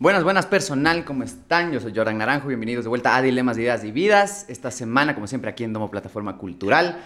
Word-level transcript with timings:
Buenas, 0.00 0.24
buenas 0.24 0.46
personal, 0.46 1.04
¿cómo 1.04 1.24
están? 1.24 1.72
Yo 1.72 1.80
soy 1.80 1.92
Jordan 1.94 2.16
Naranjo, 2.16 2.48
bienvenidos 2.48 2.84
de 2.84 2.88
vuelta 2.88 3.14
a 3.14 3.20
Dilemas, 3.20 3.58
Ideas 3.58 3.84
y 3.84 3.92
Vidas. 3.92 4.46
Esta 4.48 4.70
semana, 4.70 5.14
como 5.14 5.26
siempre, 5.26 5.50
aquí 5.50 5.62
en 5.62 5.74
Domo 5.74 5.90
Plataforma 5.90 6.38
Cultural. 6.38 6.98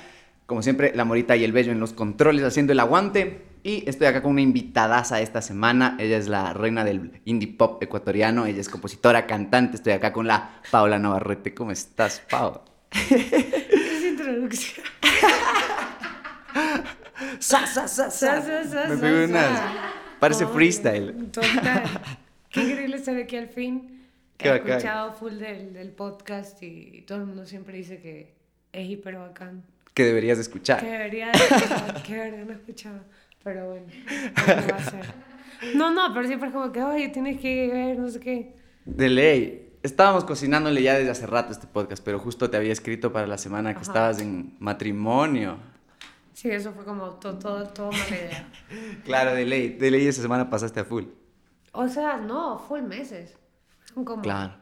Como 0.47 0.63
siempre, 0.63 0.93
la 0.95 1.05
Morita 1.05 1.35
y 1.35 1.43
el 1.43 1.51
Bello 1.51 1.73
en 1.73 1.81
los 1.81 1.93
controles 1.93 2.45
haciendo 2.45 2.73
el 2.73 2.79
aguante. 2.79 3.47
Y 3.65 3.83
estoy 3.89 4.07
acá 4.07 4.23
con 4.23 4.31
una 4.33 4.43
invitadaza 4.43 5.21
esta 5.21 5.43
semana. 5.43 5.97
Ella 5.99 6.19
es 6.19 6.29
la 6.29 6.53
reina 6.53 6.85
del 6.85 7.21
indie 7.25 7.49
pop 7.49 7.83
ecuatoriano. 7.83 8.47
Ella 8.47 8.61
es 8.61 8.69
compositora, 8.69 9.27
cantante. 9.27 9.77
Estoy 9.77 9.95
acá 9.95 10.13
con 10.13 10.29
la 10.29 10.61
Paula 10.71 10.97
Navarrete. 11.01 11.53
¿Cómo 11.53 11.73
estás, 11.73 12.23
Paula? 12.31 12.61
Es 13.11 14.05
introducción. 14.05 14.87
Sa, 17.41 17.67
sa, 17.67 17.89
sa, 17.89 18.11
Sa, 18.11 18.41
sa, 18.41 18.65
sa, 18.65 18.89
Me 18.89 18.97
sa, 18.97 19.07
unas- 19.25 19.61
Parece 20.21 20.47
freestyle. 20.47 21.13
Total. 21.33 21.83
Qué 22.55 22.63
increíble 22.63 22.97
estar 22.97 23.17
aquí 23.17 23.37
al 23.37 23.49
fin. 23.49 23.91
Qué 24.39 24.49
He 24.49 24.51
bacán. 24.53 24.69
escuchado 24.71 25.13
full 25.13 25.33
del, 25.35 25.73
del 25.75 25.91
podcast 25.91 26.63
y 26.63 27.03
todo 27.07 27.19
el 27.19 27.27
mundo 27.27 27.45
siempre 27.47 27.77
dice 27.77 28.01
que 28.01 28.35
es 28.73 28.89
hiper 28.89 29.17
bacán. 29.17 29.63
Que 29.93 30.05
deberías 30.05 30.39
de 30.39 30.43
escuchar. 30.43 30.81
Que 30.81 30.87
debería 30.91 31.27
de 31.27 31.33
escuchar, 31.39 32.03
que 32.03 32.15
debería 32.15 32.45
no 32.45 32.53
he 32.53 32.57
escuchado. 32.57 33.01
Pero 33.45 33.69
bueno, 33.71 33.87
¿qué 33.89 34.73
va 34.73 34.79
a 34.79 34.83
ser? 34.91 35.05
No, 35.77 35.93
no, 35.93 36.13
pero 36.15 36.27
siempre 36.27 36.49
es 36.49 36.55
como 36.55 36.73
que, 36.73 36.83
oye, 36.83 37.11
tienes 37.11 37.41
que 37.41 37.69
ver, 37.69 37.99
no 37.99 38.09
sé 38.09 38.19
qué. 38.19 38.57
De 38.85 39.09
ley. 39.09 39.61
Estábamos 39.85 40.25
cocinándole 40.25 40.83
ya 40.83 40.95
desde 40.95 41.11
hace 41.11 41.27
rato 41.27 41.53
este 41.53 41.67
podcast, 41.67 42.03
pero 42.03 42.19
justo 42.19 42.49
te 42.51 42.57
había 42.57 42.73
escrito 42.73 43.13
para 43.13 43.27
la 43.27 43.37
semana 43.39 43.73
que 43.75 43.81
Ajá. 43.81 43.83
estabas 43.91 44.21
en 44.21 44.57
matrimonio. 44.59 45.59
Sí, 46.33 46.51
eso 46.51 46.73
fue 46.73 46.85
como 46.85 47.11
todo, 47.11 47.39
todo, 47.39 47.69
todo 47.69 47.93
mala 47.93 48.09
idea. 48.09 48.49
Claro, 49.05 49.35
de 49.35 49.45
ley. 49.45 49.69
De 49.69 49.91
ley 49.91 50.07
esa 50.07 50.23
semana 50.23 50.49
pasaste 50.51 50.81
a 50.81 50.85
full. 50.85 51.05
O 51.75 51.89
sea, 51.89 52.17
no, 52.17 52.59
full 52.59 52.83
meses. 52.83 53.37
Como 53.95 54.23
Claro. 54.23 54.55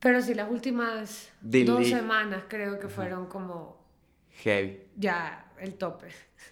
Pero 0.00 0.20
sí, 0.20 0.34
las 0.34 0.50
últimas 0.50 1.30
dos 1.40 1.86
semanas 1.88 2.44
creo 2.46 2.78
que 2.78 2.88
fueron 2.88 3.26
como 3.26 3.82
Heavy. 4.42 4.82
ya 4.96 5.50
el 5.58 5.74
tope. 5.74 6.08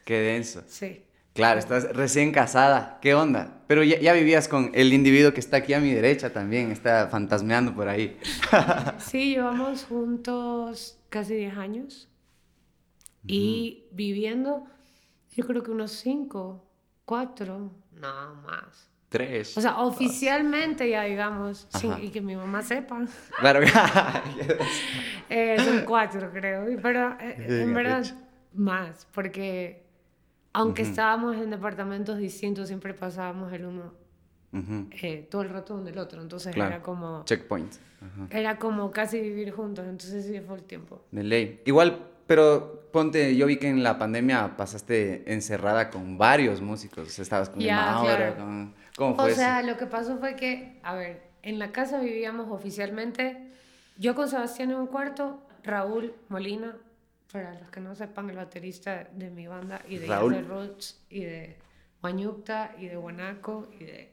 Qué 0.06 0.18
denso. 0.20 0.62
Sí. 0.66 1.04
Claro, 1.34 1.58
estás 1.58 1.94
recién 1.94 2.32
casada. 2.32 2.98
¿Qué 3.02 3.14
onda? 3.14 3.62
Pero 3.66 3.82
ya, 3.82 3.98
ya 3.98 4.14
vivías 4.14 4.48
con 4.48 4.70
el 4.74 4.92
individuo 4.94 5.32
que 5.34 5.40
está 5.40 5.58
aquí 5.58 5.74
a 5.74 5.80
mi 5.80 5.92
derecha 5.92 6.32
también. 6.32 6.70
Está 6.70 7.08
fantasmeando 7.08 7.74
por 7.74 7.88
ahí. 7.88 8.18
Sí, 8.98 9.34
llevamos 9.34 9.84
juntos 9.84 10.98
casi 11.10 11.34
10 11.34 11.56
años. 11.58 12.08
Y 13.26 13.84
viviendo, 13.92 14.66
yo 15.30 15.46
creo 15.46 15.62
que 15.62 15.70
unos 15.70 15.92
5, 15.92 16.64
4, 17.04 17.70
no 17.92 18.34
más. 18.36 18.91
Tres. 19.12 19.56
O 19.56 19.60
sea, 19.60 19.78
oficialmente 19.78 20.88
ya 20.90 21.02
digamos, 21.04 21.68
sin- 21.70 22.02
y 22.02 22.08
que 22.10 22.20
mi 22.20 22.34
mamá 22.34 22.62
sepa, 22.62 23.04
claro. 23.38 23.60
eh, 25.30 25.56
son 25.62 25.84
4 25.84 26.30
creo. 26.32 26.70
y- 26.70 26.76
Pero 26.76 27.16
eh, 27.20 27.36
Bien, 27.38 27.60
en 27.62 27.74
verdad, 27.74 27.98
arrecho. 27.98 28.14
más, 28.54 29.06
porque 29.12 29.84
aunque 30.52 30.82
Ujú. 30.82 30.90
estábamos 30.90 31.36
en 31.36 31.50
departamentos 31.50 32.18
distintos, 32.18 32.68
siempre 32.68 32.94
pasábamos 32.94 33.52
el 33.52 33.64
uno 33.66 33.92
Ujú. 34.52 34.88
eh, 35.02 35.26
todo 35.30 35.42
el 35.42 35.48
rato 35.50 35.74
con 35.74 35.86
el 35.88 35.98
otro. 35.98 36.20
Entonces 36.20 36.54
Claro. 36.54 36.70
era 36.74 36.82
como 36.82 37.24
Checkpoint. 37.24 37.72
Ajá. 38.02 38.26
era 38.36 38.58
como 38.58 38.90
casi 38.90 39.20
vivir 39.20 39.52
juntos. 39.52 39.84
Entonces 39.86 40.26
sí 40.26 40.40
fue 40.40 40.56
el 40.56 40.62
tiempo. 40.64 41.04
De 41.10 41.22
ley. 41.22 41.62
Igual, 41.64 41.98
pero 42.26 42.88
ponte, 42.92 43.34
yo 43.36 43.46
vi 43.46 43.56
que 43.56 43.68
en 43.68 43.82
la 43.82 43.98
pandemia 43.98 44.56
pasaste 44.56 45.22
encerrada 45.32 45.88
con 45.88 46.18
varios 46.18 46.60
músicos. 46.60 47.08
O 47.08 47.10
sea, 47.10 47.22
estabas 47.22 47.48
con 47.48 47.60
Ya, 47.60 47.76
Mauro, 47.76 48.16
claro. 48.16 48.36
con... 48.36 48.74
¿Cómo 48.96 49.14
fue 49.14 49.24
O 49.24 49.26
eso? 49.28 49.36
sea, 49.36 49.62
lo 49.62 49.76
que 49.76 49.86
pasó 49.86 50.18
fue 50.18 50.36
que, 50.36 50.78
a 50.82 50.94
ver, 50.94 51.22
en 51.42 51.58
la 51.58 51.72
casa 51.72 52.00
vivíamos 52.00 52.48
oficialmente 52.50 53.48
yo 53.98 54.14
con 54.14 54.28
Sebastián 54.28 54.70
en 54.70 54.76
un 54.76 54.86
cuarto, 54.86 55.42
Raúl 55.64 56.14
Molina, 56.28 56.76
para 57.32 57.54
los 57.58 57.70
que 57.70 57.80
no 57.80 57.94
sepan, 57.94 58.28
el 58.30 58.36
baterista 58.36 59.08
de 59.12 59.30
mi 59.30 59.46
banda 59.46 59.80
y 59.88 59.98
de 59.98 60.06
Raúl. 60.06 60.46
Roots 60.46 61.00
y 61.10 61.20
de 61.24 61.56
Huañucta 62.02 62.74
y 62.78 62.86
de 62.88 62.96
Guanaco 62.96 63.70
y 63.78 63.84
de 63.84 64.12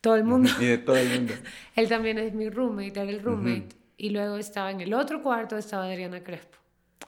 todo 0.00 0.16
el 0.16 0.24
mundo. 0.24 0.50
Y 0.60 0.66
de 0.66 0.78
todo 0.78 0.96
el 0.96 1.08
mundo. 1.08 1.34
Él 1.76 1.88
también 1.88 2.18
es 2.18 2.34
mi 2.34 2.48
roommate, 2.50 3.00
era 3.00 3.10
el 3.10 3.22
roommate. 3.22 3.68
Y 3.96 4.10
luego 4.10 4.36
estaba 4.36 4.70
en 4.70 4.80
el 4.80 4.94
otro 4.94 5.22
cuarto, 5.22 5.56
estaba 5.56 5.84
Adriana 5.86 6.22
Crespo, 6.22 6.56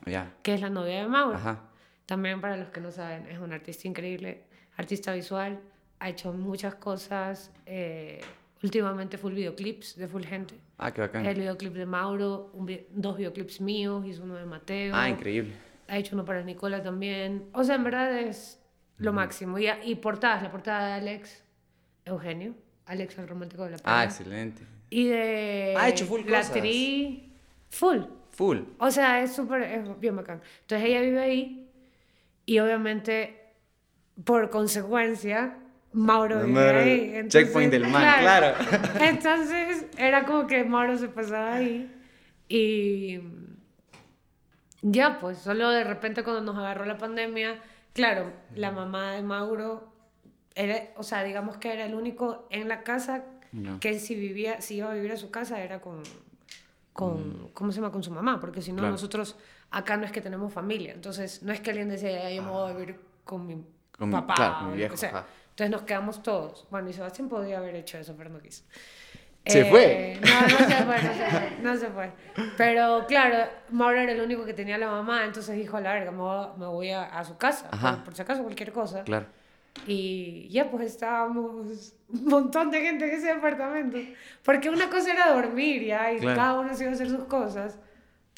Ya. 0.07 0.33
que 0.43 0.55
es 0.55 0.61
la 0.61 0.71
novia 0.71 1.03
de 1.03 1.09
Mauro. 1.09 1.37
Ajá. 1.37 1.61
También 2.07 2.41
para 2.41 2.57
los 2.57 2.71
que 2.71 2.81
no 2.81 2.91
saben, 2.91 3.27
es 3.29 3.39
un 3.39 3.53
artista 3.53 3.87
increíble, 3.87 4.43
artista 4.77 5.13
visual, 5.13 5.61
ha 6.01 6.09
hecho 6.09 6.33
muchas 6.33 6.75
cosas. 6.75 7.53
eh, 7.67 8.21
últimamente 8.63 9.17
full 9.17 9.33
videoclips 9.33 9.97
de 9.97 10.07
full 10.07 10.23
gente. 10.23 10.55
Ah, 10.77 10.93
qué 10.93 11.01
bacán. 11.01 11.25
El 11.25 11.35
videoclip 11.39 11.73
de 11.73 11.87
Mauro, 11.87 12.51
un 12.53 12.67
vi- 12.67 12.87
dos 12.91 13.17
videoclips 13.17 13.61
míos, 13.63 14.05
hizo 14.07 14.23
uno 14.23 14.35
de 14.35 14.45
Mateo. 14.45 14.95
Ah, 14.95 15.09
increíble. 15.09 15.53
Ha 15.89 15.97
hecho 15.97 16.15
uno 16.15 16.27
para 16.27 16.43
Nicola 16.43 16.83
también. 16.83 17.49
O 17.55 17.65
sea, 17.65 17.77
en 17.77 17.85
verdad 17.85 18.19
es 18.19 18.61
lo 18.99 19.15
máximo. 19.15 19.59
Y, 19.59 19.67
y 19.85 19.95
portadas, 19.95 20.43
la 20.43 20.51
portada 20.51 20.89
de 20.89 20.93
Alex 20.93 21.43
Eugenio, 22.05 22.55
Alex 22.85 23.17
el 23.19 23.29
romántico 23.29 23.65
de 23.65 23.71
la 23.71 23.77
Ah, 23.79 23.81
pena. 23.83 24.05
excelente. 24.05 24.63
Y 24.91 25.07
de 25.09 25.75
Ha 25.79 25.89
hecho 25.89 26.05
full 26.05 26.21
la 26.27 26.39
cosas. 26.41 26.53
Tri, 26.53 27.33
full. 27.71 28.01
Full. 28.33 28.59
O 28.79 28.91
sea, 28.91 29.23
es 29.23 29.35
súper, 29.35 29.63
es 29.63 30.01
bien 30.01 30.17
bacán. 30.17 30.43
Entonces 30.63 30.87
ella 30.89 31.01
vive 31.01 31.21
ahí 31.21 31.71
y 32.45 32.59
obviamente, 32.59 33.41
por 34.25 34.51
consecuencia, 34.51 35.57
Mauro 35.93 36.45
vive 36.45 36.61
ahí. 36.71 37.01
Entonces, 37.15 37.29
checkpoint 37.45 37.73
del 37.73 37.89
man, 37.89 38.03
claro. 38.21 38.55
Entonces 39.01 39.87
era 39.99 40.25
como 40.25 40.47
que 40.47 40.65
Mauro 40.65 40.97
se 40.97 41.09
pasaba 41.09 41.55
ahí 41.55 41.93
y 42.49 43.21
ya, 44.83 45.19
pues, 45.21 45.39
solo 45.39 45.71
de 45.71 45.85
repente 45.85 46.23
cuando 46.23 46.41
nos 46.43 46.57
agarró 46.59 46.85
la 46.85 46.97
pandemia, 46.97 47.61
claro, 47.93 48.33
la 48.55 48.71
mamá 48.71 49.13
de 49.13 49.23
Mauro 49.23 49.93
era, 50.55 50.77
o 50.97 51.03
sea, 51.03 51.23
digamos 51.23 51.59
que 51.59 51.73
era 51.73 51.85
el 51.85 51.95
único 51.95 52.47
en 52.51 52.69
la 52.69 52.83
casa 52.83 53.25
No. 53.53 53.79
que 53.81 53.99
si 53.99 54.15
vivía, 54.15 54.61
si 54.61 54.77
iba 54.77 54.91
a 54.91 54.95
vivir 54.95 55.13
a 55.13 55.17
su 55.17 55.31
casa 55.31 55.61
era 55.63 55.81
con, 55.81 56.03
con 56.93 57.49
¿cómo 57.53 57.73
se 57.73 57.81
llama? 57.81 57.93
Con 57.93 58.03
su 58.03 58.11
mamá, 58.11 58.41
porque 58.41 58.63
si 58.63 58.71
no 58.73 58.79
Claro. 58.79 58.93
nosotros 58.93 59.37
acá 59.71 59.97
no 59.97 60.05
es 60.07 60.13
que 60.13 60.21
tenemos 60.21 60.53
familia, 60.53 60.93
entonces 60.95 61.43
no 61.43 61.53
es 61.53 61.61
que 61.61 61.71
alguien 61.71 61.89
decía, 61.89 62.11
"Ya, 62.23 62.31
yo 62.31 62.43
me 62.43 62.51
voy 62.51 62.71
a 62.71 62.75
vivir 62.75 62.99
con 63.25 63.47
mi 63.47 63.63
Con 63.97 64.09
mi- 64.09 64.15
papá, 64.15 64.35
claro, 64.35 64.55
mi 64.61 64.63
o 64.63 64.65
lo 64.67 64.71
que 64.73 64.77
viejo, 64.79 64.97
sea". 64.97 65.27
Entonces 65.61 65.71
nos 65.79 65.83
quedamos 65.87 66.23
todos. 66.23 66.67
Bueno, 66.71 66.89
y 66.89 66.95
Sebastián 66.95 67.29
podía 67.29 67.59
haber 67.59 67.75
hecho 67.75 67.99
eso, 67.99 68.15
pero 68.17 68.31
no 68.31 68.41
quiso. 68.41 68.65
¿Se 69.45 69.67
fue? 69.67 70.19
No, 70.23 70.41
no 70.41 70.49
se 70.49 70.85
fue, 70.85 71.03
no 71.03 71.13
se 71.13 71.27
fue, 71.31 71.51
no 71.63 71.77
se 71.77 71.87
fue. 71.89 72.13
Pero 72.57 73.05
claro, 73.07 73.51
Mauro 73.71 73.99
era 74.01 74.13
el 74.13 74.21
único 74.23 74.47
que 74.47 74.55
tenía 74.55 74.79
la 74.79 74.89
mamá, 74.91 75.25
entonces 75.27 75.57
dijo, 75.57 75.77
a 75.77 75.83
la 75.83 75.93
verga, 75.93 76.13
me 76.13 76.67
voy, 76.67 76.91
a, 76.91 77.05
a 77.05 77.25
su 77.27 77.37
casa, 77.37 77.69
por, 77.71 78.05
por 78.05 78.15
si 78.15 78.23
acaso 78.23 78.43
cualquier 78.43 78.73
cosa. 78.73 79.05
Claro. 79.05 79.27
Y 79.87 80.49
ya 80.49 80.71
pues 80.71 80.87
estábamos 80.87 81.93
un 82.09 82.25
montón 82.25 82.71
de 82.71 82.81
gente 82.81 83.05
en 83.07 83.19
ese 83.19 83.35
departamento. 83.35 83.99
Porque 84.43 84.71
una 84.71 84.89
cosa 84.89 85.13
era 85.13 85.33
dormir 85.35 85.85
ya 85.85 86.11
y 86.13 86.21
Claro. 86.21 86.37
cada 86.37 86.61
uno 86.61 86.75
se 86.75 86.85
iba 86.85 86.93
a 86.93 86.95
hacer 86.95 87.11
sus 87.11 87.25
cosas. 87.25 87.79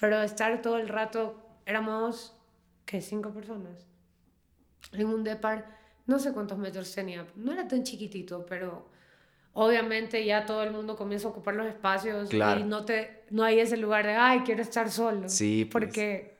Pero 0.00 0.20
estar 0.22 0.60
todo 0.60 0.78
el 0.78 0.88
rato, 0.88 1.36
éramos, 1.66 2.36
¿qué? 2.84 3.00
Cinco 3.00 3.30
personas. 3.30 3.86
En 4.92 5.06
un 5.06 5.22
depar, 5.24 5.81
no 6.06 6.18
sé 6.18 6.32
cuántos 6.32 6.58
metros 6.58 6.92
tenía. 6.94 7.26
No 7.36 7.52
era 7.52 7.66
tan 7.68 7.82
chiquitito, 7.84 8.44
pero 8.48 8.88
obviamente 9.54 10.24
ya 10.24 10.46
todo 10.46 10.62
el 10.62 10.72
mundo 10.72 10.96
comienza 10.96 11.28
a 11.28 11.30
ocupar 11.30 11.54
los 11.54 11.66
espacios 11.66 12.30
Claro. 12.30 12.60
y 12.60 12.64
no, 12.64 12.84
te, 12.84 13.22
no 13.30 13.44
hay 13.44 13.60
ese 13.60 13.76
lugar 13.76 14.06
de, 14.06 14.12
ay, 14.14 14.40
quiero 14.40 14.62
estar 14.62 14.90
solo. 14.90 15.28
Sí, 15.28 15.68
pues. 15.70 15.84
Porque 15.84 16.32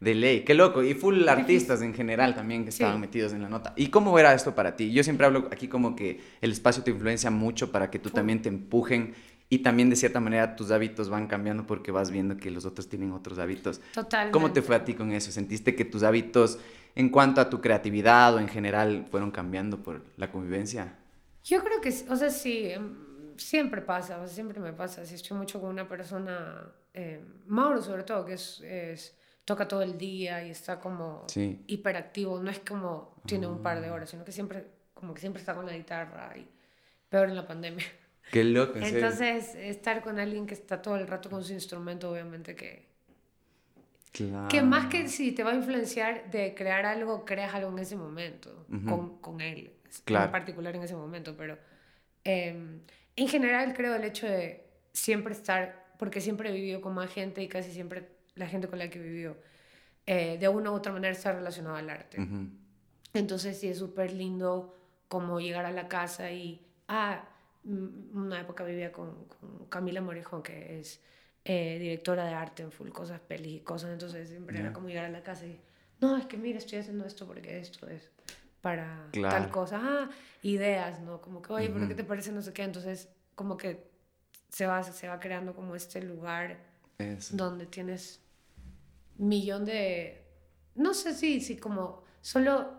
De 0.00 0.14
ley, 0.14 0.40
qué 0.44 0.52
loco. 0.54 0.82
Y 0.82 0.92
full 0.94 1.26
artistas 1.28 1.80
en 1.80 1.94
general 1.94 2.34
también 2.34 2.64
que 2.66 2.72
Sí. 2.72 2.82
estaban 2.82 3.00
metidos 3.00 3.32
en 3.32 3.40
la 3.42 3.48
nota. 3.48 3.72
¿Y 3.76 3.86
cómo 3.88 4.18
era 4.18 4.34
esto 4.34 4.54
para 4.54 4.76
ti? 4.76 4.92
Yo 4.92 5.02
siempre 5.02 5.24
hablo 5.26 5.48
aquí 5.50 5.68
como 5.68 5.96
que 5.96 6.20
el 6.42 6.50
espacio 6.52 6.82
te 6.82 6.90
influencia 6.90 7.30
mucho 7.30 7.72
para 7.72 7.90
que 7.90 7.98
tú 7.98 8.10
Full. 8.10 8.16
también 8.16 8.42
te 8.42 8.48
empujen 8.50 9.14
y 9.48 9.58
también 9.60 9.88
de 9.88 9.96
cierta 9.96 10.20
manera 10.20 10.56
tus 10.56 10.70
hábitos 10.72 11.08
van 11.08 11.26
cambiando 11.26 11.64
porque 11.66 11.90
vas 11.90 12.10
viendo 12.10 12.36
que 12.36 12.50
los 12.50 12.66
otros 12.66 12.88
tienen 12.88 13.12
otros 13.12 13.38
hábitos. 13.38 13.80
totalmente. 13.94 14.32
¿Cómo 14.32 14.52
te 14.52 14.60
fue 14.60 14.76
a 14.76 14.84
ti 14.84 14.92
con 14.94 15.10
eso? 15.12 15.30
¿Sentiste 15.30 15.74
que 15.74 15.84
tus 15.86 16.02
hábitos 16.02 16.58
en 16.94 17.08
cuanto 17.08 17.40
a 17.40 17.50
tu 17.50 17.60
creatividad 17.60 18.34
o 18.34 18.38
en 18.38 18.48
general 18.48 19.06
fueron 19.10 19.30
cambiando 19.30 19.82
por 19.82 20.02
la 20.16 20.30
convivencia? 20.30 20.96
Yo 21.44 21.62
creo 21.62 21.80
que, 21.80 21.88
o 22.08 22.16
sea, 22.16 22.30
sí, 22.30 22.70
em, 22.70 22.94
siempre 23.36 23.82
pasa, 23.82 24.18
o 24.20 24.26
sea, 24.26 24.34
siempre 24.34 24.60
me 24.60 24.72
pasa. 24.72 25.04
Si 25.04 25.14
estoy 25.16 25.36
mucho 25.36 25.60
con 25.60 25.70
una 25.70 25.86
persona, 25.88 26.72
eh, 26.92 27.20
Mauro 27.46 27.82
sobre 27.82 28.04
todo, 28.04 28.24
que 28.24 28.34
es, 28.34 28.60
es- 28.60 29.16
toca 29.44 29.68
todo 29.68 29.82
el 29.82 29.98
día 29.98 30.42
y 30.46 30.50
está 30.50 30.78
como 30.80 31.24
Sí. 31.28 31.62
hiperactivo, 31.66 32.40
no 32.40 32.50
es 32.50 32.60
como 32.60 33.14
tiene 33.26 33.46
un 33.46 33.60
par 33.62 33.80
de 33.82 33.90
horas, 33.90 34.08
sino 34.10 34.24
que 34.24 34.32
siempre, 34.32 34.64
como 34.94 35.12
que 35.12 35.20
siempre 35.20 35.40
está 35.40 35.54
con 35.54 35.66
la 35.66 35.76
guitarra 35.76 36.32
y 36.36 36.48
peor 37.10 37.28
en 37.28 37.36
la 37.36 37.46
pandemia. 37.46 37.84
Qué 38.32 38.42
loco. 38.42 38.78
Entonces, 38.78 39.54
estar 39.54 40.02
con 40.02 40.18
alguien 40.18 40.46
que 40.46 40.54
está 40.54 40.80
todo 40.80 40.96
el 40.96 41.06
rato 41.06 41.28
con 41.28 41.44
su 41.44 41.52
instrumento, 41.52 42.10
obviamente 42.10 42.54
que... 42.56 42.93
Claro. 44.14 44.48
Que 44.48 44.62
más 44.62 44.86
que 44.86 45.08
si 45.08 45.32
te 45.32 45.42
va 45.42 45.50
a 45.50 45.54
influenciar 45.56 46.30
de 46.30 46.54
crear 46.54 46.86
algo, 46.86 47.24
creas 47.24 47.52
algo 47.54 47.70
en 47.70 47.80
ese 47.80 47.96
momento, 47.96 48.64
Ujú. 48.72 48.86
con, 48.88 49.18
con 49.18 49.40
él, 49.40 49.72
Claro. 50.04 50.26
en 50.26 50.30
particular 50.32 50.74
en 50.74 50.82
ese 50.82 50.94
momento, 50.96 51.36
pero 51.36 51.58
Em, 52.24 52.80
en 53.16 53.28
general 53.28 53.74
creo 53.74 53.94
el 53.94 54.04
hecho 54.04 54.26
de 54.26 54.64
siempre 54.94 55.34
estar, 55.34 55.92
porque 55.98 56.22
siempre 56.22 56.48
he 56.48 56.52
vivido 56.54 56.80
con 56.80 56.94
más 56.94 57.10
gente 57.12 57.42
y 57.42 57.48
casi 57.48 57.70
siempre 57.70 58.08
la 58.34 58.46
gente 58.48 58.66
con 58.66 58.78
la 58.78 58.88
que 58.88 58.98
he 58.98 59.02
vivido, 59.02 59.36
eh, 60.06 60.38
de 60.38 60.48
una 60.48 60.70
u 60.70 60.74
otra 60.74 60.90
manera 60.90 61.12
está 61.12 61.32
relacionada 61.32 61.78
al 61.78 61.90
arte. 61.90 62.16
Entonces 63.12 63.60
sí 63.60 63.68
es 63.68 63.78
súper 63.78 64.12
lindo 64.12 64.74
como 65.08 65.38
llegar 65.38 65.66
a 65.66 65.70
la 65.70 65.86
casa 65.86 66.30
y, 66.30 66.66
ah, 66.88 67.28
una 67.64 68.40
época 68.40 68.64
vivía 68.64 68.90
con, 68.90 69.26
con 69.26 69.66
Camila 69.68 70.00
Morejón, 70.00 70.42
que 70.42 70.80
es 70.80 71.02
eh, 71.44 71.78
directora 71.78 72.24
de 72.24 72.32
arte 72.32 72.62
en 72.62 72.72
full 72.72 72.88
cosas, 72.88 73.20
pelis 73.20 73.56
y 73.56 73.60
cosas, 73.60 73.90
entonces 73.90 74.28
siempre 74.28 74.58
era 74.58 74.72
como 74.72 74.88
llegar 74.88 75.04
a 75.04 75.10
la 75.10 75.22
casa 75.22 75.46
y, 75.46 75.60
no, 76.00 76.16
es 76.16 76.26
que 76.26 76.36
mira, 76.36 76.58
estoy 76.58 76.78
haciendo 76.78 77.04
esto 77.04 77.26
porque 77.26 77.58
esto 77.58 77.86
es 77.88 78.10
para 78.60 79.08
tal 79.12 79.50
cosa, 79.50 79.78
ah, 79.82 80.10
ideas, 80.42 81.00
¿no? 81.00 81.20
Como 81.20 81.42
que, 81.42 81.52
oye, 81.52 81.68
¿por 81.68 81.86
qué 81.86 81.94
te 81.94 82.02
parece 82.02 82.32
no 82.32 82.40
sé 82.40 82.54
qué? 82.54 82.62
Entonces, 82.62 83.10
como 83.34 83.58
que 83.58 83.90
se 84.48 84.66
va, 84.66 84.82
se 84.82 85.06
va 85.06 85.20
creando 85.20 85.54
como 85.54 85.76
este 85.76 86.00
lugar 86.02 86.58
donde 87.32 87.66
tienes 87.66 88.22
millón 89.18 89.64
de, 89.66 90.24
no 90.74 90.94
sé 90.94 91.12
si, 91.12 91.40
si 91.40 91.58
como 91.58 92.04
solo 92.22 92.72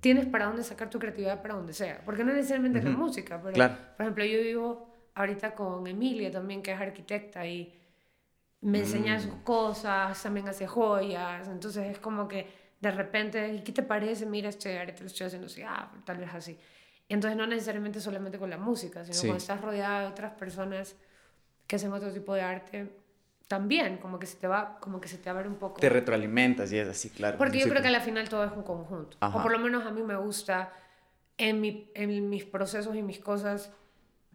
tienes 0.00 0.26
para 0.26 0.46
dónde 0.46 0.64
sacar 0.64 0.88
tu 0.88 0.98
creatividad 0.98 1.42
para 1.42 1.54
donde 1.54 1.72
sea, 1.74 2.02
porque 2.04 2.24
no 2.24 2.32
necesariamente 2.32 2.78
es 2.78 2.84
la 2.84 2.90
música, 2.90 3.40
pero 3.42 3.54
por 3.96 4.02
ejemplo 4.02 4.24
yo 4.24 4.40
vivo 4.40 4.87
ahorita 5.18 5.54
con 5.54 5.86
Emilia 5.86 6.30
también, 6.30 6.62
que 6.62 6.72
es 6.72 6.80
arquitecta 6.80 7.44
y 7.44 7.74
me 8.60 8.78
enseña 8.80 9.18
sus 9.18 9.34
mm. 9.34 9.42
cosas, 9.42 10.22
también 10.22 10.48
hace 10.48 10.66
joyas, 10.66 11.48
entonces 11.48 11.90
es 11.90 11.98
como 11.98 12.28
que 12.28 12.46
de 12.80 12.90
repente, 12.92 13.52
¿y 13.52 13.62
qué 13.62 13.72
te 13.72 13.82
parece? 13.82 14.26
Mira, 14.26 14.48
este 14.48 14.78
arte 14.78 15.00
lo 15.00 15.08
estoy 15.08 15.26
haciendo 15.26 15.46
así, 15.48 15.62
ah, 15.62 15.90
tal 16.04 16.18
vez 16.18 16.32
así. 16.32 16.56
Y 17.08 17.14
entonces 17.14 17.36
no 17.36 17.46
necesariamente 17.46 18.00
solamente 18.00 18.38
con 18.38 18.48
la 18.48 18.58
música, 18.58 19.04
sino 19.04 19.18
cuando 19.18 19.38
estás 19.38 19.60
rodeada 19.60 20.02
de 20.02 20.06
otras 20.06 20.32
personas 20.34 20.94
que 21.66 21.76
hacen 21.76 21.92
otro 21.92 22.12
tipo 22.12 22.34
de 22.34 22.42
arte, 22.42 22.92
también, 23.48 23.96
como 23.96 24.20
que 24.20 24.26
se 24.26 24.36
te 24.36 24.46
va, 24.46 24.78
como 24.78 25.00
que 25.00 25.08
se 25.08 25.18
te 25.18 25.30
abre 25.30 25.48
un 25.48 25.56
poco. 25.56 25.80
Te 25.80 25.88
retroalimentas 25.88 26.70
y 26.70 26.78
es 26.78 26.86
así, 26.86 27.10
claro. 27.10 27.38
Porque 27.38 27.58
yo 27.58 27.68
creo 27.68 27.82
que 27.82 27.88
al 27.88 28.00
final 28.00 28.28
todo 28.28 28.44
es 28.44 28.52
un 28.52 28.62
conjunto. 28.62 29.16
O 29.20 29.42
por 29.42 29.50
lo 29.50 29.58
menos 29.58 29.84
a 29.84 29.90
mí 29.90 30.02
me 30.02 30.16
gusta 30.16 30.72
en, 31.38 31.60
mi, 31.60 31.90
en 31.94 32.28
mis 32.28 32.44
procesos 32.44 32.94
y 32.94 33.02
mis 33.02 33.18
cosas 33.18 33.72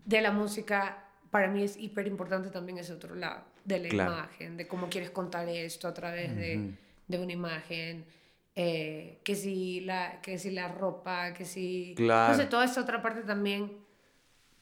de 0.05 0.21
la 0.21 0.31
música, 0.31 1.05
para 1.31 1.47
mí 1.47 1.63
es 1.63 1.77
hiper 1.77 2.07
importante 2.07 2.49
también 2.49 2.77
ese 2.77 2.93
otro 2.93 3.15
lado, 3.15 3.43
de 3.63 3.79
la 3.79 3.87
imagen, 3.87 4.57
de 4.57 4.67
cómo 4.67 4.89
quieres 4.89 5.09
contar 5.11 5.47
esto 5.49 5.87
a 5.87 5.93
través 5.93 6.35
de, 6.35 6.75
de, 7.07 7.19
una 7.19 7.33
imagen. 7.33 8.05
Eh, 8.55 9.19
que 9.23 9.35
si 9.35 9.81
la 9.81 10.21
que 10.21 10.37
si 10.37 10.51
la 10.51 10.67
ropa 10.67 11.33
que 11.33 11.43
si 11.43 11.95
no 11.97 12.35
sé 12.35 12.45
toda 12.45 12.65
esta 12.65 12.81
otra 12.81 13.01
parte 13.01 13.23
también 13.23 13.83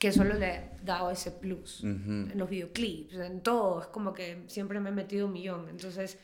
que 0.01 0.11
solo 0.11 0.33
le 0.33 0.47
he 0.47 0.69
dado 0.81 1.11
ese 1.11 1.29
plus 1.29 1.83
en 1.83 2.33
los 2.35 2.49
videoclips, 2.49 3.13
en 3.13 3.41
todo, 3.41 3.81
es 3.81 3.87
como 3.87 4.15
que 4.15 4.45
siempre 4.47 4.79
me 4.79 4.89
he 4.89 4.91
metido 4.91 5.27
un 5.27 5.33
millón. 5.33 5.69
Entonces, 5.69 6.17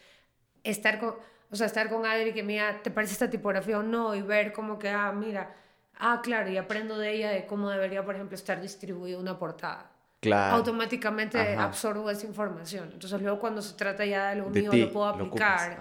estar 0.63 0.99
con, 0.99 1.13
o 1.51 1.55
sea, 1.55 1.67
estar 1.67 1.87
con 1.87 2.03
Adri 2.03 2.33
que 2.33 2.41
mira, 2.41 2.81
¿te 2.81 2.89
parece 2.89 3.13
esta 3.13 3.29
tipografía 3.29 3.77
o 3.77 3.83
no? 3.83 4.15
Y 4.15 4.23
ver 4.23 4.51
como 4.51 4.79
que, 4.79 4.89
ah, 4.89 5.11
mira, 5.11 5.55
ah, 5.99 6.21
claro, 6.23 6.49
y 6.49 6.57
aprendo 6.57 6.97
de 6.97 7.13
ella 7.13 7.31
de 7.31 7.45
cómo 7.45 7.69
debería, 7.69 8.03
por 8.03 8.15
ejemplo, 8.15 8.35
estar 8.35 8.61
distribuida 8.61 9.17
una 9.17 9.37
portada. 9.37 9.91
Claro. 10.19 10.55
Automáticamente 10.57 11.55
absorbo 11.55 12.09
esa 12.09 12.25
información. 12.25 12.89
Entonces, 12.93 13.21
luego 13.21 13.39
cuando 13.39 13.61
se 13.61 13.75
trata 13.75 14.03
ya 14.05 14.29
de 14.29 14.37
lo 14.37 14.49
mío, 14.49 14.71
lo 14.73 14.91
puedo 14.91 15.07
aplicar. 15.07 15.77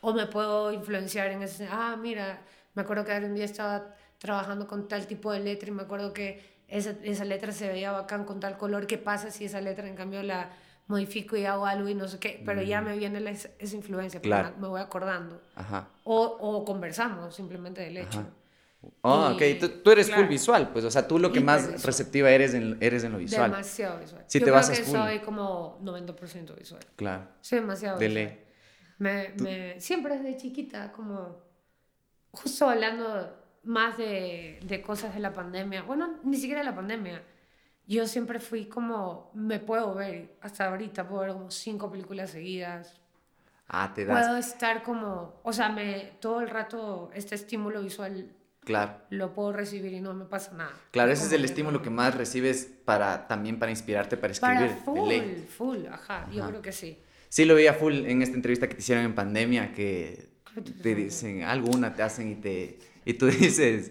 o 0.00 0.12
me 0.12 0.26
puedo 0.26 0.72
influenciar 0.72 1.28
en 1.28 1.42
ese, 1.42 1.68
ah, 1.70 1.96
mira, 2.00 2.40
me 2.74 2.82
acuerdo 2.82 3.04
que 3.04 3.12
un 3.16 3.34
día 3.34 3.44
estaba 3.44 3.94
trabajando 4.18 4.66
con 4.66 4.88
tal 4.88 5.06
tipo 5.06 5.32
de 5.32 5.40
letra 5.40 5.68
y 5.68 5.72
me 5.72 5.82
acuerdo 5.82 6.12
que 6.12 6.56
esa, 6.68 6.94
esa 7.02 7.24
letra 7.24 7.52
se 7.52 7.68
veía 7.68 7.92
bacán 7.92 8.24
con 8.24 8.40
tal 8.40 8.56
color, 8.56 8.86
¿qué 8.86 8.98
pasa 8.98 9.30
si 9.30 9.44
esa 9.44 9.60
letra 9.60 9.86
en 9.86 9.94
cambio 9.94 10.22
la 10.22 10.50
modifico 10.88 11.36
y 11.36 11.44
hago 11.44 11.66
algo 11.66 11.88
y 11.88 11.94
no 11.94 12.08
sé 12.08 12.18
qué? 12.18 12.42
Pero 12.44 12.62
ya 12.62 12.80
mm. 12.80 12.84
me 12.84 12.96
viene 12.96 13.30
esa 13.30 13.76
influencia, 13.76 14.20
claro. 14.20 14.52
me 14.58 14.68
voy 14.68 14.80
acordando. 14.80 15.40
Ajá. 15.54 15.88
O, 16.04 16.22
o, 16.24 16.64
conversamos 16.64 17.34
simplemente 17.34 17.82
del 17.82 17.98
hecho. 17.98 18.24
Oh, 19.02 19.30
ok, 19.32 19.42
tú, 19.82 19.90
eres 19.90 20.12
full 20.12 20.26
visual, 20.26 20.70
pues, 20.72 20.84
o 20.84 20.90
sea, 20.90 21.06
tú 21.06 21.18
lo 21.18 21.32
que 21.32 21.40
más 21.40 21.82
receptiva 21.84 22.30
eres 22.30 22.54
en, 22.54 22.76
eres 22.80 23.04
en 23.04 23.12
lo 23.12 23.18
visual. 23.18 23.50
Demasiado 23.50 23.98
visual. 24.00 24.24
Si 24.26 24.38
Yo 24.38 24.44
te 24.44 24.50
creo 24.50 24.54
vas 24.54 24.70
que 24.70 24.84
soy 24.84 25.20
como 25.20 25.78
90% 25.82 26.56
visual. 26.56 26.80
Claro. 26.96 27.28
Soy 27.40 27.60
demasiado 27.60 27.98
visual. 27.98 28.38
Me, 28.98 29.34
me, 29.42 29.80
siempre 29.80 30.18
desde 30.18 30.36
chiquita, 30.36 30.92
como 30.92 31.42
justo 32.32 32.68
hablando 32.68 33.36
más 33.64 33.96
de, 33.98 34.60
de, 34.62 34.82
cosas 34.82 35.14
de 35.14 35.20
la 35.20 35.32
pandemia. 35.32 35.82
Bueno, 35.82 36.18
ni 36.22 36.36
siquiera 36.36 36.60
de 36.60 36.66
la 36.66 36.74
pandemia. 36.74 37.22
Yo 37.86 38.06
siempre 38.06 38.40
fui 38.40 38.66
como, 38.66 39.30
me 39.34 39.60
puedo 39.60 39.94
ver, 39.94 40.36
hasta 40.40 40.66
ahorita 40.68 41.06
puedo 41.06 41.22
ver 41.22 41.32
como 41.32 41.50
cinco 41.50 41.90
películas 41.90 42.30
seguidas. 42.30 43.00
Ah, 43.68 43.92
te 43.94 44.04
das. 44.04 44.26
Puedo 44.26 44.38
estar 44.38 44.82
como, 44.82 45.40
o 45.42 45.52
sea, 45.52 45.68
me, 45.68 46.16
todo 46.20 46.40
el 46.40 46.48
rato 46.48 47.10
este 47.14 47.34
estímulo 47.34 47.82
visual 47.82 48.35
Claro. 48.66 48.96
Lo 49.10 49.32
puedo 49.32 49.52
recibir 49.52 49.92
y 49.92 50.00
no 50.00 50.12
me 50.12 50.24
pasa 50.24 50.52
nada. 50.54 50.72
Claro, 50.90 51.12
ese 51.12 51.26
es 51.26 51.32
el 51.32 51.44
estímulo 51.44 51.82
que 51.82 51.90
más 51.90 52.16
recibes 52.16 52.68
para 52.84 53.28
también 53.28 53.60
para 53.60 53.70
inspirarte 53.70 54.16
para 54.16 54.32
escribir. 54.32 54.70
Para 54.70 54.82
full, 54.82 55.12
full, 55.56 55.86
ajá, 55.88 56.28
yo 56.32 56.48
creo 56.48 56.62
que 56.62 56.72
sí. 56.72 56.98
Sí, 57.28 57.44
lo 57.44 57.54
veía 57.54 57.74
full 57.74 57.94
en 57.94 58.22
esta 58.22 58.34
entrevista 58.34 58.68
que 58.68 58.74
te 58.74 58.80
hicieron 58.80 59.04
en 59.04 59.14
pandemia, 59.14 59.72
que 59.72 60.30
te 60.82 60.96
dicen 60.96 61.44
alguna, 61.44 61.94
te 61.94 62.02
hacen 62.02 62.28
y 62.32 62.34
te 62.34 62.80
y 63.04 63.14
tú 63.14 63.26
dices, 63.30 63.88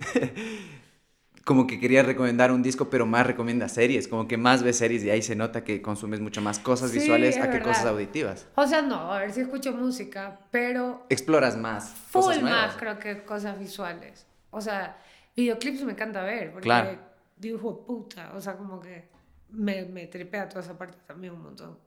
como 1.45 1.67
que 1.67 1.79
querías 1.79 2.05
recomendar 2.05 2.51
un 2.51 2.61
disco, 2.61 2.89
pero 2.89 3.05
más 3.05 3.25
recomienda 3.25 3.69
series, 3.69 4.09
como 4.09 4.27
que 4.27 4.35
más 4.35 4.61
ves 4.61 4.77
series 4.77 5.05
y 5.05 5.09
ahí 5.09 5.21
se 5.21 5.37
nota 5.37 5.63
que 5.63 5.81
consumes 5.81 6.19
mucho 6.19 6.41
más 6.41 6.59
cosas 6.59 6.91
visuales 6.91 7.37
a 7.37 7.49
que 7.49 7.61
cosas 7.61 7.85
auditivas. 7.85 8.45
O 8.55 8.67
sea, 8.67 8.81
no, 8.81 9.13
a 9.13 9.19
ver 9.19 9.31
si 9.31 9.39
escucho 9.39 9.71
música, 9.71 10.37
pero... 10.51 11.05
Exploras 11.07 11.55
más. 11.55 11.93
Full 12.11 12.41
más, 12.41 12.75
creo 12.75 12.99
que 12.99 13.23
cosas 13.23 13.57
visuales. 13.57 14.25
O 14.55 14.61
sea, 14.61 14.97
videoclips 15.35 15.83
me 15.83 15.91
encanta 15.91 16.23
ver, 16.23 16.51
porque 16.51 16.63
claro. 16.63 16.97
digo, 17.35 17.85
puta, 17.85 18.31
o 18.35 18.39
sea, 18.39 18.55
como 18.55 18.79
que 18.79 19.09
me, 19.49 19.83
me 19.85 20.07
tripea 20.07 20.47
toda 20.47 20.61
esa 20.61 20.77
parte 20.77 20.97
también 21.05 21.33
un 21.33 21.43
montón. 21.43 21.77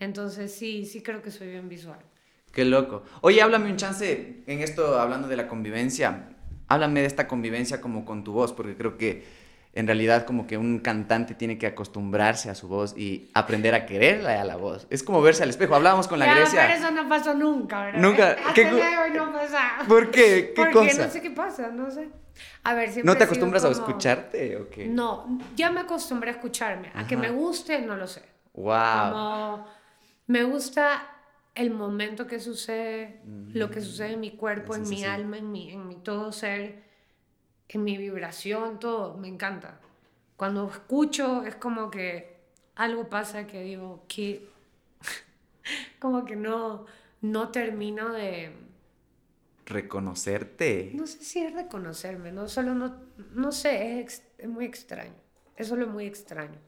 Entonces 0.00 0.52
sí, 0.52 0.84
sí 0.84 1.00
creo 1.00 1.22
que 1.22 1.30
soy 1.30 1.48
bien 1.48 1.68
visual. 1.68 2.00
Qué 2.52 2.64
loco. 2.64 3.04
Oye, 3.20 3.40
háblame 3.40 3.70
un 3.70 3.76
chance 3.76 4.42
en 4.44 4.60
esto, 4.60 4.98
hablando 4.98 5.28
de 5.28 5.36
la 5.36 5.46
convivencia 5.46 6.34
háblame 6.68 7.00
de 7.00 7.06
esta 7.06 7.26
convivencia 7.26 7.80
como 7.80 8.04
con 8.04 8.22
tu 8.22 8.32
voz, 8.32 8.52
porque 8.52 8.76
creo 8.76 8.96
que 8.96 9.24
en 9.78 9.86
realidad 9.86 10.26
como 10.26 10.48
que 10.48 10.58
un 10.58 10.80
cantante 10.80 11.36
tiene 11.36 11.56
que 11.56 11.68
acostumbrarse 11.68 12.50
a 12.50 12.56
su 12.56 12.66
voz 12.66 12.98
y 12.98 13.30
aprender 13.32 13.76
a 13.76 13.86
quererla 13.86 14.40
a 14.40 14.44
la 14.44 14.56
voz. 14.56 14.88
Es 14.90 15.04
como 15.04 15.22
verse 15.22 15.44
al 15.44 15.50
espejo. 15.50 15.76
Hablábamos 15.76 16.08
con 16.08 16.18
la 16.18 16.34
Grecia. 16.34 16.62
Pero 16.66 16.80
eso 16.80 16.90
no 16.90 17.08
pasó 17.08 17.32
nunca, 17.32 17.84
¿verdad? 17.84 18.00
Nunca. 18.00 18.36
¿Qué 18.54 18.66
hoy 18.66 19.10
no 19.14 19.32
pasa. 19.32 19.84
¿Por 19.86 20.10
qué? 20.10 20.52
¿Qué 20.52 20.64
Porque 20.64 20.94
no 20.94 21.08
sé 21.08 21.22
qué 21.22 21.30
pasa, 21.30 21.68
no 21.68 21.92
sé. 21.92 22.08
A 22.64 22.74
ver, 22.74 22.90
¿No 23.04 23.16
te 23.16 23.22
acostumbras 23.22 23.64
a 23.64 23.70
escucharte 23.70 24.56
o 24.56 24.68
qué? 24.68 24.88
No, 24.88 25.38
ya 25.54 25.70
me 25.70 25.80
acostumbré 25.80 26.30
a 26.30 26.32
escucharme. 26.32 26.90
A 26.94 27.06
que 27.06 27.16
me 27.16 27.30
guste, 27.30 27.80
no 27.80 27.94
lo 27.94 28.08
sé. 28.08 28.22
Wow. 28.54 29.12
Como 29.12 29.66
me 30.26 30.42
gusta 30.42 31.06
el 31.54 31.70
momento 31.70 32.26
que 32.26 32.40
sucede, 32.40 33.20
lo 33.52 33.70
que 33.70 33.80
sucede 33.80 34.14
en 34.14 34.20
mi 34.20 34.32
cuerpo, 34.32 34.74
en 34.74 34.88
mi 34.88 35.04
alma, 35.04 35.38
en 35.38 35.52
mi, 35.52 35.70
en 35.70 35.86
mi 35.86 35.94
todo 35.96 36.32
ser, 36.32 36.87
en 37.68 37.84
mi 37.84 37.96
vibración, 37.96 38.78
todo, 38.78 39.16
me 39.16 39.28
encanta. 39.28 39.80
Cuando 40.36 40.68
escucho 40.68 41.44
es 41.44 41.54
como 41.56 41.90
que 41.90 42.36
algo 42.76 43.08
pasa 43.08 43.46
que 43.46 43.62
digo, 43.62 44.04
que 44.08 44.48
como 45.98 46.24
que 46.24 46.36
no, 46.36 46.86
no 47.20 47.48
termino 47.50 48.12
de... 48.12 48.52
Reconocerte. 49.66 50.92
No 50.94 51.06
sé 51.06 51.22
si 51.22 51.40
es 51.40 51.52
reconocerme, 51.52 52.32
no 52.32 52.48
solo 52.48 52.74
no, 52.74 52.96
no 53.34 53.52
sé, 53.52 54.00
es, 54.00 54.22
es 54.38 54.48
muy 54.48 54.64
extraño. 54.64 55.12
Es 55.56 55.68
solo 55.68 55.86
muy 55.86 56.06
extraño. 56.06 56.58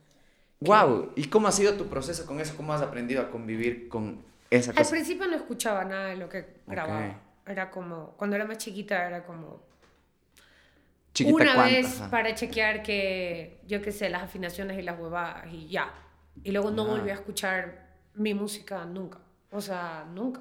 Wow, 0.61 1.13
¿y 1.17 1.25
cómo 1.29 1.49
ha 1.49 1.53
sido 1.53 1.75
tu 1.75 1.87
proceso 1.87 2.27
con 2.27 2.41
eso? 2.41 2.55
¿Cómo 2.57 2.75
has 2.75 2.83
aprendido 2.83 3.23
a 3.23 3.31
convivir 3.31 3.89
con 3.89 4.31
al 4.51 4.87
principio 4.87 5.29
no 5.29 5.37
escuchaba 5.37 5.85
nada 5.85 6.07
de 6.07 6.17
lo 6.17 6.29
que 6.29 6.45
grababa. 6.67 7.21
Era 7.47 7.71
como, 7.71 8.15
cuando 8.17 8.37
era 8.37 8.45
más 8.45 8.59
chiquita, 8.59 9.07
era 9.07 9.25
como. 9.25 9.70
Una 11.25 11.65
vez 11.65 12.03
para 12.11 12.35
chequear 12.35 12.83
que, 12.83 13.61
yo 13.67 13.83
qué 13.83 13.93
sé, 13.93 14.11
las 14.11 14.23
afinaciones 14.23 14.79
y 14.79 14.83
las 14.83 14.99
huevadas 14.99 15.53
y 15.53 15.69
ya. 15.69 15.93
Y 16.43 16.53
luego 16.53 16.71
no 16.71 16.87
volví 16.87 17.11
a 17.11 17.15
escuchar 17.15 17.89
mi 18.15 18.35
música 18.35 18.85
nunca. 18.85 19.19
O 19.51 19.61
sea, 19.61 20.07
nunca. 20.13 20.41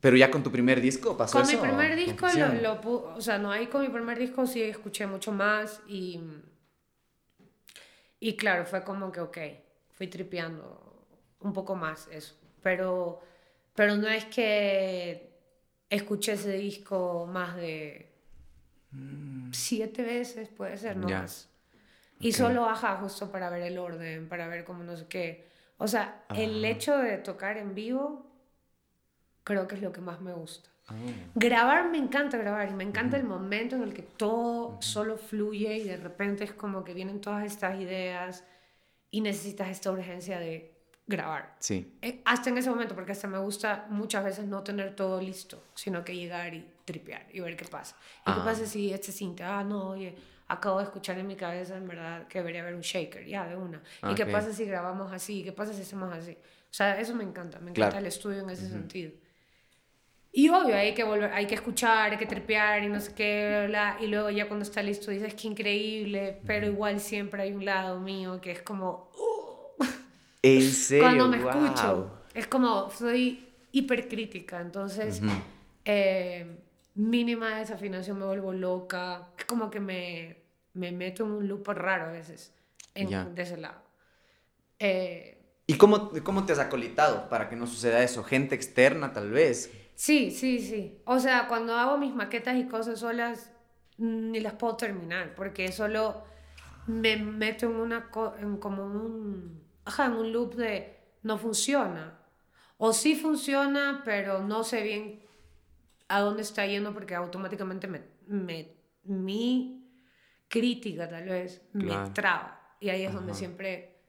Pero 0.00 0.16
ya 0.16 0.30
con 0.30 0.42
tu 0.42 0.50
primer 0.50 0.80
disco 0.80 1.16
pasó 1.16 1.38
con 1.38 1.48
eso. 1.48 1.58
Con 1.58 1.68
mi 1.68 1.74
primer 1.74 1.96
disco, 1.96 2.26
lo, 2.62 2.80
o 3.16 3.20
sea, 3.20 3.38
no, 3.38 3.50
ahí 3.50 3.66
con 3.66 3.82
mi 3.82 3.88
primer 3.88 4.18
disco 4.18 4.46
sí 4.46 4.62
escuché 4.62 5.06
mucho 5.06 5.32
más 5.32 5.80
y. 5.88 6.20
Y 8.18 8.36
claro, 8.36 8.66
fue 8.66 8.84
como 8.84 9.10
que, 9.10 9.20
ok, 9.20 9.38
fui 9.92 10.06
tripeando 10.06 11.06
un 11.40 11.52
poco 11.52 11.74
más 11.74 12.08
eso. 12.12 12.34
Pero 12.62 13.22
pero 13.80 13.96
no 13.96 14.08
es 14.08 14.26
que 14.26 15.30
escuché 15.88 16.32
ese 16.32 16.52
disco 16.52 17.26
más 17.26 17.56
de 17.56 18.09
mm. 18.92 19.52
siete 19.52 20.02
veces, 20.02 20.48
puede 20.48 20.76
ser, 20.76 20.96
no 20.96 21.08
más. 21.08 21.48
Y 22.18 22.32
solo, 22.32 22.68
ajá, 22.68 22.96
justo 22.96 23.30
para 23.30 23.48
ver 23.48 23.62
el 23.62 23.78
orden, 23.78 24.28
para 24.28 24.46
ver 24.46 24.64
cómo 24.64 24.84
no 24.84 24.96
sé 24.96 25.06
qué. 25.08 25.48
O 25.78 25.88
sea, 25.88 26.24
el 26.36 26.62
hecho 26.64 26.98
de 26.98 27.16
tocar 27.16 27.56
en 27.56 27.74
vivo 27.74 28.26
creo 29.44 29.66
que 29.66 29.76
es 29.76 29.82
lo 29.82 29.92
que 29.92 30.02
más 30.02 30.20
me 30.20 30.34
gusta. 30.34 30.68
Ah. 30.88 30.94
Grabar 31.34 31.90
me 31.90 31.98
encanta 31.98 32.36
grabar 32.36 32.68
y 32.68 32.74
me 32.74 32.84
encanta 32.84 33.16
el 33.16 33.24
momento 33.24 33.76
en 33.76 33.82
el 33.82 33.94
que 33.94 34.02
todo 34.02 34.76
solo 34.82 35.16
fluye 35.16 35.78
y 35.78 35.84
de 35.84 35.96
repente 35.96 36.44
es 36.44 36.52
como 36.52 36.84
que 36.84 36.92
vienen 36.92 37.20
todas 37.20 37.44
estas 37.44 37.80
ideas 37.80 38.44
y 39.10 39.22
necesitas 39.22 39.68
esta 39.68 39.90
urgencia 39.90 40.38
de 40.38 40.79
grabar. 41.10 41.54
Sí. 41.58 41.98
Eh, 42.00 42.22
hasta 42.24 42.48
en 42.48 42.58
ese 42.58 42.70
momento, 42.70 42.94
porque 42.94 43.12
hasta 43.12 43.28
me 43.28 43.38
gusta 43.38 43.86
muchas 43.90 44.24
veces 44.24 44.46
no 44.46 44.62
tener 44.62 44.96
todo 44.96 45.20
listo, 45.20 45.62
sino 45.74 46.02
que 46.04 46.14
llegar 46.14 46.54
y 46.54 46.66
tripear 46.84 47.26
y 47.32 47.40
ver 47.40 47.56
qué 47.56 47.66
pasa. 47.66 47.96
¿Y 48.22 48.32
qué 48.32 48.40
ah. 48.40 48.44
pasa 48.44 48.64
si 48.64 48.92
este 48.92 49.12
cinta, 49.12 49.58
ah, 49.58 49.64
no, 49.64 49.90
oye, 49.90 50.14
acabo 50.48 50.78
de 50.78 50.84
escuchar 50.84 51.18
en 51.18 51.26
mi 51.26 51.36
cabeza, 51.36 51.76
en 51.76 51.86
verdad, 51.86 52.26
que 52.28 52.38
debería 52.38 52.62
haber 52.62 52.74
un 52.74 52.80
shaker, 52.80 53.26
ya, 53.26 53.46
de 53.46 53.56
una. 53.56 53.82
¿Y 54.10 54.14
qué 54.14 54.24
pasa 54.26 54.52
si 54.52 54.64
grabamos 54.64 55.12
así? 55.12 55.44
¿Qué 55.44 55.52
pasa 55.52 55.72
si 55.74 55.82
hacemos 55.82 56.12
así? 56.12 56.32
O 56.32 56.72
sea, 56.72 56.98
eso 57.00 57.14
me 57.14 57.24
encanta, 57.24 57.58
me 57.58 57.70
encanta 57.70 57.98
el 57.98 58.06
estudio 58.06 58.40
en 58.40 58.50
ese 58.50 58.68
sentido. 58.68 59.12
Y 60.32 60.48
obvio, 60.48 60.76
hay 60.76 60.94
que 60.94 61.02
volver, 61.02 61.32
hay 61.32 61.46
que 61.46 61.56
escuchar, 61.56 62.12
hay 62.12 62.16
que 62.16 62.26
tripear 62.26 62.84
y 62.84 62.88
no 62.88 63.00
sé 63.00 63.12
qué, 63.14 63.64
bla, 63.66 63.96
y 64.00 64.06
luego 64.06 64.30
ya 64.30 64.46
cuando 64.46 64.62
está 64.62 64.80
listo 64.80 65.10
dices 65.10 65.34
que 65.34 65.48
increíble, 65.48 66.40
pero 66.46 66.66
igual 66.66 67.00
siempre 67.00 67.42
hay 67.42 67.52
un 67.52 67.64
lado 67.64 67.98
mío 67.98 68.40
que 68.40 68.52
es 68.52 68.62
como... 68.62 69.10
Uh". 69.18 69.29
¿En 70.42 70.62
serio? 70.62 71.04
Cuando 71.04 71.28
me 71.28 71.36
escucho, 71.38 72.10
es 72.34 72.46
como, 72.46 72.90
soy 72.90 73.48
hipercrítica, 73.72 74.60
entonces 74.60 75.20
eh, 75.84 76.58
mínima 76.94 77.58
desafinación 77.58 78.18
me 78.18 78.26
vuelvo 78.26 78.52
loca, 78.52 79.28
es 79.38 79.44
como 79.44 79.70
que 79.70 79.80
me, 79.80 80.36
me 80.74 80.92
meto 80.92 81.24
en 81.24 81.32
un 81.32 81.48
loop 81.48 81.68
raro 81.68 82.06
a 82.06 82.12
veces, 82.12 82.54
en, 82.94 83.34
de 83.34 83.42
ese 83.42 83.56
lado. 83.56 83.82
Eh, 84.78 85.36
¿Y 85.66 85.74
cómo, 85.74 86.10
cómo 86.24 86.46
te 86.46 86.52
has 86.52 86.58
acolitado 86.58 87.28
para 87.28 87.48
que 87.48 87.56
no 87.56 87.66
suceda 87.66 88.02
eso? 88.02 88.24
¿Gente 88.24 88.54
externa 88.54 89.12
tal 89.12 89.30
vez? 89.30 89.70
Sí, 89.94 90.30
sí, 90.30 90.58
sí. 90.58 91.00
O 91.04 91.20
sea, 91.20 91.46
cuando 91.46 91.74
hago 91.74 91.98
mis 91.98 92.14
maquetas 92.14 92.56
y 92.56 92.66
cosas 92.66 92.98
solas, 92.98 93.52
ni 93.98 94.40
las 94.40 94.54
puedo 94.54 94.76
terminar, 94.76 95.34
porque 95.34 95.70
solo 95.70 96.24
me 96.86 97.16
meto 97.18 97.66
en 97.66 97.76
una 97.76 98.10
en 98.40 98.56
como 98.56 98.84
un 98.84 99.62
en 99.98 100.12
un 100.12 100.32
loop 100.32 100.54
de 100.54 100.98
no 101.22 101.38
funciona. 101.38 102.18
O 102.78 102.92
sí 102.92 103.14
funciona, 103.14 104.02
pero 104.04 104.42
no 104.42 104.64
sé 104.64 104.82
bien 104.82 105.20
a 106.08 106.20
dónde 106.20 106.42
está 106.42 106.66
yendo 106.66 106.92
porque 106.92 107.14
automáticamente 107.14 107.86
me, 107.86 108.02
me 108.26 108.74
mi 109.04 109.86
crítica 110.48 111.08
tal 111.08 111.28
vez 111.28 111.62
me 111.72 111.94
traba. 112.10 112.76
Y 112.80 112.88
ahí 112.88 113.04
es 113.04 113.12
donde 113.12 113.34
siempre 113.34 114.00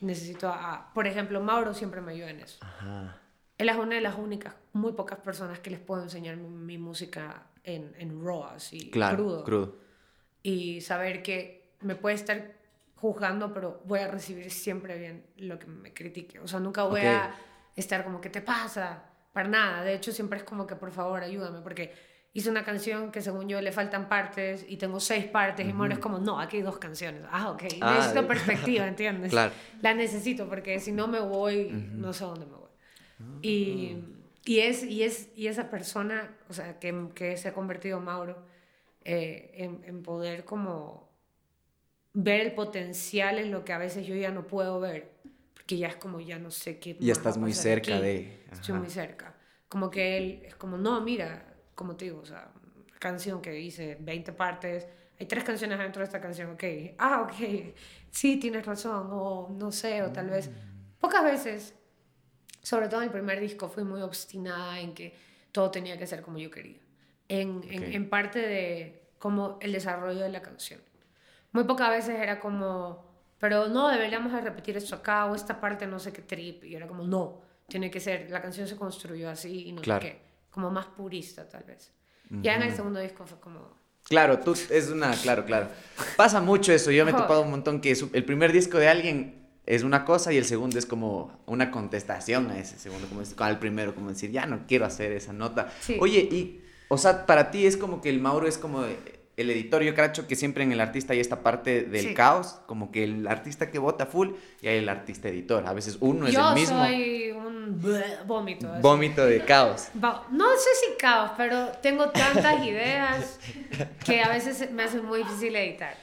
necesito 0.00 0.48
a, 0.48 0.90
por 0.94 1.06
ejemplo, 1.06 1.40
Mauro 1.40 1.74
siempre 1.74 2.00
me 2.00 2.12
ayuda 2.12 2.30
en 2.30 2.40
eso. 2.40 2.58
Ajá. 2.62 3.20
Él 3.58 3.68
es 3.68 3.76
una 3.76 3.96
de 3.96 4.00
las 4.00 4.16
únicas, 4.16 4.54
muy 4.72 4.92
pocas 4.92 5.18
personas 5.18 5.58
que 5.58 5.70
les 5.70 5.80
puedo 5.80 6.02
enseñar 6.02 6.36
mi, 6.36 6.78
música 6.78 7.48
en, 7.64 7.92
en 7.98 8.24
raw, 8.24 8.44
así, 8.44 8.90
crudo. 8.90 9.42
crudo. 9.42 9.76
Y 10.42 10.80
saber 10.80 11.22
que 11.22 11.74
me 11.80 11.96
puede 11.96 12.14
estar 12.14 12.57
juzgando, 13.00 13.52
pero 13.52 13.80
voy 13.84 14.00
a 14.00 14.08
recibir 14.08 14.50
siempre 14.50 14.98
bien 14.98 15.24
lo 15.36 15.58
que 15.58 15.66
me 15.66 15.92
critique. 15.92 16.40
O 16.40 16.48
sea, 16.48 16.60
nunca 16.60 16.84
voy 16.84 17.02
a 17.02 17.34
estar 17.76 18.04
como, 18.04 18.20
¿qué 18.20 18.28
te 18.28 18.40
pasa? 18.40 19.04
Para 19.32 19.48
nada. 19.48 19.82
De 19.84 19.94
hecho, 19.94 20.12
siempre 20.12 20.38
es 20.38 20.44
como 20.44 20.66
que, 20.66 20.74
por 20.74 20.90
favor, 20.90 21.22
ayúdame, 21.22 21.60
porque 21.60 21.92
hice 22.32 22.50
una 22.50 22.64
canción 22.64 23.10
que 23.10 23.22
según 23.22 23.48
yo 23.48 23.60
le 23.60 23.72
faltan 23.72 24.08
partes 24.08 24.64
y 24.68 24.76
tengo 24.76 25.00
seis 25.00 25.24
partes 25.26 25.66
y 25.68 25.72
Moro 25.72 25.92
es 25.92 25.98
como, 25.98 26.18
no, 26.18 26.40
aquí 26.40 26.58
hay 26.58 26.62
dos 26.62 26.78
canciones. 26.78 27.22
Ah, 27.30 27.50
ok. 27.50 27.62
Ah, 27.80 27.94
necesito 27.94 28.26
perspectiva, 28.26 28.86
¿entiendes? 28.88 29.30
Claro. 29.30 29.52
La 29.80 29.94
necesito 29.94 30.48
porque 30.48 30.80
si 30.80 30.92
no 30.92 31.06
me 31.06 31.20
voy, 31.20 31.70
no 31.70 32.12
sé 32.12 32.24
dónde 32.24 32.46
me 32.46 32.52
voy. 32.52 32.68
Y, 33.42 33.96
y, 34.44 34.60
es, 34.60 34.84
y, 34.84 35.02
es, 35.02 35.30
y 35.36 35.46
esa 35.48 35.70
persona, 35.70 36.36
o 36.48 36.52
sea, 36.52 36.78
que, 36.78 37.08
que 37.14 37.36
se 37.36 37.48
ha 37.48 37.52
convertido 37.52 38.00
Mauro, 38.00 38.44
eh, 39.04 39.52
en, 39.54 39.82
en, 39.84 40.02
poder 40.02 40.44
como 40.44 41.07
ver 42.22 42.40
el 42.40 42.52
potencial 42.52 43.38
en 43.38 43.50
lo 43.50 43.64
que 43.64 43.72
a 43.72 43.78
veces 43.78 44.06
yo 44.06 44.14
ya 44.14 44.30
no 44.30 44.46
puedo 44.46 44.80
ver, 44.80 45.12
porque 45.54 45.76
ya 45.76 45.88
es 45.88 45.96
como, 45.96 46.20
ya 46.20 46.38
no 46.38 46.50
sé 46.50 46.78
qué. 46.78 46.96
Y 46.98 47.10
estás 47.10 47.36
muy 47.36 47.52
cerca 47.52 48.00
de... 48.00 48.44
Estoy 48.50 48.78
muy 48.78 48.90
cerca. 48.90 49.34
Como 49.68 49.90
que 49.90 50.16
él 50.16 50.42
es 50.46 50.54
como, 50.56 50.76
no, 50.76 51.00
mira, 51.00 51.54
como 51.74 51.96
te 51.96 52.06
digo, 52.06 52.20
o 52.20 52.26
sea, 52.26 52.50
canción 52.98 53.40
que 53.40 53.50
dice 53.50 53.96
20 54.00 54.32
partes, 54.32 54.86
hay 55.20 55.26
tres 55.26 55.44
canciones 55.44 55.78
dentro 55.78 56.00
de 56.00 56.06
esta 56.06 56.20
canción, 56.20 56.50
ok, 56.52 56.64
ah, 56.98 57.22
ok, 57.22 57.74
sí, 58.10 58.36
tienes 58.38 58.64
razón, 58.64 59.08
o 59.10 59.48
no 59.50 59.70
sé, 59.70 60.02
o 60.02 60.10
tal 60.10 60.30
vez, 60.30 60.48
mm. 60.48 61.00
pocas 61.00 61.22
veces 61.22 61.74
sobre 62.68 62.88
todo 62.88 63.00
en 63.00 63.06
el 63.06 63.12
primer 63.12 63.40
disco, 63.40 63.68
fui 63.68 63.82
muy 63.82 64.02
obstinada 64.02 64.78
en 64.78 64.92
que 64.92 65.14
todo 65.52 65.70
tenía 65.70 65.96
que 65.96 66.06
ser 66.06 66.20
como 66.20 66.38
yo 66.38 66.50
quería. 66.50 66.80
En, 67.26 67.62
en, 67.70 68.10
parte 68.10 68.40
de 68.40 69.08
como 69.18 69.58
el 69.62 69.72
desarrollo 69.72 70.20
de 70.20 70.28
la 70.28 70.42
canción. 70.42 70.80
Muy 71.52 71.64
pocas 71.64 71.90
veces 71.90 72.18
era 72.20 72.40
como, 72.40 73.04
pero 73.38 73.68
no, 73.68 73.88
deberíamos 73.88 74.32
repetir 74.42 74.76
esto 74.76 74.96
acá 74.96 75.26
o 75.26 75.34
esta 75.34 75.60
parte 75.60 75.86
no 75.86 75.98
sé 75.98 76.12
qué 76.12 76.22
trip. 76.22 76.64
Y 76.64 76.74
era 76.74 76.86
como, 76.86 77.04
no, 77.04 77.40
tiene 77.66 77.90
que 77.90 78.00
ser, 78.00 78.30
la 78.30 78.42
canción 78.42 78.66
se 78.66 78.76
construyó 78.76 79.30
así 79.30 79.68
y 79.68 79.72
no 79.72 79.82
sé 79.82 79.98
qué. 80.00 80.22
Como 80.50 80.70
más 80.70 80.86
purista 80.86 81.48
tal 81.48 81.64
vez. 81.64 81.92
Ya 82.42 82.56
en 82.56 82.62
el 82.62 82.74
segundo 82.74 83.00
disco 83.00 83.26
fue 83.26 83.40
como... 83.40 83.76
Claro, 84.04 84.38
tú 84.38 84.52
es 84.52 84.88
una, 84.90 85.12
claro, 85.12 85.44
claro. 85.44 85.68
Pasa 86.16 86.40
mucho 86.40 86.72
eso. 86.72 86.90
Yo 86.90 87.04
me 87.04 87.10
he 87.10 87.14
topado 87.14 87.42
un 87.42 87.50
montón 87.50 87.80
que 87.80 87.92
el 88.12 88.24
primer 88.24 88.52
disco 88.52 88.78
de 88.78 88.88
alguien 88.88 89.48
es 89.66 89.82
una 89.82 90.06
cosa 90.06 90.32
y 90.32 90.38
el 90.38 90.46
segundo 90.46 90.78
es 90.78 90.86
como 90.86 91.42
una 91.44 91.70
contestación 91.70 92.50
a 92.50 92.58
ese 92.58 92.78
segundo, 92.78 93.06
como 93.06 93.22
al 93.44 93.58
primero, 93.58 93.94
como 93.94 94.08
decir, 94.08 94.30
ya 94.30 94.46
no 94.46 94.66
quiero 94.66 94.86
hacer 94.86 95.12
esa 95.12 95.34
nota. 95.34 95.70
Oye, 96.00 96.20
y, 96.20 96.62
o 96.88 96.96
sea, 96.96 97.26
para 97.26 97.50
ti 97.50 97.66
es 97.66 97.76
como 97.76 98.00
que 98.00 98.08
el 98.08 98.18
Mauro 98.18 98.48
es 98.48 98.56
como 98.56 98.82
el 99.38 99.50
editor, 99.50 99.82
yo 99.84 99.94
cracho 99.94 100.26
que 100.26 100.34
siempre 100.34 100.64
en 100.64 100.72
el 100.72 100.80
artista 100.80 101.12
hay 101.12 101.20
esta 101.20 101.44
parte 101.44 101.82
del 101.82 102.12
caos, 102.12 102.58
como 102.66 102.90
que 102.90 103.04
el 103.04 103.26
artista 103.28 103.70
que 103.70 103.78
vota 103.78 104.04
full 104.04 104.30
y 104.60 104.66
hay 104.66 104.78
el 104.78 104.88
artista 104.88 105.28
editor. 105.28 105.64
A 105.64 105.72
veces 105.72 105.96
uno 106.00 106.26
es 106.26 106.34
el 106.34 106.54
mismo. 106.54 106.76
Yo 106.76 106.84
soy 106.84 107.30
un 107.30 107.80
vómito. 108.26 108.68
Vómito 108.80 109.24
de 109.24 109.44
caos. 109.44 109.90
No 109.94 110.50
sé 110.56 110.70
si 110.80 110.98
caos, 110.98 111.30
pero 111.36 111.68
tengo 111.80 112.10
tantas 112.10 112.66
ideas 112.66 113.38
que 114.04 114.22
a 114.22 114.28
veces 114.28 114.72
me 114.72 114.82
hace 114.82 115.00
muy 115.00 115.18
difícil 115.20 115.54
editar. 115.54 115.94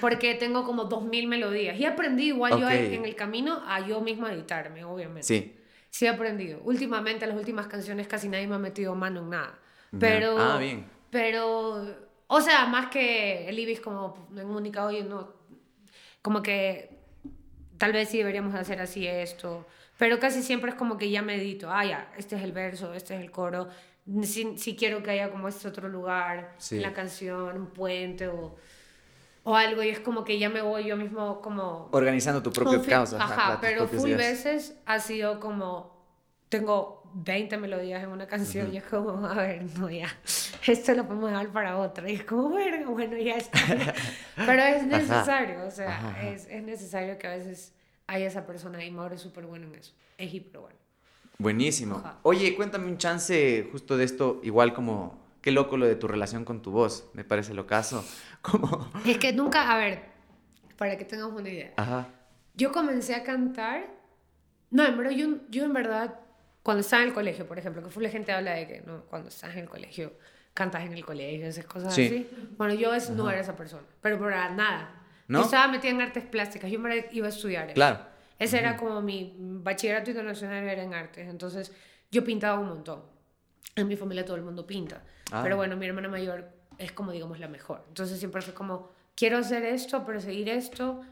Porque 0.00 0.34
tengo 0.34 0.64
como 0.64 0.84
dos 0.84 1.02
mil 1.02 1.26
melodías. 1.26 1.76
Y 1.76 1.86
aprendí 1.86 2.28
igual 2.28 2.60
yo 2.60 2.70
en 2.70 3.04
el 3.04 3.16
camino 3.16 3.60
a 3.66 3.84
yo 3.84 4.02
misma 4.02 4.32
editarme, 4.32 4.84
obviamente. 4.84 5.24
Sí. 5.24 5.56
Sí 5.90 6.06
he 6.06 6.08
aprendido. 6.08 6.60
Últimamente, 6.62 7.26
las 7.26 7.36
últimas 7.36 7.66
canciones 7.66 8.06
casi 8.06 8.28
nadie 8.28 8.46
me 8.46 8.54
ha 8.54 8.58
metido 8.58 8.94
mano 8.94 9.20
en 9.22 9.30
nada. 9.30 9.58
Pero... 9.98 10.38
Ah, 10.38 10.58
bien. 10.58 10.86
Pero 11.10 12.03
o 12.34 12.40
sea, 12.40 12.66
más 12.66 12.86
que 12.88 13.48
el 13.48 13.56
Ibis 13.56 13.80
como 13.80 14.26
en 14.36 14.46
única, 14.46 14.84
oye, 14.84 15.04
no, 15.04 15.32
como 16.20 16.42
que 16.42 16.98
tal 17.78 17.92
vez 17.92 18.08
sí 18.08 18.18
deberíamos 18.18 18.56
hacer 18.56 18.80
así 18.80 19.06
esto, 19.06 19.64
pero 19.98 20.18
casi 20.18 20.42
siempre 20.42 20.70
es 20.70 20.76
como 20.76 20.98
que 20.98 21.10
ya 21.10 21.22
medito, 21.22 21.70
ah, 21.70 21.84
ya, 21.84 22.12
este 22.16 22.34
es 22.34 22.42
el 22.42 22.50
verso, 22.50 22.92
este 22.92 23.14
es 23.14 23.20
el 23.20 23.30
coro, 23.30 23.68
si, 24.24 24.58
si 24.58 24.74
quiero 24.74 25.00
que 25.00 25.12
haya 25.12 25.30
como 25.30 25.46
este 25.46 25.68
otro 25.68 25.88
lugar 25.88 26.56
en 26.72 26.82
la 26.82 26.92
canción, 26.92 27.56
un 27.56 27.66
puente 27.68 28.26
o, 28.26 28.56
o, 29.44 29.54
algo, 29.54 29.84
y 29.84 29.90
es 29.90 30.00
como 30.00 30.24
que 30.24 30.36
ya 30.36 30.48
me 30.48 30.60
voy 30.60 30.86
yo 30.86 30.96
mismo 30.96 31.40
como... 31.40 31.88
Organizando 31.92 32.42
tu 32.42 32.50
propio 32.50 32.82
caos. 32.82 33.12
Ajá, 33.12 33.58
pero 33.60 33.86
full 33.86 34.10
veces 34.14 34.76
ha 34.86 34.98
sido 34.98 35.38
como, 35.38 36.04
tengo 36.48 37.03
20 37.14 37.56
melodías 37.58 38.02
en 38.02 38.10
una 38.10 38.26
canción 38.26 38.74
y 38.74 38.78
es 38.78 38.84
como, 38.84 39.24
a 39.26 39.34
ver, 39.34 39.62
no, 39.78 39.88
ya, 39.88 40.08
esto 40.66 40.94
lo 40.94 41.06
podemos 41.06 41.30
dejar 41.30 41.48
para 41.48 41.78
otra. 41.78 42.10
Y 42.10 42.16
es 42.16 42.24
como, 42.24 42.50
bueno, 42.50 42.90
bueno, 42.90 43.16
ya 43.16 43.36
está. 43.36 43.58
Pero 44.36 44.62
es 44.62 44.86
necesario, 44.86 45.64
o 45.64 45.70
sea, 45.70 46.20
Es, 46.22 46.46
es, 46.50 46.62
necesario 46.62 47.16
que 47.16 47.26
a 47.28 47.36
veces 47.36 47.72
haya 48.08 48.26
esa 48.26 48.44
persona 48.46 48.84
y 48.84 48.90
Mauro 48.90 49.14
es 49.14 49.20
súper 49.20 49.46
bueno 49.46 49.66
en 49.68 49.76
eso. 49.76 49.94
Es 50.18 50.34
hiper 50.34 50.60
bueno. 50.60 50.76
Buenísimo. 51.38 52.02
Oye, 52.22 52.54
cuéntame 52.56 52.86
un 52.86 52.98
chance 52.98 53.68
justo 53.70 53.96
de 53.96 54.04
esto, 54.04 54.40
igual 54.42 54.74
como, 54.74 55.18
qué 55.40 55.52
loco 55.52 55.76
lo 55.76 55.86
de 55.86 55.94
tu 55.94 56.08
relación 56.08 56.44
con 56.44 56.62
tu 56.62 56.72
voz, 56.72 57.08
me 57.12 57.24
parece 57.24 57.54
lo 57.54 57.66
caso. 57.66 58.04
Como... 58.42 58.90
Es 59.06 59.18
que 59.18 59.32
nunca, 59.32 59.72
a 59.72 59.78
ver, 59.78 60.02
para 60.76 60.98
que 60.98 61.04
tengamos 61.04 61.40
una 61.40 61.48
idea. 61.48 61.72
Ajá. 61.76 62.08
Yo 62.54 62.72
comencé 62.72 63.14
a 63.14 63.24
cantar, 63.24 63.86
no, 64.70 64.84
en 64.84 64.96
verdad, 64.96 65.12
yo, 65.12 65.28
yo 65.50 65.64
en 65.64 65.72
verdad 65.72 66.20
cuando 66.64 66.80
estaba 66.80 67.02
en 67.02 67.10
el 67.10 67.14
colegio, 67.14 67.46
por 67.46 67.58
ejemplo, 67.58 67.82
que 67.82 67.90
full 67.90 68.06
gente 68.06 68.32
habla 68.32 68.54
de 68.54 68.66
que 68.66 68.80
¿no? 68.80 69.02
cuando 69.02 69.28
estás 69.28 69.52
en 69.52 69.60
el 69.60 69.68
colegio, 69.68 70.14
cantas 70.54 70.82
en 70.82 70.94
el 70.94 71.04
colegio, 71.04 71.46
esas 71.46 71.66
cosas 71.66 71.92
así. 71.92 72.26
Bueno, 72.56 72.72
yo 72.72 72.90
no 73.10 73.30
era 73.30 73.40
esa 73.40 73.54
persona, 73.54 73.82
pero 74.00 74.18
para 74.18 74.50
nada. 74.50 75.02
¿No? 75.28 75.40
Yo 75.40 75.44
estaba 75.44 75.68
metida 75.68 75.90
en 75.90 76.00
artes 76.00 76.24
plásticas, 76.24 76.70
yo 76.70 76.80
me 76.80 77.06
iba 77.12 77.26
a 77.26 77.28
estudiar. 77.28 77.66
Eso. 77.66 77.74
Claro. 77.74 77.98
Ese 78.38 78.58
era 78.58 78.78
como 78.78 79.02
mi 79.02 79.34
bachillerato 79.38 80.10
internacional 80.10 80.64
era 80.64 80.82
en 80.82 80.94
artes, 80.94 81.28
entonces 81.28 81.70
yo 82.10 82.24
pintaba 82.24 82.58
un 82.58 82.68
montón. 82.68 83.02
En 83.76 83.86
mi 83.86 83.96
familia 83.96 84.24
todo 84.24 84.36
el 84.36 84.42
mundo 84.42 84.66
pinta, 84.66 85.02
ah. 85.32 85.42
pero 85.42 85.56
bueno, 85.56 85.76
mi 85.76 85.84
hermana 85.84 86.08
mayor 86.08 86.48
es 86.78 86.92
como 86.92 87.12
digamos 87.12 87.38
la 87.40 87.48
mejor. 87.48 87.84
Entonces 87.88 88.18
siempre 88.18 88.40
fue 88.40 88.54
como 88.54 88.90
quiero 89.14 89.36
hacer 89.36 89.66
esto, 89.66 90.06
perseguir 90.06 90.48
esto, 90.48 91.02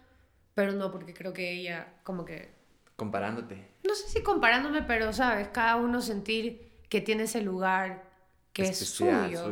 pero 0.55 0.73
no 0.73 0.91
porque 0.91 1.13
creo 1.13 1.35
que 1.35 1.53
ella 1.53 1.93
como 2.05 2.25
que... 2.25 2.62
Comparándote. 3.03 3.69
No 3.83 3.97
sé 3.97 4.09
si 4.09 4.23
comparándome, 4.23 4.83
pero 4.83 5.13
sabes, 5.13 5.49
cada 5.49 5.75
uno 5.75 6.01
sentir 6.01 6.85
que 6.89 7.01
tiene 7.01 7.25
ese 7.25 7.43
lugar 7.43 8.05
que 8.53 8.63
es 8.63 8.79
suyo. 8.79 9.51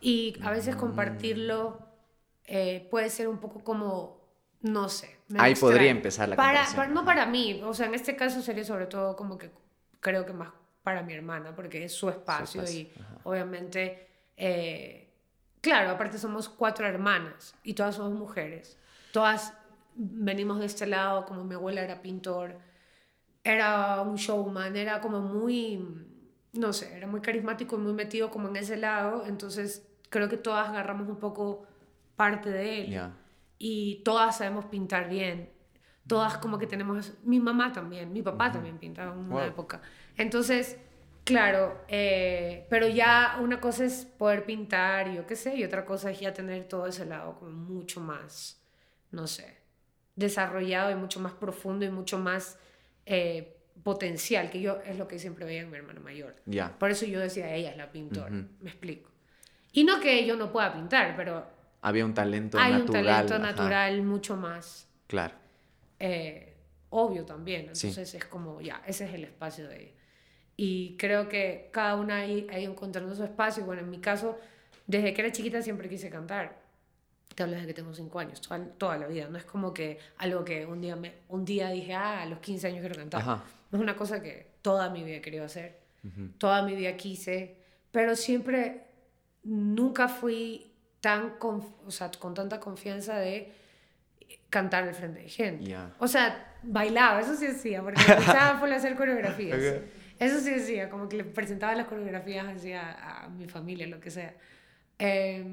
Y 0.00 0.34
a 0.42 0.50
veces 0.50 0.76
compartirlo 0.76 1.78
eh, 2.46 2.88
puede 2.90 3.10
ser 3.10 3.28
un 3.28 3.36
poco 3.36 3.62
como, 3.62 4.18
no 4.62 4.88
sé. 4.88 5.18
Ahí 5.36 5.54
podría 5.54 5.90
empezar 5.90 6.30
la 6.30 6.36
para, 6.36 6.64
para, 6.74 6.88
No 6.88 7.04
para 7.04 7.26
mí, 7.26 7.60
o 7.62 7.74
sea, 7.74 7.84
en 7.84 7.94
este 7.94 8.16
caso 8.16 8.40
sería 8.40 8.64
sobre 8.64 8.86
todo 8.86 9.14
como 9.14 9.36
que 9.36 9.50
creo 10.00 10.24
que 10.24 10.32
más 10.32 10.48
para 10.82 11.02
mi 11.02 11.12
hermana, 11.12 11.54
porque 11.54 11.84
es 11.84 11.92
su 11.92 12.08
espacio, 12.08 12.64
y 12.64 12.90
obviamente, 13.24 14.08
eh, 14.38 15.12
claro, 15.60 15.90
aparte 15.90 16.16
somos 16.16 16.48
cuatro 16.48 16.86
hermanas 16.86 17.54
y 17.62 17.74
todas 17.74 17.96
somos 17.96 18.18
mujeres. 18.18 18.78
Todas 19.12 19.52
venimos 19.96 20.60
de 20.60 20.66
este 20.66 20.86
lado, 20.86 21.26
como 21.26 21.44
mi 21.44 21.56
abuela 21.56 21.82
era 21.82 22.00
pintor, 22.00 22.56
era 23.54 24.00
un 24.02 24.16
showman, 24.16 24.76
era 24.76 25.00
como 25.00 25.20
muy 25.20 26.06
no 26.58 26.72
sé, 26.72 26.96
era 26.96 27.06
muy 27.06 27.20
carismático 27.20 27.76
y 27.76 27.78
muy 27.78 27.92
metido 27.92 28.30
como 28.30 28.48
en 28.48 28.56
ese 28.56 28.76
lado, 28.76 29.24
entonces 29.26 29.86
creo 30.08 30.28
que 30.28 30.36
todas 30.36 30.68
agarramos 30.68 31.08
un 31.08 31.18
poco 31.18 31.66
parte 32.16 32.50
de 32.50 32.80
él. 32.80 33.10
Y 33.58 34.02
todas 34.04 34.38
sabemos 34.38 34.66
pintar 34.66 35.08
bien. 35.08 35.50
Todas 36.06 36.38
como 36.38 36.58
que 36.58 36.66
tenemos... 36.66 37.14
Mi 37.24 37.40
mamá 37.40 37.72
también, 37.72 38.12
mi 38.12 38.22
papá 38.22 38.52
también 38.52 38.78
pintaba 38.78 39.12
en 39.12 39.18
una 39.18 39.46
época. 39.46 39.80
Entonces, 40.16 40.78
claro, 41.24 41.82
eh, 41.88 42.66
pero 42.70 42.86
ya 42.86 43.38
una 43.40 43.60
cosa 43.60 43.84
es 43.84 44.04
poder 44.04 44.44
pintar, 44.44 45.10
yo 45.12 45.26
qué 45.26 45.36
sé, 45.36 45.56
y 45.56 45.64
otra 45.64 45.84
cosa 45.84 46.10
es 46.10 46.20
ya 46.20 46.32
tener 46.32 46.68
todo 46.68 46.86
ese 46.86 47.06
lado 47.06 47.38
como 47.38 47.50
mucho 47.50 48.00
más, 48.00 48.62
no 49.10 49.26
sé, 49.26 49.56
desarrollado 50.14 50.90
y 50.90 50.94
mucho 50.94 51.20
más 51.20 51.32
profundo 51.32 51.84
y 51.84 51.90
mucho 51.90 52.18
más... 52.18 52.58
Eh, 53.06 53.52
potencial, 53.82 54.50
que 54.50 54.60
yo 54.60 54.78
es 54.84 54.98
lo 54.98 55.06
que 55.06 55.18
siempre 55.18 55.44
veía 55.44 55.60
en 55.60 55.70
mi 55.70 55.76
hermana 55.76 56.00
mayor. 56.00 56.34
Ya. 56.44 56.76
Por 56.76 56.90
eso 56.90 57.06
yo 57.06 57.20
decía, 57.20 57.54
ella 57.54 57.70
es 57.70 57.76
la 57.76 57.92
pintora, 57.92 58.30
me 58.30 58.68
explico. 58.68 59.10
Y 59.70 59.84
no 59.84 60.00
que 60.00 60.26
yo 60.26 60.36
no 60.36 60.50
pueda 60.50 60.72
pintar, 60.74 61.14
pero... 61.16 61.46
Había 61.82 62.04
un 62.04 62.12
talento 62.12 62.58
hay 62.58 62.72
natural. 62.72 63.06
Hay 63.06 63.22
un 63.22 63.28
talento 63.28 63.38
natural 63.38 64.02
mucho 64.02 64.36
más... 64.36 64.88
Claro. 65.06 65.34
Eh, 66.00 66.54
obvio 66.90 67.24
también. 67.24 67.60
Entonces 67.60 68.12
es 68.12 68.24
como, 68.24 68.60
ya, 68.60 68.82
ese 68.86 69.04
es 69.04 69.14
el 69.14 69.22
espacio 69.22 69.68
de 69.68 69.82
ella. 69.82 69.92
Y 70.56 70.96
creo 70.96 71.28
que 71.28 71.68
cada 71.72 71.94
una 71.94 72.16
ahí, 72.16 72.46
ahí 72.50 72.64
encontrando 72.64 73.14
su 73.14 73.22
espacio. 73.22 73.64
Bueno, 73.64 73.82
en 73.82 73.90
mi 73.90 74.00
caso, 74.00 74.36
desde 74.88 75.14
que 75.14 75.20
era 75.20 75.30
chiquita 75.30 75.62
siempre 75.62 75.88
quise 75.88 76.10
cantar 76.10 76.65
te 77.34 77.42
hablo 77.42 77.54
desde 77.54 77.66
que 77.66 77.74
tengo 77.74 77.92
5 77.92 78.18
años, 78.18 78.40
toda, 78.78 78.96
la 78.96 79.06
vida. 79.06 79.28
No 79.28 79.36
es 79.36 79.44
como 79.44 79.74
que 79.74 79.98
algo 80.18 80.44
que 80.44 80.64
un 80.64 80.80
día, 80.80 80.96
me, 80.96 81.12
un 81.28 81.44
día 81.44 81.70
dije, 81.70 81.94
ah, 81.94 82.22
a 82.22 82.26
los 82.26 82.38
15 82.38 82.68
años 82.68 82.80
quiero 82.80 82.96
cantar. 82.96 83.24
No 83.24 83.78
es 83.78 83.80
una 83.80 83.96
cosa 83.96 84.22
que 84.22 84.52
toda 84.62 84.90
mi 84.90 85.04
vida 85.04 85.16
he 85.16 85.20
querido 85.20 85.44
hacer. 85.44 85.84
Toda 86.38 86.62
mi 86.62 86.76
vida 86.76 86.96
quise, 86.96 87.56
pero 87.90 88.14
siempre, 88.14 88.84
nunca 89.42 90.06
fui 90.06 90.72
tan, 91.00 91.34
o 91.40 91.90
sea, 91.90 92.12
con 92.18 92.32
tanta 92.32 92.60
confianza 92.60 93.18
de 93.18 93.52
cantar 94.48 94.84
al 94.84 94.94
frente 94.94 95.20
de 95.20 95.28
gente. 95.28 95.76
O 95.98 96.06
sea, 96.06 96.54
bailaba, 96.62 97.20
eso 97.20 97.34
sí 97.34 97.46
hacía, 97.46 97.82
porque 97.82 98.00
me 98.06 98.16
gustaba 98.16 98.60
por 98.60 98.72
hacer 98.72 98.94
coreografías. 98.94 99.82
Eso 100.18 100.40
sí 100.40 100.54
hacía, 100.54 100.88
como 100.88 101.08
que 101.08 101.16
le 101.16 101.24
presentaba 101.24 101.74
las 101.74 101.86
coreografías 101.86 102.46
así 102.46 102.72
a, 102.72 103.24
a 103.24 103.28
mi 103.28 103.46
familia, 103.48 103.86
lo 103.88 104.00
que 104.00 104.10
sea. 104.10 104.34
Eh, 104.98 105.44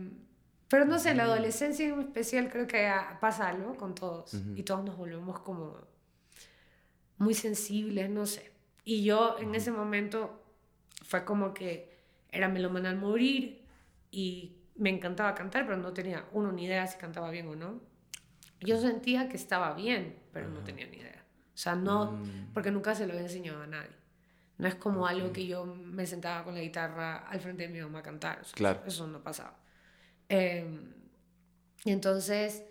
pero 0.74 0.86
no 0.86 0.98
sé, 0.98 1.12
en 1.12 1.18
la 1.18 1.26
adolescencia 1.26 1.88
en 1.88 2.00
especial 2.00 2.50
creo 2.50 2.66
que 2.66 2.92
pasa 3.20 3.48
algo 3.48 3.76
con 3.76 3.94
todos 3.94 4.34
y 4.56 4.64
todos 4.64 4.84
nos 4.84 4.98
volvemos 4.98 5.40
como 5.42 5.78
muy 7.20 7.36
sensibles, 7.36 8.10
no 8.10 8.26
sé. 8.26 8.52
Y 8.84 9.04
yo 9.04 9.38
en 9.38 9.54
ese 9.54 9.72
momento 9.72 10.44
fue 11.04 11.26
como 11.26 11.54
que 11.54 11.96
era 12.32 12.50
melomana 12.50 12.90
al 12.90 12.98
morir 12.98 13.64
y 14.10 14.56
me 14.76 14.90
encantaba 14.90 15.36
cantar, 15.36 15.68
pero 15.68 15.78
no 15.78 15.94
tenía 15.94 16.26
uno 16.32 16.52
ni 16.52 16.66
idea 16.66 16.88
si 16.88 16.98
cantaba 16.98 17.30
bien 17.30 17.50
o 17.50 17.56
no. 17.56 17.80
Yo 18.60 18.82
sentía 18.82 19.30
que 19.30 19.38
estaba 19.38 19.76
bien, 19.76 20.18
pero 20.32 20.50
no 20.50 20.62
tenía 20.62 20.88
ni 20.88 20.98
idea. 20.98 21.24
O 21.54 21.58
sea, 21.58 21.76
no, 21.76 22.14
mm. 22.14 22.48
porque 22.52 22.72
nunca 22.72 22.96
se 22.96 23.06
lo 23.06 23.14
había 23.14 23.28
enseñado 23.28 23.62
a 23.62 23.68
nadie. 23.68 23.96
No 24.58 24.68
es 24.68 24.74
como 24.74 25.06
algo 25.06 25.32
que 25.32 25.46
yo 25.46 25.68
me 25.68 26.08
sentaba 26.08 26.44
con 26.44 26.56
la 26.56 26.62
guitarra 26.62 27.18
al 27.28 27.40
frente 27.42 27.68
de 27.68 27.70
mi 27.70 27.80
mamá 27.80 28.00
a 28.00 28.02
cantar. 28.02 28.42
claro. 28.56 28.82
Eso 28.88 29.06
no 29.06 29.22
pasaba. 29.22 29.62
Eh, 30.36 30.66
y 31.86 31.92
entonces, 31.92 32.64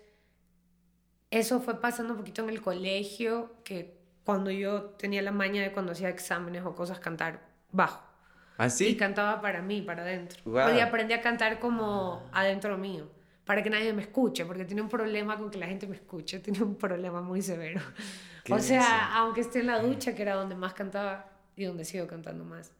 eso 1.31 1.61
fue 1.61 1.79
pasando 1.79 2.11
un 2.11 2.19
poquito 2.19 2.43
en 2.43 2.49
el 2.49 2.61
colegio, 2.61 3.55
que 3.63 3.97
cuando 4.25 4.51
yo 4.51 4.83
tenía 4.97 5.21
la 5.21 5.31
maña 5.31 5.61
de 5.61 5.71
cuando 5.71 5.93
hacía 5.93 6.09
exámenes 6.09 6.65
o 6.65 6.75
cosas, 6.75 6.99
cantar 6.99 7.39
bajo. 7.71 8.03
¿Ah, 8.57 8.69
sí? 8.69 8.87
Y 8.87 8.97
cantaba 8.97 9.41
para 9.41 9.61
mí, 9.61 9.81
para 9.81 10.03
adentro. 10.03 10.41
Y 10.75 10.79
aprendí 10.81 11.13
a 11.13 11.21
cantar 11.21 11.59
como 11.59 12.29
adentro 12.33 12.77
mío, 12.77 13.09
para 13.45 13.63
que 13.63 13.69
nadie 13.69 13.93
me 13.93 14.01
escuche, 14.01 14.45
porque 14.45 14.65
tenía 14.65 14.83
un 14.83 14.89
problema 14.89 15.37
con 15.37 15.49
que 15.49 15.57
la 15.57 15.67
gente 15.67 15.87
me 15.87 15.95
escuche, 15.95 16.39
tenía 16.39 16.63
un 16.63 16.75
problema 16.75 17.21
muy 17.21 17.41
severo. 17.41 17.81
O 18.49 18.59
sea, 18.59 19.15
aunque 19.15 19.39
esté 19.39 19.61
en 19.61 19.67
la 19.67 19.79
ducha, 19.79 20.13
que 20.13 20.21
era 20.21 20.35
donde 20.35 20.55
más 20.55 20.73
cantaba 20.73 21.29
y 21.55 21.63
donde 21.63 21.85
sigo 21.85 22.07
cantando 22.07 22.43
más, 22.43 22.73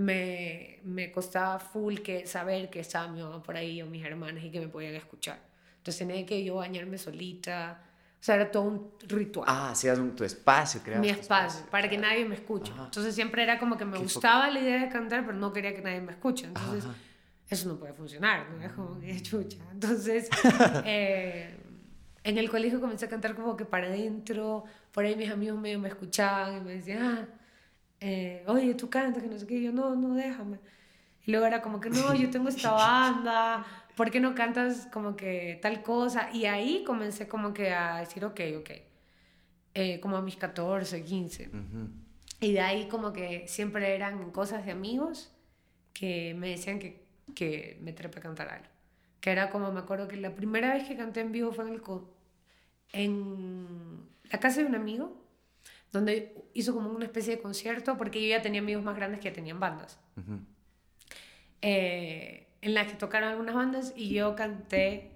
me, 0.00 0.78
me 0.82 1.12
costaba 1.12 1.58
full 1.58 1.96
que 1.98 2.26
saber 2.26 2.70
que 2.70 2.80
estaba 2.80 3.06
mi 3.08 3.20
mamá 3.20 3.42
por 3.42 3.54
ahí 3.54 3.82
o 3.82 3.86
mis 3.86 4.02
hermanas 4.02 4.42
y 4.42 4.50
que 4.50 4.58
me 4.58 4.68
podían 4.68 4.94
escuchar. 4.94 5.38
Entonces 5.76 5.98
tenía 5.98 6.24
que 6.24 6.42
yo 6.42 6.56
bañarme 6.56 6.96
solita. 6.96 7.82
O 8.18 8.22
sea, 8.22 8.36
era 8.36 8.50
todo 8.50 8.62
un 8.62 8.92
ritual. 9.06 9.46
Ah, 9.46 9.70
hacías 9.70 9.98
tu 10.16 10.24
espacio, 10.24 10.80
creo. 10.82 11.00
Mi 11.00 11.10
espacio, 11.10 11.66
para 11.70 11.88
que 11.88 11.98
nadie 11.98 12.24
me 12.24 12.34
escuche. 12.34 12.72
Entonces 12.82 13.14
siempre 13.14 13.42
era 13.42 13.58
como 13.58 13.76
que 13.76 13.84
me 13.84 13.98
gustaba 13.98 14.48
la 14.48 14.60
idea 14.60 14.80
de 14.80 14.88
cantar, 14.88 15.26
pero 15.26 15.36
no 15.36 15.52
quería 15.52 15.74
que 15.74 15.82
nadie 15.82 16.00
me 16.00 16.12
escuche. 16.12 16.46
Entonces, 16.46 16.84
eso 17.48 17.68
no 17.68 17.78
puede 17.78 17.92
funcionar, 17.92 18.48
¿no? 18.50 18.62
Es 18.62 18.72
como 18.72 18.98
que 18.98 19.20
chucha. 19.20 19.58
Entonces, 19.70 20.30
eh, 20.86 21.56
en 22.24 22.38
el 22.38 22.48
colegio 22.48 22.80
comencé 22.80 23.04
a 23.04 23.08
cantar 23.10 23.34
como 23.34 23.54
que 23.54 23.66
para 23.66 23.88
adentro. 23.88 24.64
Por 24.92 25.04
ahí 25.04 25.14
mis 25.14 25.30
amigos 25.30 25.60
medio 25.60 25.78
me 25.78 25.88
escuchaban 25.88 26.56
y 26.56 26.60
me 26.62 26.72
decían, 26.74 27.02
ah, 27.02 27.39
eh, 28.00 28.42
oye, 28.46 28.74
tú 28.74 28.88
cantas, 28.88 29.22
que 29.22 29.28
no 29.28 29.38
sé 29.38 29.46
qué, 29.46 29.60
yo 29.60 29.72
no, 29.72 29.94
no, 29.94 30.14
déjame. 30.14 30.58
Y 31.26 31.32
luego 31.32 31.46
era 31.46 31.60
como 31.60 31.80
que, 31.80 31.90
no, 31.90 32.14
yo 32.14 32.30
tengo 32.30 32.48
esta 32.48 32.72
banda, 32.72 33.64
¿por 33.94 34.10
qué 34.10 34.20
no 34.20 34.34
cantas 34.34 34.88
como 34.90 35.16
que 35.16 35.58
tal 35.60 35.82
cosa? 35.82 36.30
Y 36.32 36.46
ahí 36.46 36.82
comencé 36.86 37.28
como 37.28 37.52
que 37.52 37.72
a 37.72 37.98
decir, 37.98 38.24
ok, 38.24 38.40
ok, 38.58 38.70
eh, 39.74 40.00
como 40.00 40.16
a 40.16 40.22
mis 40.22 40.36
14, 40.36 41.04
15. 41.04 41.50
Y 42.40 42.52
de 42.52 42.60
ahí 42.60 42.88
como 42.88 43.12
que 43.12 43.46
siempre 43.46 43.94
eran 43.94 44.30
cosas 44.30 44.64
de 44.64 44.72
amigos 44.72 45.30
que 45.92 46.34
me 46.34 46.48
decían 46.48 46.78
que, 46.78 47.04
que 47.34 47.78
me 47.82 47.92
trepe 47.92 48.18
a 48.18 48.22
cantar 48.22 48.48
algo. 48.48 48.66
Que 49.20 49.30
era 49.30 49.50
como, 49.50 49.70
me 49.70 49.80
acuerdo 49.80 50.08
que 50.08 50.16
la 50.16 50.34
primera 50.34 50.72
vez 50.72 50.88
que 50.88 50.96
canté 50.96 51.20
en 51.20 51.32
vivo 51.32 51.52
fue 51.52 51.66
en, 51.66 51.74
el, 51.74 51.82
en 52.92 54.08
la 54.32 54.40
casa 54.40 54.62
de 54.62 54.66
un 54.66 54.74
amigo 54.74 55.19
donde 55.92 56.34
hizo 56.54 56.74
como 56.74 56.90
una 56.90 57.04
especie 57.04 57.36
de 57.36 57.42
concierto, 57.42 57.96
porque 57.96 58.22
yo 58.22 58.28
ya 58.28 58.42
tenía 58.42 58.60
amigos 58.60 58.84
más 58.84 58.96
grandes 58.96 59.20
que 59.20 59.30
tenían 59.30 59.60
bandas, 59.60 59.98
eh, 61.62 62.48
en 62.62 62.74
las 62.74 62.86
que 62.86 62.94
tocaron 62.94 63.30
algunas 63.30 63.54
bandas 63.54 63.92
y 63.96 64.10
yo 64.10 64.34
canté 64.36 65.12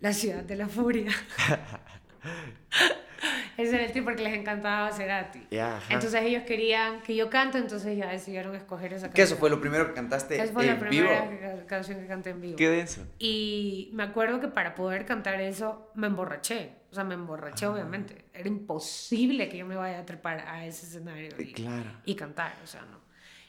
La 0.00 0.12
Ciudad 0.12 0.42
de 0.42 0.56
la 0.56 0.68
Furia. 0.68 1.10
Ese 3.56 3.74
era 3.74 3.84
el 3.86 3.92
tipo 3.92 4.04
porque 4.04 4.22
les 4.22 4.34
encantaba 4.34 4.92
Cerati. 4.92 5.46
Yeah, 5.50 5.80
entonces 5.88 6.20
ellos 6.22 6.42
querían 6.42 7.00
que 7.00 7.16
yo 7.16 7.30
cante, 7.30 7.58
entonces 7.58 7.96
ya 7.96 8.08
decidieron 8.08 8.54
escoger 8.54 8.92
esa 8.92 9.06
canción. 9.06 9.14
¿Qué 9.14 9.22
eso 9.22 9.36
fue 9.36 9.48
lo 9.48 9.60
primero 9.60 9.86
que 9.86 9.94
cantaste 9.94 10.40
Esa 10.42 10.52
fue 10.52 10.66
la 10.66 10.78
primera 10.78 11.64
canción 11.66 12.00
que 12.00 12.06
canté 12.06 12.30
en 12.30 12.40
vivo. 12.42 12.56
¿Qué 12.56 12.68
denso? 12.68 13.06
Y 13.18 13.90
me 13.94 14.02
acuerdo 14.02 14.40
que 14.40 14.48
para 14.48 14.74
poder 14.74 15.06
cantar 15.06 15.40
eso 15.40 15.90
me 15.94 16.06
emborraché. 16.06 16.72
O 16.90 16.94
sea, 16.94 17.04
me 17.04 17.14
emborraché 17.14 17.66
ah. 17.66 17.70
obviamente. 17.70 18.26
Era 18.34 18.48
imposible 18.48 19.48
que 19.48 19.56
yo 19.56 19.66
me 19.66 19.76
vaya 19.76 20.00
a 20.00 20.06
trepar 20.06 20.40
a 20.46 20.66
ese 20.66 20.86
escenario 20.86 21.30
y, 21.38 21.52
claro. 21.52 21.90
y 22.04 22.14
cantar, 22.14 22.54
o 22.62 22.66
sea, 22.66 22.82
no. 22.82 23.00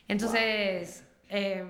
Entonces, 0.07 1.03
em, 1.27 1.69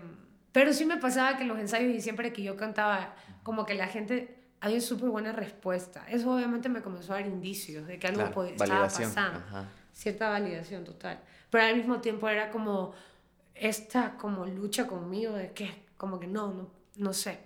pero 0.52 0.74
sí 0.74 0.86
me 0.86 0.98
pasaba 0.98 1.38
que 1.38 1.43
en 1.43 1.50
los 1.50 1.60
ensayos 1.60 1.93
y 1.93 2.02
siempre 2.02 2.32
que 2.34 2.43
yo 2.43 2.56
cantaba, 2.56 3.15
como 3.41 3.65
que 3.65 3.74
la 3.74 3.88
gente 3.88 4.37
había 4.60 4.82
súper 4.82 5.10
buena 5.10 5.32
respuesta. 5.32 6.06
Eso 6.10 6.34
obviamente 6.34 6.70
me 6.70 6.82
comenzó 6.82 7.13
a 7.13 7.17
dar 7.17 7.28
indicios 7.28 7.88
de 7.88 8.00
que 8.00 8.08
algo 8.08 8.43
estaba 8.43 8.84
pasando. 8.84 9.41
Cierta 9.93 10.30
validación 10.30 10.84
total. 10.84 11.20
Pero 11.50 11.63
al 11.63 11.76
mismo 11.76 12.02
tiempo 12.02 12.30
era 12.30 12.52
como 12.52 12.93
esta 13.56 14.15
como 14.17 14.46
lucha 14.46 14.86
conmigo 14.86 15.34
de 15.34 15.52
que 15.52 15.88
como 15.98 16.20
que 16.20 16.28
no, 16.28 16.54
no, 16.54 16.70
no 16.98 17.13
sé. 17.13 17.39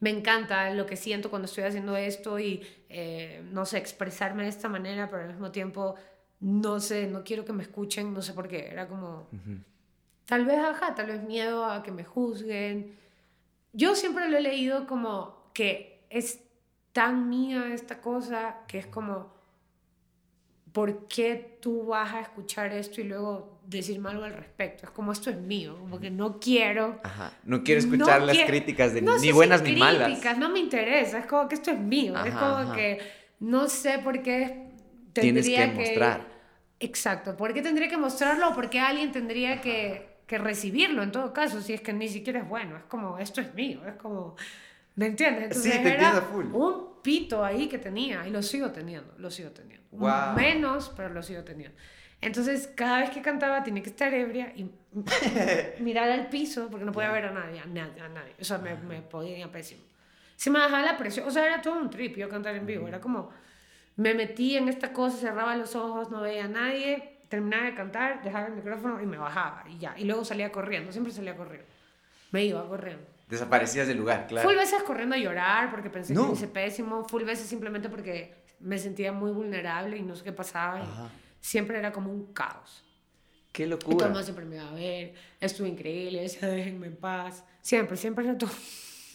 Me 0.00 0.10
encanta 0.10 0.70
lo 0.70 0.86
que 0.86 0.96
siento 0.96 1.30
cuando 1.30 1.46
estoy 1.46 1.64
haciendo 1.64 1.96
esto 1.96 2.38
y 2.38 2.66
eh, 2.88 3.42
no 3.50 3.64
sé, 3.66 3.78
expresarme 3.78 4.44
de 4.44 4.48
esta 4.48 4.68
manera, 4.68 5.08
pero 5.08 5.22
al 5.22 5.28
mismo 5.28 5.50
tiempo 5.50 5.96
no 6.40 6.80
sé, 6.80 7.06
no 7.06 7.22
quiero 7.22 7.44
que 7.44 7.52
me 7.52 7.62
escuchen, 7.62 8.12
no 8.14 8.22
sé 8.22 8.32
por 8.32 8.48
qué. 8.48 8.68
Era 8.68 8.88
como, 8.88 9.28
tal 10.24 10.46
vez, 10.46 10.58
ajá, 10.58 10.94
tal 10.94 11.06
vez 11.06 11.22
miedo 11.22 11.64
a 11.64 11.82
que 11.82 11.92
me 11.92 12.04
juzguen. 12.04 12.96
Yo 13.72 13.94
siempre 13.94 14.28
lo 14.28 14.38
he 14.38 14.40
leído 14.40 14.86
como 14.86 15.39
que 15.52 16.04
es 16.10 16.40
tan 16.92 17.28
mía 17.28 17.72
esta 17.72 18.00
cosa 18.00 18.56
que 18.66 18.78
es 18.78 18.86
como, 18.86 19.32
¿por 20.72 21.08
qué 21.08 21.58
tú 21.60 21.86
vas 21.86 22.12
a 22.14 22.20
escuchar 22.20 22.72
esto 22.72 23.00
y 23.00 23.04
luego 23.04 23.60
decirme 23.66 24.10
algo 24.10 24.24
al 24.24 24.34
respecto? 24.34 24.86
Es 24.86 24.90
como, 24.90 25.12
esto 25.12 25.30
es 25.30 25.36
mío, 25.38 25.76
como 25.78 25.98
que 26.00 26.10
no 26.10 26.38
quiero... 26.40 27.00
Ajá. 27.02 27.32
No 27.44 27.62
quiero 27.62 27.80
escuchar 27.80 28.22
las 28.22 28.38
críticas 28.38 28.92
de 28.94 29.02
no 29.02 29.18
ni 29.18 29.32
buenas 29.32 29.60
si 29.60 29.72
ni 29.72 29.80
malas. 29.80 30.08
críticas, 30.08 30.38
No 30.38 30.48
me 30.50 30.58
interesa, 30.60 31.18
es 31.18 31.26
como 31.26 31.48
que 31.48 31.54
esto 31.54 31.70
es 31.70 31.78
mío, 31.78 32.14
es 32.24 32.32
como 32.34 32.56
ajá. 32.56 32.74
que 32.74 32.98
no 33.40 33.68
sé 33.68 33.98
por 33.98 34.22
qué 34.22 34.70
Tienes 35.12 35.46
que 35.48 35.56
tendría 35.56 35.80
mostrar. 35.80 36.26
Exacto, 36.78 37.36
¿por 37.36 37.52
qué 37.52 37.62
tendría 37.62 37.88
que 37.88 37.96
mostrarlo 37.98 38.50
o 38.50 38.54
por 38.54 38.70
qué 38.70 38.80
alguien 38.80 39.12
tendría 39.12 39.60
que, 39.60 40.20
que 40.26 40.38
recibirlo 40.38 41.02
en 41.02 41.12
todo 41.12 41.32
caso 41.32 41.60
si 41.60 41.74
es 41.74 41.80
que 41.80 41.92
ni 41.92 42.08
siquiera 42.08 42.40
es 42.40 42.48
bueno? 42.48 42.76
Es 42.76 42.84
como, 42.84 43.18
esto 43.18 43.40
es 43.40 43.52
mío, 43.54 43.80
es 43.86 43.94
como, 43.94 44.36
¿me 44.96 45.06
entiendes? 45.06 45.44
Entonces 45.44 45.72
Sí, 45.74 45.82
te 45.82 45.94
era 45.94 46.12
full. 46.22 46.46
un 46.52 47.00
pito 47.02 47.44
ahí 47.44 47.68
que 47.68 47.78
tenía 47.78 48.26
y 48.26 48.30
lo 48.30 48.42
sigo 48.42 48.70
teniendo, 48.70 49.14
lo 49.18 49.30
sigo 49.30 49.50
teniendo. 49.50 49.86
Guau. 49.90 50.36
Menos, 50.36 50.92
pero 50.96 51.08
lo 51.10 51.22
sigo 51.22 51.42
teniendo. 51.44 51.76
Entonces, 52.22 52.70
cada 52.76 53.00
vez 53.00 53.10
que 53.10 53.22
cantaba 53.22 53.62
tenía 53.62 53.82
que 53.82 53.88
estar 53.88 54.12
ebria 54.12 54.52
y 54.54 54.70
mirar 55.80 56.10
al 56.10 56.28
piso 56.28 56.68
porque 56.70 56.84
no 56.84 56.92
podía 56.92 57.10
ver 57.12 57.24
a 57.26 57.30
nadie, 57.32 57.60
a 57.60 57.64
nadie, 57.66 58.00
a 58.02 58.08
nadie. 58.08 58.34
O 58.40 58.44
sea, 58.44 58.58
me, 58.58 58.74
me 58.74 59.00
podía 59.00 59.50
pésimo. 59.50 59.82
Se 60.36 60.50
me 60.50 60.58
bajaba 60.58 60.82
la 60.82 60.96
presión, 60.96 61.26
o 61.26 61.30
sea, 61.30 61.46
era 61.46 61.60
todo 61.62 61.78
un 61.78 61.88
trip 61.90 62.16
yo 62.16 62.28
cantar 62.28 62.54
en 62.56 62.66
vivo. 62.66 62.86
Era 62.88 63.00
como, 63.00 63.30
me 63.96 64.14
metí 64.14 64.56
en 64.56 64.68
esta 64.68 64.92
cosa, 64.92 65.16
cerraba 65.16 65.56
los 65.56 65.74
ojos, 65.74 66.10
no 66.10 66.20
veía 66.20 66.44
a 66.44 66.48
nadie, 66.48 67.18
terminaba 67.28 67.64
de 67.64 67.74
cantar, 67.74 68.22
dejaba 68.22 68.46
el 68.48 68.54
micrófono 68.54 69.00
y 69.02 69.06
me 69.06 69.16
bajaba 69.18 69.64
y 69.68 69.78
ya. 69.78 69.94
Y 69.98 70.04
luego 70.04 70.24
salía 70.24 70.50
corriendo, 70.52 70.92
siempre 70.92 71.12
salía 71.12 71.36
corriendo. 71.36 71.66
Me 72.32 72.44
iba 72.44 72.66
corriendo. 72.66 73.04
Desaparecías 73.30 73.86
del 73.88 73.98
lugar, 73.98 74.26
claro. 74.26 74.48
Full 74.48 74.56
veces 74.58 74.82
corriendo 74.82 75.14
a 75.14 75.18
llorar 75.18 75.70
porque 75.70 75.88
pensé 75.90 76.12
No. 76.12 76.22
que 76.22 76.26
lo 76.28 76.34
hice 76.34 76.48
pésimo. 76.48 77.04
Full 77.08 77.22
veces 77.24 77.46
simplemente 77.46 77.88
porque 77.88 78.34
me 78.60 78.76
sentía 78.78 79.12
muy 79.12 79.30
vulnerable 79.32 79.96
y 79.96 80.02
no 80.02 80.14
sé 80.16 80.24
qué 80.24 80.32
pasaba. 80.32 80.80
y 80.80 80.84
siempre 81.40 81.78
era 81.78 81.92
como 81.92 82.10
un 82.10 82.32
caos. 82.32 82.84
Qué 83.52 83.64
Y 83.64 83.66
todo 83.70 83.78
el 83.78 83.84
locura. 83.88 84.06
mundo 84.06 84.22
siempre 84.22 84.44
me 84.44 84.56
iba 84.56 84.68
a 84.68 84.72
ver. 84.74 85.14
Estuvo 85.40 85.66
increíble. 85.66 86.22
Decía, 86.22 86.48
déjenme 86.48 86.88
en 86.88 86.96
paz. 86.96 87.44
Siempre, 87.62 87.96
siempre 87.96 88.24
era 88.24 88.36
todo. 88.38 88.50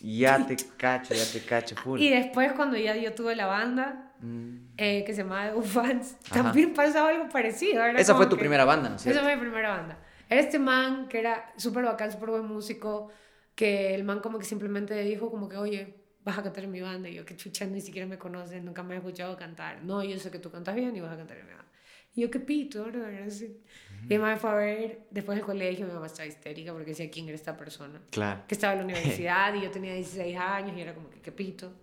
Ya 0.02 0.38
te 0.48 0.56
cacho, 0.78 1.14
ya 1.14 1.24
te 1.32 1.42
cacho, 1.46 1.76
full. 1.76 2.00
Y 2.02 2.10
después, 2.10 2.52
cuando 2.54 2.78
ya 2.78 2.96
yo 2.96 3.14
tuve 3.14 3.36
la 3.36 3.46
banda, 3.46 4.02
Mm. 4.22 4.70
eh, 4.78 5.04
que 5.06 5.14
se 5.14 5.24
llamaba 5.24 5.52
The 5.54 5.62
Fans, 5.62 6.16
Ajá. 6.32 6.44
también 6.44 6.74
pasaba 6.74 7.10
algo 7.10 7.28
parecido. 7.30 7.84
Era 7.84 8.00
Esa 8.00 8.16
fue 8.16 8.28
tu 8.28 8.38
primera 8.38 8.64
banda, 8.66 8.90
¿no 8.90 8.96
es 8.96 9.06
Esa 9.06 9.22
fue 9.22 9.36
mi 9.36 9.42
primera 9.42 9.70
banda. 9.72 9.98
Era 10.30 10.40
este 10.42 10.58
man 10.58 11.08
que 11.10 11.20
era 11.20 11.52
súper 11.58 11.84
bacán, 11.84 12.12
súper 12.12 12.30
buen 12.30 12.46
músico, 12.46 13.12
que 13.56 13.96
el 13.96 14.04
man 14.04 14.20
como 14.20 14.38
que 14.38 14.46
simplemente 14.46 15.02
dijo 15.04 15.32
como 15.32 15.48
que, 15.50 15.58
oye, 15.58 15.96
vas 16.24 16.38
a 16.38 16.44
cantar 16.44 16.66
en 16.66 16.72
mi 16.72 16.82
banda. 16.82 17.10
Y 17.10 17.16
yo, 17.16 17.26
que 17.26 17.36
chucha, 17.38 17.66
ni 17.66 17.82
siquiera 17.82 18.08
me 18.08 18.18
conoces, 18.18 18.62
nunca 18.64 18.84
me 18.84 18.96
has 18.96 19.00
escuchado 19.00 19.38
cantar. 19.38 19.84
No, 19.84 20.04
yo 20.04 20.20
sé 20.20 20.32
que 20.32 20.40
tú 20.40 20.52
cantas 20.52 20.76
bien 20.76 20.96
y 20.96 21.00
vas 21.00 21.14
a 21.14 21.18
cantar 21.18 21.38
en 21.38 21.46
mi 21.46 21.54
banda. 21.54 21.72
Y 22.16 22.22
yo, 22.22 22.32
qué 22.32 22.40
pito, 22.40 22.88
¿no? 22.92 23.06
Así. 23.26 23.62
Mamá 24.10 24.32
me 24.32 24.38
fue 24.38 24.50
a 24.50 24.54
ver, 24.56 25.08
después 25.12 25.38
del 25.38 25.46
colegio, 25.46 25.86
mi 25.86 25.94
mamá 25.94 26.06
estaba 26.06 26.28
histérica 26.28 26.72
porque 26.72 26.92
decía, 26.92 27.10
¿quién 27.10 27.28
era 27.28 27.36
esta 27.36 27.58
persona? 27.58 28.02
Claro. 28.12 28.44
que 28.48 28.56
estaba 28.56 28.74
en 28.74 28.80
la 28.80 28.86
universidad 28.94 29.54
y 29.54 29.62
yo 29.62 29.72
tenía 29.72 29.94
16 29.94 30.38
años 30.38 30.78
y 30.78 30.82
era 30.82 30.94
como 30.94 31.10
que 31.10 31.22
qué 31.22 31.32
pito. 31.32 31.74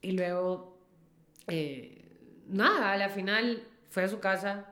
Y 0.00 0.12
luego, 0.12 0.78
eh, 1.46 2.42
nada, 2.48 2.92
a 2.92 2.96
la 2.96 3.08
final 3.08 3.66
fui 3.90 4.02
a 4.02 4.08
su 4.08 4.18
casa 4.18 4.66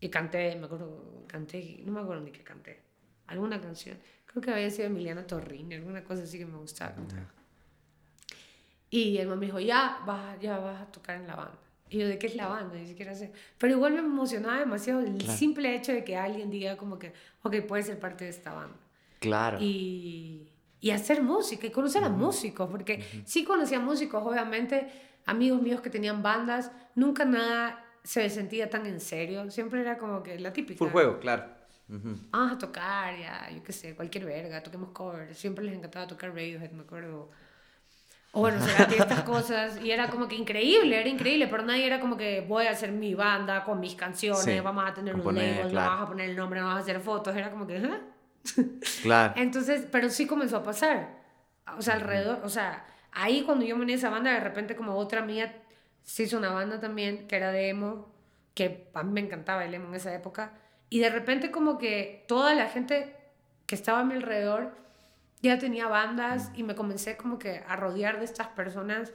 y 0.00 0.08
canté, 0.08 0.54
me 0.56 0.66
acuerdo, 0.66 1.24
canté, 1.26 1.82
no 1.84 1.92
me 1.92 2.00
acuerdo 2.00 2.22
ni 2.22 2.30
qué 2.30 2.44
canté, 2.44 2.80
alguna 3.26 3.60
canción. 3.60 3.98
Creo 4.36 4.44
que 4.44 4.52
había 4.52 4.70
sido 4.70 4.88
Emiliana 4.88 5.26
Torrini, 5.26 5.76
alguna 5.76 6.04
cosa 6.04 6.24
así 6.24 6.36
que 6.38 6.44
me 6.44 6.58
gustaba 6.58 6.94
cantar. 6.94 7.20
Y 8.90 9.16
el 9.16 9.28
mamá 9.28 9.40
me 9.40 9.46
dijo, 9.46 9.60
ya 9.60 10.02
vas, 10.04 10.38
ya 10.40 10.58
vas 10.58 10.82
a 10.82 10.92
tocar 10.92 11.16
en 11.16 11.26
la 11.26 11.36
banda. 11.36 11.58
Y 11.88 12.00
yo, 12.00 12.06
¿de 12.06 12.18
qué 12.18 12.26
es 12.26 12.36
la 12.36 12.46
banda? 12.48 12.74
Ni 12.76 12.86
siquiera 12.86 13.14
sé. 13.14 13.32
Pero 13.56 13.72
igual 13.72 13.94
me 13.94 14.00
emocionaba 14.00 14.58
demasiado 14.58 15.00
el 15.00 15.16
Claro. 15.16 15.32
simple 15.38 15.74
hecho 15.74 15.90
de 15.92 16.04
que 16.04 16.18
alguien 16.18 16.50
diga 16.50 16.76
como 16.76 16.98
que, 16.98 17.14
ok, 17.44 17.62
puedes 17.66 17.86
ser 17.86 17.98
parte 17.98 18.24
de 18.24 18.30
esta 18.30 18.52
banda 18.52 18.76
Claro. 19.20 19.56
y, 19.58 20.52
y 20.82 20.90
hacer 20.90 21.22
música 21.22 21.66
y 21.66 21.70
conocer 21.70 22.04
a 22.04 22.10
músicos, 22.10 22.68
porque 22.68 23.02
sí 23.24 23.42
conocía 23.42 23.80
músicos, 23.80 24.22
obviamente, 24.22 24.86
amigos 25.24 25.62
míos 25.62 25.80
que 25.80 25.88
tenían 25.88 26.22
bandas, 26.22 26.70
nunca 26.94 27.24
nada 27.24 27.82
se 28.04 28.28
sentía 28.28 28.68
tan 28.68 28.84
en 28.84 29.00
serio, 29.00 29.50
siempre 29.50 29.80
era 29.80 29.96
como 29.96 30.22
que 30.22 30.38
la 30.38 30.52
típica. 30.52 30.76
Full 30.76 30.90
juego, 30.90 31.20
claro. 31.20 31.56
Ujú. 31.88 32.16
Vamos 32.30 32.52
a 32.52 32.58
tocar, 32.58 33.16
ya, 33.18 33.48
yo 33.50 33.62
qué 33.62 33.72
sé, 33.72 33.94
cualquier 33.94 34.24
verga, 34.24 34.62
toquemos 34.62 34.90
covers, 34.90 35.38
siempre 35.38 35.64
les 35.64 35.74
encantaba 35.76 36.06
tocar 36.06 36.30
Radiohead, 36.30 36.72
me 36.72 36.82
acuerdo. 36.82 37.30
O 38.32 38.40
bueno, 38.40 38.60
Cerati, 38.60 38.96
estas 38.96 39.22
cosas, 39.24 39.80
y 39.82 39.90
era 39.90 40.08
como 40.08 40.28
que 40.28 40.34
increíble, 40.34 40.98
era 41.00 41.08
increíble, 41.08 41.46
pero 41.46 41.62
nadie 41.62 41.86
era 41.86 42.00
como 42.00 42.16
que 42.16 42.40
voy 42.46 42.66
a 42.66 42.72
hacer 42.72 42.92
mi 42.92 43.14
banda 43.14 43.64
con 43.64 43.80
mis 43.80 43.94
canciones, 43.94 44.42
Sí, 44.42 44.60
vamos 44.60 44.84
a 44.88 44.92
tener 44.92 45.14
componer, 45.14 45.44
un 45.44 45.56
label, 45.56 45.70
claro. 45.70 45.86
no 45.86 45.90
vamos 45.96 46.06
a 46.06 46.08
poner 46.10 46.30
el 46.30 46.36
nombre, 46.36 46.60
no 46.60 46.66
vamos 46.66 46.80
a 46.80 46.82
hacer 46.82 47.00
fotos, 47.00 47.34
era 47.36 47.50
como 47.50 47.66
que... 47.66 47.76
¿ah? 47.78 48.00
Claro. 49.02 49.34
Entonces, 49.36 49.86
pero 49.90 50.10
sí 50.10 50.26
comenzó 50.26 50.58
a 50.58 50.62
pasar. 50.62 51.22
O 51.78 51.82
sea, 51.82 51.94
alrededor, 51.94 52.40
o 52.44 52.48
sea, 52.48 52.84
ahí 53.12 53.42
cuando 53.42 53.64
yo 53.64 53.76
me 53.76 53.82
uní 53.82 53.92
a 53.94 53.96
esa 53.96 54.10
banda, 54.10 54.32
de 54.32 54.40
repente 54.40 54.76
como 54.76 54.96
otra 54.96 55.22
mía 55.22 55.62
se 56.02 56.24
hizo 56.24 56.36
una 56.38 56.50
banda 56.50 56.78
también, 56.80 57.26
que 57.26 57.36
era 57.36 57.50
de 57.50 57.68
emo, 57.70 58.12
que 58.54 58.88
a 58.94 59.02
mí 59.02 59.12
me 59.12 59.20
encantaba 59.20 59.64
el 59.64 59.74
emo 59.74 59.88
en 59.88 59.94
esa 59.96 60.14
época, 60.14 60.52
y 60.90 61.00
de 61.00 61.10
repente 61.10 61.50
como 61.50 61.78
que 61.78 62.24
toda 62.28 62.54
la 62.54 62.68
gente 62.68 63.16
que 63.66 63.74
estaba 63.74 64.00
a 64.00 64.04
mi 64.04 64.14
alrededor 64.14 64.74
ya 65.42 65.58
tenía 65.58 65.88
bandas 65.88 66.50
y 66.54 66.62
me 66.62 66.74
comencé 66.74 67.16
como 67.16 67.38
que 67.38 67.62
a 67.66 67.76
rodear 67.76 68.18
de 68.18 68.24
estas 68.24 68.48
personas 68.48 69.12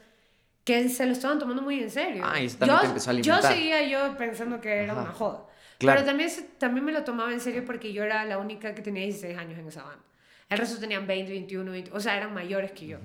que 0.64 0.90
se 0.90 1.06
lo 1.06 1.14
estaban 1.14 1.40
tomando 1.40 1.62
muy 1.62 1.82
en 1.82 1.90
serio. 1.90 2.24
Ah, 2.26 2.40
y 2.40 2.48
también 2.50 2.78
yo, 2.78 2.82
te 2.82 2.88
empezó 2.88 3.12
a 3.12 3.14
yo 3.14 3.42
seguía 3.42 3.82
yo 3.88 4.16
pensando 4.18 4.62
que 4.62 4.84
era 4.84 4.94
Ajá. 4.94 5.02
una 5.02 5.12
joda. 5.12 5.46
Claro. 5.80 5.98
Pero 6.00 6.06
también, 6.06 6.30
también 6.60 6.86
me 6.86 6.92
lo 6.92 7.04
tomaba 7.04 7.34
en 7.34 7.40
serio 7.40 7.66
porque 7.66 7.92
yo 7.92 8.04
era 8.04 8.24
la 8.26 8.38
única 8.38 8.76
que 8.76 8.84
tenía 8.84 9.04
16 9.04 9.38
años 9.38 9.58
en 9.58 9.68
esa 9.68 9.84
banda. 9.84 10.04
El 10.48 10.58
resto 10.60 10.80
tenían 10.80 11.08
20, 11.08 11.32
21, 11.32 11.72
20, 11.72 11.92
o 11.94 12.00
sea, 12.00 12.18
eran 12.18 12.34
mayores 12.34 12.72
que 12.74 12.86
yo. 12.86 13.00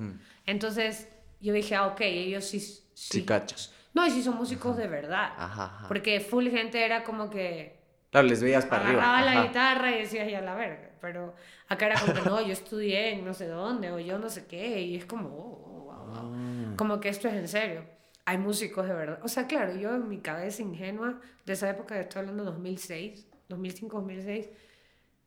Entonces 0.45 1.09
yo 1.41 1.53
dije, 1.55 1.75
ah, 1.75 1.87
ok, 1.87 2.01
ellos 2.03 2.45
sí. 2.45 2.61
Sí, 2.61 2.83
Sí, 2.93 3.25
cachos. 3.25 3.73
No, 3.95 4.07
y 4.07 4.11
sí 4.11 4.23
son 4.23 4.37
músicos 4.37 4.77
de 4.77 4.89
verdad. 4.89 5.33
Ajá, 5.37 5.65
ajá. 5.65 5.89
Porque 5.89 6.21
full 6.21 6.49
gente 6.49 6.85
era 6.85 7.05
como 7.05 7.31
que 7.31 7.76
Claro, 8.17 8.29
les 8.29 8.43
veías 8.43 8.65
para 8.65 8.87
arriba. 8.87 9.03
agarraba 9.03 9.35
la 9.35 9.43
guitarra 9.47 9.91
y 9.95 9.99
decías, 9.99 10.27
ya 10.31 10.41
la 10.41 10.55
verga. 10.55 10.89
Pero 11.03 11.35
acá 11.69 11.85
era 11.87 12.01
como 12.01 12.15
que 12.15 12.23
no, 12.23 12.41
yo 12.41 12.53
estudié 12.53 13.11
en 13.13 13.27
no 13.27 13.35
sé 13.35 13.47
dónde, 13.47 13.91
o 13.93 13.99
yo 13.99 14.19
no 14.19 14.31
sé 14.31 14.47
qué, 14.47 14.81
y 14.81 14.97
es 14.97 15.05
como, 15.05 15.29
oh, 15.29 15.85
wow, 15.85 16.07
wow. 16.07 16.35
Ah. 16.35 16.75
Como 16.77 16.99
que 16.99 17.11
esto 17.11 17.29
es 17.29 17.35
en 17.35 17.47
serio. 17.47 17.85
Hay 18.25 18.39
músicos 18.39 18.89
de 18.89 18.95
verdad. 18.95 19.21
O 19.23 19.29
sea, 19.29 19.47
claro, 19.47 19.77
yo 19.77 19.95
en 19.95 20.09
mi 20.09 20.19
cabeza 20.21 20.63
ingenua, 20.63 21.21
de 21.45 21.53
esa 21.53 21.69
época, 21.69 22.01
estoy 22.01 22.21
hablando 22.21 22.45
2006, 22.45 23.27
2005, 23.51 23.97
2006, 23.99 24.49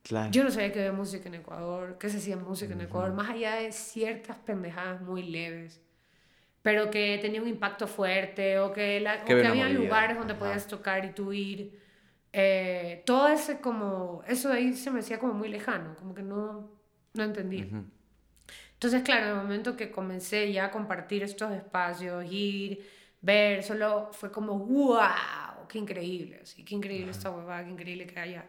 Claro. 0.02 0.30
yo 0.32 0.42
no 0.42 0.50
sabía 0.50 0.72
que 0.72 0.80
había 0.80 0.92
música 0.92 1.28
en 1.28 1.36
Ecuador, 1.36 1.96
que 1.98 2.08
se 2.08 2.16
hacía 2.16 2.36
música 2.36 2.72
en 2.72 2.80
Ecuador, 2.80 3.12
más 3.12 3.30
allá 3.30 3.54
de 3.54 3.70
ciertas 3.70 4.36
pendejadas 4.38 5.00
muy 5.02 5.22
leves, 5.22 5.80
pero 6.62 6.90
que 6.90 7.18
tenía 7.22 7.40
un 7.40 7.48
impacto 7.48 7.86
fuerte, 7.86 8.58
o 8.58 8.72
que, 8.72 8.98
la, 9.00 9.20
o 9.22 9.24
Que 9.26 9.46
había 9.46 9.68
lugares 9.68 10.16
donde 10.18 10.32
ajá. 10.32 10.40
podías 10.40 10.66
tocar 10.66 11.04
y 11.04 11.12
tú 11.12 11.32
ir. 11.32 11.79
Eh, 12.32 13.02
todo 13.06 13.28
ese 13.28 13.60
como, 13.60 14.22
eso 14.26 14.48
de 14.48 14.56
ahí 14.56 14.74
se 14.74 14.90
me 14.90 15.00
hacía 15.00 15.18
como 15.18 15.34
muy 15.34 15.48
lejano, 15.48 15.96
como 15.96 16.14
que 16.14 16.22
no, 16.22 16.70
no 17.14 17.22
entendía. 17.22 17.66
Ujú. 17.66 17.84
Entonces, 18.74 19.02
claro, 19.02 19.26
en 19.26 19.30
el 19.32 19.36
momento 19.36 19.76
que 19.76 19.90
comencé 19.90 20.52
ya 20.52 20.66
a 20.66 20.70
compartir 20.70 21.22
estos 21.22 21.52
espacios, 21.52 22.24
ir, 22.30 22.88
ver, 23.20 23.62
solo 23.62 24.10
fue 24.12 24.30
como, 24.30 24.58
wow, 24.58 25.66
qué 25.68 25.78
increíble, 25.78 26.40
así, 26.42 26.64
qué 26.64 26.74
increíble 26.74 27.10
esta 27.10 27.30
huevada, 27.30 27.64
qué 27.64 27.70
increíble 27.70 28.06
que 28.06 28.18
haya 28.18 28.46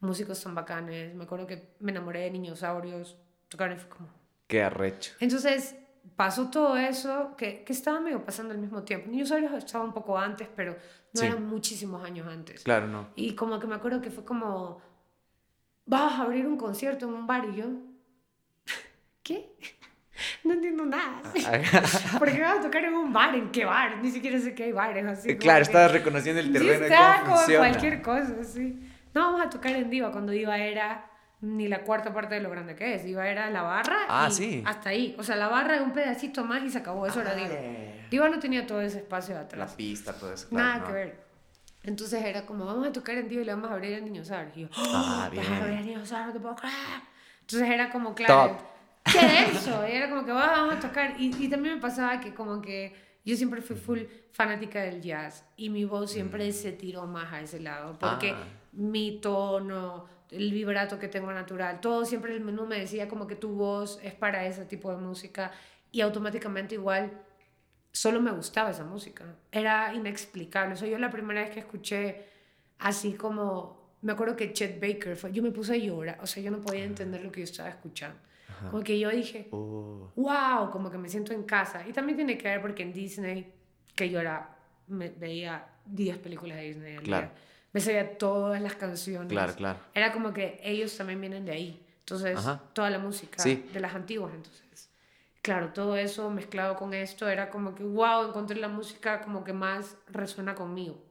músicos 0.00 0.42
tan 0.42 0.54
bacanes. 0.54 1.14
Me 1.14 1.24
acuerdo 1.24 1.46
que 1.46 1.74
me 1.80 1.92
enamoré 1.92 2.20
de 2.20 2.30
Niñosaurios, 2.30 3.18
tocaron 3.48 3.76
y 3.76 3.80
fue 3.80 3.88
como... 3.90 4.08
Qué 4.46 4.62
arrecho. 4.62 5.12
Entonces, 5.20 5.76
pasó 6.16 6.48
todo 6.50 6.76
eso, 6.76 7.34
que, 7.36 7.64
que 7.64 7.72
estaba 7.72 8.00
medio 8.00 8.24
pasando 8.24 8.52
al 8.54 8.60
mismo 8.60 8.82
tiempo. 8.82 9.10
Niñosaurios 9.10 9.52
estaba 9.54 9.84
un 9.84 9.92
poco 9.92 10.18
antes, 10.18 10.48
pero 10.54 10.72
no 11.12 11.20
Sí. 11.20 11.26
eran 11.26 11.46
muchísimos 11.46 12.04
años 12.04 12.26
antes. 12.28 12.62
Claro, 12.62 12.86
no. 12.86 13.08
Y 13.16 13.34
como 13.34 13.58
que 13.58 13.66
me 13.66 13.74
acuerdo 13.74 14.00
que 14.00 14.10
fue 14.10 14.24
como, 14.24 14.80
vas 15.86 16.12
a 16.14 16.22
abrir 16.22 16.46
un 16.46 16.56
concierto 16.56 17.06
en 17.08 17.14
un 17.14 17.26
bar 17.26 17.44
y 17.52 17.56
yo, 17.56 17.66
¿qué? 19.22 19.54
No 20.44 20.52
entiendo 20.54 20.86
nada. 20.86 21.22
¿Por 22.20 22.30
qué 22.30 22.40
vas 22.40 22.58
a 22.58 22.62
tocar 22.62 22.84
en 22.84 22.94
un 22.94 23.12
bar? 23.12 23.34
¿En 23.34 23.50
qué 23.50 23.64
bar? 23.64 23.98
Ni 24.00 24.12
siquiera 24.12 24.38
sé 24.38 24.54
que 24.54 24.62
hay 24.64 24.72
bares 24.72 25.04
así. 25.06 25.28
como 25.30 25.38
claro, 25.40 25.62
estabas 25.62 25.90
reconociendo 25.90 26.40
el 26.40 26.46
Sí, 26.46 26.52
terreno 26.52 26.78
de 26.80 26.86
estaba 26.86 27.20
como 27.24 27.36
funciona. 27.36 27.68
cualquier 27.68 28.00
cosa, 28.02 28.44
sí. 28.44 28.78
No, 29.12 29.22
vamos 29.32 29.40
a 29.44 29.50
tocar 29.50 29.72
en 29.72 29.90
Diva. 29.90 30.12
Cuando 30.12 30.30
Diva 30.30 30.56
era 30.56 31.10
ni 31.44 31.68
la 31.68 31.82
cuarta 31.82 32.12
parte 32.12 32.34
de 32.36 32.40
lo 32.40 32.50
grande 32.50 32.74
que 32.74 32.94
es. 32.94 33.04
Diva 33.04 33.28
era 33.28 33.50
la 33.50 33.62
barra 33.62 33.98
Ah, 34.08 34.28
y 34.30 34.32
sí. 34.34 34.62
hasta 34.66 34.90
ahí. 34.90 35.14
O 35.18 35.22
sea, 35.22 35.36
la 35.36 35.48
barra 35.48 35.74
era 35.76 35.84
un 35.84 35.92
pedacito 35.92 36.44
más 36.44 36.62
y 36.62 36.70
se 36.70 36.78
acabó. 36.78 37.06
Eso 37.06 37.20
era 37.20 37.30
Ah, 37.32 37.34
Diva. 37.34 37.48
yeah. 37.48 38.06
Diva 38.10 38.28
no 38.28 38.38
tenía 38.38 38.66
todo 38.66 38.80
ese 38.80 38.98
espacio 38.98 39.34
de 39.34 39.40
La 39.40 39.46
atrás. 39.46 39.74
pista, 39.74 40.12
todo 40.12 40.32
eso. 40.32 40.48
claro, 40.48 40.64
Nada 40.66 40.78
no. 40.80 40.86
que 40.86 40.92
ver. 40.92 41.24
Entonces 41.82 42.24
era 42.24 42.46
como, 42.46 42.64
vamos 42.64 42.86
a 42.88 42.92
tocar 42.92 43.16
en 43.16 43.28
Diva 43.28 43.42
y 43.42 43.44
le 43.44 43.52
vamos 43.54 43.70
a 43.70 43.74
abrir 43.74 43.94
a 43.96 44.00
Niños 44.00 44.30
Y 44.54 44.60
yo, 44.62 44.68
Ah, 44.74 44.78
"Oh, 44.78 44.92
vas 44.92 45.06
a 45.06 45.24
abrir 45.26 45.40
bien. 45.42 45.52
a 45.78 45.80
Niños 45.82 46.10
no 46.12 46.32
te 46.32 46.40
puedo 46.40 46.56
creer. 46.56 46.74
Entonces 47.42 47.68
era 47.68 47.90
como, 47.90 48.14
claro, 48.14 48.56
Top. 48.56 49.12
¿qué 49.12 49.26
denso? 49.26 49.86
Y 49.86 49.92
era 49.92 50.08
como 50.08 50.24
que 50.24 50.32
"Va, 50.32 50.46
vamos 50.46 50.76
a 50.76 50.80
tocar. 50.80 51.14
Y, 51.20 51.26
y 51.44 51.48
también 51.48 51.74
me 51.74 51.80
pasaba 51.80 52.20
que 52.20 52.32
como 52.32 52.62
que 52.62 52.94
yo 53.24 53.36
siempre 53.36 53.60
fui 53.60 53.76
full 53.76 54.00
fanática 54.32 54.80
del 54.80 55.00
jazz 55.02 55.44
y 55.56 55.68
mi 55.68 55.84
voz 55.84 56.10
siempre 56.12 56.50
se 56.52 56.72
tiró 56.72 57.06
más 57.06 57.32
a 57.32 57.40
ese 57.42 57.60
lado, 57.60 57.98
porque 57.98 58.30
Ah. 58.32 58.44
mi 58.72 59.20
tono, 59.20 60.06
el 60.36 60.52
vibrato 60.52 60.98
que 60.98 61.08
tengo 61.08 61.32
natural, 61.32 61.80
todo 61.80 62.04
siempre 62.04 62.34
el 62.34 62.40
menú 62.42 62.66
me 62.66 62.78
decía 62.78 63.08
como 63.08 63.26
que 63.26 63.36
tu 63.36 63.50
voz 63.54 63.98
es 64.02 64.14
para 64.14 64.46
ese 64.46 64.64
tipo 64.64 64.90
de 64.90 64.96
música 64.98 65.50
y 65.92 66.00
automáticamente 66.00 66.74
igual 66.74 67.12
solo 67.92 68.20
me 68.20 68.30
gustaba 68.32 68.70
esa 68.70 68.84
música. 68.84 69.24
Era 69.52 69.94
inexplicable. 69.94 70.74
O 70.74 70.76
sea, 70.76 70.88
yo 70.88 70.98
la 70.98 71.10
primera 71.10 71.40
vez 71.42 71.50
que 71.50 71.60
escuché 71.60 72.24
así 72.78 73.14
como, 73.14 73.94
me 74.02 74.12
acuerdo 74.12 74.34
que 74.36 74.52
Chet 74.52 74.80
Baker 74.80 75.16
fue, 75.16 75.32
yo 75.32 75.42
me 75.42 75.50
puse 75.52 75.74
a 75.74 75.76
llorar, 75.76 76.18
o 76.20 76.26
sea, 76.26 76.42
yo 76.42 76.50
no 76.50 76.60
podía 76.60 76.84
entender 76.84 77.22
lo 77.22 77.30
que 77.30 77.40
yo 77.40 77.44
estaba 77.44 77.68
escuchando. 77.68 78.18
Como 78.70 78.82
que 78.82 78.98
yo 78.98 79.10
dije, 79.10 79.48
Oh. 79.50 80.10
wow, 80.16 80.70
como 80.70 80.90
que 80.90 80.96
me 80.96 81.08
siento 81.08 81.32
en 81.32 81.42
casa. 81.42 81.86
Y 81.86 81.92
también 81.92 82.16
tiene 82.16 82.38
que 82.38 82.48
ver 82.48 82.60
porque 82.62 82.82
en 82.82 82.92
Disney, 82.92 83.52
que 83.94 84.08
yo 84.08 84.20
era, 84.20 84.56
me, 84.88 85.10
veía 85.10 85.66
10 85.86 86.18
películas 86.18 86.56
de 86.58 86.62
Disney 86.64 86.96
al 86.96 87.02
Claro. 87.02 87.26
día, 87.26 87.34
me 87.74 87.80
sabía 87.80 88.16
todas 88.16 88.62
las 88.62 88.74
canciones. 88.76 89.28
Claro, 89.30 89.54
claro. 89.54 89.78
Era 89.92 90.12
como 90.12 90.32
que 90.32 90.58
ellos 90.64 90.96
también 90.96 91.20
vienen 91.20 91.44
de 91.44 91.52
ahí. 91.52 91.86
Entonces, 91.98 92.38
Ajá. 92.38 92.62
toda 92.72 92.88
la 92.88 92.98
música 92.98 93.42
Sí. 93.42 93.68
de 93.72 93.80
las 93.80 93.94
antiguas. 93.94 94.32
Entonces, 94.34 94.88
claro, 95.42 95.70
todo 95.74 95.96
eso 95.96 96.30
mezclado 96.30 96.76
con 96.76 96.94
esto 96.94 97.28
era 97.28 97.50
como 97.50 97.74
que, 97.74 97.82
wow, 97.82 98.28
encontré 98.28 98.58
la 98.58 98.68
música 98.68 99.20
como 99.20 99.42
que 99.44 99.52
más 99.52 99.96
resuena 100.08 100.54
conmigo. 100.54 101.02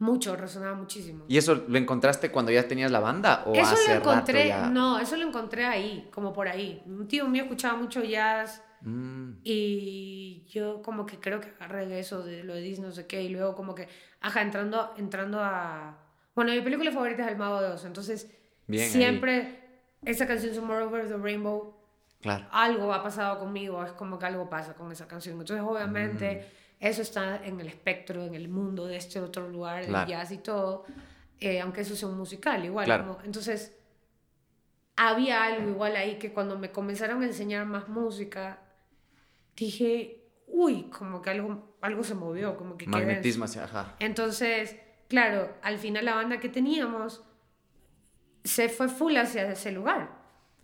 Mucho, 0.00 0.36
resonaba 0.36 0.74
muchísimo. 0.76 1.24
¿Y 1.26 1.38
eso 1.38 1.56
lo 1.66 1.76
encontraste 1.76 2.30
cuando 2.30 2.52
ya 2.52 2.68
tenías 2.68 2.92
la 2.92 3.00
banda 3.00 3.42
o 3.46 3.52
Eso 3.52 3.72
hace 3.74 3.94
lo 3.94 4.00
encontré, 4.00 4.48
rato 4.50 4.64
ya? 4.66 4.70
no, 4.70 4.98
eso 5.00 5.16
lo 5.16 5.26
encontré 5.26 5.64
ahí, 5.66 6.08
como 6.12 6.32
por 6.32 6.46
ahí. 6.46 6.80
Un 6.86 7.08
tío 7.08 7.26
mío 7.26 7.42
escuchaba 7.42 7.76
mucho 7.76 8.02
jazz 8.04 8.62
Mm, 8.82 9.40
y 9.44 10.44
yo 10.48 10.82
como 10.82 11.04
que 11.06 11.18
creo 11.18 11.40
que 11.40 11.48
agarré 11.58 11.86
de 11.86 11.98
eso, 12.00 12.22
de 12.22 12.44
lo 12.44 12.54
de 12.54 12.60
Disney, 12.60 12.88
no 12.88 12.94
sé 12.94 13.06
qué, 13.06 13.22
y 13.22 13.28
luego 13.28 13.54
como 13.54 13.74
que, 13.74 13.88
ajá, 14.20 14.42
entrando, 14.42 14.94
entrando 14.96 15.40
a... 15.40 15.98
Bueno, 16.34 16.52
mi 16.52 16.60
película 16.60 16.92
favorita 16.92 17.24
es 17.24 17.32
El 17.32 17.36
Mago 17.38 17.60
de 17.60 17.68
Oz, 17.70 17.84
entonces 17.84 18.30
Bien 18.66 18.84
ahí. 18.84 18.88
siempre 18.90 19.60
esa 20.04 20.26
canción 20.26 20.54
Somewhere 20.54 20.84
Over 20.84 21.08
the 21.08 21.16
Rainbow, 21.16 21.74
claro. 22.20 22.46
algo 22.52 22.92
ha 22.92 23.02
pasado 23.02 23.38
conmigo, 23.40 23.84
es 23.84 23.92
como 23.92 24.18
que 24.18 24.26
algo 24.26 24.48
pasa 24.48 24.74
con 24.74 24.92
esa 24.92 25.08
canción. 25.08 25.40
Entonces 25.40 25.64
obviamente 25.66 26.46
Mm. 26.80 26.84
eso 26.86 27.02
está 27.02 27.44
en 27.44 27.58
el 27.60 27.66
espectro, 27.66 28.24
en 28.24 28.34
el 28.36 28.48
mundo 28.48 28.86
de 28.86 28.96
este 28.96 29.20
otro 29.20 29.48
lugar, 29.48 29.80
del 29.80 29.88
Claro. 29.90 30.08
jazz 30.08 30.30
y 30.30 30.38
todo, 30.38 30.84
eh, 31.40 31.60
aunque 31.60 31.80
eso 31.80 31.96
sea 31.96 32.08
un 32.08 32.16
musical 32.18 32.64
igual. 32.64 32.84
Claro. 32.84 33.06
como- 33.08 33.24
entonces 33.24 33.74
había 34.96 35.44
algo 35.44 35.68
igual 35.70 35.96
ahí 35.96 36.18
que 36.18 36.32
cuando 36.32 36.58
me 36.58 36.70
comenzaron 36.72 37.22
a 37.22 37.26
enseñar 37.26 37.66
más 37.66 37.88
música, 37.88 38.58
dije, 39.66 40.24
uy, 40.46 40.84
como 40.84 41.20
que 41.22 41.30
algo, 41.30 41.76
algo 41.80 42.04
se 42.04 42.14
movió, 42.14 42.56
como 42.56 42.76
que. 42.76 42.86
Magnetismo 42.86 43.44
hacia, 43.44 43.64
ajá. 43.64 43.94
Entonces, 43.98 44.76
claro, 45.08 45.52
al 45.62 45.78
final 45.78 46.04
la 46.04 46.14
banda 46.14 46.38
que 46.38 46.48
teníamos 46.48 47.24
se 48.44 48.68
fue 48.68 48.88
full 48.88 49.16
hacia 49.16 49.50
ese 49.50 49.72
lugar. 49.72 50.10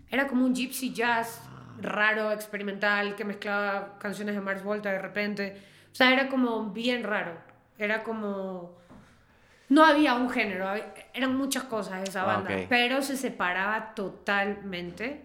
Era 0.09 0.27
como 0.27 0.45
un 0.47 0.55
gypsy 0.55 0.93
jazz 0.93 1.43
raro, 1.81 2.31
experimental, 2.31 3.17
que 3.17 3.25
mezclaba 3.25 3.99
canciones 3.99 4.35
de 4.35 4.41
Mars 4.41 4.63
Volta 4.63 4.91
de 4.93 4.99
repente. 5.01 5.57
O 5.93 5.95
sea, 5.95 6.13
era 6.13 6.29
como 6.29 6.71
bien 6.71 7.03
raro. 7.03 7.37
Era 7.79 8.03
como... 8.05 8.77
No 9.69 9.85
había 9.85 10.15
un 10.15 10.31
género, 10.31 10.69
eran 11.15 11.37
muchas 11.37 11.65
cosas 11.65 12.07
esa 12.09 12.23
Ah, 12.23 12.27
banda, 12.27 12.55
ok. 12.55 12.67
pero 12.69 13.03
se 13.03 13.17
separaba 13.17 13.95
totalmente 13.95 15.25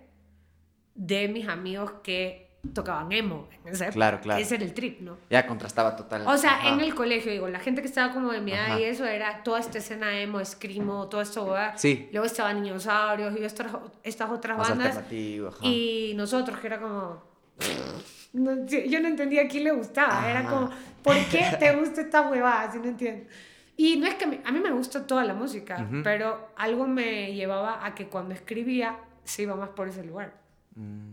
de 0.95 1.27
mis 1.27 1.47
amigos 1.47 1.91
que 2.03 2.48
tocaban 2.74 3.12
emo. 3.12 3.48
época. 3.65 3.89
Claro, 3.91 4.19
claro. 4.22 4.41
Ese 4.41 4.56
era 4.56 4.63
el 4.65 4.74
trip, 4.74 5.02
¿no? 5.02 5.17
Ya 5.30 5.48
contrastaba 5.48 5.95
total. 5.95 6.24
O 6.28 6.38
sea, 6.38 6.56
Ajá. 6.58 6.69
en 6.74 6.82
el 6.82 6.93
colegio, 6.93 7.32
digo, 7.32 7.48
la 7.48 7.60
gente 7.60 7.82
que 7.82 7.88
estaba 7.88 8.13
como 8.13 8.32
de 8.32 8.41
mi 8.41 8.52
edad 8.52 8.65
Ajá. 8.65 8.80
y 8.80 8.84
eso 8.84 9.06
era 9.06 9.43
toda 9.43 9.60
esta 9.60 9.78
escena 9.78 10.19
emo, 10.19 10.39
escrimo, 10.39 11.08
todo 11.08 11.22
esto, 11.22 11.45
¿verdad? 11.45 11.74
Sí. 11.78 12.10
Luego 12.12 12.26
estaban 12.26 12.62
Dinosaurios 12.63 13.34
y 13.39 13.43
estas, 13.43 13.67
estas 14.04 14.30
otras 14.30 14.58
Más 14.58 14.69
bandas. 14.69 15.00
Y 15.62 16.13
nosotros, 16.15 16.60
que 16.60 16.67
era 16.67 16.80
como. 16.82 17.24
no, 18.34 18.65
yo 18.65 19.00
no 19.00 19.08
entendía 19.08 19.43
a 19.43 19.48
quién 19.48 19.63
le 19.63 19.72
gustaba. 19.72 20.30
Era 20.30 20.41
Ajá. 20.41 20.50
como, 20.50 20.69
¿por 21.04 21.15
qué 21.32 21.45
te 21.60 21.76
gusta 21.76 22.02
esta 22.02 22.30
huevada? 22.30 22.72
Si 22.72 22.78
no 22.80 22.86
entiendo. 22.86 23.26
Y 23.78 23.95
no 23.98 24.08
es 24.08 24.15
que 24.15 24.28
me- 24.28 24.41
a 24.43 24.52
mí 24.52 24.60
me 24.60 24.72
gusta 24.72 25.08
toda 25.08 25.24
la 25.24 25.34
música, 25.34 25.78
Ujú. 25.89 26.02
pero 26.04 26.50
algo 26.58 26.86
me 26.86 27.34
llevaba 27.34 27.86
a 27.86 27.95
que 27.95 28.08
cuando 28.08 28.34
escribía 28.34 28.98
se 29.24 29.43
iba 29.43 29.56
más 29.56 29.69
por 29.69 29.88
ese 29.88 30.04
lugar. 30.04 30.34
Mm, 30.76 31.12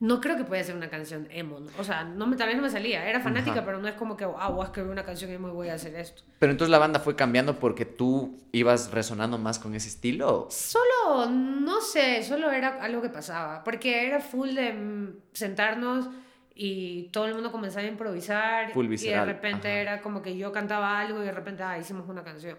No 0.00 0.20
creo 0.20 0.36
que 0.36 0.44
pueda 0.44 0.62
ser 0.62 0.76
una 0.76 0.88
canción 0.88 1.26
emo, 1.30 1.58
¿no? 1.58 1.70
o 1.76 1.82
sea, 1.82 2.04
no 2.04 2.26
me, 2.28 2.36
también 2.36 2.56
no 2.58 2.62
me 2.62 2.70
salía, 2.70 3.08
era 3.08 3.18
fanática, 3.18 3.56
Ajá. 3.56 3.64
pero 3.64 3.78
no 3.78 3.88
es 3.88 3.94
como 3.94 4.16
que, 4.16 4.24
ah, 4.24 4.48
voy 4.48 4.62
a 4.62 4.66
escribir 4.66 4.92
una 4.92 5.04
canción 5.04 5.28
emo 5.30 5.48
y 5.48 5.50
voy 5.50 5.68
a 5.70 5.74
hacer 5.74 5.94
esto. 5.96 6.22
Pero 6.38 6.52
entonces 6.52 6.70
la 6.70 6.78
banda 6.78 7.00
fue 7.00 7.16
cambiando 7.16 7.58
porque 7.58 7.84
tú 7.84 8.38
ibas 8.52 8.92
resonando 8.92 9.38
más 9.38 9.58
con 9.58 9.74
ese 9.74 9.88
estilo. 9.88 10.46
Solo, 10.50 11.28
no 11.28 11.80
sé, 11.80 12.22
solo 12.22 12.50
era 12.52 12.80
algo 12.80 13.02
que 13.02 13.08
pasaba, 13.08 13.64
porque 13.64 14.06
era 14.06 14.20
full 14.20 14.50
de 14.54 14.72
mm, 14.72 15.16
sentarnos 15.32 16.08
y 16.54 17.04
todo 17.10 17.26
el 17.26 17.34
mundo 17.34 17.52
comenzaba 17.52 17.84
a 17.84 17.88
improvisar 17.88 18.72
Full 18.72 18.92
y 18.92 18.96
de 18.96 19.24
repente 19.24 19.68
ajá. 19.68 19.78
era 19.78 20.00
como 20.00 20.22
que 20.22 20.36
yo 20.36 20.50
cantaba 20.52 20.98
algo 21.00 21.22
y 21.22 21.24
de 21.26 21.32
repente 21.32 21.62
ah, 21.62 21.78
hicimos 21.78 22.08
una 22.08 22.22
canción. 22.24 22.58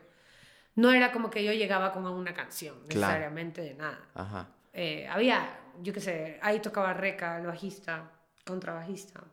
No 0.75 0.91
era 0.91 1.11
como 1.11 1.29
que 1.29 1.43
yo 1.43 1.51
llegaba 1.51 1.91
con 1.91 2.05
una 2.05 2.33
canción, 2.33 2.75
Claro. 2.87 3.07
necesariamente 3.07 3.61
de 3.61 3.73
nada. 3.75 3.99
Ajá. 4.13 4.47
Eh, 4.71 5.07
había, 5.09 5.49
yo 5.81 5.93
qué 5.93 5.99
sé, 6.01 6.39
ahí 6.41 6.59
tocaba 6.59 6.93
Reca, 6.93 7.37
el 7.39 7.47
bajista, 7.47 8.11
contrabajista. 8.45 9.23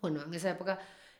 Bueno, 0.00 0.22
en 0.22 0.34
esa 0.34 0.50
época, 0.50 0.78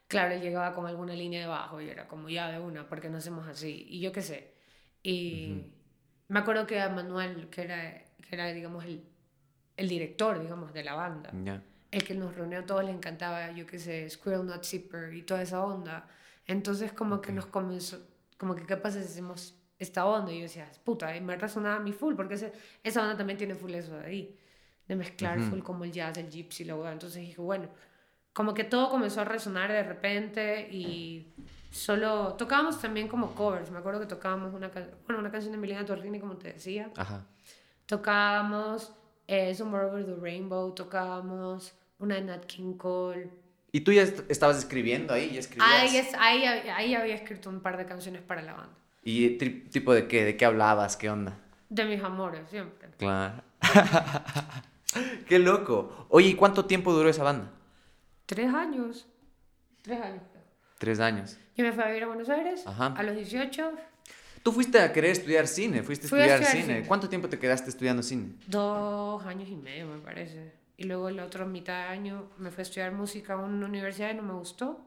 claro, 0.09 0.35
él 0.35 0.41
llegaba 0.43 0.75
con 0.75 0.87
alguna 0.87 1.15
línea 1.15 1.41
de 1.41 1.47
bajo 1.47 1.81
y 1.81 1.89
era 1.89 2.07
como 2.09 2.29
ya 2.29 2.51
de 2.51 2.59
una, 2.59 2.89
porque 2.89 3.09
no 3.09 3.19
hacemos 3.19 3.47
así? 3.49 3.87
Y 3.89 4.01
yo 4.01 4.13
qué 4.13 4.23
sé. 4.23 4.55
Y 5.03 5.73
me 6.29 6.39
acuerdo 6.41 6.67
que 6.67 6.81
a 6.81 6.89
Manuel, 6.89 7.49
que 7.51 7.63
era, 7.63 8.05
que 8.29 8.35
era 8.35 8.47
digamos, 8.53 8.85
el, 8.85 9.05
el 9.77 9.89
director, 9.89 10.41
digamos, 10.41 10.73
de 10.73 10.85
la 10.85 10.95
banda, 10.95 11.31
Ya. 11.45 11.63
el 11.91 12.05
que 12.05 12.15
nos 12.15 12.35
reunió 12.35 12.61
a 12.61 12.67
todos 12.67 12.85
le 12.85 12.91
encantaba, 12.91 13.51
yo 13.53 13.67
qué 13.67 13.79
sé, 13.79 14.09
Squirrel 14.11 14.47
Nut 14.47 14.65
Zipper 14.65 15.13
y 15.15 15.23
toda 15.23 15.43
esa 15.43 15.63
onda. 15.65 16.09
Entonces 16.47 16.93
como 16.93 17.21
que 17.21 17.33
nos 17.33 17.47
comenzó, 17.47 17.99
como 18.39 18.55
que 18.55 18.67
qué 18.67 18.77
pasa 18.77 19.01
si 19.01 19.07
hacemos 19.09 19.55
esta 19.79 20.07
onda 20.07 20.33
y 20.33 20.37
yo 20.39 20.43
decía, 20.45 20.71
puta, 20.85 21.17
y 21.17 21.21
me 21.21 21.37
resonaba 21.37 21.79
mi 21.81 21.93
full, 21.93 22.15
porque 22.15 22.35
ese, 22.35 22.53
esa 22.83 23.01
banda 23.01 23.17
también 23.17 23.37
tiene 23.39 23.55
full 23.55 23.73
eso 23.75 23.99
de 23.99 24.07
ahí, 24.07 24.39
de 24.89 24.97
mezclar 24.97 25.39
Ujú. 25.39 25.51
full 25.51 25.61
como 25.61 25.85
el 25.85 25.93
jazz, 25.93 26.17
el 26.19 26.29
gypsy, 26.31 26.65
la 26.65 26.77
hueá. 26.77 26.93
Entonces 26.93 27.21
dije, 27.21 27.41
bueno, 27.41 27.69
como 28.33 28.55
que 28.55 28.65
todo 28.65 28.91
comenzó 28.91 29.21
a 29.21 29.25
resonar 29.25 29.71
de 29.71 29.83
repente 29.83 30.69
y 30.71 31.35
solo 31.71 32.35
tocábamos 32.35 32.81
también 32.81 33.09
como 33.09 33.35
covers. 33.35 33.71
Me 33.71 33.79
acuerdo 33.79 34.01
que 34.01 34.07
tocábamos 34.07 34.55
una, 34.55 34.69
bueno, 35.07 35.21
una 35.21 35.31
canción 35.31 35.53
de 35.53 35.59
Milena 35.59 35.85
Torrini, 35.85 36.21
como 36.21 36.37
te 36.37 36.53
decía. 36.53 36.91
Ajá. 36.97 37.27
Tocábamos 37.87 38.93
eh, 39.27 39.55
Somewhere 39.55 39.87
Over 39.87 40.05
the 40.07 40.15
Rainbow, 40.17 40.73
tocábamos 40.75 41.75
una 41.99 42.15
de 42.17 42.23
Nat 42.23 42.45
King 42.47 42.75
Cole. 42.77 43.31
¿Y 43.73 43.81
tú 43.81 43.93
ya 43.93 44.03
est- 44.03 44.31
estabas 44.31 44.59
escribiendo 44.59 45.13
ahí? 45.13 45.31
¿Ya 45.33 45.41
escribías? 45.41 45.69
Ahí, 45.71 45.97
es, 45.97 46.15
ahí, 46.15 46.45
ahí 46.45 46.95
había 46.95 47.15
escrito 47.15 47.51
un 47.51 47.61
par 47.61 47.77
de 47.77 47.87
canciones 47.87 48.23
para 48.23 48.43
la 48.43 48.55
banda. 48.55 48.77
¿Y 49.05 49.31
tipo 49.71 49.93
de 49.93 50.09
qué? 50.09 50.25
¿De 50.25 50.37
qué 50.37 50.45
hablabas? 50.47 50.97
¿Qué 50.97 51.11
onda? 51.11 51.39
De 51.69 51.85
mis 51.85 52.03
amores, 52.03 52.49
siempre. 52.49 52.89
Claro. 52.97 53.43
qué 55.29 55.39
loco. 55.39 56.07
Oye, 56.09 56.29
¿y 56.29 56.35
cuánto 56.35 56.65
tiempo 56.65 56.93
duró 56.93 57.09
esa 57.09 57.23
banda? 57.23 57.51
Tres 58.27 58.53
años. 58.53 59.07
Tres 59.83 60.01
años. 60.01 60.23
Tres 60.79 61.01
años. 61.01 61.39
Yo 61.57 61.65
me 61.65 61.73
fui 61.73 61.83
a 61.83 61.87
vivir 61.89 62.05
a 62.05 62.07
Buenos 62.07 62.29
Aires 62.29 62.67
Ajá. 62.67 62.87
a 62.97 63.03
los 63.03 63.15
18, 63.17 63.73
Tú 64.43 64.53
fuiste 64.53 64.79
a 64.79 64.93
querer 64.93 65.13
estudiar 65.13 65.47
cine, 65.47 65.83
fuiste 65.83 66.07
a 66.07 66.09
Fui 66.11 66.19
a 66.21 66.25
estudiar, 66.25 66.43
estudiar 66.43 66.65
cine. 66.65 66.75
cine. 66.81 66.89
¿Cuánto 66.89 67.09
tiempo 67.09 67.29
te 67.31 67.39
quedaste 67.39 67.71
estudiando 67.71 68.03
cine? 68.03 68.35
dos 68.47 69.25
años 69.25 69.49
y 69.49 69.57
medio, 69.57 69.87
me 69.87 69.99
parece. 70.01 70.53
Y 70.77 70.85
luego 70.85 71.09
el 71.09 71.19
otro 71.21 71.47
mitad 71.47 71.75
de 71.85 71.89
año 71.89 72.29
me 72.37 72.51
fui 72.51 72.61
a 72.61 72.65
estudiar 72.65 72.93
música 72.93 73.35
a 73.35 73.37
una 73.39 73.65
universidad 73.67 74.11
y 74.11 74.15
no 74.15 74.23
me 74.23 74.35
gustó 74.35 74.85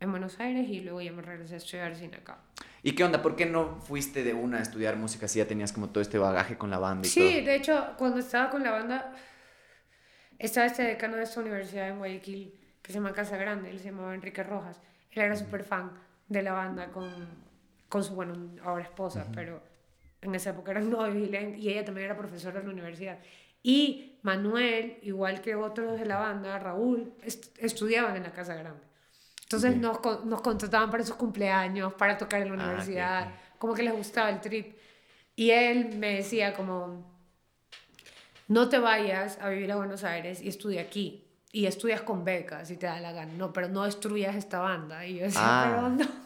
en 0.00 0.10
Buenos 0.10 0.40
Aires 0.40 0.66
y 0.68 0.80
luego 0.80 1.02
ya 1.02 1.12
me 1.12 1.20
regresé 1.20 1.54
a 1.54 1.56
estudiar 1.58 1.94
cine 1.96 2.16
acá. 2.16 2.38
¿Y 2.84 2.94
qué 2.94 3.02
onda? 3.02 3.22
¿Por 3.22 3.34
qué 3.34 3.46
no 3.46 3.80
fuiste 3.80 4.22
de 4.22 4.34
una 4.34 4.58
a 4.58 4.60
estudiar 4.62 4.96
música 4.96 5.26
si 5.26 5.38
ya 5.40 5.46
tenías 5.48 5.72
como 5.72 5.88
todo 5.88 6.02
este 6.02 6.18
bagaje 6.18 6.56
con 6.58 6.70
la 6.70 6.78
banda 6.78 7.06
y 7.06 7.10
Sí, 7.10 7.20
todo? 7.20 7.46
de 7.46 7.56
hecho, 7.56 7.94
cuando 7.96 8.18
estaba 8.20 8.50
con 8.50 8.62
la 8.62 8.70
banda, 8.72 9.10
estaba 10.38 10.66
este 10.66 10.82
decano 10.82 11.16
de 11.16 11.22
esta 11.22 11.40
universidad 11.40 11.88
en 11.88 11.98
Guayaquil 11.98 12.60
que 12.82 12.92
se 12.92 12.98
llama 12.98 13.12
Casa 13.12 13.36
Grande, 13.38 13.70
él 13.70 13.78
se 13.78 13.86
llamaba 13.86 14.14
Enrique 14.14 14.42
Rojas. 14.42 14.80
Él 15.10 15.22
era 15.22 15.34
súper 15.36 15.64
fan 15.64 15.92
de 16.28 16.42
la 16.42 16.52
banda 16.52 16.90
con, 16.92 17.10
con 17.88 18.04
su, 18.04 18.14
bueno, 18.14 18.34
ahora 18.62 18.84
esposa, 18.84 19.26
pero 19.34 19.62
en 20.20 20.34
esa 20.34 20.50
época 20.50 20.72
eran 20.72 20.90
novios 20.90 21.16
y, 21.30 21.34
y 21.62 21.70
ella 21.70 21.84
también 21.86 22.04
era 22.06 22.16
profesora 22.18 22.60
en 22.60 22.66
la 22.66 22.72
universidad. 22.72 23.18
Y 23.62 24.18
Manuel, 24.22 24.98
igual 25.00 25.40
que 25.40 25.54
otros 25.54 25.98
de 25.98 26.04
la 26.04 26.18
banda, 26.18 26.58
Raúl, 26.58 27.14
est- 27.22 27.56
estudiaban 27.58 28.14
en 28.16 28.24
la 28.24 28.32
Casa 28.32 28.54
Grande. 28.54 28.82
Entonces 29.56 29.76
nos, 29.76 30.24
nos 30.24 30.40
contrataban 30.42 30.90
para 30.90 31.04
sus 31.04 31.16
cumpleaños, 31.16 31.92
para 31.94 32.16
tocar 32.18 32.42
en 32.42 32.48
la 32.48 32.62
Ah, 32.62 32.66
universidad, 32.66 33.22
ok. 33.26 33.58
como 33.58 33.74
que 33.74 33.82
les 33.82 33.92
gustaba 33.94 34.30
el 34.30 34.40
trip. 34.40 34.76
Y 35.36 35.50
él 35.50 35.96
me 35.96 36.16
decía 36.16 36.54
como, 36.54 37.04
no 38.48 38.68
te 38.68 38.78
vayas 38.78 39.38
a 39.40 39.48
vivir 39.48 39.70
a 39.72 39.76
Buenos 39.76 40.04
Aires 40.04 40.40
y 40.42 40.48
estudia 40.48 40.82
aquí. 40.82 41.20
y 41.52 41.66
estudias 41.66 42.02
con 42.02 42.24
becas 42.24 42.66
si 42.66 42.76
te 42.76 42.86
da 42.86 42.98
la 42.98 43.12
gana. 43.12 43.32
No, 43.36 43.52
pero 43.52 43.68
no 43.68 43.84
destruyas 43.84 44.34
esta 44.34 44.58
banda. 44.58 45.06
Y 45.06 45.18
yo 45.18 45.22
decía, 45.24 45.40
Ah. 45.44 45.70
pero 45.70 45.88
no. 45.90 46.24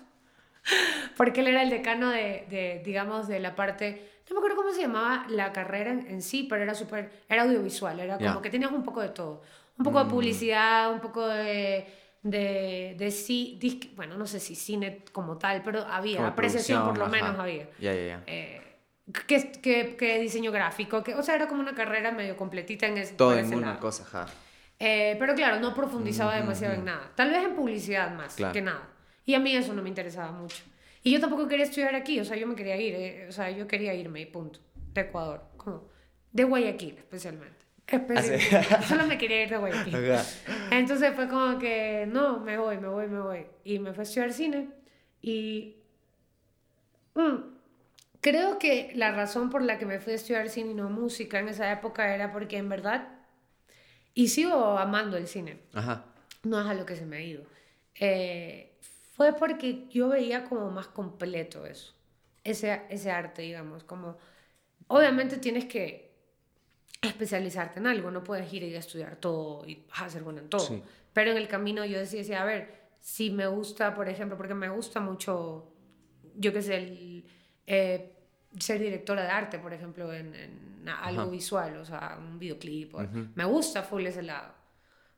Porque 1.18 1.40
él 1.40 1.48
era 1.48 1.62
el 1.62 1.68
decano 1.68 2.08
de, 2.08 2.46
de, 2.48 2.80
digamos, 2.82 3.28
de 3.28 3.38
la 3.38 3.54
parte, 3.54 4.10
no 4.30 4.34
me 4.34 4.38
acuerdo 4.38 4.56
cómo 4.56 4.70
se 4.72 4.80
llamaba 4.80 5.26
la 5.28 5.52
carrera 5.52 5.90
en, 5.90 6.06
en 6.08 6.22
sí, 6.22 6.46
pero 6.48 6.62
era 6.62 6.74
súper, 6.74 7.10
era 7.28 7.42
audiovisual, 7.42 8.00
era 8.00 8.16
como 8.16 8.36
Ya. 8.36 8.40
que 8.42 8.48
tenías 8.48 8.72
un 8.72 8.82
poco 8.82 9.02
de 9.02 9.10
todo. 9.10 9.42
Un 9.76 9.84
poco 9.84 10.02
de 10.02 10.10
publicidad, 10.10 10.90
un 10.94 11.00
poco 11.00 11.26
de, 11.28 11.86
de, 12.30 12.94
de 12.98 13.10
sí, 13.10 13.58
disque- 13.60 13.90
bueno, 13.96 14.16
no 14.16 14.26
sé 14.26 14.40
si 14.40 14.54
cine 14.54 15.04
como 15.12 15.38
tal, 15.38 15.62
pero 15.62 15.80
había, 15.82 16.16
Como 16.16 16.28
apreciación 16.28 16.80
por 16.84 16.98
lo 16.98 17.04
producción, 17.04 17.22
menos 17.22 17.34
ajá. 17.34 17.42
había. 17.42 17.68
Ya, 17.80 17.94
ya, 17.94 18.06
ya. 18.06 18.22
Eh, 18.26 18.62
que, 19.26 19.52
que, 19.62 19.96
que 19.96 20.18
diseño 20.18 20.52
gráfico, 20.52 21.02
que, 21.02 21.14
o 21.14 21.22
sea, 21.22 21.34
era 21.36 21.48
como 21.48 21.60
una 21.60 21.74
carrera 21.74 22.10
medio 22.12 22.36
completita 22.36 22.86
en 22.86 22.98
ese, 22.98 23.14
Todo 23.14 23.38
en 23.38 23.54
una 23.54 23.78
cosa, 23.78 24.02
ajá. 24.04 24.26
Eh, 24.78 25.16
pero 25.18 25.34
claro, 25.34 25.58
no 25.60 25.74
profundizaba 25.74 26.36
demasiado 26.36 26.74
en 26.74 26.84
nada. 26.84 27.10
Tal 27.16 27.30
vez 27.30 27.42
en 27.44 27.54
publicidad 27.56 28.14
más 28.14 28.34
Claro. 28.36 28.52
que 28.52 28.62
nada. 28.62 28.88
Y 29.24 29.34
a 29.34 29.40
mí 29.40 29.54
eso 29.56 29.74
no 29.74 29.82
me 29.82 29.88
interesaba 29.88 30.30
mucho. 30.30 30.62
Y 31.02 31.10
yo 31.12 31.20
tampoco 31.20 31.48
quería 31.48 31.64
estudiar 31.64 31.94
aquí, 31.94 32.20
o 32.20 32.24
sea, 32.24 32.36
yo 32.36 32.46
me 32.46 32.54
quería 32.54 32.76
ir, 32.76 32.94
eh, 32.94 33.26
o 33.28 33.32
sea, 33.32 33.50
yo 33.50 33.66
quería 33.66 33.94
irme 33.94 34.20
y 34.20 34.26
punto. 34.26 34.60
De 34.92 35.02
Ecuador, 35.02 35.42
como 35.56 35.88
de 36.32 36.44
Guayaquil 36.44 36.96
especialmente. 36.98 37.57
Específicamente. 37.88 38.82
Solo 38.86 39.06
me 39.06 39.18
quería 39.18 39.42
ir 39.44 39.50
de 39.50 39.56
Guayaquil. 39.56 40.12
Ajá. 40.12 40.24
Entonces 40.70 41.14
fue 41.14 41.28
como 41.28 41.58
que, 41.58 42.06
no, 42.06 42.40
me 42.40 42.58
voy, 42.58 42.78
me 42.78 42.88
voy, 42.88 43.08
me 43.08 43.20
voy. 43.20 43.46
Y 43.64 43.78
me 43.78 43.92
fui 43.92 44.00
a 44.00 44.02
estudiar 44.02 44.32
cine. 44.32 44.68
Y 45.22 45.76
mm, 47.14 47.36
creo 48.20 48.58
que 48.58 48.92
la 48.94 49.12
razón 49.12 49.50
por 49.50 49.62
la 49.62 49.78
que 49.78 49.86
me 49.86 50.00
fui 50.00 50.12
a 50.12 50.16
estudiar 50.16 50.48
cine 50.48 50.72
y 50.72 50.74
no 50.74 50.90
música 50.90 51.38
en 51.38 51.48
esa 51.48 51.70
época 51.72 52.14
era 52.14 52.32
porque 52.32 52.56
en 52.56 52.68
verdad, 52.68 53.08
y 54.14 54.28
sigo 54.28 54.78
amando 54.78 55.16
el 55.16 55.26
cine, 55.26 55.60
Ajá. 55.72 56.04
no 56.42 56.60
es 56.60 56.66
a 56.66 56.74
lo 56.74 56.86
que 56.86 56.96
se 56.96 57.06
me 57.06 57.16
ha 57.16 57.20
ido, 57.20 57.44
eh, 57.94 58.76
fue 59.14 59.32
porque 59.34 59.88
yo 59.88 60.08
veía 60.08 60.44
como 60.44 60.70
más 60.70 60.88
completo 60.88 61.66
eso, 61.66 61.94
ese, 62.44 62.82
ese 62.90 63.10
arte, 63.10 63.42
digamos, 63.42 63.84
como, 63.84 64.16
obviamente 64.86 65.38
tienes 65.38 65.64
que 65.66 66.07
especializarte 67.00 67.78
en 67.78 67.86
algo, 67.86 68.10
no 68.10 68.24
puedes 68.24 68.52
ir 68.52 68.62
y 68.64 68.74
estudiar 68.74 69.16
todo 69.16 69.64
y 69.66 69.84
ser 70.08 70.22
bueno 70.22 70.40
en 70.40 70.48
todo, 70.48 70.60
Sí. 70.66 70.82
pero 71.12 71.30
en 71.30 71.36
el 71.36 71.48
camino 71.48 71.84
yo 71.84 71.98
decía, 71.98 72.42
a 72.42 72.44
ver, 72.44 72.88
si 73.00 73.30
me 73.30 73.46
gusta, 73.46 73.94
por 73.94 74.08
ejemplo, 74.08 74.36
porque 74.36 74.54
me 74.54 74.68
gusta 74.68 75.00
mucho, 75.00 75.72
yo 76.34 76.52
qué 76.52 76.62
sé, 76.62 76.76
el, 76.76 77.24
eh, 77.66 78.14
ser 78.58 78.80
directora 78.80 79.22
de 79.22 79.28
arte, 79.28 79.58
por 79.58 79.72
ejemplo, 79.72 80.12
en, 80.12 80.34
en 80.34 80.88
algo 80.88 81.22
Ajá. 81.22 81.30
visual, 81.30 81.76
o 81.76 81.84
sea, 81.84 82.16
un 82.18 82.38
videoclip, 82.38 82.94
o- 82.94 83.02
Ujú. 83.02 83.28
me 83.34 83.44
gusta 83.44 83.82
full 83.82 84.04
ese 84.06 84.22
lado. 84.22 84.52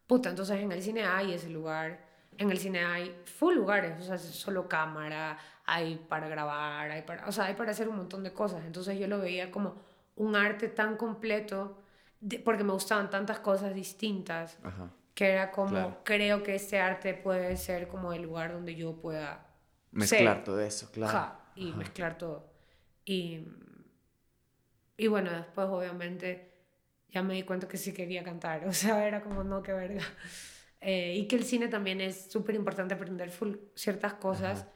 Puta, 0.06 0.28
entonces 0.28 0.58
en 0.58 0.72
el 0.72 0.82
cine 0.82 1.04
hay 1.04 1.32
ese 1.32 1.48
lugar, 1.48 2.04
en 2.36 2.50
el 2.50 2.58
cine 2.58 2.84
hay 2.84 3.14
full 3.24 3.54
lugares, 3.54 3.98
o 4.00 4.02
sea, 4.02 4.18
solo 4.18 4.68
cámara, 4.68 5.38
hay 5.64 5.96
para 6.08 6.28
grabar, 6.28 6.90
hay 6.90 7.02
para, 7.02 7.26
o 7.26 7.32
sea, 7.32 7.44
hay 7.46 7.54
para 7.54 7.70
hacer 7.70 7.88
un 7.88 7.96
montón 7.96 8.22
de 8.24 8.32
cosas. 8.32 8.64
Entonces 8.66 8.98
yo 8.98 9.06
lo 9.06 9.20
veía 9.20 9.50
como 9.50 9.76
un 10.24 10.36
arte 10.36 10.68
tan 10.68 10.96
completo, 10.96 11.58
de- 12.20 12.38
porque 12.40 12.64
me 12.64 12.72
gustaban 12.72 13.10
tantas 13.10 13.38
cosas 13.40 13.74
distintas, 13.74 14.58
Ajá. 14.62 14.90
que 15.14 15.26
era 15.32 15.50
como, 15.50 15.70
Claro. 15.70 15.98
creo 16.04 16.42
que 16.44 16.54
este 16.54 16.78
arte 16.80 17.14
puede 17.14 17.56
ser 17.56 17.88
como 17.88 18.12
el 18.12 18.22
lugar 18.22 18.52
donde 18.52 18.74
yo 18.74 18.96
pueda 19.00 19.46
Mezclar 19.92 20.36
ser. 20.36 20.44
todo 20.44 20.60
eso, 20.60 20.90
claro. 20.92 21.18
Ajá, 21.18 21.40
y 21.56 21.72
mezclar 21.72 22.18
todo. 22.18 22.38
Y, 23.04 23.46
y 24.96 25.06
bueno, 25.08 25.30
después 25.32 25.66
obviamente 25.68 26.50
ya 27.08 27.22
me 27.22 27.34
di 27.34 27.42
cuenta 27.42 27.66
que 27.68 27.76
sí 27.76 27.92
quería 27.92 28.22
cantar, 28.22 28.66
o 28.68 28.72
sea, 28.72 29.06
era 29.06 29.22
como, 29.22 29.44
no, 29.44 29.62
qué 29.62 29.72
verga. 29.72 30.02
Eh, 30.80 31.14
y 31.16 31.28
que 31.28 31.36
el 31.36 31.44
cine 31.44 31.68
también 31.68 32.00
es 32.00 32.30
súper 32.30 32.54
importante 32.54 32.94
aprender 32.94 33.30
full 33.30 33.56
ciertas 33.74 34.14
cosas. 34.14 34.66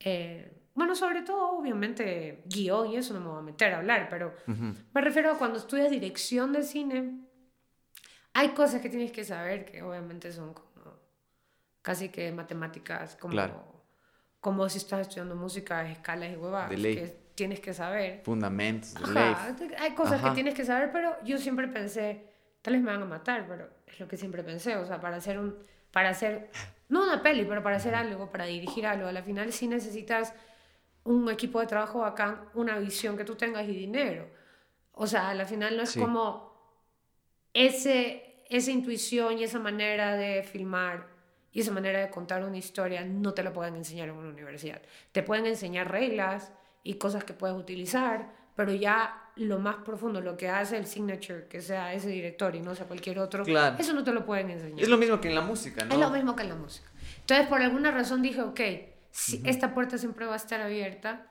Eh, 0.00 0.61
bueno, 0.74 0.94
sobre 0.94 1.22
todo, 1.22 1.58
obviamente, 1.58 2.42
guion 2.46 2.88
y 2.88 2.96
eso 2.96 3.14
no 3.14 3.20
me 3.20 3.28
voy 3.28 3.38
a 3.38 3.42
meter 3.42 3.74
a 3.74 3.78
hablar, 3.78 4.08
pero 4.08 4.34
Ujú. 4.46 4.74
me 4.94 5.00
refiero 5.00 5.30
a 5.30 5.38
cuando 5.38 5.58
estudias 5.58 5.90
dirección 5.90 6.52
de 6.52 6.62
cine, 6.62 7.20
hay 8.34 8.48
cosas 8.50 8.80
que 8.80 8.88
tienes 8.88 9.12
que 9.12 9.24
saber 9.24 9.64
que 9.64 9.82
obviamente 9.82 10.32
son 10.32 10.54
como 10.54 10.72
casi 11.82 12.08
que 12.08 12.32
matemáticas, 12.32 13.16
como, 13.16 13.32
Claro. 13.32 13.64
como 14.40 14.68
si 14.68 14.78
estás 14.78 15.00
estudiando 15.00 15.34
música, 15.34 15.88
escalas 15.90 16.32
y 16.32 16.36
huevadas, 16.36 16.70
que 16.70 17.16
tienes 17.34 17.60
que 17.60 17.74
saber. 17.74 18.22
Fundamentos 18.24 19.02
Ajá, 19.02 19.56
hay 19.78 19.94
cosas 19.94 20.20
Ajá. 20.20 20.28
que 20.28 20.34
tienes 20.34 20.54
que 20.54 20.64
saber, 20.64 20.90
pero 20.92 21.16
yo 21.24 21.38
siempre 21.38 21.68
pensé, 21.68 22.28
tal 22.62 22.74
vez 22.74 22.82
me 22.82 22.92
van 22.92 23.02
a 23.02 23.06
matar, 23.06 23.46
pero 23.48 23.68
es 23.86 23.98
lo 24.00 24.08
que 24.08 24.16
siempre 24.16 24.42
pensé, 24.42 24.76
o 24.76 24.86
sea, 24.86 25.00
para 25.00 25.16
hacer 25.16 25.38
un, 25.38 25.56
para 25.90 26.10
hacer, 26.10 26.50
no 26.88 27.02
una 27.02 27.22
peli, 27.22 27.44
pero 27.44 27.62
para 27.62 27.76
hacer 27.76 27.94
algo, 27.94 28.30
para 28.30 28.44
dirigir 28.44 28.86
algo, 28.86 29.08
a 29.08 29.12
la 29.12 29.22
final 29.22 29.52
sí 29.52 29.66
necesitas 29.66 30.34
un 31.04 31.28
equipo 31.30 31.60
de 31.60 31.66
trabajo 31.66 32.00
bacán, 32.00 32.42
una 32.54 32.78
visión 32.78 33.16
que 33.16 33.24
tú 33.24 33.34
tengas 33.34 33.64
y 33.68 33.72
dinero. 33.74 34.28
O 34.92 35.06
sea, 35.06 35.30
a 35.30 35.34
la 35.34 35.44
final 35.46 35.76
no 35.76 35.82
es 35.82 35.90
Sí. 35.90 36.00
como 36.00 36.52
ese, 37.54 38.42
esa 38.48 38.70
intuición 38.70 39.38
y 39.38 39.44
esa 39.44 39.58
manera 39.58 40.14
de 40.16 40.42
filmar 40.42 41.06
y 41.52 41.60
esa 41.60 41.70
manera 41.72 42.00
de 42.00 42.10
contar 42.10 42.44
una 42.44 42.56
historia 42.56 43.04
no 43.04 43.34
te 43.34 43.42
la 43.42 43.52
pueden 43.52 43.76
enseñar 43.76 44.08
en 44.08 44.14
una 44.16 44.30
universidad. 44.30 44.80
Te 45.12 45.22
pueden 45.22 45.46
enseñar 45.46 45.90
reglas 45.90 46.52
y 46.82 46.94
cosas 46.94 47.24
que 47.24 47.34
puedes 47.34 47.56
utilizar, 47.56 48.30
pero 48.56 48.72
ya 48.72 49.18
lo 49.36 49.58
más 49.58 49.76
profundo, 49.76 50.20
lo 50.20 50.36
que 50.36 50.48
hace 50.48 50.76
el 50.76 50.86
signature, 50.86 51.46
que 51.48 51.60
sea 51.60 51.92
ese 51.94 52.08
director 52.08 52.54
y 52.54 52.60
no 52.60 52.74
sea 52.74 52.86
cualquier 52.86 53.18
otro, 53.18 53.44
Claro. 53.44 53.76
eso 53.78 53.92
no 53.92 54.02
te 54.04 54.12
lo 54.12 54.24
pueden 54.24 54.50
enseñar. 54.50 54.80
Es 54.80 54.88
lo 54.88 54.96
mismo 54.98 55.20
que 55.20 55.28
en 55.28 55.34
la 55.34 55.40
música, 55.42 55.84
¿no? 55.84 55.92
Es 55.94 56.00
lo 56.00 56.10
mismo 56.10 56.34
que 56.36 56.42
en 56.42 56.48
la 56.50 56.54
música. 56.54 56.88
Entonces, 57.20 57.46
por 57.48 57.60
alguna 57.62 57.90
razón 57.90 58.20
dije, 58.22 58.40
ok, 58.42 58.60
si 59.12 59.40
esta 59.44 59.72
puerta 59.74 59.96
siempre 59.98 60.26
va 60.26 60.32
a 60.32 60.36
estar 60.36 60.60
abierta 60.60 61.28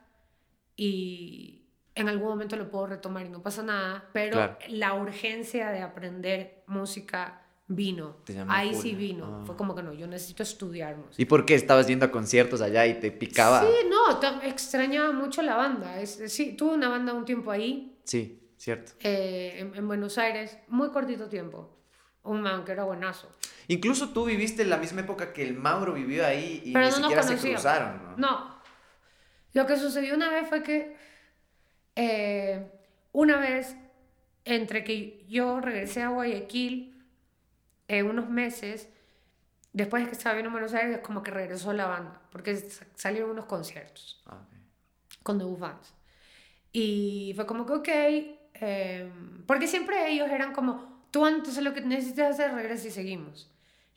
y 0.76 1.66
en 1.94 2.08
algún 2.08 2.28
momento 2.28 2.56
lo 2.56 2.70
puedo 2.70 2.86
retomar 2.86 3.26
y 3.26 3.28
no 3.28 3.42
pasa 3.42 3.62
nada, 3.62 4.08
pero 4.12 4.32
Claro. 4.32 4.56
la 4.68 4.94
urgencia 4.94 5.70
de 5.70 5.80
aprender 5.80 6.62
música 6.66 7.42
vino. 7.68 8.16
Ahí 8.48 8.72
full. 8.72 8.82
sí 8.82 8.94
vino. 8.94 9.40
Ah. 9.40 9.46
Fue 9.46 9.56
como 9.56 9.74
que 9.74 9.82
no, 9.82 9.92
yo 9.92 10.06
necesito 10.06 10.42
estudiar 10.42 10.96
música. 10.96 11.20
¿Y 11.20 11.24
por 11.26 11.44
qué 11.44 11.54
estabas 11.54 11.86
yendo 11.86 12.06
a 12.06 12.10
conciertos 12.10 12.60
allá 12.62 12.86
y 12.86 12.98
te 13.00 13.10
picaba? 13.10 13.60
Sí, 13.60 13.68
no, 13.88 14.20
extrañaba 14.42 15.12
mucho 15.12 15.42
la 15.42 15.56
banda. 15.56 16.00
Es, 16.00 16.22
sí, 16.32 16.54
tuve 16.56 16.74
una 16.74 16.88
banda 16.88 17.12
un 17.12 17.24
tiempo 17.24 17.50
ahí, 17.50 17.98
Sí, 18.04 18.50
cierto. 18.56 18.92
eh, 19.00 19.54
en, 19.58 19.74
en 19.74 19.86
Buenos 19.86 20.16
Aires, 20.18 20.58
muy 20.68 20.90
cortito 20.90 21.28
tiempo. 21.28 21.78
Un 22.24 22.40
man 22.42 22.64
que 22.64 22.72
era 22.72 22.84
buenazo. 22.84 23.28
Incluso 23.68 24.10
tú 24.10 24.24
viviste 24.26 24.64
la 24.64 24.76
misma 24.76 25.00
época 25.00 25.32
que 25.32 25.42
el 25.42 25.54
Mauro 25.54 25.92
vivió 25.92 26.24
ahí 26.26 26.62
y 26.64 26.72
Pero 26.72 26.84
ni 26.86 26.90
no 26.92 26.96
siquiera 26.98 27.22
se 27.22 27.36
cruzaron, 27.36 28.02
¿no? 28.04 28.16
No. 28.16 28.62
Lo 29.54 29.66
que 29.66 29.76
sucedió 29.76 30.14
una 30.14 30.30
vez 30.30 30.48
fue 30.48 30.62
que 30.62 30.96
eh, 31.96 32.70
una 33.12 33.38
vez 33.38 33.76
entre 34.44 34.82
que 34.84 35.24
yo 35.28 35.60
regresé 35.60 36.02
a 36.02 36.08
Guayaquil 36.08 37.04
en 37.88 38.06
unos 38.06 38.28
meses, 38.28 38.88
después 39.72 40.02
de 40.04 40.08
que 40.10 40.16
estaba 40.16 40.34
viendo 40.34 40.48
en 40.48 40.52
Buenos 40.54 40.74
Aires, 40.74 41.00
como 41.02 41.22
que 41.22 41.30
regresó 41.30 41.72
la 41.72 41.86
banda, 41.86 42.20
porque 42.30 42.56
sa- 42.56 42.86
salieron 42.94 43.30
unos 43.30 43.44
conciertos 43.46 44.22
Ah, 44.26 44.36
ok. 44.36 45.22
con 45.22 45.38
The 45.38 45.56
Fans. 45.60 45.94
Y 46.72 47.32
fue 47.36 47.46
como 47.46 47.66
que, 47.66 47.72
ok, 47.72 47.88
eh, 48.54 49.10
porque 49.46 49.66
siempre 49.68 50.10
ellos 50.10 50.30
eran 50.30 50.52
como, 50.52 50.91
tú 51.12 51.24
antes 51.24 51.56
lo 51.62 51.72
que 51.72 51.82
necesitas 51.82 52.30
hacer, 52.30 52.52
regresa 52.52 52.88
y 52.88 52.90
seguimos. 52.90 53.48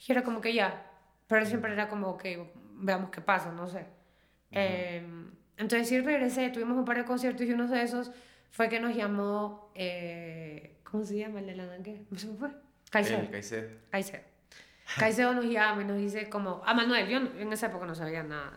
Y 0.06 0.12
era 0.12 0.24
como 0.24 0.42
que 0.42 0.54
ya, 0.54 0.86
pero 1.26 1.46
siempre 1.48 1.74
era 1.74 1.88
como, 1.88 2.10
ok, 2.10 2.24
veamos 2.76 3.10
qué 3.10 3.22
pasa, 3.22 3.52
no 3.52 3.68
sé. 3.68 3.86
Eh, 4.52 5.04
entonces 5.58 5.90
sí 5.90 6.00
regresé, 6.00 6.50
tuvimos 6.50 6.78
un 6.78 6.86
par 6.86 6.98
de 6.98 7.06
conciertos 7.06 7.48
y 7.48 7.52
uno 7.52 7.68
de 7.68 7.82
esos 7.82 8.12
fue 8.52 8.70
que 8.70 8.80
nos 8.80 8.96
llamó, 8.96 9.72
eh, 9.74 10.78
¿cómo 10.84 11.04
se 11.04 11.18
llama 11.18 11.40
el 11.40 11.48
de 11.48 11.56
la 11.56 11.66
Nanque? 11.66 12.04
¿Se 12.16 12.28
me 12.28 12.38
fue? 12.38 12.50
Caicedo. 12.92 13.32
Caicedo. 13.32 13.70
Caicedo. 13.90 14.24
Caicedo 15.00 15.34
nos 15.34 15.46
llama 15.46 15.82
y 15.82 15.86
nos 15.86 15.98
dice 15.98 16.30
como, 16.30 16.62
a 16.66 16.74
Manuel, 16.74 17.08
yo 17.08 17.18
en 17.18 17.52
esa 17.52 17.68
época 17.68 17.86
no 17.86 17.96
sabía 17.96 18.24
nada. 18.24 18.54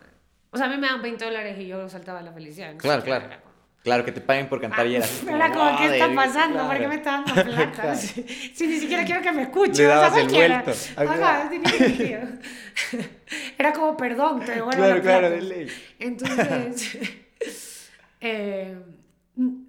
O 0.51 0.57
sea, 0.57 0.67
a 0.67 0.69
mí 0.69 0.77
me 0.77 0.87
dan 0.87 1.01
20 1.01 1.25
dólares 1.25 1.57
y 1.59 1.67
yo 1.67 1.87
saltaba 1.89 2.21
la 2.21 2.31
felicidad. 2.33 2.75
Claro, 2.77 3.03
claro. 3.03 3.48
Claro, 3.83 4.03
que 4.03 4.11
te 4.11 4.19
paguen 4.21 4.47
por 4.49 4.59
cantar 4.59 4.85
y 4.87 4.95
era 4.97 5.05
Ah, 5.05 5.51
como, 5.53 5.77
¿qué 5.77 5.97
está 5.97 6.13
pasando? 6.13 6.67
¿Por 6.67 6.71
qué 6.71 6.77
claro. 6.77 6.89
me 6.89 6.95
está 6.95 7.11
dando 7.11 7.33
plata? 7.33 7.71
Claro. 7.81 7.95
Si, 7.99 8.23
si 8.53 8.67
ni 8.67 8.77
siquiera 8.77 9.05
quiero 9.05 9.21
que 9.21 9.31
me 9.31 9.43
escuche. 9.43 9.83
Le 9.83 9.87
o 9.87 9.91
sea, 9.91 9.95
dabas 10.09 10.17
el 10.17 10.27
vuelto. 10.27 10.71
Ajá, 10.97 11.43
no 11.45 11.49
tenía 11.49 11.69
sentido. 11.69 12.19
Era 13.57 13.73
como, 13.73 13.95
perdón, 13.95 14.39
te 14.43 14.51
devuelvo 14.53 14.71
Claro, 14.77 14.95
la 14.95 15.01
claro, 15.01 15.19
plata. 15.29 15.35
de 15.35 15.41
ley. 15.41 15.67
Entonces, 15.99 16.97
eh, 18.21 18.77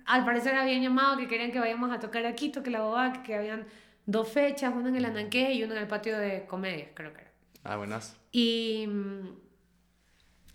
al 0.06 0.24
parecer 0.24 0.56
habían 0.56 0.82
llamado 0.82 1.16
que 1.16 1.28
querían 1.28 1.52
que 1.52 1.60
vayamos 1.60 1.92
a 1.92 2.00
tocar 2.00 2.26
a 2.26 2.34
Quito, 2.34 2.62
que 2.64 2.70
la 2.70 2.80
bobada, 2.82 3.22
que 3.22 3.34
habían 3.36 3.66
dos 4.06 4.28
fechas, 4.28 4.72
una 4.74 4.88
en 4.88 4.96
el 4.96 5.04
Ananqué 5.04 5.52
y 5.52 5.62
una 5.62 5.74
en 5.76 5.82
el 5.82 5.86
patio 5.88 6.18
de 6.18 6.46
comedias, 6.46 6.88
creo 6.94 7.12
que 7.12 7.20
era. 7.20 7.30
Ah, 7.62 7.76
buenazo. 7.76 8.16
Y, 8.32 8.88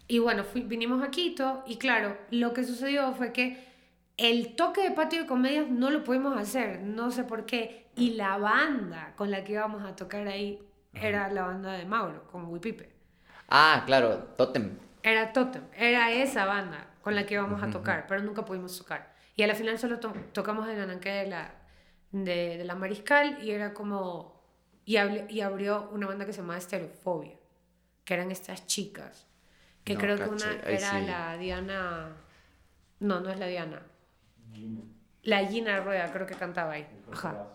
y 0.07 0.19
bueno, 0.19 0.43
fui- 0.43 0.61
vinimos 0.63 1.03
a 1.03 1.09
Quito 1.11 1.63
y 1.67 1.77
claro, 1.77 2.17
lo 2.31 2.53
que 2.53 2.63
sucedió 2.63 3.13
fue 3.13 3.31
que 3.33 3.63
el 4.17 4.55
toque 4.55 4.81
de 4.81 4.91
patio 4.91 5.21
de 5.21 5.27
comedias 5.27 5.67
no 5.69 5.89
lo 5.89 6.03
pudimos 6.03 6.37
hacer, 6.37 6.79
no 6.81 7.11
sé 7.11 7.23
por 7.23 7.45
qué. 7.45 7.87
Y 7.97 8.11
la 8.11 8.37
banda 8.37 9.13
con 9.15 9.31
la 9.31 9.43
que 9.43 9.53
íbamos 9.53 9.83
a 9.83 9.95
tocar 9.95 10.27
ahí 10.27 10.61
era 10.93 11.29
la 11.29 11.43
banda 11.43 11.73
de 11.73 11.85
Mauro, 11.85 12.27
con 12.31 12.45
Wipipe. 12.45 12.89
Ah, 13.49 13.83
claro, 13.85 14.17
Totem. 14.37 14.77
Era 15.03 15.33
Totem, 15.33 15.63
era 15.75 16.11
esa 16.11 16.45
banda 16.45 16.87
con 17.01 17.13
la 17.15 17.25
que 17.25 17.35
íbamos 17.35 17.61
a 17.61 17.69
tocar, 17.69 18.05
pero 18.07 18.21
nunca 18.23 18.43
pudimos 18.45 18.77
tocar. 18.77 19.13
Y 19.35 19.43
a 19.43 19.47
la 19.47 19.55
final 19.55 19.77
solo 19.77 19.99
to- 19.99 20.13
tocamos 20.33 20.67
en 20.69 20.79
Ananque 20.79 21.09
de 21.09 21.27
la, 21.27 21.51
de, 22.11 22.57
de 22.57 22.63
la 22.65 22.75
Mariscal 22.75 23.43
y 23.43 23.51
era 23.51 23.73
como... 23.73 24.33
Y, 24.85 24.97
y 25.29 25.41
abrió 25.41 25.89
una 25.91 26.07
banda 26.07 26.25
que 26.25 26.33
se 26.33 26.41
llamaba 26.41 26.57
Estereofobia, 26.59 27.35
que 28.03 28.13
eran 28.13 28.31
estas 28.31 28.65
chicas, 28.67 29.27
que 29.85 29.93
No, 29.93 29.99
creo 30.01 30.17
que 30.17 30.23
caché, 30.29 30.33
una 30.33 30.51
ahí 30.67 30.75
era 30.75 30.89
sí. 30.91 31.05
la 31.05 31.37
Diana... 31.37 32.07
No, 32.99 33.19
no 33.21 33.29
es 33.29 33.39
la 33.39 33.47
Diana. 33.47 33.81
La 35.23 35.45
Gina 35.45 35.79
Rueda 35.79 36.11
creo 36.11 36.25
que 36.27 36.35
cantaba 36.35 36.73
ahí. 36.73 36.85
Ajá. 37.11 37.47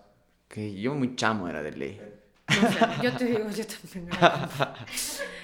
Que 0.48 0.74
yo 0.80 0.94
muy 0.94 1.14
chamo 1.16 1.48
era 1.48 1.62
de 1.62 1.72
ley. 1.72 2.00
No 2.48 2.68
sé, 2.68 2.78
yo 3.02 3.16
te 3.16 3.24
digo, 3.26 3.48
yo 3.50 3.64
también. 3.66 4.08
era 4.12 4.48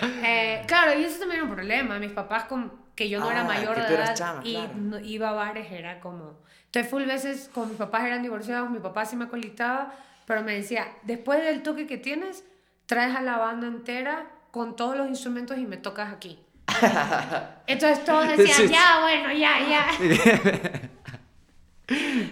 eh, 0.24 0.64
claro, 0.66 0.98
y 0.98 1.04
eso 1.04 1.20
también 1.20 1.40
era 1.42 1.48
un 1.48 1.54
problema. 1.54 1.98
Mis 2.00 2.10
papás, 2.12 2.44
con, 2.44 2.72
que 2.96 3.08
yo 3.08 3.20
no 3.20 3.30
era 3.30 3.42
Ah, 3.42 3.44
mayor 3.44 3.74
que 3.76 3.82
de 3.82 3.94
edad 3.94 4.14
chama, 4.16 4.40
y 4.44 4.54
claro. 4.54 4.72
no- 4.74 4.98
iba 5.00 5.28
a 5.28 5.32
bares, 5.32 5.70
era 5.70 6.00
como. 6.00 6.34
Entonces, 6.66 6.90
full 6.90 7.04
veces 7.04 7.48
con 7.54 7.68
mis 7.68 7.78
papás 7.78 8.04
eran 8.04 8.22
divorciados, 8.22 8.68
mi 8.70 8.80
papá 8.80 9.06
sí 9.06 9.14
me 9.16 9.28
colitaba, 9.28 9.94
pero 10.26 10.42
me 10.42 10.52
decía: 10.54 10.88
después 11.04 11.42
del 11.44 11.62
toque 11.62 11.86
que 11.86 11.96
tienes, 11.96 12.44
traes 12.86 13.14
a 13.14 13.22
la 13.22 13.38
banda 13.38 13.68
entera 13.68 14.26
con 14.50 14.74
todos 14.74 14.96
los 14.96 15.06
instrumentos 15.08 15.56
y 15.58 15.64
me 15.66 15.76
tocas 15.76 16.12
aquí. 16.12 16.40
Entonces 17.66 18.04
todos 18.04 18.36
decían: 18.36 18.56
Sí. 18.56 18.68
ya, 18.68 19.00
bueno, 19.02 19.32
ya, 19.32 19.58
ya. 19.68 20.90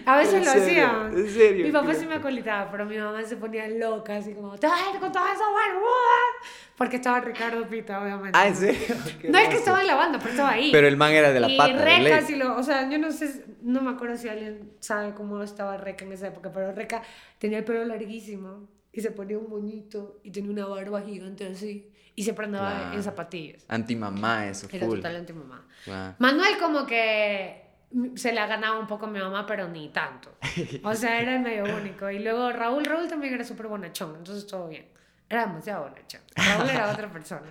A 0.05 0.17
veces 0.17 0.33
¿En 0.33 0.45
lo 0.45 0.51
serio? 0.51 0.85
hacían. 0.85 1.17
¿En 1.17 1.29
serio? 1.29 1.65
Mi 1.65 1.71
papá 1.71 1.93
sí 1.93 2.05
me 2.05 2.15
acolitaba, 2.15 2.69
pero 2.69 2.85
mi 2.85 2.97
mamá 2.97 3.23
se 3.23 3.37
ponía 3.37 3.69
loca, 3.69 4.17
así 4.17 4.33
como, 4.33 4.57
te 4.57 4.67
vas 4.67 4.81
a 4.81 4.93
ir 4.93 4.99
con 4.99 5.11
toda 5.13 5.31
esa 5.33 5.45
barbuda. 5.49 6.19
Porque 6.77 6.97
estaba 6.97 7.21
Ricardo 7.21 7.65
Pita, 7.65 8.01
obviamente. 8.01 8.37
Ah, 8.37 8.47
¿en 8.47 8.55
serio? 8.55 8.95
Qué 9.21 9.29
No 9.29 9.37
es 9.37 9.47
que 9.47 9.55
estaba 9.55 9.79
en 9.79 9.87
la 9.87 9.95
banda, 9.95 10.19
pero 10.19 10.31
estaba 10.31 10.51
ahí. 10.51 10.71
Pero 10.73 10.87
el 10.87 10.97
man 10.97 11.13
era 11.13 11.31
de 11.31 11.39
la 11.39 11.49
y 11.49 11.57
pata, 11.57 11.85
Reca, 11.85 12.21
sí 12.21 12.35
lo, 12.35 12.57
o 12.57 12.63
sea, 12.63 12.89
yo 12.89 12.97
no 12.97 13.13
sé, 13.13 13.45
no 13.61 13.81
me 13.81 13.91
acuerdo 13.91 14.17
si 14.17 14.27
alguien 14.27 14.73
sabe 14.81 15.13
cómo 15.13 15.41
estaba 15.41 15.77
Reca 15.77 16.03
en 16.03 16.11
esa 16.11 16.27
época, 16.27 16.51
pero 16.51 16.73
Reca 16.73 17.01
tenía 17.39 17.59
el 17.59 17.63
pelo 17.63 17.85
larguísimo 17.85 18.67
y 18.91 18.99
se 18.99 19.11
ponía 19.11 19.37
un 19.37 19.49
moñito 19.49 20.19
y 20.23 20.31
tenía 20.31 20.51
una 20.51 20.65
barba 20.65 21.01
gigante 21.01 21.47
así 21.47 21.89
y 22.15 22.23
siempre 22.23 22.45
andaba 22.45 22.71
Claro. 22.71 22.95
en 22.95 23.03
zapatillas. 23.03 23.65
Anti-mamá, 23.67 24.47
eso, 24.47 24.67
Era 24.71 24.85
full. 24.85 24.97
totalmente 24.97 25.33
mamá. 25.33 25.65
Claro. 25.83 26.15
Manuel 26.19 26.57
como 26.59 26.85
que 26.85 27.63
se 28.15 28.33
la 28.33 28.47
ganaba 28.47 28.79
un 28.79 28.87
poco 28.87 29.05
a 29.05 29.09
mi 29.09 29.19
mamá, 29.19 29.45
pero 29.45 29.67
ni 29.67 29.89
tanto. 29.89 30.35
O 30.83 30.93
sea, 30.95 31.19
era 31.21 31.35
el 31.35 31.41
medio 31.41 31.63
único. 31.75 32.09
Y 32.09 32.19
luego 32.19 32.51
Raúl, 32.51 32.83
Raúl 32.85 33.07
también 33.07 33.33
era 33.33 33.43
súper 33.43 33.67
bonachón, 33.67 34.15
entonces 34.17 34.47
todo 34.47 34.67
bien. 34.67 34.85
Era 35.29 35.47
demasiado 35.47 35.83
bonachón. 35.89 36.21
Raúl 36.35 36.69
era 36.69 36.91
otra 36.91 37.09
persona. 37.11 37.41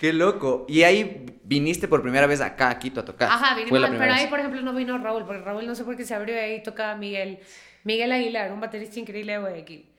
Qué 0.00 0.12
loco. 0.12 0.66
Y 0.68 0.82
ahí 0.82 1.24
viniste 1.44 1.88
por 1.88 2.02
primera 2.02 2.26
vez 2.26 2.40
acá, 2.40 2.70
a 2.70 2.78
Quito, 2.78 3.00
a 3.00 3.04
tocar. 3.04 3.28
Ajá, 3.28 3.54
Fue 3.54 3.56
vinimos, 3.64 3.80
la 3.80 3.86
pero 3.86 3.98
primera 3.98 4.14
ahí, 4.16 4.22
vez. 4.24 4.30
por 4.30 4.38
ejemplo, 4.40 4.60
no 4.62 4.74
vino 4.74 4.98
Raúl, 4.98 5.24
porque 5.24 5.42
Raúl 5.42 5.66
no 5.66 5.74
sé 5.74 5.84
por 5.84 5.96
qué 5.96 6.04
se 6.04 6.14
abrió 6.14 6.34
y 6.34 6.38
ahí 6.38 6.62
tocaba 6.62 6.96
Miguel, 6.96 7.38
Miguel 7.84 8.12
Aguilar, 8.12 8.52
un 8.52 8.60
baterista 8.60 9.00
increíble 9.00 9.32
de 9.32 9.38
Guayaquil. 9.38 9.89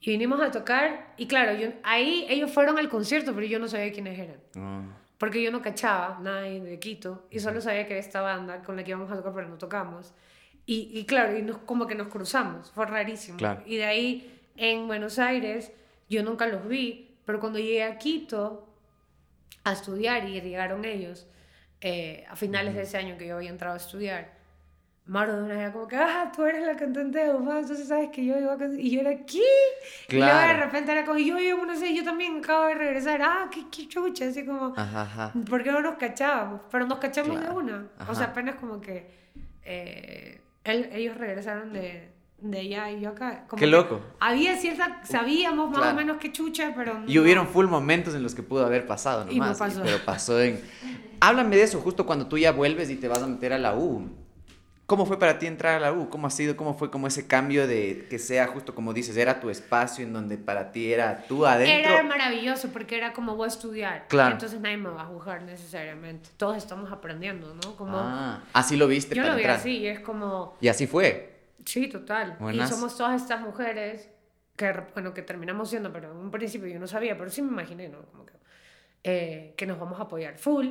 Y 0.00 0.10
vinimos 0.10 0.40
a 0.40 0.50
tocar, 0.50 1.14
y 1.16 1.26
claro, 1.26 1.58
yo, 1.58 1.68
ahí 1.82 2.26
ellos 2.28 2.50
fueron 2.50 2.78
al 2.78 2.88
concierto, 2.88 3.34
pero 3.34 3.46
yo 3.46 3.58
no 3.58 3.68
sabía 3.68 3.92
quiénes 3.92 4.18
eran. 4.18 4.40
Ah. 4.56 4.82
Porque 5.18 5.42
yo 5.42 5.50
no 5.50 5.60
cachaba 5.60 6.18
nada 6.22 6.42
de 6.42 6.78
Quito 6.78 7.26
y 7.30 7.40
solo 7.40 7.60
sabía 7.60 7.86
que 7.86 7.92
era 7.92 8.00
esta 8.00 8.22
banda 8.22 8.62
con 8.62 8.76
la 8.76 8.84
que 8.84 8.90
íbamos 8.90 9.10
a 9.10 9.16
tocar, 9.16 9.34
pero 9.34 9.48
no 9.48 9.58
tocamos. 9.58 10.14
Y, 10.64 10.90
y 10.94 11.04
claro, 11.04 11.36
y 11.36 11.42
nos, 11.42 11.58
como 11.58 11.86
que 11.86 11.94
nos 11.94 12.08
cruzamos, 12.08 12.70
fue 12.70 12.86
rarísimo. 12.86 13.36
Claro. 13.36 13.62
Y 13.66 13.76
de 13.76 13.84
ahí 13.84 14.40
en 14.56 14.86
Buenos 14.86 15.18
Aires 15.18 15.72
yo 16.08 16.22
nunca 16.22 16.46
los 16.46 16.66
vi, 16.66 17.16
pero 17.26 17.38
cuando 17.38 17.58
llegué 17.58 17.84
a 17.84 17.98
Quito 17.98 18.66
a 19.64 19.72
estudiar 19.72 20.26
y 20.26 20.40
llegaron 20.40 20.84
ellos 20.84 21.26
eh, 21.80 22.24
a 22.28 22.36
finales 22.36 22.74
de 22.74 22.82
ese 22.82 22.98
año 22.98 23.16
que 23.16 23.26
yo 23.26 23.36
había 23.36 23.50
entrado 23.50 23.74
a 23.74 23.76
estudiar, 23.76 24.39
Una 25.12 25.60
era 25.60 25.72
como 25.72 25.88
que, 25.88 25.96
ah, 25.96 26.30
tú 26.34 26.44
eres 26.44 26.64
la 26.64 26.76
cantante 26.76 27.18
de 27.18 27.34
Ufá, 27.34 27.58
entonces 27.58 27.88
sabes 27.88 28.10
que 28.10 28.24
yo 28.24 28.38
iba 28.38 28.52
a 28.54 28.56
cantar. 28.56 28.78
Y 28.78 28.90
yo 28.90 29.00
era, 29.00 29.10
¿qué? 29.26 29.38
Y 30.08 30.16
luego 30.16 30.26
de 30.32 30.44
Claro. 30.44 30.64
repente 30.66 30.92
era 30.92 31.04
como, 31.04 31.18
yo 31.18 31.38
yo 31.40 31.64
no 31.66 31.74
sé, 31.76 31.94
yo 31.96 32.04
también 32.04 32.38
acabo 32.38 32.66
de 32.66 32.74
regresar, 32.74 33.20
ah, 33.22 33.48
qué, 33.52 33.64
qué 33.70 33.88
chucha, 33.88 34.26
así 34.26 34.46
como, 34.46 34.72
Ajá, 34.76 35.02
ajá. 35.02 35.32
porque 35.48 35.72
no 35.72 35.80
nos 35.80 35.96
cachábamos, 35.96 36.60
pero 36.70 36.86
nos 36.86 36.98
cachamos 36.98 37.36
Claro. 37.38 37.54
de 37.54 37.58
una. 37.60 37.86
Ajá. 37.98 38.12
O 38.12 38.14
sea, 38.14 38.26
apenas 38.26 38.54
como 38.56 38.80
que 38.80 39.10
eh, 39.64 40.40
él- 40.64 40.88
ellos 40.92 41.16
regresaron 41.16 41.72
de, 41.72 42.10
de 42.38 42.58
allá 42.60 42.90
y 42.92 43.00
yo 43.00 43.10
acá. 43.10 43.44
como 43.48 43.58
Qué 43.58 43.66
loco. 43.66 44.00
Había 44.20 44.56
cierta, 44.56 45.00
sabíamos 45.04 45.70
más 45.70 45.78
Claro. 45.80 45.92
o 45.94 45.96
menos 45.96 46.16
qué 46.18 46.30
chucha, 46.32 46.72
pero 46.76 47.00
Y 47.06 47.14
no. 47.16 47.22
hubieron 47.22 47.46
full 47.48 47.66
momentos 47.66 48.14
en 48.14 48.22
los 48.22 48.34
que 48.34 48.42
pudo 48.42 48.64
haber 48.64 48.86
pasado 48.86 49.26
Y 49.30 49.38
no 49.38 49.44
nomás. 49.46 49.58
pasó. 49.58 49.82
Pero 49.82 49.98
pasó 50.04 50.40
en... 50.40 50.60
Háblame 51.20 51.56
de 51.56 51.64
eso 51.64 51.80
justo 51.80 52.06
cuando 52.06 52.26
tú 52.28 52.38
ya 52.38 52.52
vuelves 52.52 52.88
y 52.90 52.96
te 52.96 53.06
vas 53.08 53.22
a 53.22 53.26
meter 53.26 53.52
a 53.52 53.58
la 53.58 53.74
U. 53.74 54.08
¿Cómo 54.90 55.06
fue 55.06 55.20
para 55.20 55.38
ti 55.38 55.46
entrar 55.46 55.76
a 55.76 55.78
la 55.78 55.92
U? 55.92 56.10
¿Cómo 56.10 56.26
ha 56.26 56.30
sido? 56.30 56.56
¿Cómo 56.56 56.74
fue 56.74 56.90
como 56.90 57.06
ese 57.06 57.28
cambio 57.28 57.68
de 57.68 58.08
que 58.10 58.18
sea 58.18 58.48
justo 58.48 58.74
como 58.74 58.92
dices, 58.92 59.16
era 59.16 59.38
tu 59.38 59.48
espacio 59.48 60.04
en 60.04 60.12
donde 60.12 60.36
para 60.36 60.72
ti 60.72 60.92
era 60.92 61.22
tú 61.28 61.46
adentro? 61.46 61.92
Era 61.94 62.02
maravilloso 62.02 62.70
porque 62.72 62.96
era 62.96 63.12
como 63.12 63.36
voy 63.36 63.44
a 63.44 63.48
estudiar. 63.50 64.08
Claro. 64.08 64.32
Entonces 64.32 64.58
nadie 64.60 64.78
me 64.78 64.88
va 64.88 65.02
a 65.02 65.04
juzgar 65.04 65.42
necesariamente. 65.42 66.30
Todos 66.36 66.56
estamos 66.56 66.90
aprendiendo, 66.90 67.54
¿no? 67.54 67.76
Como, 67.76 67.96
Ah, 67.96 68.42
así 68.52 68.76
lo 68.76 68.88
viste 68.88 69.14
yo 69.14 69.22
para 69.22 69.34
lo 69.34 69.36
vi 69.36 69.42
entrar. 69.44 69.60
así 69.60 69.76
y 69.76 69.86
es 69.86 70.00
como, 70.00 70.56
Y 70.60 70.66
así 70.66 70.88
fue. 70.88 71.38
Sí, 71.64 71.86
total. 71.86 72.36
Buenas. 72.40 72.68
Y 72.68 72.74
somos 72.74 72.96
todas 72.96 73.22
estas 73.22 73.42
mujeres 73.42 74.08
que, 74.56 74.72
bueno, 74.94 75.14
que 75.14 75.22
terminamos 75.22 75.70
siendo, 75.70 75.92
pero 75.92 76.10
en 76.10 76.16
un 76.16 76.32
principio 76.32 76.66
yo 76.66 76.80
no 76.80 76.88
sabía, 76.88 77.16
pero 77.16 77.30
sí 77.30 77.42
me 77.42 77.52
imaginé, 77.52 77.88
¿no? 77.90 78.02
Como 78.06 78.26
que, 78.26 78.32
eh, 79.04 79.54
que 79.56 79.66
nos 79.66 79.78
vamos 79.78 80.00
a 80.00 80.02
apoyar 80.02 80.36
full, 80.36 80.66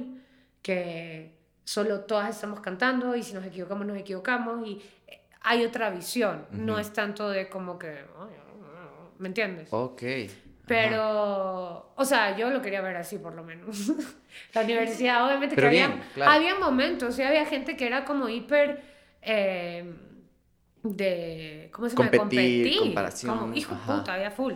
que 0.61 1.39
solo 1.70 1.99
todas 1.99 2.32
estamos 2.36 2.61
cantando 2.61 3.15
y 3.15 3.22
si 3.22 3.32
nos 3.36 3.45
equivocamos, 3.45 3.86
nos 3.86 3.95
equivocamos 3.97 4.67
y 4.67 4.82
eh, 5.07 5.22
hay 5.41 5.63
otra 5.63 5.91
visión. 5.91 6.47
No 6.49 6.80
es 6.80 6.91
tanto 6.91 7.30
de 7.30 7.47
como 7.47 7.78
que, 7.78 7.89
"Ay, 7.89 8.36
¿me 9.20 9.28
entiendes? 9.28 9.67
Ok. 9.72 10.01
Pero, 10.65 11.93
o 11.95 12.05
sea, 12.05 12.36
yo 12.36 12.49
lo 12.49 12.59
quería 12.63 12.82
ver 12.82 12.97
así 12.97 13.20
por 13.20 13.36
lo 13.36 13.43
menos. 13.43 13.88
la 14.55 14.61
universidad, 14.61 15.24
obviamente 15.28 15.55
Pero 15.55 15.70
que 15.70 15.76
bien, 15.76 15.91
había, 15.91 16.09
claro. 16.13 16.32
había 16.32 16.55
momentos, 16.55 17.15
sí, 17.15 17.22
había 17.22 17.45
gente 17.45 17.78
que 17.78 17.86
era 17.86 18.03
como 18.03 18.30
hiper 18.30 18.82
eh, 19.22 19.93
de, 20.82 21.70
¿cómo 21.72 21.88
se 21.88 21.95
llama? 21.95 22.09
Competir, 22.09 22.63
Competir. 22.63 22.80
comparación, 22.80 23.38
Como, 23.39 23.53
hijo 23.53 23.76
ajá. 23.76 23.97
puta, 23.97 24.13
había 24.15 24.32
full. 24.32 24.53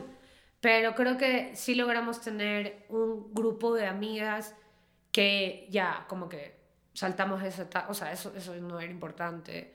Pero 0.61 0.95
creo 0.95 1.17
que 1.17 1.55
sí 1.55 1.75
logramos 1.75 2.21
tener 2.21 2.85
un 2.89 3.31
grupo 3.33 3.75
de 3.75 3.85
amigas 3.85 4.55
que 5.11 5.67
ya 5.69 6.05
como 6.07 6.27
que 6.27 6.62
saltamos 6.93 7.43
esa 7.43 7.63
etapa, 7.63 7.89
o 7.89 7.93
sea, 7.93 8.11
eso, 8.11 8.33
eso 8.35 8.55
no 8.55 8.79
era 8.79 8.91
importante. 8.91 9.73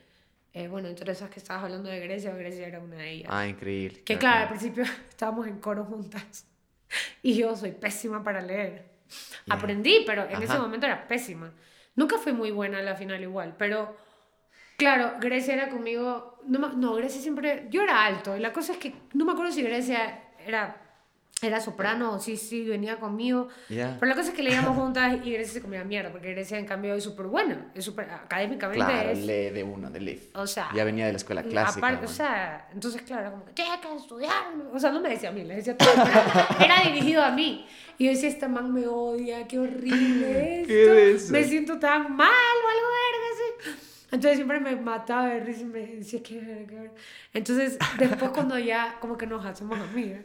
Eh, 0.53 0.69
bueno, 0.69 0.89
entre 0.89 1.13
esas 1.13 1.31
que 1.31 1.39
estabas 1.39 1.65
hablando 1.65 1.89
de 1.89 2.01
Grecia, 2.01 2.35
Grecia 2.35 2.67
era 2.67 2.81
una 2.81 2.97
de 2.97 3.11
ellas. 3.11 3.29
Ah, 3.31 3.47
increíble. 3.47 4.03
Que 4.03 4.19
claro, 4.19 4.43
al 4.43 4.49
principio 4.49 4.85
estábamos 5.09 5.47
en 5.47 5.59
coro 5.61 5.85
juntas 5.85 6.47
y 7.23 7.35
yo 7.35 7.55
soy 7.57 7.73
pésima 7.73 8.23
para 8.25 8.41
leer. 8.41 8.87
Ya. 9.47 9.55
Aprendí, 9.55 10.05
pero 10.07 10.25
en 10.29 10.43
ese 10.43 10.55
Ajá. 10.55 10.63
momento 10.63 10.87
era 10.87 11.07
pésima. 11.07 11.53
Nunca 11.97 12.19
fui 12.19 12.33
muy 12.33 12.51
buena 12.51 12.79
a 12.79 12.83
la 12.83 12.95
final 12.95 13.21
igual, 13.23 13.57
pero 13.59 13.97
claro, 14.77 15.15
Grecia 15.21 15.55
era 15.55 15.69
conmigo, 15.69 16.39
no, 16.47 16.73
no, 16.73 16.95
Grecia 16.95 17.21
siempre, 17.21 17.67
yo 17.71 17.83
era 17.83 18.05
alto 18.05 18.37
y 18.37 18.41
la 18.41 18.53
cosa 18.53 18.73
es 18.73 18.79
que 18.79 18.95
no 19.15 19.25
me 19.25 19.33
acuerdo 19.33 19.53
si 19.53 19.63
Grecia 19.63 20.23
era, 20.47 20.88
era 21.41 21.61
soprano 21.61 22.19
sí, 22.19 22.37
sí, 22.37 22.65
venía 22.65 22.99
conmigo. 22.99 23.49
Ya. 23.69 23.97
Pero 24.01 24.11
la 24.11 24.17
cosa 24.17 24.31
es 24.31 24.35
que 24.35 24.43
leíamos 24.43 24.77
juntas 24.77 25.19
y 25.25 25.31
Grecia 25.33 25.53
se 25.55 25.63
comía 25.63 25.85
mierda, 25.85 26.11
porque 26.11 26.33
Grecia 26.33 26.59
en 26.59 26.67
cambio 26.67 26.95
es 26.95 27.05
súper 27.05 27.27
buena, 27.27 27.71
es 27.75 27.85
súper, 27.85 28.11
académicamente 28.11 28.85
Claro, 28.85 29.11
es... 29.11 29.19
lee 29.21 29.51
de 29.51 29.63
uno, 29.63 29.91
de 29.91 30.01
Leaf. 30.01 30.35
O 30.35 30.47
sea, 30.47 30.69
Ya 30.75 30.85
venía 30.85 31.07
de 31.07 31.13
la 31.13 31.19
escuela 31.19 31.43
clásica. 31.45 31.87
aparte, 31.87 32.07
o 32.07 32.09
sea, 32.09 32.69
entonces, 32.73 33.03
claro, 33.03 33.31
como 33.31 33.45
que 33.45 33.53
tienes 33.53 33.79
que 33.81 33.95
estudiar. 33.97 34.33
O 34.73 34.79
sea, 34.79 34.91
no 34.91 35.01
me 35.01 35.11
decía 35.11 35.29
a 35.29 35.33
mí, 35.33 35.45
le 35.45 35.57
decía 35.57 35.77
todo, 35.77 35.89
era 36.65 36.83
dirigido 36.83 37.23
a 37.23 37.31
mí. 37.31 37.67
Y 37.99 38.07
yo 38.07 38.11
decía, 38.11 38.29
esta 38.29 38.49
man 38.49 38.73
me 38.73 38.87
odia, 38.87 39.47
qué 39.47 39.59
horrible 39.59 40.55
esto. 40.63 40.69
¿Qué 40.69 41.11
es 41.13 41.23
eso? 41.23 41.33
Me 41.33 41.45
siento 41.45 41.79
tan 41.79 42.17
mal 42.17 42.29
o 42.31 42.69
algo 42.69 42.89
verga, 42.89 43.27
así. 43.71 43.79
Entonces 44.11 44.37
siempre 44.39 44.59
me 44.59 44.75
mataba 44.75 45.27
de 45.29 45.41
risa 45.41 45.61
y 45.63 45.65
me 45.67 45.81
decía, 45.87 46.23
qué 46.23 46.41
verga. 46.41 46.91
Entonces, 47.33 47.79
después 47.99 48.31
cuando 48.33 48.59
ya 48.59 48.97
como 49.01 49.17
que 49.17 49.27
nos 49.27 49.45
hacemos 49.45 49.79
amigas, 49.79 50.25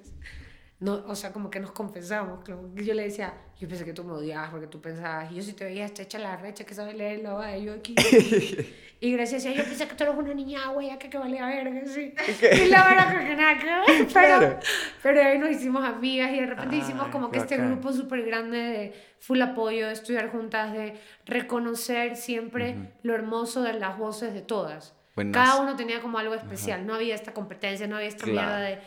no, 0.80 1.04
o 1.08 1.16
sea, 1.16 1.32
como 1.32 1.50
que 1.50 1.60
nos 1.60 1.72
confesamos. 1.72 2.44
Como 2.44 2.74
que 2.76 2.84
yo 2.84 2.94
le 2.94 3.04
decía, 3.04 3.34
yo 3.60 3.68
pensé 3.68 3.86
que 3.86 3.94
tú 3.94 4.04
me 4.04 4.12
odiabas 4.14 4.50
porque 4.50 4.68
tú 4.68 4.82
pensabas, 4.82 5.32
y 5.32 5.36
yo 5.36 5.42
si 5.44 5.54
te 5.54 5.64
veía 5.66 5.86
esta 5.86 6.02
hecha 6.02 6.20
la 6.20 6.36
recha 6.36 6.66
que 6.66 6.74
sabe 6.74 6.94
leer 6.94 7.20
la 7.22 7.34
va, 7.34 7.56
y 7.56 7.66
yo 7.66 7.74
aquí. 7.74 7.96
y 9.00 9.12
gracias 9.14 9.46
a 9.46 9.52
yo 9.52 9.64
pensé 9.64 9.88
que 9.88 9.96
tú 9.96 10.04
eres 10.04 10.16
una 10.16 10.34
niña 10.34 10.68
güey, 10.72 10.98
que, 10.98 11.10
que 11.10 11.18
valía 11.18 11.46
verga, 11.46 11.82
sí. 11.86 12.14
Y 12.66 12.68
la 12.70 12.88
verdad 12.88 13.28
que 13.28 13.36
nada 13.36 13.58
que 13.58 13.66
ver, 13.66 14.08
pero, 14.14 14.38
Claro. 14.40 14.60
pero 15.02 15.22
ahí 15.22 15.38
nos 15.38 15.52
hicimos 15.52 15.86
amigas 15.86 16.32
y 16.32 16.40
de 16.42 16.46
repente 16.48 16.76
hicimos 16.78 17.08
como 17.08 17.32
que 17.32 17.40
este 17.40 17.58
grupo 17.58 17.94
súper 17.94 18.26
grande 18.26 18.58
de 18.58 18.94
full 19.20 19.42
apoyo, 19.42 19.88
de 19.88 19.94
estudiar 19.94 20.30
juntas, 20.32 20.74
de 20.74 21.00
reconocer 21.26 22.18
siempre 22.18 22.76
lo 23.04 23.14
hermoso 23.16 23.62
de 23.62 23.74
las 23.74 23.98
voces 23.98 24.34
de 24.34 24.42
todas. 24.42 24.96
Cada 25.32 25.62
uno 25.62 25.76
tenía 25.76 26.02
como 26.02 26.18
algo 26.18 26.34
especial. 26.34 26.88
No 26.88 26.96
había 26.96 27.14
esta 27.14 27.34
competencia, 27.34 27.88
no 27.88 27.98
había 27.98 28.08
esta 28.08 28.26
mierda 28.26 28.58
de 28.58 28.80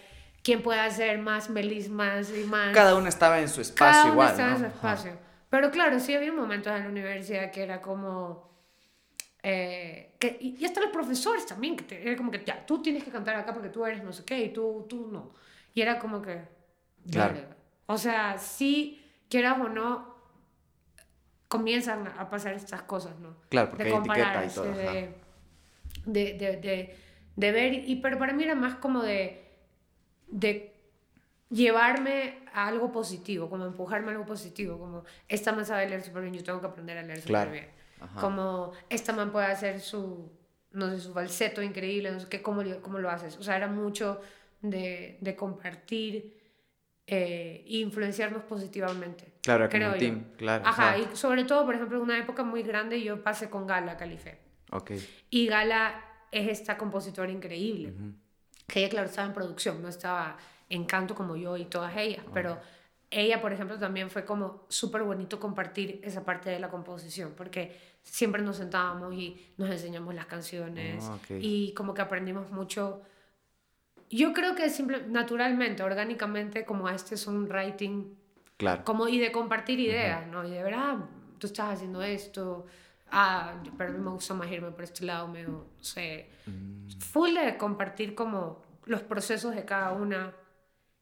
quién 0.46 0.62
puede 0.62 0.78
hacer 0.78 1.18
más 1.18 1.50
melismas 1.50 2.30
y 2.30 2.44
más. 2.44 2.72
Cada 2.72 2.94
uno 2.94 3.08
estaba 3.08 3.40
en 3.40 3.48
su 3.48 3.60
espacio 3.60 3.92
Cada 3.92 4.12
igual. 4.12 4.28
Uno 4.28 4.30
estaba 4.30 4.50
en 4.52 4.58
su 4.58 4.64
espacio. 4.66 5.18
Pero 5.50 5.70
claro, 5.72 5.98
sí 5.98 6.14
había 6.14 6.32
momentos 6.32 6.72
en 6.72 6.84
la 6.84 6.88
universidad 6.88 7.50
que 7.50 7.64
era 7.64 7.82
como. 7.82 8.48
Eh, 9.42 10.14
que, 10.20 10.38
y, 10.40 10.64
hasta 10.64 10.80
los 10.80 10.90
profesores 10.90 11.44
también, 11.46 11.76
que 11.76 11.82
te, 11.82 12.00
era 12.00 12.16
como 12.16 12.30
que 12.30 12.44
ya, 12.44 12.64
tú 12.64 12.80
tienes 12.80 13.02
que 13.02 13.10
cantar 13.10 13.34
acá 13.34 13.52
porque 13.52 13.70
tú 13.70 13.84
eres 13.84 14.04
no 14.04 14.12
sé 14.12 14.24
qué 14.24 14.38
y 14.38 14.52
tú, 14.52 14.86
tú 14.88 15.08
no. 15.10 15.32
Y 15.74 15.80
era 15.82 15.98
como 15.98 16.22
que. 16.22 16.42
Claro. 17.10 17.40
O 17.86 17.98
sea, 17.98 18.38
sí, 18.38 19.04
quieras 19.28 19.58
o 19.60 19.68
no, 19.68 20.14
comienzan 21.48 22.06
a 22.06 22.30
pasar 22.30 22.54
estas 22.54 22.82
cosas, 22.82 23.18
¿no? 23.18 23.36
Claro, 23.48 23.70
porque 23.70 23.84
de 23.84 23.90
hay 23.90 23.96
etiqueta 23.96 24.44
y 24.44 24.48
todo. 24.48 24.64
De, 24.66 25.14
de, 26.04 26.34
de, 26.34 26.96
de, 27.34 27.52
ver, 27.52 27.74
y, 27.74 27.96
pero 27.96 28.16
para 28.16 28.32
mí 28.32 28.44
era 28.44 28.54
más 28.54 28.76
como 28.76 29.02
de, 29.02 29.45
de 30.26 30.74
llevarme 31.50 32.40
a 32.52 32.66
algo 32.66 32.90
positivo, 32.90 33.48
como 33.48 33.66
empujarme 33.66 34.08
a 34.08 34.10
algo 34.12 34.26
positivo, 34.26 34.78
como 34.78 35.04
esta 35.28 35.52
man 35.52 35.64
sabe 35.64 35.88
leer 35.88 36.02
súper 36.02 36.22
bien, 36.22 36.34
yo 36.34 36.44
tengo 36.44 36.60
que 36.60 36.66
aprender 36.66 36.98
a 36.98 37.02
leer 37.02 37.20
súper 37.20 37.50
bien. 37.50 37.68
Como 38.20 38.72
esta 38.90 39.12
man 39.12 39.30
puede 39.32 39.46
hacer 39.46 39.80
su, 39.80 40.30
no 40.72 40.90
sé, 40.90 41.00
su 41.00 41.12
falseto 41.12 41.62
increíble, 41.62 42.10
no 42.10 42.20
sé 42.20 42.28
qué, 42.28 42.42
¿cómo, 42.42 42.62
cómo 42.82 42.98
lo 42.98 43.10
haces? 43.10 43.36
O 43.38 43.42
sea, 43.42 43.56
era 43.56 43.68
mucho 43.68 44.20
de, 44.60 45.18
de 45.20 45.36
compartir 45.36 46.36
eh, 47.06 47.64
e 47.66 47.78
influenciarnos 47.78 48.42
positivamente. 48.42 49.34
Claro, 49.42 49.68
creo 49.68 49.90
como 49.90 49.98
team, 49.98 50.24
claro. 50.36 50.66
Ajá, 50.66 50.98
y 50.98 51.16
sobre 51.16 51.44
todo, 51.44 51.64
por 51.64 51.74
ejemplo, 51.74 51.98
en 51.98 52.02
una 52.02 52.18
época 52.18 52.42
muy 52.42 52.62
grande 52.62 53.00
yo 53.02 53.22
pasé 53.22 53.48
con 53.48 53.66
Gala 53.66 53.96
Calife. 53.96 54.38
Ok. 54.72 54.92
Y 55.30 55.46
Gala 55.46 56.02
es 56.32 56.48
esta 56.48 56.76
compositora 56.76 57.30
increíble, 57.30 57.94
que 58.66 58.80
ella, 58.80 58.88
claro, 58.90 59.08
estaba 59.08 59.28
en 59.28 59.34
producción, 59.34 59.82
no 59.82 59.88
estaba 59.88 60.36
en 60.68 60.84
canto 60.84 61.14
como 61.14 61.36
yo 61.36 61.56
y 61.56 61.66
todas 61.66 61.96
ellas, 61.96 62.24
pero 62.34 62.58
ella, 63.10 63.40
por 63.40 63.52
ejemplo, 63.52 63.78
también 63.78 64.10
fue 64.10 64.24
como 64.24 64.64
súper 64.68 65.02
bonito 65.02 65.38
compartir 65.38 66.00
esa 66.02 66.24
parte 66.24 66.50
de 66.50 66.58
la 66.58 66.68
composición, 66.68 67.34
porque 67.36 67.76
siempre 68.02 68.42
nos 68.42 68.56
sentábamos 68.56 69.14
y 69.14 69.40
nos 69.56 69.70
enseñamos 69.70 70.14
las 70.14 70.26
canciones 70.26 71.04
ah, 71.04 71.18
y 71.40 71.72
como 71.74 71.94
que 71.94 72.02
aprendimos 72.02 72.50
mucho. 72.50 73.02
Yo 74.10 74.32
creo 74.32 74.54
que 74.54 74.68
simple, 74.70 75.04
naturalmente, 75.06 75.82
orgánicamente, 75.82 76.64
como 76.64 76.88
este 76.88 77.14
es 77.14 77.26
un 77.26 77.48
writing, 77.48 78.14
claro. 78.56 78.84
como 78.84 79.08
y 79.08 79.18
de 79.18 79.30
compartir 79.30 79.78
ideas, 79.78 80.26
¿no? 80.26 80.44
Y 80.44 80.50
de 80.50 80.62
ver, 80.62 80.74
ah, 80.74 81.08
tú 81.38 81.46
estás 81.46 81.74
haciendo 81.74 82.02
esto, 82.02 82.66
ah, 83.10 83.54
pero 83.76 83.90
a 83.90 83.92
mí 83.92 83.98
me 84.02 84.10
gusta 84.10 84.34
más 84.34 84.50
irme 84.50 84.70
por 84.70 84.84
este 84.84 85.04
lado, 85.04 85.28
me, 85.28 85.42
no 85.44 85.66
sé, 85.80 86.30
mm. 86.46 87.00
full 87.00 87.34
de 87.34 87.56
compartir 87.56 88.14
como 88.14 88.62
los 88.84 89.02
procesos 89.02 89.54
de 89.54 89.64
cada 89.64 89.92
una 89.92 90.34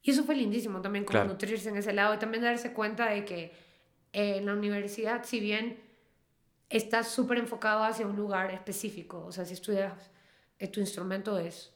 y 0.05 0.11
eso 0.11 0.23
fue 0.23 0.37
lindísimo 0.37 0.83
también, 0.83 1.07
como 1.07 1.25
nutrirse 1.25 1.71
en 1.71 1.79
ese 1.79 1.95
lado 1.95 2.15
y 2.15 2.19
también 2.19 2.45
darse 2.45 2.75
cuenta 2.75 3.09
de 3.09 3.25
que 3.25 3.45
eh, 4.13 4.37
en 4.37 4.45
la 4.45 4.53
universidad, 4.53 5.25
si 5.25 5.41
bien 5.41 5.83
estás 6.69 7.09
súper 7.09 7.39
enfocado 7.39 7.83
hacia 7.83 8.07
un 8.07 8.15
lugar 8.15 8.51
específico, 8.51 9.25
o 9.25 9.33
sea, 9.33 9.47
si 9.47 9.55
estudias, 9.55 9.95
eh, 10.59 10.69
tu 10.69 10.81
instrumento 10.81 11.39
es 11.39 11.73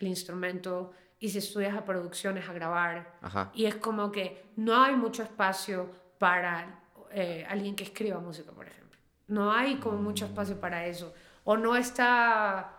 el 0.00 0.06
instrumento 0.06 0.92
y 1.18 1.30
si 1.30 1.38
estudias 1.38 1.76
a 1.76 1.84
producciones, 1.84 2.48
a 2.48 2.52
grabar, 2.52 3.18
y 3.54 3.64
es 3.64 3.74
como 3.74 4.12
que 4.12 4.52
no 4.54 4.80
hay 4.80 4.94
mucho 4.94 5.24
espacio 5.24 5.90
para 6.18 6.80
eh, 7.10 7.44
alguien 7.48 7.74
que 7.74 7.82
escriba 7.82 8.20
música, 8.20 8.52
por 8.52 8.68
ejemplo. 8.68 8.83
No 9.34 9.52
hay 9.52 9.76
como 9.76 9.98
mucho 9.98 10.26
espacio 10.26 10.60
para 10.60 10.86
eso. 10.86 11.12
O 11.44 11.56
no 11.56 11.76
está... 11.76 12.76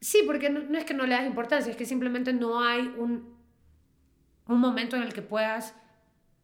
Sí, 0.00 0.22
porque 0.26 0.50
no, 0.50 0.60
no 0.60 0.78
es 0.78 0.84
que 0.84 0.94
no 0.94 1.06
le 1.06 1.14
das 1.14 1.26
importancia, 1.26 1.70
es 1.70 1.76
que 1.76 1.86
simplemente 1.86 2.32
no 2.32 2.62
hay 2.62 2.92
un 2.98 3.34
un 4.46 4.60
momento 4.60 4.96
en 4.96 5.02
el 5.02 5.12
que 5.12 5.22
puedas 5.22 5.74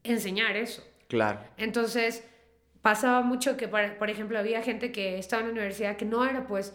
enseñar 0.02 0.56
eso. 0.56 0.82
Claro. 1.08 1.40
Entonces, 1.56 2.24
pasaba 2.82 3.22
mucho 3.22 3.56
que, 3.56 3.68
por, 3.68 4.10
ejemplo, 4.10 4.38
había 4.38 4.62
gente 4.62 4.92
que 4.92 5.18
estaba 5.18 5.42
en 5.42 5.48
la 5.48 5.52
universidad 5.52 5.96
que 5.96 6.04
no 6.04 6.24
era 6.24 6.46
pues 6.46 6.74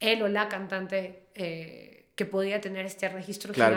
él 0.00 0.22
o 0.22 0.28
la 0.28 0.48
cantante 0.48 1.28
eh, 1.34 2.10
que 2.14 2.26
podía 2.26 2.60
tener 2.60 2.86
este 2.86 3.08
registro 3.08 3.52
claro, 3.52 3.76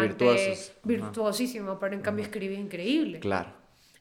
virtuosísimo, 0.84 1.80
pero 1.80 1.96
en 1.96 2.02
cambio 2.02 2.26
escribía 2.26 2.60
increíble. 2.60 3.20
Claro. 3.20 3.54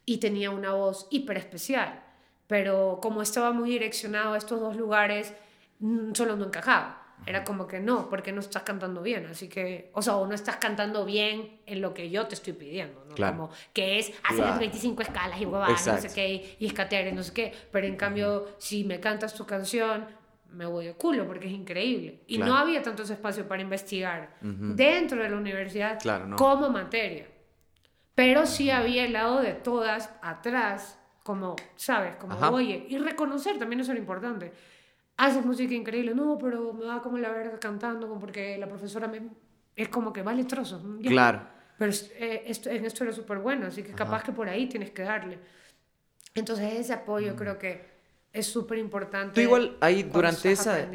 Y 0.05 0.19
tenía 0.19 0.51
una 0.51 0.73
voz 0.73 1.07
hiper 1.11 1.39
especial. 1.39 2.03
Pero 2.47 2.99
como 3.03 3.23
estaba 3.23 3.53
muy 3.53 3.71
direccionado 3.71 4.35
a 4.35 4.39
estos 4.39 4.61
dos 4.61 4.77
lugares, 4.77 5.35
solo 6.15 6.37
no 6.37 6.47
encajaba. 6.47 7.03
Era 7.25 7.45
como 7.45 7.67
que 7.67 7.81
no, 7.81 8.11
porque 8.11 8.31
no 8.31 8.41
estás 8.41 8.63
cantando 8.63 9.03
bien. 9.03 9.27
Así 9.27 9.49
que, 9.49 9.91
o 9.95 10.03
sea, 10.03 10.17
o 10.17 10.27
no 10.27 10.35
estás 10.35 10.57
cantando 10.57 11.05
bien 11.05 11.61
en 11.67 11.81
lo 11.81 11.95
que 11.95 12.11
yo 12.11 12.27
te 12.27 12.35
estoy 12.35 12.53
pidiendo, 12.53 13.05
¿no? 13.09 13.17
Como 13.17 13.51
que 13.73 13.99
es 13.99 14.13
hacer 14.23 14.45
las 14.45 14.59
25 14.59 15.03
escalas 15.03 15.41
y 15.41 15.47
huevadas, 15.47 15.87
no 15.87 15.99
sé 15.99 16.13
qué, 16.15 16.57
y 16.61 16.67
escatear 16.67 17.07
y 17.09 17.13
no 17.13 17.23
sé 17.23 17.33
qué. 17.33 17.53
Pero 17.73 17.87
en 17.87 17.97
cambio, 17.97 18.47
si 18.59 18.85
me 18.85 19.01
cantas 19.01 19.35
tu 19.35 19.47
canción, 19.47 20.07
me 20.53 20.67
voy 20.67 20.87
de 20.87 20.93
culo 20.93 21.27
porque 21.27 21.47
es 21.49 21.53
increíble. 21.53 22.21
Y 22.27 22.39
no 22.39 22.57
había 22.57 22.83
tanto 22.83 23.03
espacio 23.03 23.49
para 23.49 23.63
investigar 23.63 24.37
dentro 24.41 25.23
de 25.23 25.31
la 25.31 25.37
universidad 25.37 25.99
como 26.37 26.69
materia. 26.69 27.27
Pero 28.15 28.47
sí 28.47 28.71
había 28.71 29.05
el 29.05 29.15
lado 29.15 29.41
de 29.41 29.53
todas 29.55 30.11
atrás, 30.23 30.99
como, 31.27 31.57
¿sabes? 31.75 32.17
Como, 32.17 32.39
oye, 32.49 32.87
y 32.89 32.97
reconocer 32.99 33.59
también 33.59 33.81
eso 33.81 33.91
era 33.91 34.01
importante 34.01 34.53
haces 35.17 35.45
música 35.45 35.75
increíble, 35.75 36.15
no, 36.15 36.39
pero 36.39 36.73
me 36.73 36.85
va 36.85 37.01
como 37.01 37.19
la 37.19 37.31
verga 37.31 37.59
cantando, 37.59 38.19
porque 38.19 38.59
la 38.59 38.69
profesora 38.69 39.09
me, 39.09 39.23
es 39.75 39.89
como 39.89 40.13
que 40.13 40.23
vale 40.23 40.45
trozos. 40.45 40.83
Claro. 41.03 41.43
Pero 41.79 41.93
eh, 42.19 42.45
esto, 42.47 42.71
en 42.71 42.85
esto 42.85 43.05
era 43.05 43.13
súper 43.13 43.39
bueno, 43.39 43.67
así 43.67 43.83
que 43.83 43.93
capaz 43.93 44.23
que 44.23 44.33
por 44.33 44.49
ahí 44.49 44.67
tienes 44.67 44.91
que 44.91 45.03
darle. 45.03 45.39
Entonces 46.35 46.75
ese 46.75 46.93
apoyo 46.93 47.35
mm. 47.35 47.37
creo 47.37 47.59
que 47.59 47.97
es 48.33 48.47
súper 48.47 48.79
importante. 48.79 49.35
Tú 49.35 49.41
igual 49.41 49.77
ahí 49.81 50.03
durante 50.03 50.53
esa... 50.53 50.87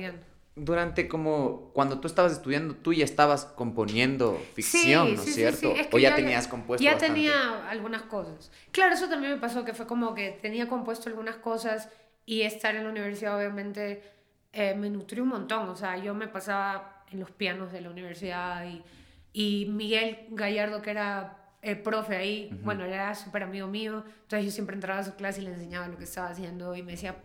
Durante 0.56 1.08
como 1.08 1.72
cuando 1.74 2.00
tú 2.00 2.08
estabas 2.08 2.34
estudiando, 2.34 2.76
tú 2.76 2.92
ya 2.94 3.06
estabas 3.06 3.46
componiendo 3.46 4.38
ficción, 4.54 5.16
¿no 5.16 5.22
es 5.22 5.34
cierto? 5.34 5.74
o 5.92 5.98
ya, 5.98 6.16
tenías 6.16 6.48
compuesto. 6.48 6.84
Ya 6.84 6.98
tenía 6.98 7.70
algunas 7.70 8.04
cosas. 8.04 8.52
Claro, 8.72 8.94
eso 8.94 9.08
también 9.08 9.34
me 9.34 9.40
pasó, 9.40 9.64
que 9.64 9.74
fue 9.74 9.88
como 9.88 10.14
que 10.14 10.32
tenía 10.42 10.68
compuesto 10.68 11.10
algunas 11.10 11.38
cosas 11.38 11.90
y 12.26 12.42
estar 12.42 12.76
en 12.76 12.84
la 12.84 12.90
universidad 12.90 13.38
obviamente 13.38 14.04
eh, 14.54 14.76
me 14.76 14.90
nutrió 14.90 15.24
un 15.24 15.30
montón. 15.30 15.70
O 15.70 15.76
sea, 15.76 15.98
yo 15.98 16.14
me 16.14 16.28
pasaba 16.28 17.06
en 17.12 17.20
los 17.20 17.32
pianos 17.32 17.72
de 17.72 17.82
la 17.82 17.90
universidad 17.90 18.66
y, 18.66 18.84
y 19.34 19.66
Miguel 19.70 20.28
Gallardo, 20.32 20.82
que 20.82 20.92
era 20.92 21.38
el 21.62 21.82
profe 21.82 22.16
ahí, 22.16 22.60
bueno, 22.64 22.86
era 22.86 23.14
súper 23.14 23.44
amigo 23.44 23.68
mío, 23.68 24.04
entonces 24.24 24.46
yo 24.46 24.52
siempre 24.52 24.76
entraba 24.76 25.00
a 25.00 25.04
su 25.04 25.14
clase 25.16 25.42
y 25.42 25.44
le 25.44 25.52
enseñaba 25.52 25.88
lo 25.88 25.98
que 25.98 26.06
estaba 26.06 26.30
haciendo 26.30 26.76
y 26.76 26.82
me 26.82 26.94
decía, 26.94 27.16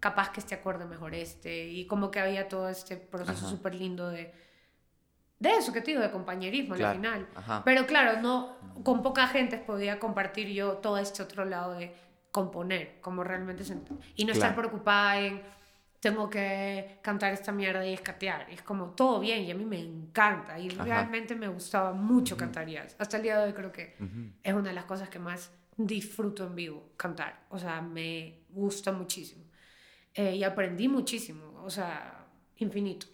capaz 0.00 0.30
que 0.30 0.40
este 0.40 0.54
acorde 0.54 0.84
mejor 0.84 1.14
este, 1.14 1.68
y 1.68 1.86
como 1.86 2.10
que 2.10 2.20
había 2.20 2.48
todo 2.48 2.68
este 2.68 2.96
proceso 2.96 3.48
súper 3.48 3.74
lindo 3.74 4.08
de, 4.08 4.32
de 5.38 5.56
eso 5.56 5.72
que 5.72 5.80
te 5.80 5.92
digo, 5.92 6.02
de 6.02 6.10
compañerismo 6.10 6.74
al 6.74 6.94
final. 6.94 7.28
Pero 7.64 7.86
claro, 7.86 8.20
no, 8.20 8.56
con 8.84 9.02
poca 9.02 9.26
gente 9.28 9.58
podía 9.58 9.98
compartir 9.98 10.48
yo 10.48 10.74
todo 10.74 10.98
este 10.98 11.22
otro 11.22 11.44
lado 11.44 11.74
de 11.74 11.94
componer, 12.30 13.00
como 13.00 13.24
realmente 13.24 13.64
Y 14.14 14.24
no 14.24 14.32
estar 14.32 14.54
preocupada 14.54 15.18
en, 15.20 15.42
tengo 16.00 16.30
que 16.30 16.98
cantar 17.02 17.32
esta 17.32 17.50
mierda 17.50 17.84
y 17.84 17.92
escatear. 17.92 18.48
Es 18.50 18.62
como 18.62 18.90
todo 18.90 19.20
bien 19.20 19.42
y 19.42 19.50
a 19.50 19.54
mí 19.54 19.64
me 19.64 19.80
encanta 19.80 20.58
y 20.58 20.68
realmente 20.68 21.34
me 21.34 21.48
gustaba 21.48 21.92
mucho 21.92 22.36
cantar 22.36 22.68
jazz. 22.68 22.94
Hasta 22.98 23.16
el 23.16 23.24
día 23.24 23.38
de 23.38 23.46
hoy 23.46 23.52
creo 23.52 23.72
que 23.72 23.96
es 24.42 24.54
una 24.54 24.68
de 24.68 24.74
las 24.74 24.84
cosas 24.84 25.08
que 25.08 25.18
más 25.18 25.50
disfruto 25.76 26.44
en 26.44 26.54
vivo, 26.54 26.90
cantar. 26.96 27.46
O 27.50 27.58
sea, 27.58 27.80
me 27.80 28.40
gusta 28.50 28.92
muchísimo. 28.92 29.47
Eh, 30.18 30.34
y 30.34 30.42
aprendí 30.42 30.88
muchísimo, 30.88 31.62
o 31.62 31.70
sea, 31.70 32.26
infinito. 32.56 33.06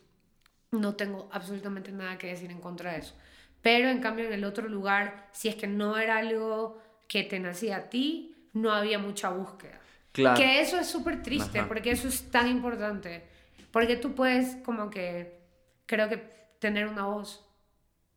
No 0.71 0.95
tengo 0.95 1.29
absolutamente 1.31 1.93
nada 1.93 2.17
que 2.17 2.29
decir 2.29 2.51
en 2.51 2.63
contra 2.63 2.93
de 2.93 3.01
eso. 3.01 3.15
Pero 3.61 3.91
en 3.91 4.01
cambio 4.01 4.25
en 4.25 4.33
el 4.33 4.43
otro 4.43 4.71
lugar, 4.71 5.29
si 5.33 5.49
es 5.49 5.55
que 5.55 5.67
no 5.67 5.99
era 5.99 6.17
algo 6.17 6.81
que 7.07 7.23
te 7.23 7.39
nacía 7.39 7.77
a 7.77 7.91
ti, 7.91 8.49
no 8.55 8.73
había 8.73 8.99
mucha 8.99 9.29
búsqueda. 9.29 9.79
Claro. 10.13 10.41
Que 10.41 10.63
eso 10.63 10.79
es 10.79 10.87
súper 10.87 11.23
triste, 11.23 11.63
porque 11.65 11.91
eso 11.91 12.09
es 12.09 12.31
tan 12.31 12.49
importante. 12.49 13.25
Porque 13.71 13.97
tú 13.97 14.15
puedes 14.15 14.57
como 14.65 14.89
que, 14.89 15.43
creo 15.85 16.09
que 16.09 16.17
tener 16.59 16.87
una 16.87 17.05
voz 17.05 17.45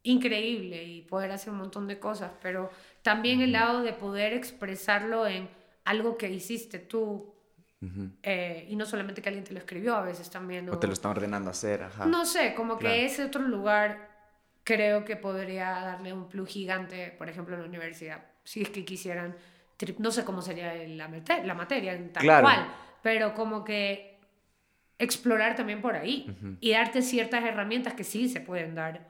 increíble 0.03 0.85
y 0.85 1.01
poder 1.01 1.31
hacer 1.31 1.51
un 1.51 1.59
montón 1.59 1.87
de 1.87 1.99
cosas, 1.99 2.31
pero 2.41 2.69
también 3.01 3.41
el 3.41 3.51
lado 3.51 3.81
de 3.81 3.91
poder 3.91 4.31
expresarlo 4.31 5.27
en 5.27 5.49
algo 5.83 6.17
que 6.17 6.29
hiciste 6.29 6.79
tú. 6.79 7.33
Eh, 8.23 8.65
y 8.69 8.75
no 8.75 8.85
solamente 8.85 9.21
que 9.21 9.29
alguien 9.29 9.45
te 9.45 9.53
lo 9.53 9.59
escribió, 9.59 9.95
a 9.95 10.01
veces 10.01 10.29
también. 10.29 10.67
O, 10.69 10.79
te 10.79 10.87
lo 10.87 10.93
están 10.93 11.11
ordenando 11.11 11.51
hacer, 11.51 11.83
ajá. 11.83 12.05
No 12.05 12.25
sé, 12.25 12.53
como 12.55 12.77
que 12.77 13.05
ese 13.05 13.23
otro 13.23 13.43
lugar 13.43 14.09
creo 14.63 15.05
que 15.05 15.15
podría 15.15 15.69
darle 15.69 16.11
un 16.11 16.27
plus 16.27 16.49
gigante, 16.49 17.13
por 17.17 17.29
ejemplo, 17.29 17.55
en 17.55 17.61
la 17.61 17.67
universidad, 17.67 18.25
si 18.43 18.61
es 18.61 18.69
que 18.69 18.83
quisieran 18.83 19.35
no 19.99 20.11
sé 20.11 20.25
cómo 20.25 20.41
sería 20.41 20.73
la, 20.87 21.09
la 21.43 21.53
materia 21.53 22.11
tal 22.11 22.41
cual, 22.41 22.67
pero 23.01 23.33
como 23.33 23.63
que 23.63 24.19
explorar 24.97 25.55
también 25.55 25.81
por 25.81 25.95
ahí 25.95 26.35
y 26.59 26.71
darte 26.71 27.01
ciertas 27.01 27.43
herramientas 27.43 27.93
que 27.93 28.03
sí 28.03 28.27
se 28.29 28.41
pueden 28.41 28.73
dar 28.73 29.07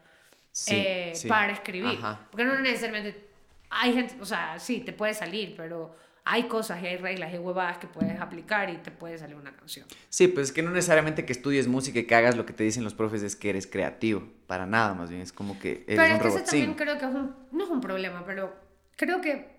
eh, 0.67 1.13
para 1.27 1.53
escribir. 1.53 1.99
Porque 2.29 2.43
no 2.43 2.59
necesariamente 2.59 3.27
hay 3.69 3.93
gente, 3.93 4.15
o 4.19 4.25
sea, 4.25 4.59
sí, 4.59 4.81
te 4.81 4.91
puede 4.91 5.13
salir, 5.13 5.53
pero 5.55 5.95
hay 6.29 6.43
cosas 6.43 6.81
y 6.83 6.87
hay 6.87 6.97
reglas 6.97 7.33
y 7.33 7.37
huevadas 7.37 7.77
que 7.77 7.87
puedes 7.87 8.19
aplicar 8.19 8.69
y 8.69 8.77
te 8.77 8.91
puede 8.91 9.17
salir 9.17 9.35
una 9.35 9.55
canción. 9.55 9.85
Sí, 10.09 10.27
pues 10.27 10.47
es 10.47 10.51
que 10.51 10.61
no 10.61 10.71
necesariamente 10.71 11.25
que 11.25 11.33
estudies 11.33 11.67
música 11.67 11.99
y 11.99 12.03
que 12.03 12.15
hagas 12.15 12.35
lo 12.35 12.45
que 12.45 12.53
te 12.53 12.63
dicen 12.63 12.83
los 12.83 12.93
profes 12.93 13.23
es 13.23 13.35
que 13.35 13.49
eres 13.49 13.67
creativo, 13.67 14.23
para 14.45 14.65
nada, 14.65 14.93
más 14.93 15.09
bien 15.09 15.21
es 15.21 15.31
como 15.31 15.57
que 15.59 15.85
eres 15.87 15.97
pero 15.97 16.15
un 16.15 16.19
robot. 16.19 16.45
también 16.45 16.73
creo 16.73 16.97
que 16.97 17.05
es 17.05 17.15
un, 17.15 17.35
no 17.51 17.63
es 17.63 17.69
un 17.69 17.81
problema, 17.81 18.23
pero 18.25 18.53
creo 18.95 19.21
que 19.21 19.57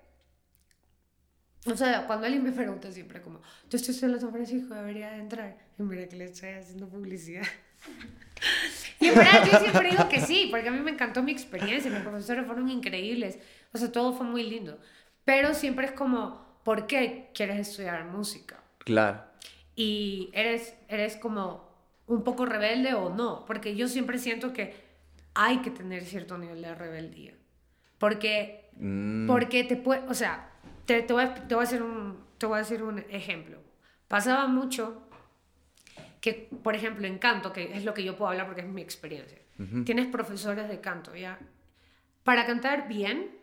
o 1.66 1.76
sea, 1.76 2.06
cuando 2.06 2.26
alguien 2.26 2.44
me 2.44 2.52
pregunta 2.52 2.90
siempre 2.92 3.20
como, 3.20 3.40
yo 3.68 3.76
estoy 3.76 3.94
en 4.10 4.20
San 4.20 4.30
Francisco, 4.30 4.74
debería 4.74 5.10
de 5.10 5.18
entrar. 5.18 5.58
Y 5.78 5.82
mira 5.82 6.08
que 6.08 6.16
le 6.16 6.24
estoy 6.26 6.50
haciendo 6.50 6.88
publicidad. 6.88 7.42
y 9.00 9.08
en 9.08 9.14
verdad 9.14 9.44
yo 9.50 9.58
siempre 9.58 9.90
digo 9.90 10.08
que 10.08 10.20
sí, 10.20 10.48
porque 10.50 10.68
a 10.68 10.70
mí 10.70 10.80
me 10.80 10.92
encantó 10.92 11.22
mi 11.22 11.32
experiencia, 11.32 11.90
mis 11.90 12.00
profesores 12.00 12.46
fueron 12.46 12.70
increíbles, 12.70 13.38
o 13.72 13.78
sea, 13.78 13.90
todo 13.92 14.12
fue 14.12 14.24
muy 14.24 14.48
lindo. 14.48 14.78
Pero 15.24 15.52
siempre 15.52 15.86
es 15.86 15.92
como, 15.92 16.47
¿por 16.68 16.86
qué 16.86 17.30
quieres 17.32 17.66
estudiar 17.66 18.04
música? 18.04 18.60
Claro. 18.80 19.22
Y 19.74 20.28
eres, 20.34 20.74
eres 20.88 21.16
como 21.16 21.66
un 22.06 22.22
poco 22.24 22.44
rebelde 22.44 22.92
o 22.92 23.08
no, 23.08 23.46
porque 23.46 23.74
yo 23.74 23.88
siempre 23.88 24.18
siento 24.18 24.52
que 24.52 24.74
hay 25.32 25.62
que 25.62 25.70
tener 25.70 26.04
cierto 26.04 26.36
nivel 26.36 26.60
de 26.60 26.74
rebeldía. 26.74 27.32
Porque, 27.96 28.68
mm. 28.76 29.26
porque 29.26 29.64
te 29.64 29.76
puede, 29.76 30.06
o 30.08 30.12
sea, 30.12 30.50
te, 30.84 31.00
te, 31.00 31.10
voy 31.14 31.22
a, 31.22 31.34
te, 31.36 31.54
voy 31.54 31.62
a 31.62 31.66
hacer 31.66 31.82
un, 31.82 32.18
te 32.36 32.44
voy 32.44 32.56
a 32.56 32.58
decir 32.58 32.82
un 32.82 32.98
ejemplo. 33.08 33.56
Pasaba 34.06 34.46
mucho 34.46 35.08
que, 36.20 36.50
por 36.62 36.74
ejemplo, 36.74 37.06
en 37.06 37.16
canto, 37.16 37.50
que 37.50 37.78
es 37.78 37.86
lo 37.86 37.94
que 37.94 38.04
yo 38.04 38.14
puedo 38.14 38.30
hablar 38.30 38.44
porque 38.44 38.60
es 38.60 38.68
mi 38.68 38.82
experiencia, 38.82 39.38
tienes 39.86 40.06
profesores 40.08 40.68
de 40.68 40.82
canto, 40.82 41.16
¿ya? 41.16 41.38
Para 42.24 42.44
cantar 42.44 42.88
bien, 42.88 43.38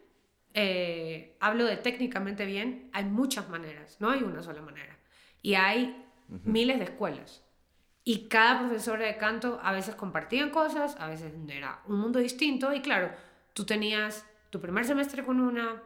eh, 0.58 1.36
hablo 1.42 1.66
de 1.66 1.76
técnicamente 1.76 2.46
bien, 2.46 2.90
hay 2.94 3.04
muchas 3.04 3.50
maneras, 3.50 3.98
no 4.00 4.10
hay 4.10 4.24
una 4.24 4.42
sola 4.42 4.62
manera. 4.62 4.98
Y 5.42 5.56
hay 5.56 6.02
miles 6.28 6.80
de 6.80 6.86
escuelas. 6.86 7.44
Y 8.06 8.30
cada 8.30 8.60
profesor 8.60 9.00
de 9.00 9.18
canto 9.18 9.60
a 9.62 9.74
veces 9.74 9.96
compartían 9.96 10.52
cosas, 10.52 10.96
a 10.98 11.08
veces 11.08 11.34
era 11.50 11.82
un 11.88 12.00
mundo 12.00 12.20
distinto. 12.20 12.74
Y 12.74 12.82
claro, 12.82 13.12
tú 13.54 13.66
tenías 13.66 14.26
tu 14.50 14.62
primer 14.62 14.86
semestre 14.86 15.26
con 15.26 15.42
una, 15.42 15.84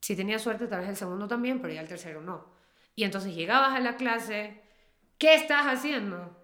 si 0.00 0.14
tenías 0.14 0.42
suerte, 0.42 0.66
tal 0.66 0.80
vez 0.80 0.90
el 0.90 0.96
segundo 0.96 1.26
también, 1.26 1.60
pero 1.62 1.72
ya 1.72 1.80
el 1.80 1.88
tercero 1.88 2.20
no. 2.20 2.52
Y 2.94 3.04
entonces 3.04 3.34
llegabas 3.34 3.74
a 3.74 3.80
la 3.80 3.96
clase, 3.96 4.60
¿qué 5.16 5.34
estás 5.34 5.66
haciendo? 5.66 6.36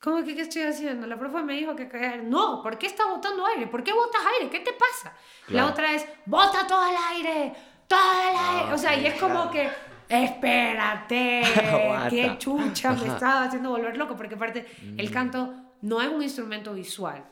¿Cómo 0.00 0.22
que 0.24 0.36
qué 0.36 0.42
estoy 0.42 0.62
haciendo? 0.62 1.06
La 1.06 1.18
profe 1.18 1.42
me 1.42 1.54
dijo 1.54 1.74
que 1.74 1.88
caer. 1.88 2.22
No, 2.22 2.62
¿por 2.62 2.78
qué 2.78 2.86
estás 2.86 3.08
botando 3.08 3.44
aire? 3.46 3.66
¿Por 3.66 3.82
qué 3.82 3.92
botas 3.92 4.20
aire? 4.34 4.50
¿Qué 4.50 4.60
te 4.60 4.72
pasa? 4.72 5.12
La 5.48 5.66
otra 5.66 5.92
es, 5.92 6.06
bota 6.24 6.66
todo 6.66 6.86
el 6.86 6.96
aire, 7.16 7.52
todo 7.88 8.12
el 8.12 8.36
aire. 8.36 8.72
O 8.72 8.78
sea, 8.78 8.96
y 8.96 9.06
es 9.06 9.20
como 9.20 9.50
que, 9.50 9.68
espérate, 10.08 11.42
qué 12.10 12.36
chucha 12.38 12.92
me 12.92 13.08
estaba 13.08 13.44
haciendo 13.44 13.70
volver 13.70 13.96
loco, 13.96 14.16
porque 14.16 14.36
aparte 14.36 14.66
el 14.96 15.10
mm. 15.10 15.12
canto 15.12 15.54
no 15.82 16.00
es 16.00 16.08
un 16.08 16.22
instrumento 16.22 16.74
visual. 16.74 17.24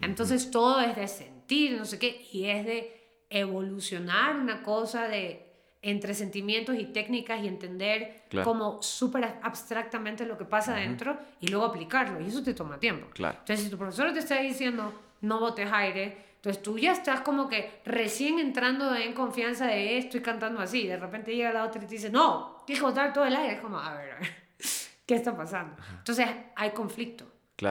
Entonces 0.00 0.50
todo 0.50 0.80
es 0.80 0.94
de 0.94 1.08
sentir, 1.08 1.76
no 1.76 1.84
sé 1.84 1.98
qué, 1.98 2.28
y 2.32 2.46
es 2.46 2.64
de 2.64 3.24
evolucionar 3.30 4.36
una 4.36 4.62
cosa 4.62 5.08
de 5.08 5.51
entre 5.82 6.14
sentimientos 6.14 6.76
y 6.78 6.86
técnicas 6.86 7.42
y 7.42 7.48
entender 7.48 8.22
como 8.44 8.80
súper 8.80 9.38
abstractamente 9.42 10.24
lo 10.24 10.38
que 10.38 10.44
pasa 10.44 10.74
adentro 10.74 11.18
y 11.40 11.48
luego 11.48 11.66
aplicarlo. 11.66 12.20
Y 12.20 12.28
eso 12.28 12.42
te 12.42 12.54
toma 12.54 12.78
tiempo. 12.78 13.08
Entonces, 13.40 13.64
si 13.64 13.70
tu 13.70 13.76
profesor 13.76 14.12
te 14.12 14.20
está 14.20 14.40
diciendo 14.40 14.92
no 15.22 15.40
botes 15.40 15.68
aire, 15.72 16.16
entonces 16.36 16.62
tú 16.62 16.78
ya 16.78 16.92
estás 16.92 17.20
como 17.20 17.48
que 17.48 17.80
recién 17.84 18.38
entrando 18.38 18.94
en 18.94 19.12
confianza 19.12 19.66
de 19.66 19.98
estoy 19.98 20.20
cantando 20.20 20.60
así. 20.60 20.86
De 20.86 20.96
repente 20.96 21.34
llega 21.34 21.52
la 21.52 21.64
otra 21.64 21.82
y 21.82 21.86
te 21.86 21.94
dice, 21.94 22.10
no, 22.10 22.62
tienes 22.64 22.80
que 22.80 22.86
botar 22.86 23.12
todo 23.12 23.24
el 23.24 23.34
aire. 23.34 23.54
Es 23.54 23.60
como, 23.60 23.78
a 23.78 23.94
ver, 23.94 24.12
a 24.12 24.18
ver 24.18 24.28
¿qué 25.06 25.14
está 25.16 25.36
pasando? 25.36 25.76
Entonces 25.98 26.26
hay 26.54 26.70
conflicto. 26.70 27.26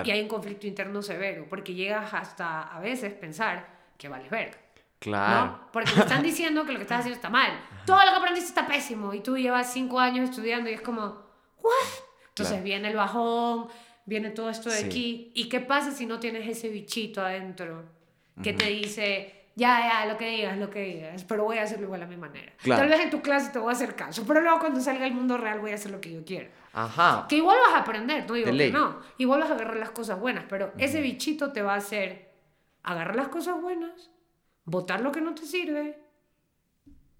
Y 0.05 0.11
hay 0.11 0.21
un 0.21 0.29
conflicto 0.29 0.67
interno 0.67 1.01
severo, 1.01 1.45
porque 1.49 1.73
llegas 1.73 2.13
hasta 2.13 2.61
a 2.61 2.79
veces 2.79 3.13
pensar 3.13 3.67
que 3.97 4.07
vales 4.07 4.29
verga. 4.29 4.57
Claro. 5.01 5.59
Porque 5.73 5.91
te 5.91 5.99
están 5.99 6.21
diciendo 6.21 6.63
que 6.63 6.73
lo 6.73 6.77
que 6.77 6.83
estás 6.83 6.99
haciendo 6.99 7.15
está 7.15 7.31
mal. 7.31 7.51
Todo 7.87 7.97
lo 8.05 8.11
que 8.11 8.17
aprendiste 8.17 8.49
está 8.49 8.67
pésimo. 8.67 9.15
Y 9.15 9.21
tú 9.21 9.35
llevas 9.35 9.73
cinco 9.73 9.99
años 9.99 10.29
estudiando 10.29 10.69
y 10.69 10.73
es 10.73 10.81
como, 10.81 11.25
¿what? 11.57 11.73
Entonces 12.29 12.61
viene 12.61 12.89
el 12.89 12.95
bajón, 12.95 13.67
viene 14.05 14.29
todo 14.29 14.51
esto 14.51 14.69
de 14.69 14.77
aquí. 14.77 15.31
¿Y 15.33 15.49
qué 15.49 15.59
pasa 15.59 15.91
si 15.91 16.05
no 16.05 16.19
tienes 16.19 16.47
ese 16.47 16.69
bichito 16.69 17.21
adentro 17.21 17.83
que 18.43 18.53
te 18.53 18.65
dice, 18.65 19.49
ya, 19.55 19.79
ya, 19.89 20.05
lo 20.05 20.19
que 20.19 20.29
digas, 20.29 20.57
lo 20.59 20.69
que 20.69 20.81
digas, 20.81 21.23
pero 21.23 21.45
voy 21.45 21.57
a 21.57 21.63
hacerlo 21.63 21.85
igual 21.85 22.03
a 22.03 22.05
mi 22.05 22.17
manera? 22.17 22.53
Tal 22.63 22.87
vez 22.87 22.99
en 22.99 23.09
tu 23.09 23.23
clase 23.23 23.49
te 23.51 23.57
voy 23.57 23.69
a 23.69 23.71
hacer 23.71 23.95
caso, 23.95 24.23
pero 24.27 24.41
luego 24.41 24.59
cuando 24.59 24.79
salga 24.81 25.05
al 25.05 25.13
mundo 25.13 25.35
real 25.35 25.59
voy 25.59 25.71
a 25.71 25.75
hacer 25.75 25.89
lo 25.89 25.99
que 25.99 26.13
yo 26.13 26.23
quiero. 26.23 26.51
Ajá. 26.73 27.25
Que 27.27 27.37
igual 27.37 27.57
vas 27.65 27.73
a 27.73 27.79
aprender, 27.79 28.23
no 28.27 28.35
digo 28.35 28.51
que 28.55 28.71
no. 28.71 28.99
Igual 29.17 29.39
vas 29.39 29.49
a 29.49 29.55
agarrar 29.55 29.77
las 29.77 29.91
cosas 29.91 30.19
buenas, 30.19 30.45
pero 30.47 30.71
ese 30.77 31.01
bichito 31.01 31.51
te 31.51 31.63
va 31.63 31.73
a 31.73 31.77
hacer 31.77 32.31
agarrar 32.83 33.15
las 33.15 33.29
cosas 33.29 33.59
buenas 33.59 34.11
votar 34.71 35.01
lo 35.01 35.11
que 35.11 35.21
no 35.21 35.35
te 35.35 35.45
sirve 35.45 35.99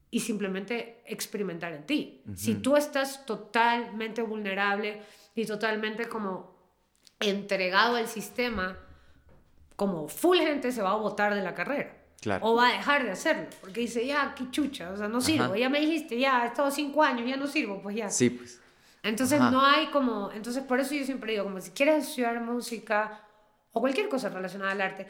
y 0.10 0.20
simplemente 0.22 1.04
experimentar 1.06 1.74
en 1.74 1.86
ti. 1.86 2.24
Si 2.36 2.56
tú 2.56 2.76
estás 2.76 3.26
totalmente 3.26 4.22
vulnerable 4.22 5.02
y 5.36 5.46
totalmente 5.46 6.08
como 6.08 6.56
entregado 7.20 7.98
al 7.98 8.08
sistema, 8.08 8.78
como 9.76 10.08
full 10.08 10.38
gente 10.38 10.72
se 10.72 10.82
va 10.82 10.92
a 10.92 10.96
votar 10.96 11.36
de 11.36 11.44
la 11.44 11.54
carrera. 11.54 11.98
O 12.42 12.56
va 12.56 12.70
a 12.70 12.72
dejar 12.74 13.04
de 13.04 13.12
hacerlo, 13.12 13.48
porque 13.62 13.82
dice, 13.82 14.06
ya, 14.06 14.36
qué 14.36 14.50
chucha, 14.52 14.92
o 14.92 14.98
sea, 14.98 15.08
no 15.08 15.22
sirvo, 15.22 15.56
ya 15.56 15.70
me 15.70 15.80
dijiste, 15.80 16.20
ya, 16.20 16.44
he 16.44 16.48
estado 16.48 16.70
cinco 16.70 17.02
años, 17.02 17.28
ya 17.28 17.36
no 17.36 17.48
sirvo, 17.48 17.82
pues 17.82 17.96
ya. 17.96 18.10
Sí, 18.10 18.30
pues. 18.30 18.62
Entonces 19.02 19.42
no 19.42 19.66
hay 19.66 19.88
como, 19.88 20.32
entonces 20.32 20.64
por 20.64 20.80
eso 20.80 20.94
yo 20.94 21.04
siempre 21.04 21.32
digo, 21.32 21.46
como 21.46 21.60
si 21.60 21.72
quieres 21.72 22.08
estudiar 22.08 22.40
música 22.42 23.24
o 23.72 23.82
cualquier 23.82 24.08
cosa 24.08 24.30
relacionada 24.30 24.72
al 24.72 24.82
arte, 24.82 25.08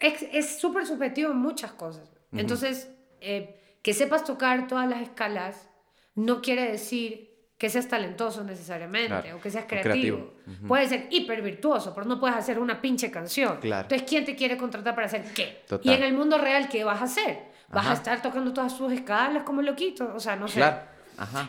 es 0.00 0.58
súper 0.58 0.86
subjetivo 0.86 1.30
en 1.30 1.38
muchas 1.38 1.72
cosas. 1.72 2.10
Entonces, 2.32 2.90
eh, 3.20 3.60
que 3.82 3.94
sepas 3.94 4.24
tocar 4.24 4.66
todas 4.66 4.88
las 4.88 5.00
escalas 5.00 5.68
no 6.14 6.42
quiere 6.42 6.70
decir 6.70 7.36
que 7.58 7.70
seas 7.70 7.88
talentoso 7.88 8.44
necesariamente 8.44 9.32
o 9.32 9.40
que 9.40 9.50
seas 9.50 9.64
creativo. 9.66 10.34
Puedes 10.68 10.90
ser 10.90 11.06
hiper 11.10 11.40
virtuoso, 11.40 11.94
pero 11.94 12.06
no 12.06 12.20
puedes 12.20 12.36
hacer 12.36 12.58
una 12.58 12.80
pinche 12.80 13.10
canción. 13.10 13.58
Entonces, 13.62 14.02
¿quién 14.06 14.24
te 14.24 14.36
quiere 14.36 14.56
contratar 14.56 14.94
para 14.94 15.06
hacer 15.06 15.24
qué? 15.34 15.62
Y 15.82 15.90
en 15.92 16.02
el 16.02 16.12
mundo 16.12 16.38
real, 16.38 16.68
¿qué 16.68 16.84
vas 16.84 17.00
a 17.00 17.04
hacer? 17.04 17.38
¿Vas 17.68 17.86
a 17.86 17.92
estar 17.94 18.20
tocando 18.22 18.52
todas 18.52 18.76
tus 18.76 18.92
escalas 18.92 19.42
como 19.44 19.62
loquito? 19.62 20.12
O 20.14 20.20
sea, 20.20 20.36
no 20.36 20.48
sé. 20.48 20.62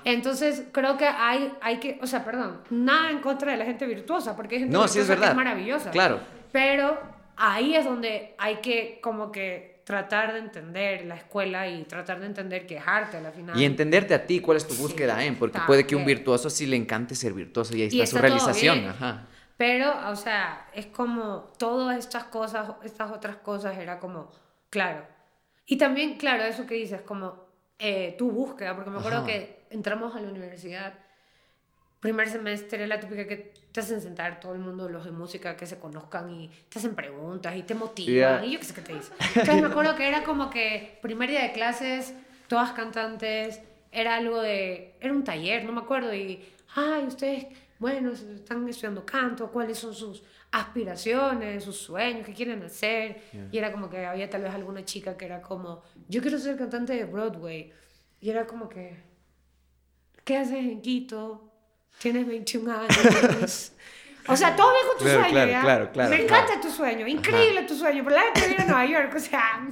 Entonces, 0.05 0.63
creo 0.71 0.97
que 0.97 1.05
hay, 1.05 1.53
hay 1.61 1.77
que, 1.79 1.99
o 2.01 2.07
sea, 2.07 2.23
perdón, 2.23 2.61
nada 2.69 3.11
en 3.11 3.19
contra 3.19 3.51
de 3.51 3.57
la 3.57 3.65
gente 3.65 3.85
virtuosa, 3.85 4.35
porque 4.35 4.55
hay 4.55 4.61
gente 4.61 4.73
no, 4.73 4.87
sí 4.87 4.99
es, 4.99 5.07
verdad. 5.07 5.23
que 5.25 5.29
es 5.31 5.35
maravillosa. 5.35 5.91
Claro. 5.91 6.19
Pero 6.53 7.16
ahí 7.37 7.75
es 7.75 7.85
donde 7.85 8.35
hay 8.37 8.57
que 8.57 8.99
como 9.01 9.31
que 9.31 9.81
tratar 9.85 10.33
de 10.33 10.39
entender 10.39 11.05
la 11.05 11.15
escuela 11.15 11.67
y 11.69 11.83
tratar 11.83 12.19
de 12.19 12.25
entender 12.25 12.67
que 12.67 12.75
es 12.75 12.83
arte 12.85 13.17
al 13.17 13.31
final. 13.31 13.57
Y 13.57 13.63
entenderte 13.63 14.13
a 14.13 14.25
ti, 14.25 14.41
cuál 14.41 14.57
es 14.57 14.67
tu 14.67 14.75
búsqueda, 14.75 15.23
¿eh? 15.23 15.33
Porque 15.39 15.59
puede 15.65 15.87
que 15.87 15.95
un 15.95 16.05
virtuoso 16.05 16.49
sí 16.49 16.65
le 16.65 16.75
encante 16.75 17.15
ser 17.15 17.33
virtuoso 17.33 17.75
y 17.75 17.83
ahí 17.83 17.87
está, 17.87 18.05
su 18.05 18.17
realización. 18.17 18.85
Ajá. 18.85 19.27
Pero, 19.55 19.93
o 20.09 20.15
sea, 20.15 20.67
es 20.73 20.87
como 20.87 21.51
todas 21.57 21.97
estas 21.97 22.25
cosas, 22.25 22.71
estas 22.83 23.11
otras 23.11 23.37
cosas, 23.37 23.77
era 23.77 23.97
como, 23.99 24.29
claro. 24.69 25.05
Y 25.65 25.77
también, 25.77 26.17
claro, 26.17 26.43
eso 26.43 26.67
que 26.67 26.75
dices, 26.75 27.01
como 27.01 27.47
eh, 27.79 28.15
tu 28.17 28.29
búsqueda, 28.29 28.75
porque 28.75 28.89
me 28.89 28.99
acuerdo 28.99 29.25
que 29.25 29.65
entramos 29.69 30.15
a 30.15 30.19
la 30.19 30.29
universidad 30.29 30.93
primer 31.99 32.29
semestre 32.29 32.85
la 32.87 32.99
típica 32.99 33.27
que 33.27 33.53
te 33.71 33.79
hacen 33.79 34.01
sentar 34.01 34.39
todo 34.39 34.53
el 34.53 34.59
mundo, 34.59 34.89
los 34.89 35.05
de 35.05 35.11
música, 35.11 35.55
que 35.55 35.65
se 35.65 35.79
conozcan 35.79 36.29
y 36.31 36.49
te 36.69 36.79
hacen 36.79 36.95
preguntas 36.95 37.55
y 37.55 37.63
te 37.63 37.75
motivan 37.75 38.43
y 38.43 38.53
yo 38.53 38.59
qué 38.59 38.65
sé 38.65 38.73
qué 38.73 38.81
te 38.81 38.93
dicen. 38.93 39.13
Entonces 39.35 39.61
me 39.61 39.67
acuerdo 39.67 39.95
que 39.95 40.07
era 40.07 40.23
como 40.23 40.49
que 40.49 40.99
primer 41.01 41.29
día 41.29 41.43
de 41.43 41.51
clases, 41.51 42.13
todas 42.47 42.71
cantantes, 42.71 43.61
era 43.91 44.15
algo 44.15 44.41
de, 44.41 44.95
era 44.99 45.13
un 45.13 45.23
taller, 45.23 45.63
no 45.65 45.71
me 45.71 45.81
acuerdo, 45.81 46.13
y, 46.13 46.43
ay, 46.75 47.05
ustedes, 47.05 47.47
bueno, 47.79 48.11
están 48.11 48.67
estudiando 48.67 49.05
canto, 49.05 49.51
cuáles 49.51 49.77
son 49.77 49.93
sus 49.93 50.23
aspiraciones, 50.51 51.63
sus 51.63 51.77
sueños, 51.77 52.25
qué 52.25 52.33
quieren 52.33 52.63
hacer. 52.63 53.21
Y 53.51 53.57
era 53.57 53.71
como 53.71 53.89
que 53.89 54.05
había 54.05 54.29
tal 54.29 54.43
vez 54.43 54.53
alguna 54.53 54.83
chica 54.85 55.17
que 55.17 55.25
era 55.25 55.41
como, 55.41 55.83
yo 56.07 56.21
quiero 56.21 56.37
ser 56.37 56.57
cantante 56.57 56.93
de 56.93 57.05
Broadway. 57.05 57.71
Y 58.19 58.29
era 58.29 58.47
como 58.47 58.67
que, 58.67 58.97
¿qué 60.23 60.37
haces 60.37 60.57
en 60.57 60.81
Quito? 60.81 61.46
Tienes 61.99 62.27
21 62.27 62.71
años. 62.71 63.71
O 64.29 64.35
sea, 64.35 64.55
todo 64.55 64.71
bien 64.73 64.85
con 64.87 64.97
tu 64.97 65.03
sueño, 65.05 65.29
claro. 65.29 65.61
Claro, 65.61 65.91
claro, 65.91 66.09
Me 66.09 66.21
encanta 66.21 66.59
tu 66.59 66.69
sueño, 66.69 67.07
increíble 67.07 67.63
tu 67.63 67.75
sueño, 67.75 68.03
pero 68.03 68.17
la 68.17 68.23
vez 68.25 68.33
que 68.33 68.47
viene 68.47 68.63
a 68.63 68.65
Nueva 68.65 68.85
York, 68.85 69.13
o 69.15 69.19
sea, 69.19 69.65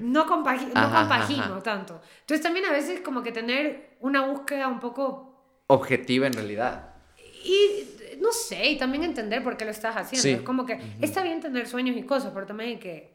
no, 0.00 0.26
compagi 0.26 0.66
no 0.66 0.92
compagino 0.92 1.60
tanto. 1.60 2.00
Entonces 2.20 2.40
también 2.40 2.66
a 2.66 2.70
veces 2.70 3.00
como 3.00 3.22
que 3.22 3.32
tener 3.32 3.96
una 4.00 4.26
búsqueda 4.26 4.68
un 4.68 4.78
poco... 4.78 5.64
Objetiva 5.66 6.26
en 6.26 6.34
realidad. 6.34 6.94
Y 7.42 7.88
no 8.20 8.30
sé, 8.30 8.64
y 8.70 8.78
también 8.78 9.02
entender 9.02 9.42
por 9.42 9.56
qué 9.56 9.64
lo 9.64 9.72
estás 9.72 9.96
haciendo. 9.96 10.22
Sí. 10.22 10.30
Es 10.30 10.42
como 10.42 10.64
que 10.64 10.78
está 11.00 11.22
bien 11.22 11.40
tener 11.40 11.66
sueños 11.66 11.96
y 11.96 12.04
cosas, 12.04 12.30
pero 12.32 12.46
también 12.46 12.70
hay 12.70 12.78
que 12.78 13.13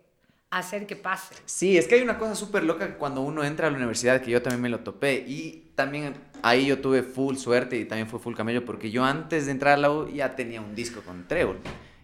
hacer 0.51 0.87
que 0.87 0.95
pase. 0.95 1.35
Sí, 1.45 1.77
es 1.77 1.87
que 1.87 1.95
hay 1.95 2.01
una 2.01 2.17
cosa 2.17 2.35
súper 2.35 2.63
loca 2.63 2.95
cuando 2.97 3.21
uno 3.21 3.43
entra 3.43 3.67
a 3.67 3.71
la 3.71 3.77
universidad, 3.77 4.21
que 4.21 4.31
yo 4.31 4.41
también 4.41 4.61
me 4.61 4.69
lo 4.69 4.79
topé, 4.79 5.23
y 5.27 5.71
también 5.75 6.15
ahí 6.41 6.65
yo 6.65 6.79
tuve 6.79 7.03
full 7.03 7.35
suerte 7.35 7.77
y 7.77 7.85
también 7.85 8.07
fue 8.07 8.19
full 8.19 8.35
camello, 8.35 8.65
porque 8.65 8.89
yo 8.91 9.03
antes 9.05 9.45
de 9.45 9.51
entrar 9.51 9.73
a 9.73 9.77
la 9.77 9.91
U 9.91 10.07
ya 10.09 10.35
tenía 10.35 10.61
un 10.61 10.75
disco 10.75 11.01
con 11.01 11.27
Trevor. 11.27 11.57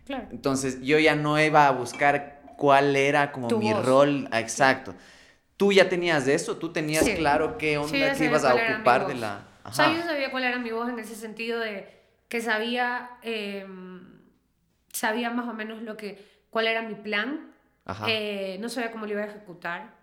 Claro. 0.06 0.28
Entonces 0.32 0.82
yo 0.82 1.00
ya 1.00 1.16
no 1.16 1.40
iba 1.42 1.68
a 1.68 1.72
buscar 1.72 2.42
cuál 2.58 2.96
era 2.96 3.32
como 3.32 3.48
Tu 3.48 3.58
mi 3.58 3.74
voz. 3.74 3.86
rol 3.86 4.30
exacto. 4.32 4.94
¿Tú 5.58 5.72
ya 5.72 5.90
tenías 5.90 6.28
eso? 6.28 6.58
¿Tú 6.58 6.72
tenías 6.72 7.04
Sí. 7.06 7.16
claro 7.16 7.58
qué 7.58 7.72
Sí, 7.72 7.76
onda 7.78 7.98
ya 7.98 8.10
que 8.10 8.16
sabía 8.16 8.30
ibas 8.30 8.44
a 8.46 8.54
ocupar 8.56 9.08
de 9.08 9.16
la... 9.16 9.48
O 9.64 9.74
sea, 9.74 9.86
Ajá. 9.86 9.96
yo 9.98 10.04
sabía 10.04 10.30
cuál 10.30 10.44
era 10.44 10.60
mi 10.60 10.70
voz 10.72 10.90
en 10.90 11.00
ese 11.00 11.16
sentido 11.16 11.60
de 11.60 11.90
que 12.28 12.42
sabía, 12.42 13.10
eh, 13.24 13.66
sabía 14.92 15.30
más 15.32 15.48
o 15.48 15.54
menos 15.54 15.82
lo 15.82 15.98
que, 15.98 16.24
cuál 16.50 16.68
era 16.68 16.82
mi 16.82 16.96
plan. 16.96 17.52
Eh, 18.08 18.58
no 18.60 18.70
sabía 18.70 18.92
cómo 18.92 19.06
lo 19.06 19.12
iba 19.14 19.22
a 19.22 19.26
ejecutar. 19.26 19.94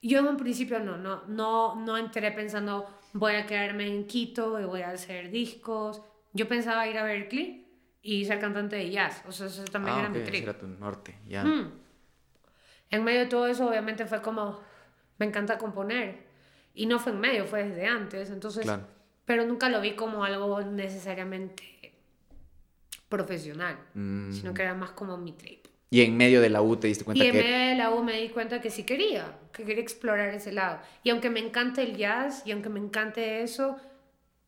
Yo 0.00 0.18
en 0.20 0.26
un 0.26 0.36
principio 0.36 0.80
no, 0.80 0.96
no, 0.96 1.22
no, 1.28 1.74
no 1.76 1.96
entré 1.96 2.32
pensando 2.32 2.88
voy 3.12 3.34
a 3.34 3.46
quedarme 3.46 3.86
en 3.86 4.06
Quito 4.06 4.58
y 4.60 4.64
voy 4.64 4.82
a 4.82 4.90
hacer 4.90 5.30
discos. 5.30 6.00
Yo 6.32 6.48
pensaba 6.48 6.86
ir 6.88 6.96
a 6.98 7.04
Berkeley 7.04 7.68
y 8.02 8.24
ser 8.24 8.40
cantante 8.40 8.76
de 8.76 8.90
jazz. 8.90 9.22
O 9.28 9.32
sea, 9.32 9.46
eso 9.46 9.64
también 9.66 9.96
Ah, 9.96 10.00
era 10.00 10.08
ok, 10.08 10.16
mi 10.16 10.24
trip. 10.24 10.42
era 10.42 10.58
tu 10.58 10.66
norte, 10.66 11.18
ya. 11.28 11.44
Mm. 11.44 11.72
En 12.90 13.04
medio 13.04 13.20
de 13.20 13.26
todo 13.26 13.46
eso, 13.46 13.68
obviamente 13.68 14.06
fue 14.06 14.20
como, 14.22 14.60
me 15.18 15.26
encanta 15.26 15.58
componer. 15.58 16.26
Y 16.74 16.86
no 16.86 16.98
fue 16.98 17.12
en 17.12 17.20
medio, 17.20 17.44
fue 17.44 17.64
desde 17.68 17.86
antes. 17.86 18.30
Entonces, 18.30 18.64
Claro. 18.64 18.86
pero 19.26 19.44
nunca 19.44 19.68
lo 19.68 19.80
vi 19.82 19.92
como 19.94 20.24
algo 20.24 20.62
necesariamente 20.62 21.92
profesional, 23.08 23.78
Mm. 23.94 24.32
sino 24.32 24.54
que 24.54 24.62
era 24.62 24.74
más 24.74 24.90
como 24.92 25.16
mi 25.18 25.32
trip. 25.32 25.61
Y 25.92 26.00
en 26.00 26.16
medio 26.16 26.40
de 26.40 26.48
la 26.48 26.62
U 26.62 26.74
te 26.76 26.86
diste 26.86 27.04
cuenta 27.04 27.22
Y 27.22 27.26
en 27.26 27.32
que... 27.34 27.42
medio 27.42 27.58
de 27.68 27.74
la 27.74 27.90
U 27.90 28.02
me 28.02 28.14
di 28.18 28.30
cuenta 28.30 28.62
que 28.62 28.70
sí 28.70 28.84
quería, 28.84 29.26
que 29.52 29.62
quería 29.64 29.82
explorar 29.82 30.30
ese 30.30 30.50
lado. 30.50 30.78
Y 31.02 31.10
aunque 31.10 31.28
me 31.28 31.38
encante 31.38 31.82
el 31.82 31.98
jazz 31.98 32.42
y 32.46 32.52
aunque 32.52 32.70
me 32.70 32.80
encante 32.80 33.42
eso, 33.42 33.76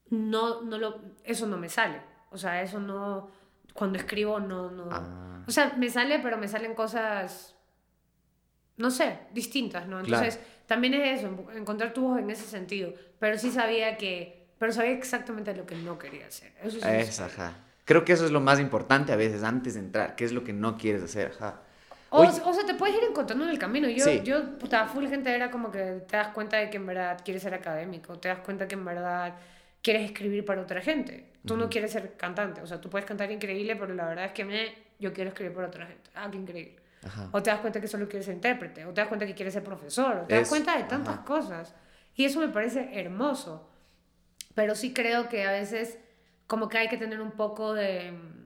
no, 0.09 0.63
no 0.63 0.79
lo, 0.79 1.03
eso 1.23 1.47
no 1.47 1.59
me 1.59 1.69
sale. 1.69 2.01
O 2.31 2.39
sea, 2.39 2.63
eso 2.63 2.81
no, 2.81 3.31
cuando 3.75 3.99
escribo 3.99 4.41
no, 4.41 4.71
no. 4.71 4.89
Ah. 4.91 5.45
O 5.47 5.51
sea, 5.51 5.75
me 5.77 5.91
sale, 5.91 6.19
pero 6.21 6.39
me 6.39 6.49
salen 6.49 6.75
cosas, 6.75 7.55
no 8.79 8.91
sé, 8.91 9.19
distintas, 9.35 9.87
¿no? 9.87 10.01
Claro. 10.03 10.25
Entonces, 10.25 10.41
también 10.67 10.95
es 10.95 11.19
eso, 11.21 11.27
en- 11.29 11.59
encontrar 11.59 11.93
tu 11.93 12.09
voz 12.09 12.21
en 12.21 12.31
ese 12.31 12.47
sentido. 12.47 12.95
Pero 13.19 13.37
sí 13.37 13.51
sabía 13.51 13.99
que, 13.99 14.47
pero 14.59 14.73
sabía 14.73 14.93
exactamente 14.93 15.55
lo 15.55 15.67
que 15.67 15.75
no 15.77 15.99
quería 15.99 16.27
hacer. 16.27 16.53
Eso 16.63 16.79
sí. 16.81 16.89
Es, 16.89 17.21
ajá. 17.21 17.53
Creo 17.85 18.05
que 18.05 18.13
eso 18.15 18.25
es 18.25 18.31
lo 18.31 18.41
más 18.41 18.61
importante 18.61 19.13
a 19.13 19.17
veces 19.17 19.43
antes 19.43 19.75
de 19.75 19.81
entrar, 19.81 20.17
qué 20.17 20.25
es 20.25 20.33
lo 20.33 20.43
que 20.45 20.53
no 20.53 20.79
quieres 20.79 21.03
hacer, 21.03 21.33
ajá. 21.37 21.61
O, 22.11 22.21
Oye, 22.21 22.31
o 22.45 22.53
sea, 22.55 22.65
te 22.65 22.75
puedes 22.75 22.97
ir 22.97 23.03
encontrando 23.09 23.45
en 23.45 23.51
el 23.51 23.59
camino. 23.59 23.89
Yo, 23.89 24.05
Sí. 24.05 24.23
yo, 24.25 24.57
puta, 24.59 24.87
full 24.87 25.07
gente 25.09 25.35
era 25.35 25.51
como 25.51 25.71
que 25.73 25.79
te 26.07 26.17
das 26.17 26.29
cuenta 26.29 26.57
de 26.59 26.71
que 26.71 26.77
en 26.77 26.87
verdad 26.87 27.21
quieres 27.25 27.43
ser 27.43 27.55
académico, 27.55 28.19
te 28.19 28.29
das 28.29 28.39
cuenta 28.39 28.69
que 28.69 28.75
en 28.77 28.85
verdad 28.85 29.35
quieres 29.83 30.05
escribir 30.11 30.45
para 30.45 30.63
otra 30.63 30.81
gente. 30.81 31.31
Tú 31.45 31.57
no 31.59 31.69
quieres 31.69 31.93
ser 31.93 32.15
cantante, 32.17 32.63
o 32.63 32.67
sea, 32.67 32.81
tú 32.81 32.89
puedes 32.89 33.05
cantar 33.05 33.31
increíble, 33.31 33.77
pero 33.77 33.93
la 33.93 34.07
verdad 34.07 34.25
es 34.27 34.33
que 34.33 34.45
me, 34.47 34.75
yo 34.99 35.13
quiero 35.13 35.29
escribir 35.29 35.53
para 35.55 35.67
otra 35.69 35.87
gente. 35.87 36.09
Ah, 36.15 36.29
qué 36.31 36.39
increíble. 36.39 36.77
Ajá. 37.05 37.29
O 37.33 37.43
te 37.43 37.51
das 37.51 37.61
cuenta 37.61 37.83
que 37.83 37.89
solo 37.89 38.09
quieres 38.09 38.25
ser 38.25 38.35
intérprete, 38.35 38.87
o 38.87 38.95
te 38.95 39.03
das 39.03 39.09
cuenta 39.09 39.27
que 39.27 39.35
quieres 39.35 39.53
ser 39.53 39.63
profesor, 39.63 40.17
o 40.17 40.27
te 40.27 40.35
das 40.37 40.45
Es- 40.45 40.49
cuenta 40.49 40.79
de 40.79 40.85
tantas 40.85 41.17
ajá. 41.17 41.25
cosas. 41.27 41.75
Y 42.15 42.25
eso 42.25 42.41
me 42.41 42.49
parece 42.49 42.99
hermoso. 42.99 43.69
Pero 44.55 44.75
sí 44.75 44.95
creo 44.95 45.29
que 45.29 45.45
a 45.45 45.51
veces 45.53 45.99
como 46.47 46.69
que 46.69 46.79
hay 46.79 46.89
que 46.89 46.97
tener 46.97 47.21
un 47.21 47.33
poco 47.33 47.75
de... 47.75 48.13
mm, 48.13 48.45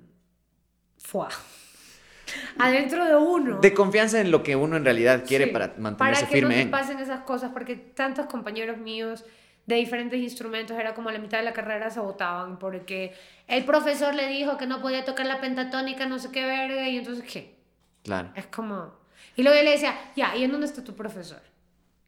Fuá. 0.99 1.29
Adentro 2.59 3.05
de 3.05 3.17
uno. 3.17 3.61
De 3.61 3.73
confianza 3.73 4.21
en 4.21 4.31
lo 4.31 4.43
que 4.43 4.57
uno 4.57 4.77
en 4.77 4.85
realidad 4.85 5.25
quiere 5.27 5.47
Sí, 5.47 5.51
para 5.51 5.75
mantenerse 5.79 6.23
para 6.23 6.29
que 6.29 6.37
firme 6.37 6.65
no 6.65 6.71
pasen 6.71 6.99
esas 6.99 7.21
cosas, 7.21 7.53
porque 7.53 7.77
tantos 7.77 8.27
compañeros 8.27 8.79
míos 8.79 9.25
de 9.67 9.77
diferentes 9.77 10.19
instrumentos 10.19 10.79
era 10.79 10.95
como 10.95 11.11
a 11.11 11.13
la 11.13 11.19
mitad 11.19 11.39
de 11.39 11.45
la 11.45 11.53
carrera 11.53 11.91
se 11.91 12.01
votaban 12.01 12.59
porque 12.59 13.15
el 13.47 13.65
profesor 13.65 14.15
le 14.15 14.27
dijo 14.27 14.57
que 14.57 14.67
no 14.67 14.81
podía 14.81 15.05
tocar 15.05 15.27
la 15.27 15.41
pentatónica, 15.41 16.07
no 16.07 16.19
sé 16.19 16.31
qué 16.31 16.45
verga, 16.45 16.89
y 16.89 16.97
entonces, 16.97 17.25
¿qué? 17.31 17.55
Claro. 18.03 18.31
Es 18.35 18.47
como... 18.47 18.95
Y 19.37 19.43
luego 19.43 19.59
yo 19.59 19.65
le 19.65 19.73
decía, 19.73 19.95
ya, 20.17 20.35
¿y 20.37 20.45
en 20.45 20.53
dónde 20.53 20.67
está 20.67 20.83
tu 20.83 20.97
profesor? 20.97 21.43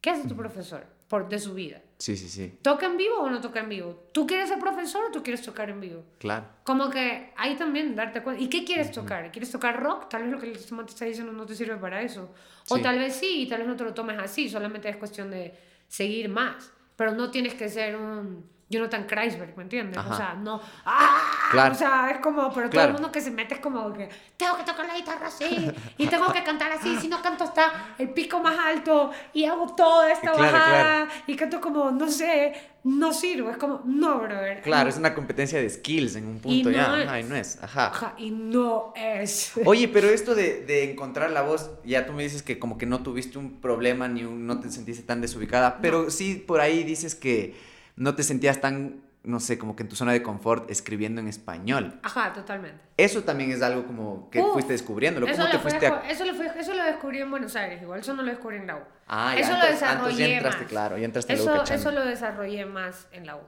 ¿Qué 0.01 0.11
hace 0.11 0.27
tu 0.27 0.35
profesor 0.35 0.87
por, 1.11 1.29
de 1.29 1.41
su 1.41 1.55
vida? 1.55 1.83
Sí, 1.99 2.17
sí, 2.17 2.29
sí. 2.29 2.55
¿Toca 2.63 2.87
en 2.87 2.97
vivo 2.97 3.17
o 3.19 3.29
no 3.29 3.41
toca 3.41 3.59
en 3.61 3.69
vivo? 3.69 4.05
¿Tú 4.13 4.29
quieres 4.29 4.49
ser 4.49 4.61
profesor 4.61 5.07
o 5.07 5.11
tú 5.11 5.25
quieres 5.25 5.43
tocar 5.43 5.69
en 5.69 5.81
vivo? 5.81 6.05
Claro. 6.19 6.47
Como 6.63 6.89
que 6.89 7.33
ahí 7.37 7.57
también 7.57 7.97
darte 7.97 8.23
cuenta. 8.23 8.41
¿Y 8.41 8.49
qué 8.49 8.65
quieres 8.65 8.93
tocar? 8.93 9.31
¿Quieres 9.33 9.51
tocar 9.51 9.83
rock? 9.83 10.09
Tal 10.09 10.23
vez 10.23 10.31
lo 10.31 10.39
que 10.39 10.47
el 10.49 10.57
sistema 10.57 10.87
te 10.87 10.93
está 10.93 11.05
diciendo 11.05 11.33
no 11.33 11.45
te 11.45 11.57
sirve 11.57 11.77
para 11.77 12.01
eso. 12.01 12.33
O 12.69 12.77
Sí. 12.77 12.83
tal 12.83 12.99
vez 13.01 13.17
sí, 13.17 13.43
y 13.43 13.49
tal 13.49 13.59
vez 13.59 13.67
no 13.69 13.75
te 13.77 13.83
lo 13.83 13.93
tomes 13.93 14.19
así. 14.21 14.49
Solamente 14.49 14.89
es 14.89 14.97
cuestión 14.97 15.31
de 15.33 15.53
seguir 15.89 16.29
más. 16.29 16.73
Pero 16.95 17.13
no 17.13 17.29
tienes 17.33 17.55
que 17.55 17.69
ser 17.69 17.97
un 17.97 18.49
Jonathan 18.71 19.05
Kreisberg, 19.05 19.57
¿me 19.57 19.65
entiendes? 19.65 19.99
Ajá. 19.99 20.15
O 20.15 20.17
sea, 20.17 20.35
no. 20.35 20.61
¡Ah! 20.87 21.21
Claro. 21.51 21.75
O 21.75 21.77
sea, 21.77 22.09
es 22.13 22.19
como. 22.21 22.49
Pero 22.55 22.67
todo 22.69 22.71
Claro. 22.71 22.89
el 22.89 22.93
mundo 22.95 23.11
que 23.11 23.21
se 23.21 23.31
mete 23.33 23.55
es 23.55 23.61
como 23.61 23.93
que 23.93 24.09
tengo 24.37 24.57
que 24.57 24.63
tocar 24.63 24.87
la 24.87 24.95
guitarra 24.97 25.27
así. 25.27 25.71
Y 25.99 26.07
tengo 26.07 26.33
que 26.33 26.45
cantar 26.45 26.71
así. 26.73 26.97
Si 26.99 27.09
no 27.09 27.21
canto, 27.21 27.45
está 27.45 27.95
el 27.99 28.11
pico 28.11 28.39
más 28.41 28.57
alto. 28.59 29.11
Y 29.33 29.45
hago 29.45 29.75
toda 29.75 30.13
esta 30.13 30.33
Claro, 30.33 30.53
bajada. 30.53 31.09
Y 31.27 31.35
canto 31.35 31.61
como, 31.61 31.91
no 31.91 32.09
sé, 32.09 32.53
no 32.85 33.13
sirvo. 33.13 33.51
Es 33.51 33.57
como, 33.57 33.83
no, 33.85 34.21
brother. 34.21 34.63
Claro, 34.63 34.89
es 34.89 34.97
una 34.97 35.15
competencia 35.17 35.61
de 35.61 35.69
skills 35.69 36.15
en 36.15 36.27
un 36.29 36.37
Y 36.37 36.63
punto 36.63 36.71
no 36.71 36.77
ya. 36.77 36.97
es. 37.03 37.09
Ajá, 37.09 37.19
y 37.21 37.25
no 37.25 37.35
es. 37.35 37.59
Ajá. 37.63 37.87
Ajá, 37.89 38.15
y 38.19 38.31
no 38.31 38.93
es. 38.95 39.53
Oye, 39.65 39.89
pero 39.89 40.09
esto 40.09 40.37
de, 40.37 40.65
de 40.65 40.93
encontrar 40.93 41.33
la 41.33 41.43
voz, 41.43 41.71
ya 41.85 42.07
tú 42.07 42.13
me 42.13 42.23
dices 42.23 42.45
que 42.45 42.61
como 42.61 42.79
que 42.79 42.87
no 42.87 43.03
tuviste 43.03 43.37
un 43.37 43.61
problema 43.61 44.07
ni 44.07 44.23
un- 44.25 44.47
no 44.47 44.61
te 44.61 44.71
sentiste 44.71 45.03
tan 45.03 45.21
desubicada, 45.21 45.79
pero 45.83 46.09
sí 46.11 46.37
por 46.37 46.61
ahí 46.61 46.85
dices 46.85 47.17
que 47.17 47.69
no 48.01 48.15
te 48.15 48.23
sentías 48.23 48.61
tan, 48.61 49.03
no 49.25 49.41
sé, 49.41 49.59
como 49.59 49.77
que 49.77 49.83
en 49.83 49.89
tu 49.91 49.95
zona 49.97 50.13
de 50.13 50.23
confort 50.23 50.71
escribiendo 50.71 51.21
en 51.21 51.29
español. 51.29 52.01
Ajá, 52.03 52.33
totalmente. 52.33 52.81
Eso 52.97 53.23
también 53.23 53.51
es 53.53 53.61
algo 53.61 53.85
como 53.87 54.31
que 54.31 54.41
Uf, 54.41 54.53
fuiste 54.55 54.73
descubriéndolo. 54.73 55.27
Eso 55.27 55.37
¿Cómo 55.37 55.45
lo, 55.47 55.53
te 55.53 55.59
fui 55.59 55.71
fuiste 55.71 55.87
a...? 55.87 56.11
eso, 56.11 56.25
lo 56.25 56.35
fui- 56.35 56.47
eso 56.59 56.73
lo 56.75 56.83
descubrí 56.85 57.21
en 57.21 57.31
Buenos 57.31 57.55
Aires, 57.57 57.83
igual. 57.83 58.01
Eso 58.01 58.15
no 58.15 58.23
lo 58.23 58.31
descubrí 58.31 58.57
en 58.57 58.67
la 58.67 58.77
U. 58.77 58.81
Ah, 59.07 59.35
ya, 59.35 59.41
eso 59.41 59.53
lo 59.53 59.67
desarrollé 59.67 59.93
entonces 59.99 60.19
ya 60.19 60.35
entraste, 60.37 60.61
más. 60.63 60.69
claro, 60.71 60.97
ya 60.99 61.05
entraste 61.05 61.33
a 61.33 61.37
la 61.37 61.43
U 61.43 61.63
eso, 61.63 61.75
eso 61.75 61.91
lo 61.93 62.05
desarrollé 62.07 62.65
más 62.65 63.07
en 63.13 63.27
la 63.27 63.37
U. 63.37 63.41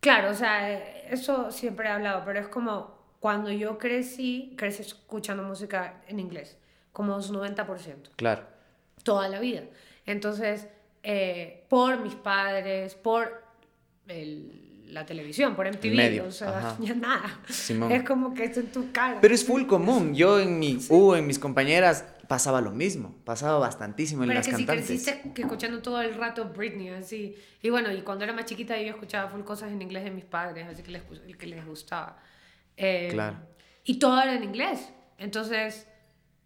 Claro, 0.00 0.30
o 0.30 0.34
sea, 0.34 0.72
eso 1.08 1.50
siempre 1.52 1.86
he 1.88 1.90
hablado, 1.92 2.24
pero 2.24 2.40
es 2.40 2.48
como 2.48 2.98
cuando 3.20 3.50
yo 3.52 3.78
crecí, 3.78 4.54
crecí 4.58 4.82
escuchando 4.82 5.42
música 5.44 6.02
en 6.08 6.18
inglés, 6.20 6.58
como 6.92 7.22
su 7.22 7.32
90%, 7.32 8.10
Claro. 8.16 8.42
toda 9.02 9.28
la 9.28 9.38
vida. 9.38 9.62
Entonces, 10.04 10.66
eh, 11.02 11.64
por 11.68 12.00
mis 12.00 12.14
padres, 12.16 12.94
por 12.96 13.43
el- 14.08 14.60
la 14.88 15.04
televisión, 15.06 15.56
por 15.56 15.66
MTV, 15.66 15.94
medio, 15.96 16.26
o 16.26 16.30
sea, 16.30 16.56
ajá. 16.58 16.76
ya 16.80 16.94
nada. 16.94 17.40
Simón. 17.48 17.90
Es 17.90 18.04
como 18.04 18.32
que 18.34 18.44
está 18.44 18.60
en 18.60 18.70
tu 18.70 18.92
cara. 18.92 19.18
Pero 19.20 19.34
es 19.34 19.44
full 19.44 19.66
común. 19.66 20.14
Yo 20.14 20.38
en 20.38 20.58
mi 20.58 20.78
U, 20.90 21.14
en 21.14 21.26
mis 21.26 21.38
compañeras, 21.38 22.04
pasaba 22.28 22.60
lo 22.60 22.70
mismo. 22.70 23.14
Pasaba 23.24 23.58
bastantísimo 23.58 24.22
en 24.22 24.28
Pero 24.28 24.38
las 24.38 24.46
es 24.46 24.52
que 24.54 24.60
si 24.60 24.66
cantantes. 24.66 24.86
creciste 25.04 25.32
que 25.34 25.42
escuchando 25.42 25.80
todo 25.82 26.00
el 26.00 26.14
rato 26.14 26.44
Britney, 26.54 26.90
así. 26.90 27.34
Y 27.62 27.70
bueno, 27.70 27.90
y 27.92 28.02
cuando 28.02 28.24
era 28.24 28.32
más 28.32 28.44
chiquita 28.44 28.80
yo 28.80 28.90
escuchaba 28.90 29.30
full 29.30 29.40
cosas 29.42 29.72
en 29.72 29.82
inglés 29.82 30.04
de 30.04 30.10
mis 30.12 30.24
padres, 30.24 30.66
así 30.70 30.82
que 30.82 30.92
les, 30.92 31.02
que 31.38 31.46
les 31.46 31.66
gustaba. 31.66 32.18
Eh, 32.76 33.08
Claro. 33.10 33.38
Y 33.84 33.98
todo 33.98 34.20
era 34.22 34.34
en 34.36 34.44
inglés. 34.44 34.90
Entonces, 35.18 35.86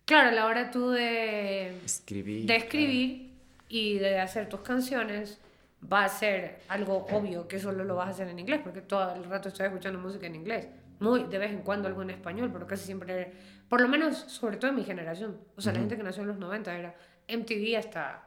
claro, 0.06 0.28
a 0.30 0.32
la 0.32 0.46
hora 0.46 0.70
tú 0.70 0.90
de, 0.90 1.76
Escribí. 1.84 2.44
de 2.46 2.56
escribir 2.56 3.30
y 3.68 3.98
de 3.98 4.20
hacer 4.20 4.48
tus 4.48 4.60
canciones, 4.60 5.38
va 5.90 6.04
a 6.04 6.08
ser 6.08 6.60
algo 6.68 7.06
obvio 7.10 7.46
que 7.46 7.58
solo 7.58 7.84
lo 7.84 7.94
vas 7.96 8.08
a 8.08 8.10
hacer 8.10 8.28
en 8.28 8.38
inglés, 8.38 8.60
porque 8.62 8.80
todo 8.80 9.14
el 9.14 9.24
rato 9.24 9.48
estoy 9.48 9.66
escuchando 9.66 9.98
música 9.98 10.26
en 10.26 10.34
inglés. 10.34 10.68
Muy 11.00 11.24
de 11.24 11.38
vez 11.38 11.52
en 11.52 11.62
cuando 11.62 11.86
algo 11.86 12.02
en 12.02 12.10
español, 12.10 12.50
pero 12.52 12.66
casi 12.66 12.84
siempre, 12.84 13.32
por 13.68 13.80
lo 13.80 13.88
menos, 13.88 14.16
sobre 14.16 14.56
todo 14.56 14.70
en 14.70 14.76
mi 14.76 14.84
generación. 14.84 15.38
O 15.56 15.60
sea, 15.60 15.72
la 15.72 15.78
gente 15.78 15.96
que 15.96 16.02
nació 16.02 16.22
en 16.22 16.28
los 16.28 16.38
90 16.38 16.76
era 16.76 16.94
MTV 17.28 17.76
hasta... 17.78 18.24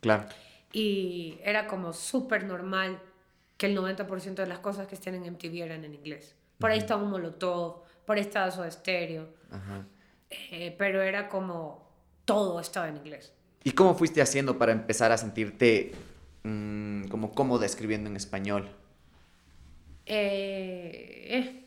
Claro. 0.00 0.24
Y 0.72 1.38
era 1.44 1.66
como 1.66 1.92
súper 1.92 2.44
normal 2.44 3.00
que 3.58 3.66
el 3.66 3.76
90% 3.76 4.34
de 4.34 4.46
las 4.46 4.60
cosas 4.60 4.86
que 4.86 4.94
estén 4.94 5.14
en 5.14 5.30
MTV 5.34 5.62
eran 5.62 5.84
en 5.84 5.94
inglés. 5.94 6.34
Por 6.58 6.70
ahí 6.70 6.78
estaba 6.78 7.02
un 7.02 7.10
Molotov, 7.10 7.82
por 8.06 8.16
ahí 8.16 8.22
estaba 8.22 8.50
Soda 8.50 8.70
Stereo, 8.70 9.28
Ajá. 9.50 9.84
eh, 10.30 10.74
pero 10.78 11.02
era 11.02 11.28
como 11.28 11.86
todo 12.24 12.60
estaba 12.60 12.88
en 12.88 12.96
inglés. 12.96 13.34
¿Y 13.62 13.72
cómo 13.72 13.94
fuiste 13.94 14.22
haciendo 14.22 14.56
para 14.56 14.72
empezar 14.72 15.12
a 15.12 15.18
sentirte 15.18 15.92
mm, 16.44 17.04
como 17.08 17.32
cómoda 17.34 17.66
escribiendo 17.66 18.08
en 18.10 18.16
español? 18.16 18.70
Eh, 20.06 21.26
eh, 21.30 21.66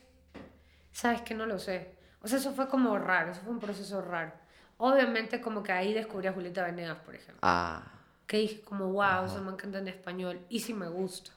Sabes 0.92 1.22
que 1.22 1.34
no 1.34 1.46
lo 1.46 1.60
sé. 1.60 1.96
O 2.22 2.28
sea, 2.28 2.38
eso 2.38 2.54
fue 2.54 2.68
como 2.68 2.98
raro, 3.00 3.32
eso 3.32 3.42
fue 3.42 3.52
un 3.54 3.60
proceso 3.60 4.02
raro. 4.02 4.32
Obviamente 4.78 5.42
como 5.42 5.64
que 5.64 5.72
ahí 5.72 5.94
descubrí 5.94 6.28
a 6.28 6.34
Julieta 6.34 6.64
Venegas, 6.64 6.98
por 7.06 7.16
ejemplo. 7.16 7.40
Ah, 7.42 7.84
Que 8.28 8.38
dije 8.38 8.62
como, 8.62 8.88
wow, 8.92 9.26
eso 9.26 9.42
me 9.42 9.52
encanta 9.52 9.80
en 9.80 9.88
español. 9.88 10.40
Y 10.50 10.60
sí 10.60 10.74
me 10.74 10.88
gusta. 10.88 11.32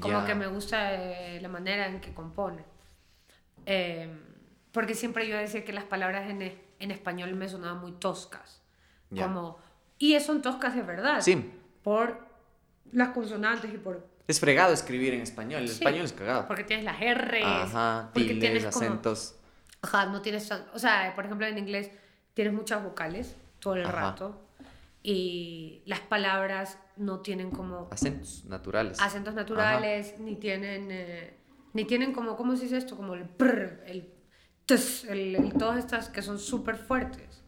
Como 0.00 0.20
Ya. 0.20 0.26
que 0.26 0.34
me 0.34 0.46
gusta 0.46 0.94
eh, 0.94 1.40
la 1.40 1.48
manera 1.48 1.86
en 1.86 2.00
que 2.00 2.12
compone. 2.14 2.64
Eh, 3.66 4.08
porque 4.72 4.94
siempre 4.94 5.26
yo 5.28 5.36
decía 5.36 5.64
que 5.64 5.72
las 5.72 5.84
palabras 5.84 6.30
en, 6.30 6.42
e- 6.42 6.58
en 6.78 6.90
español 6.90 7.34
me 7.34 7.48
sonaban 7.48 7.80
muy 7.80 7.92
toscas. 7.92 8.62
Ya. 9.10 9.24
Como, 9.24 9.58
y 9.98 10.18
son 10.20 10.40
toscas 10.42 10.74
de 10.74 10.82
verdad. 10.82 11.20
Sí. 11.20 11.52
Por 11.82 12.26
las 12.92 13.08
consonantes 13.10 13.72
y 13.72 13.78
por... 13.78 14.06
Es 14.28 14.38
fregado 14.40 14.72
escribir 14.72 15.14
en 15.14 15.20
español. 15.22 15.62
El 15.62 15.68
Sí, 15.68 15.74
español 15.74 16.04
es 16.04 16.12
cagado. 16.12 16.46
Porque 16.46 16.64
tienes 16.64 16.84
las 16.84 16.98
R's. 17.00 17.44
Ajá, 17.44 18.10
porque 18.14 18.28
tildes, 18.28 18.40
tienes 18.40 18.64
como- 18.66 18.86
acentos. 18.86 19.34
Ajá, 19.82 20.06
no 20.06 20.22
tienes... 20.22 20.48
O 20.72 20.78
sea, 20.78 21.12
por 21.14 21.24
ejemplo, 21.26 21.46
en 21.46 21.58
inglés 21.58 21.90
tienes 22.34 22.52
muchas 22.54 22.82
vocales 22.84 23.34
todo 23.58 23.74
el 23.74 23.84
Ajá. 23.84 23.92
rato. 24.10 24.46
Y 25.02 25.82
las 25.86 26.00
palabras 26.00 26.78
no 26.96 27.20
tienen 27.20 27.50
como 27.50 27.88
Acentos 27.90 28.44
naturales. 28.44 29.00
acentos 29.00 29.34
naturales, 29.34 30.14
ni 30.20 30.36
tienen... 30.36 30.88
eh, 30.90 31.36
ni 31.72 31.84
tienen 31.84 32.12
como... 32.12 32.36
¿Cómo 32.36 32.54
se 32.56 32.64
dice 32.64 32.76
esto? 32.76 32.96
Como 32.96 33.14
el 33.14 33.24
prr, 33.24 33.82
el 33.86 34.12
ts, 34.66 35.04
el, 35.04 35.34
el- 35.34 35.52
todas 35.54 35.78
estas 35.78 36.08
que 36.08 36.22
son 36.22 36.38
súper 36.38 36.76
fuertes. 36.76 37.42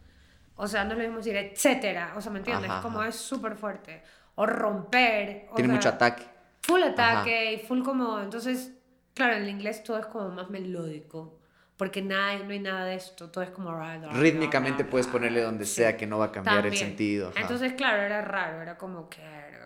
O 0.57 0.67
sea, 0.67 0.85
no 0.85 0.93
es 0.93 0.99
lo 0.99 1.05
mismo 1.05 1.19
decir 1.19 1.37
etcétera. 1.37 2.15
O 2.17 2.21
sea, 2.21 2.33
¿me 2.33 2.39
entiendes? 2.39 2.71
Ajá, 2.71 2.83
como 2.83 3.01
ajá. 3.01 3.11
es 3.11 3.17
súper 3.17 3.55
fuerte. 3.57 4.03
O 4.37 4.47
romper. 4.47 5.47
o 5.51 5.55
Tiene 5.55 5.69
sea, 5.69 5.77
mucho 5.77 5.89
ataque. 5.91 6.25
Full 6.63 6.83
ataque 6.83 7.53
y 7.55 7.59
full 7.59 7.83
como... 7.83 8.21
Entonces, 8.21 8.73
claro, 9.15 9.35
en 9.35 9.43
el 9.43 9.49
inglés 9.49 9.83
todo 9.85 9.99
es 9.99 10.07
como 10.07 10.31
más 10.31 10.51
melódico. 10.51 11.39
Porque 11.77 12.03
nada, 12.03 12.39
no 12.39 12.51
hay 12.51 12.61
nada 12.61 12.85
de 12.85 12.95
esto. 12.95 13.31
Todo 13.31 13.43
es 13.45 13.51
como... 13.51 13.77
Rítmicamente 14.13 14.85
puedes 14.85 15.07
ponerle 15.07 15.43
donde 15.43 15.65
sea 15.67 15.97
que 15.97 16.07
no 16.07 16.19
va 16.19 16.27
a 16.27 16.33
cambiar 16.33 16.59
el 16.59 16.63
También. 16.65 16.87
sentido. 16.89 17.29
ajá. 17.31 17.41
Entonces, 17.41 17.73
claro, 17.75 18.03
era 18.03 18.23
raro. 18.23 18.63
Era 18.63 18.79
como 18.79 19.09
que... 19.09 19.21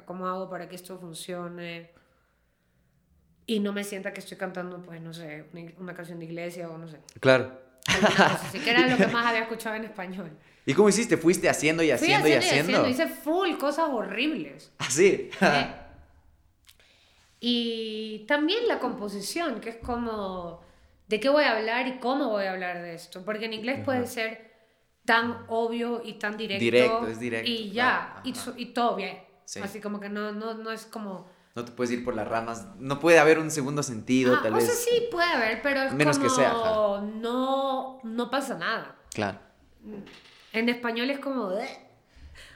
¿Cómo 0.07 0.27
hago 0.27 0.49
para 0.49 0.69
que 0.69 0.75
esto 0.75 0.99
funcione? 0.99 1.91
Y 3.45 3.61
no 3.61 3.73
me 3.73 3.85
sienta 3.85 4.13
que 4.13 4.21
estoy 4.21 4.37
cantando, 4.39 4.83
pues, 4.83 5.01
no 5.01 5.13
sé, 5.13 5.47
una 5.79 5.95
canción 5.95 6.19
de 6.19 6.25
iglesia 6.27 6.69
o 6.71 6.79
no 6.79 6.89
sé. 6.89 7.01
Claro. 7.21 7.68
Así, 8.19 8.59
que 8.59 8.71
era 8.71 8.87
lo 8.87 8.97
que 8.97 9.07
más 9.09 9.27
había 9.27 9.43
escuchado 9.43 9.77
en 9.77 9.85
español. 9.85 10.31
¿Y 10.67 10.75
cómo 10.75 10.89
hiciste? 10.89 11.17
¿Fuiste 11.17 11.49
haciendo 11.49 11.83
y 11.83 11.87
Fui 11.87 11.95
haciendo, 11.95 12.29
y 12.29 12.33
haciendo? 12.33 12.89
Hice 12.89 13.07
full 13.09 13.57
cosas 13.57 13.89
horribles. 13.91 14.73
Así. 14.79 15.31
¿eh? 15.41 15.75
Y 17.41 18.25
también 18.27 18.67
la 18.67 18.81
composición, 18.81 19.61
que 19.61 19.71
es 19.71 19.77
como 19.77 20.61
de 21.07 21.21
qué 21.21 21.29
voy 21.29 21.45
a 21.45 21.57
hablar 21.57 21.87
y 21.87 21.99
cómo 21.99 22.31
voy 22.31 22.47
a 22.47 22.53
hablar 22.53 22.83
de 22.83 22.95
esto. 22.95 23.25
Porque 23.25 23.45
en 23.45 23.53
inglés 23.53 23.81
puede 23.85 24.09
ser 24.09 24.51
tan 25.05 25.45
obvio 25.47 26.03
y 26.05 26.15
tan 26.15 26.37
directo. 26.37 26.65
Directo, 26.65 27.07
es 27.07 27.21
directo, 27.21 27.49
Y 27.49 27.71
ya, 27.71 28.21
claro, 28.25 28.55
y, 28.57 28.63
y 28.63 28.67
todo 28.67 28.97
bien. 28.97 29.19
Sí. 29.45 29.61
Así 29.61 29.81
como 29.81 30.01
que 30.01 30.09
no, 30.09 30.33
no, 30.33 30.55
no 30.55 30.73
es 30.73 30.85
como... 30.85 31.31
No 31.55 31.65
te 31.65 31.73
puedes 31.73 31.93
ir 31.93 32.05
por 32.05 32.15
las 32.15 32.29
ramas. 32.29 32.67
No 32.79 33.01
puede 33.01 33.19
haber 33.19 33.39
un 33.39 33.51
segundo 33.51 33.83
sentido, 33.83 34.37
Ah, 34.37 34.41
tal 34.43 34.53
o 34.53 34.57
vez. 34.57 34.67
sea, 34.67 34.75
sí 34.75 35.09
puede 35.11 35.29
haber, 35.33 35.61
pero 35.63 35.83
es 35.83 35.93
Menos 35.93 36.19
como... 36.19 36.29
que 36.29 36.35
sea, 36.35 36.53
no, 36.53 38.01
no 38.05 38.31
pasa 38.31 38.57
nada. 38.57 38.97
Claro. 39.13 39.39
En 40.53 40.69
español 40.69 41.11
es 41.11 41.19
como... 41.19 41.49
"Bleh". 41.49 41.87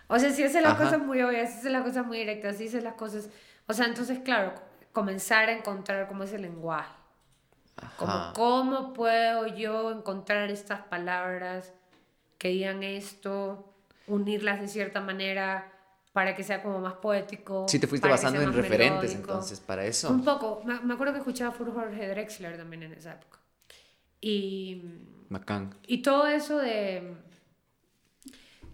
O 0.08 0.18
sea, 0.18 0.30
si 0.30 0.44
haces 0.44 0.62
las 0.62 0.72
Ajá. 0.74 0.84
cosas 0.84 1.00
muy 1.00 1.22
obvias, 1.22 1.50
si 1.52 1.58
haces 1.60 1.72
las 1.72 1.82
cosas 1.82 2.06
muy 2.06 2.18
directas, 2.18 2.56
si 2.58 2.68
haces 2.68 2.84
las 2.84 2.94
cosas... 2.94 3.28
O 3.66 3.72
sea, 3.72 3.86
entonces, 3.86 4.18
claro, 4.20 4.54
comenzar 4.92 5.48
a 5.48 5.52
encontrar 5.52 6.06
cómo 6.08 6.24
es 6.24 6.32
el 6.32 6.42
lenguaje. 6.42 6.92
Como. 7.96 8.32
¿cómo 8.34 8.92
puedo 8.92 9.46
yo 9.46 9.90
encontrar 9.90 10.50
estas 10.50 10.82
palabras 10.82 11.72
que 12.38 12.48
digan 12.48 12.82
esto, 12.82 13.72
unirlas 14.06 14.60
de 14.60 14.68
cierta 14.68 15.00
manera 15.00 15.72
para 16.12 16.34
que 16.34 16.42
sea 16.42 16.62
como 16.62 16.78
más 16.80 16.94
poético? 16.94 17.66
Sí, 17.68 17.78
te 17.78 17.86
fuiste 17.86 18.08
basando 18.08 18.40
en 18.42 18.52
referentes 18.52 19.10
melódico? 19.10 19.32
entonces 19.32 19.60
para 19.60 19.84
eso. 19.86 20.10
Un 20.10 20.24
poco. 20.24 20.62
Me, 20.64 20.78
me 20.80 20.94
acuerdo 20.94 21.12
que 21.14 21.18
escuchaba 21.20 21.52
full 21.52 21.68
Jorge 21.70 22.08
Drexler 22.08 22.56
también 22.56 22.82
en 22.84 22.92
esa 22.92 23.12
época. 23.12 23.38
Y, 24.20 24.82
Bacán. 25.30 25.74
y 25.86 26.02
todo 26.02 26.26
eso 26.26 26.58
de... 26.58 27.14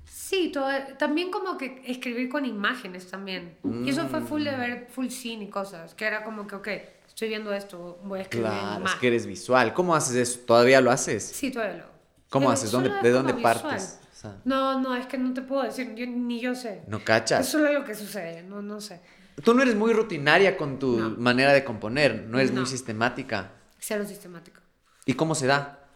Sí, 0.04 0.50
todo, 0.52 0.68
también 0.98 1.30
como 1.30 1.56
que 1.56 1.82
escribir 1.86 2.28
con 2.28 2.44
imágenes 2.44 3.10
también. 3.10 3.56
Y 3.84 3.90
eso 3.90 4.06
fue 4.08 4.20
full 4.20 4.42
de 4.44 4.52
Mm. 4.56 4.60
ver 4.60 4.86
full 4.90 5.08
cine 5.08 5.44
y 5.44 5.48
cosas, 5.48 5.94
que 5.94 6.04
era 6.06 6.24
como 6.24 6.46
que, 6.46 6.56
ok, 6.56 6.68
estoy 7.06 7.28
viendo 7.28 7.52
esto, 7.52 7.98
voy 8.04 8.18
a 8.20 8.22
escribir 8.22 8.48
Claro, 8.48 8.84
es 8.84 8.94
que 8.96 9.06
eres 9.08 9.26
visual. 9.26 9.72
¿Cómo 9.74 9.94
haces 9.94 10.16
eso? 10.16 10.40
¿Todavía 10.40 10.80
lo 10.80 10.90
haces? 10.90 11.24
Sí, 11.24 11.50
todavía 11.50 11.76
lo 11.78 11.82
hago. 11.84 11.92
¿Cómo 12.30 12.46
Pero 12.46 12.52
haces? 12.54 12.70
¿Dónde, 12.70 12.90
solo 12.90 13.02
¿De 13.02 13.10
dónde 13.10 13.32
partes? 13.34 14.00
Sea, 14.18 14.36
No, 14.44 14.80
no, 14.80 14.94
es 14.96 15.06
que 15.06 15.16
no 15.18 15.32
te 15.32 15.42
puedo 15.42 15.62
decir, 15.62 15.94
yo- 15.94 16.06
ni 16.06 16.40
yo 16.40 16.54
sé. 16.54 16.82
¿No 16.88 16.98
Es 16.98 17.04
cachas? 17.04 17.48
solo 17.48 17.72
lo 17.72 17.84
que 17.84 17.94
sucede, 17.94 18.42
no, 18.42 18.60
no 18.62 18.80
sé. 18.80 19.00
Tú 19.44 19.54
no 19.54 19.62
eres 19.62 19.74
muy 19.76 19.92
rutinaria 19.92 20.56
con 20.56 20.78
tu 20.78 20.98
No. 20.98 21.10
manera 21.10 21.52
de 21.52 21.62
componer, 21.64 22.24
no 22.26 22.38
eres 22.38 22.50
muy 22.50 22.60
No. 22.62 22.66
sistemática. 22.66 23.52
Cero 23.78 24.04
sistemático. 24.04 24.60
¿Y 25.06 25.14
cómo 25.14 25.34
se 25.34 25.46
da? 25.46 25.86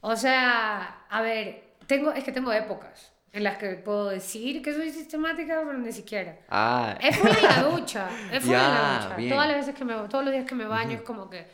O 0.00 0.16
sea, 0.16 1.04
a 1.08 1.22
ver, 1.22 1.74
tengo, 1.86 2.12
es 2.12 2.24
que 2.24 2.32
tengo 2.32 2.52
épocas 2.52 3.12
en 3.32 3.44
las 3.44 3.56
que 3.58 3.68
puedo 3.74 4.08
decir 4.08 4.62
que 4.62 4.74
soy 4.74 4.90
sistemática, 4.90 5.60
pero 5.64 5.78
ni 5.78 5.92
siquiera. 5.92 6.38
Ah, 6.48 6.96
Es 7.00 7.16
full 7.16 7.28
en 7.30 7.42
la 7.44 7.62
ducha, 7.62 8.08
es 8.32 8.40
full 8.42 8.54
en 8.54 8.60
Ya, 8.60 8.68
la 8.68 9.00
ducha. 9.04 9.16
bien. 9.16 9.30
Todas 9.30 9.48
las 9.48 9.56
veces 9.58 9.74
que 9.74 9.84
me, 9.84 9.94
todos 10.08 10.24
los 10.24 10.32
días 10.32 10.44
que 10.46 10.54
me 10.56 10.64
baño 10.66 10.92
es 10.96 11.02
como 11.02 11.30
que 11.30 11.46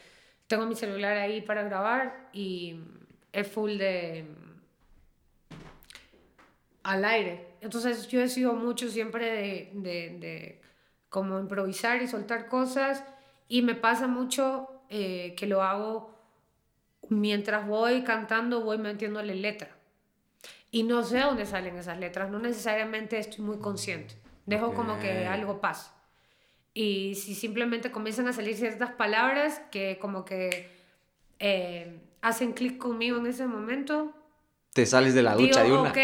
tengo 0.47 0.65
mi 0.67 0.75
celular 0.75 1.17
ahí 1.19 1.41
para 1.43 1.63
grabar 1.65 2.29
y 2.33 2.81
es 3.33 3.47
full 3.49 3.77
de 3.77 4.27
al 6.85 7.05
aire. 7.05 7.49
Entonces 7.61 8.07
yo 8.09 8.21
he 8.21 8.29
sido 8.29 8.55
mucho 8.55 8.89
siempre 8.89 9.27
de, 9.27 9.71
de, 9.75 10.19
de 10.19 10.63
como 11.09 11.41
improvisar 11.41 12.03
y 12.03 12.07
soltar 12.07 12.49
cosas 12.49 13.03
y 13.49 13.63
me 13.63 13.75
pasa 13.75 14.07
mucho 14.07 14.69
eh, 14.91 15.35
que 15.37 15.47
lo 15.47 15.63
hago 15.63 16.15
mientras 17.09 17.67
voy 17.67 18.03
cantando, 18.03 18.61
voy 18.63 18.79
metiéndole 18.79 19.35
letra. 19.35 19.77
Y 20.71 20.83
no 20.83 21.03
sé 21.05 21.21
dónde 21.21 21.47
salen 21.47 21.77
esas 21.77 21.99
letras, 21.99 22.31
no 22.31 22.39
necesariamente 22.39 23.19
estoy 23.19 23.45
muy 23.45 23.59
consciente. 23.59 24.15
Dejo 24.47 24.75
como 24.75 24.99
que 24.99 25.27
algo 25.27 25.61
pase. 25.61 25.91
Y 26.75 27.15
si 27.15 27.35
simplemente 27.35 27.93
comienzan 27.93 28.27
a 28.29 28.33
salir 28.33 28.57
ciertas 28.57 28.91
palabras 28.91 29.63
que 29.71 29.99
como 30.01 30.25
que 30.25 30.69
eh, 31.39 32.01
hacen 32.21 32.53
clic 32.53 32.79
conmigo 32.79 33.19
en 33.19 33.27
ese 33.27 33.47
momento, 33.47 34.13
te 34.75 34.87
sales 34.87 35.15
de 35.15 35.23
la 35.23 35.37
ducha 35.37 35.61
de 35.61 35.67
digo, 35.67 35.81
una. 35.83 35.91
ok, 35.91 35.99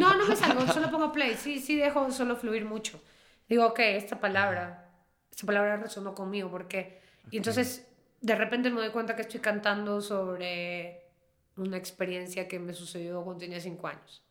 no, 0.00 0.14
no 0.16 0.26
me 0.26 0.36
salgo, 0.36 0.64
solo 0.72 0.90
pongo 0.90 1.12
play, 1.12 1.34
sí, 1.34 1.58
sí 1.58 1.76
dejo 1.76 2.10
solo 2.12 2.36
fluir 2.36 2.64
mucho. 2.64 3.02
Digo, 3.48 3.66
ok, 3.66 3.80
esta 3.80 4.20
palabra, 4.20 4.88
esta 5.30 5.44
palabra 5.44 5.76
resonó 5.76 6.14
conmigo, 6.14 6.48
porque... 6.48 7.00
Y 7.32 7.36
entonces, 7.36 7.86
de 8.20 8.34
repente 8.36 8.70
me 8.70 8.80
doy 8.80 8.90
cuenta 8.90 9.16
que 9.16 9.22
estoy 9.22 9.40
cantando 9.40 10.00
sobre 10.00 11.02
una 11.56 11.76
experiencia 11.76 12.46
que 12.46 12.60
me 12.60 12.72
sucedió 12.72 13.24
cuando 13.24 13.40
tenía 13.40 13.58
cinco 13.58 13.88
años. 13.88 14.24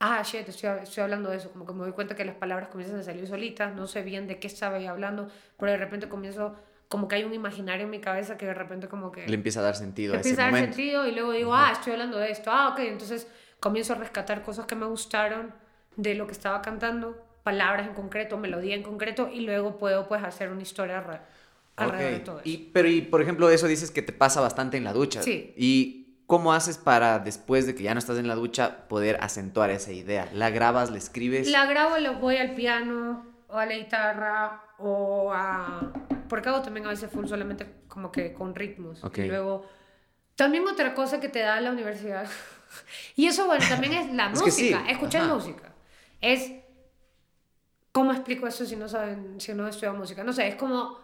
Ah, 0.00 0.22
shit, 0.24 0.48
estoy, 0.48 0.70
estoy 0.82 1.04
hablando 1.04 1.30
de 1.30 1.36
eso, 1.36 1.52
como 1.52 1.64
que 1.64 1.72
me 1.72 1.80
doy 1.80 1.92
cuenta 1.92 2.16
que 2.16 2.24
las 2.24 2.34
palabras 2.34 2.70
comienzan 2.70 2.98
a 2.98 3.02
salir 3.04 3.28
solitas, 3.28 3.72
no 3.72 3.86
sé 3.86 4.02
bien 4.02 4.26
de 4.26 4.40
qué 4.40 4.48
estaba 4.48 4.80
yo 4.80 4.90
hablando, 4.90 5.28
pero 5.58 5.70
de 5.70 5.78
repente 5.78 6.08
comienzo, 6.08 6.56
como 6.90 7.08
que 7.08 7.14
hay 7.14 7.24
un 7.24 7.32
imaginario 7.32 7.84
en 7.84 7.90
mi 7.90 8.00
cabeza 8.00 8.36
que 8.36 8.44
de 8.44 8.52
repente 8.52 8.88
como 8.88 9.10
que 9.10 9.26
Le 9.26 9.34
empieza 9.34 9.60
a 9.60 9.62
dar 9.62 9.76
sentido 9.76 10.12
a 10.12 10.20
ese 10.20 10.28
empieza 10.28 10.42
a 10.42 10.44
dar 10.46 10.52
momento. 10.52 10.74
sentido 10.76 11.06
y 11.06 11.12
luego 11.12 11.32
digo, 11.32 11.54
ah, 11.54 11.70
estoy 11.72 11.92
hablando 11.94 12.18
de 12.18 12.30
esto, 12.30 12.50
ah, 12.52 12.68
ok, 12.72 12.80
entonces 12.80 13.26
comienzo 13.60 13.94
a 13.94 13.96
rescatar 13.96 14.42
cosas 14.42 14.66
que 14.66 14.74
me 14.74 14.84
gustaron 14.86 15.54
de 15.96 16.14
lo 16.14 16.26
que 16.26 16.32
estaba 16.32 16.60
cantando, 16.62 17.16
palabras 17.44 17.86
en 17.86 17.94
concreto, 17.94 18.36
melodía 18.36 18.74
en 18.74 18.82
concreto, 18.82 19.30
y 19.32 19.40
luego 19.40 19.78
puedo 19.78 20.08
pues 20.08 20.22
hacer 20.24 20.50
una 20.50 20.62
historia 20.62 20.98
alre- 21.02 21.20
alrededor 21.76 22.12
de 22.12 22.18
todo 22.20 22.40
eso. 22.40 22.48
Y, 22.48 22.70
pero, 22.72 22.88
y 22.88 23.00
por 23.02 23.22
ejemplo, 23.22 23.48
eso 23.50 23.66
dices 23.66 23.90
que 23.90 24.02
te 24.02 24.12
pasa 24.12 24.40
bastante 24.40 24.76
en 24.76 24.84
la 24.84 24.92
ducha. 24.92 25.22
Sí. 25.22 25.54
¿Y 25.56 26.16
cómo 26.26 26.52
haces 26.52 26.76
para, 26.78 27.18
después 27.20 27.66
de 27.66 27.74
que 27.74 27.82
ya 27.84 27.94
no 27.94 27.98
estás 27.98 28.18
en 28.18 28.28
la 28.28 28.34
ducha, 28.34 28.88
poder 28.88 29.16
acentuar 29.20 29.70
esa 29.70 29.92
idea? 29.92 30.28
¿La 30.34 30.50
grabas, 30.50 30.90
la 30.90 30.98
escribes? 30.98 31.48
La 31.50 31.66
grabo 31.66 31.98
lo 31.98 32.14
voy 32.14 32.36
al 32.36 32.54
piano 32.54 33.24
o 33.52 33.56
a 33.58 33.66
la 33.66 33.74
guitarra 33.74 34.62
o 34.78 35.30
a... 35.32 35.92
Porque 36.28 36.48
hago 36.48 36.62
también 36.62 36.86
a 36.86 36.90
veces 36.90 37.10
full 37.10 37.26
solamente 37.26 37.66
como 37.88 38.10
que 38.12 38.32
con 38.32 38.54
ritmos. 38.54 39.02
Ok. 39.04 39.18
Y 39.18 39.28
luego... 39.28 39.66
También 40.36 40.66
otra 40.66 40.94
cosa 40.94 41.20
que 41.20 41.28
te 41.28 41.40
da 41.40 41.60
la 41.60 41.70
universidad. 41.70 42.26
y 43.16 43.26
eso, 43.26 43.46
bueno, 43.46 43.64
también 43.68 43.92
es 43.92 44.12
la 44.12 44.30
Es 44.32 44.42
que 44.42 44.50
sí, 44.50 44.70
música, 44.72 44.90
escuchar 44.90 45.22
ajá. 45.24 45.34
música. 45.34 45.72
Es... 46.20 46.52
¿Cómo 47.92 48.12
explico 48.12 48.46
eso 48.46 48.64
si 48.64 48.76
no 48.76 48.88
saben, 48.88 49.40
si 49.40 49.52
no 49.52 49.66
estudian 49.66 49.98
música? 49.98 50.22
No 50.22 50.32
sé, 50.32 50.46
es 50.46 50.54
como 50.54 50.98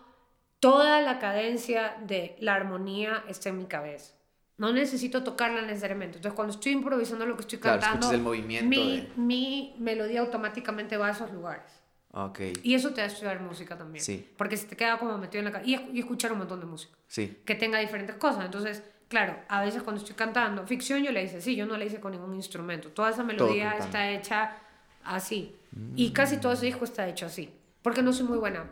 toda 0.61 1.01
la 1.03 1.19
cadencia 1.19 1.97
de 2.07 2.37
la 2.41 2.55
armonía 2.55 3.25
está 3.29 3.49
en 3.49 3.59
mi 3.59 3.67
cabeza. 3.67 4.15
No 4.57 4.73
necesito 4.73 5.23
tocarla 5.23 5.63
necesariamente. 5.63 6.17
Entonces, 6.19 6.35
cuando 6.37 6.55
estoy 6.55 6.73
improvisando 6.73 7.27
lo 7.27 7.35
que 7.37 7.43
estoy 7.43 7.59
Claro, 7.59 7.81
cantando, 7.81 8.07
escuchas 8.07 8.19
el 8.19 8.23
movimiento 8.25 8.69
mi, 8.71 9.01
de- 9.01 9.09
mi 9.17 9.77
melodía 9.81 10.21
automáticamente 10.21 10.97
va 10.97 11.09
a 11.09 11.11
esos 11.11 11.31
lugares. 11.33 11.76
Ok, 12.19 12.41
Y 12.63 12.75
eso 12.75 12.91
te 12.95 13.03
a 13.03 13.07
estudiar 13.07 13.41
música 13.41 13.77
también. 13.77 14.03
Sí. 14.03 14.27
Porque 14.39 14.57
se 14.57 14.67
te 14.67 14.75
queda 14.77 14.99
como 14.99 15.19
metido 15.19 15.41
en 15.41 15.45
la 15.45 15.53
cabeza. 15.53 15.69
Y, 15.71 15.75
esc- 15.77 15.91
y 15.93 15.99
escuchar 16.01 16.33
un 16.33 16.39
montón 16.39 16.61
de 16.61 16.67
música. 16.67 16.97
sí. 17.07 17.37
Que 17.45 17.55
tenga 17.55 17.79
diferentes 17.79 18.17
cosas. 18.17 18.45
Entonces, 18.47 18.83
claro, 19.09 19.37
a 19.49 19.61
veces 19.63 19.83
cuando 19.83 20.01
estoy 20.01 20.17
cantando, 20.17 20.67
ficción 20.67 21.03
yo 21.03 21.13
la 21.13 21.21
hice 21.21 21.37
así, 21.39 21.55
yo 21.57 21.67
no 21.67 21.77
la 21.77 21.85
hice 21.85 22.01
con 22.01 22.13
ningún 22.13 22.35
instrumento. 22.35 22.89
Toda 22.89 23.11
esa 23.11 23.23
melodía 23.23 23.73
está 23.79 24.11
hecha 24.11 24.57
así. 25.05 25.55
Y 25.95 26.11
casi 26.13 26.39
todo 26.39 26.53
ese 26.55 26.65
disco 26.67 26.85
está 26.87 27.07
hecho 27.07 27.27
así. 27.27 27.51
Porque 27.83 28.01
no 28.03 28.13
soy 28.15 28.27
muy 28.27 28.39
buena 28.39 28.65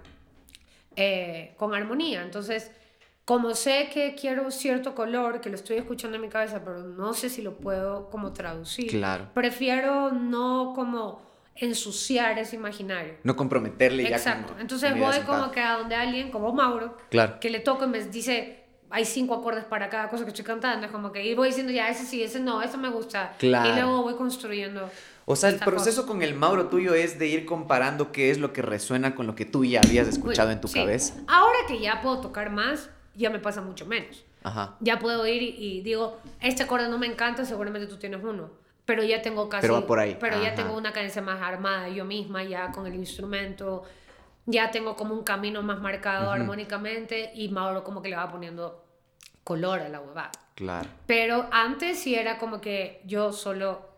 eh, 0.97 1.55
con 1.59 1.75
armonía. 1.75 2.23
Entonces, 2.23 2.71
como 3.25 3.55
sé 3.55 3.91
que 3.93 4.15
quiero 4.15 4.51
cierto 4.51 4.95
color, 4.95 5.41
que 5.41 5.49
lo 5.51 5.57
estoy 5.57 5.77
escuchando 5.77 6.17
en 6.17 6.23
mi 6.23 6.29
cabeza, 6.29 6.63
pero 6.65 6.79
no 6.83 7.15
sé 7.15 7.29
si 7.29 7.43
lo 7.43 7.57
puedo 7.57 8.09
como 8.11 8.33
traducir, 8.33 8.89
Claro. 8.91 9.29
prefiero 9.35 10.13
no 10.13 10.73
como 10.75 11.21
ensuciar 11.57 12.39
ese 12.39 12.57
imaginario. 12.57 13.15
No 13.23 13.37
comprometerle 13.37 14.03
ya 14.05 14.17
Exacto. 14.17 14.55
Entonces 14.59 14.97
voy 14.99 15.21
como 15.21 15.51
que 15.51 15.61
a 15.61 15.77
donde 15.79 15.95
alguien, 15.95 16.31
como 16.31 16.53
Mauro, 16.53 16.97
Claro. 17.11 17.39
que 17.41 17.51
le 17.51 17.61
toco 17.61 17.85
y 17.85 17.89
me 17.89 18.03
dice, 18.05 18.65
hay 18.91 19.05
cinco 19.05 19.35
acordes 19.35 19.65
para 19.65 19.89
cada 19.89 20.09
cosa 20.09 20.25
que 20.25 20.31
estoy 20.31 20.45
cantando, 20.45 20.87
es 20.87 20.93
como 20.93 21.13
que 21.13 21.25
y 21.25 21.35
voy 21.35 21.49
diciendo 21.49 21.73
ya, 21.73 21.89
ese 21.89 22.05
sí, 22.05 22.23
ese 22.23 22.41
no, 22.41 22.61
ese 22.63 22.77
me 22.77 22.89
gusta. 22.89 23.35
Claro. 23.39 23.71
Y 23.71 23.73
luego 23.75 24.03
voy 24.03 24.15
construyendo. 24.15 24.91
O 25.27 25.37
sea, 25.37 25.49
el 25.49 25.59
proceso 25.59 26.03
cosa. 26.03 26.13
con 26.13 26.23
el 26.23 26.35
Mauro 26.35 26.67
tuyo 26.67 26.93
es 26.95 27.19
de 27.19 27.29
ir 27.29 27.47
comparando 27.47 28.13
qué 28.13 28.31
es 28.31 28.39
lo 28.39 28.53
que 28.53 28.61
resuena 28.61 29.15
con 29.15 29.27
lo 29.27 29.35
que 29.35 29.47
tú 29.47 29.65
ya 29.65 29.81
habías 29.81 30.07
escuchado 30.07 30.51
en 30.51 30.61
tu 30.61 30.69
Sí. 30.69 30.81
cabeza. 30.81 31.15
Ahora 31.29 31.57
que 31.67 31.81
ya 31.81 32.03
puedo 32.03 32.21
tocar 32.21 32.51
más, 32.51 32.91
ya 33.15 33.31
me 33.31 33.39
pasa 33.39 33.63
mucho 33.63 33.87
menos. 33.87 34.25
Ajá. 34.43 34.77
Ya 34.81 34.99
puedo 34.99 35.27
ir 35.27 35.43
y, 35.43 35.57
y 35.57 35.81
digo, 35.81 36.21
este 36.43 36.65
acorde 36.65 36.89
no 36.91 36.99
me 36.99 37.07
encanta, 37.07 37.47
seguramente 37.47 37.87
tú 37.89 37.97
tienes 37.97 38.23
uno. 38.23 38.51
Pero 38.85 39.03
ya 39.03 39.23
tengo 39.23 39.49
casi. 39.49 39.67
Pero 39.67 39.87
por 39.87 39.99
ahí. 39.99 40.17
Pero 40.21 40.43
ya 40.43 40.55
tengo 40.55 40.77
una 40.77 40.93
cadencia 40.93 41.23
más 41.23 41.41
armada 41.41 41.89
yo 41.89 42.05
misma, 42.05 42.43
ya 42.45 42.71
con 42.71 42.87
el 42.87 42.95
instrumento. 42.95 43.85
Ya 44.47 44.71
tengo 44.71 44.95
como 44.95 45.15
un 45.15 45.25
camino 45.25 45.63
más 45.63 45.81
marcado 45.81 46.31
armónicamente 46.31 47.33
y 47.35 47.49
Mauro 47.49 47.83
como 47.83 48.03
que 48.03 48.11
le 48.11 48.17
va 48.17 48.31
poniendo 48.31 48.85
color 49.43 49.81
a 49.81 49.89
la 49.89 50.01
huevada. 50.01 50.31
Claro. 50.55 50.89
Pero 51.07 51.47
antes 51.51 51.99
sí 51.99 52.15
era 52.15 52.39
como 52.39 52.61
que 52.61 53.01
yo 53.07 53.33
solo 53.33 53.89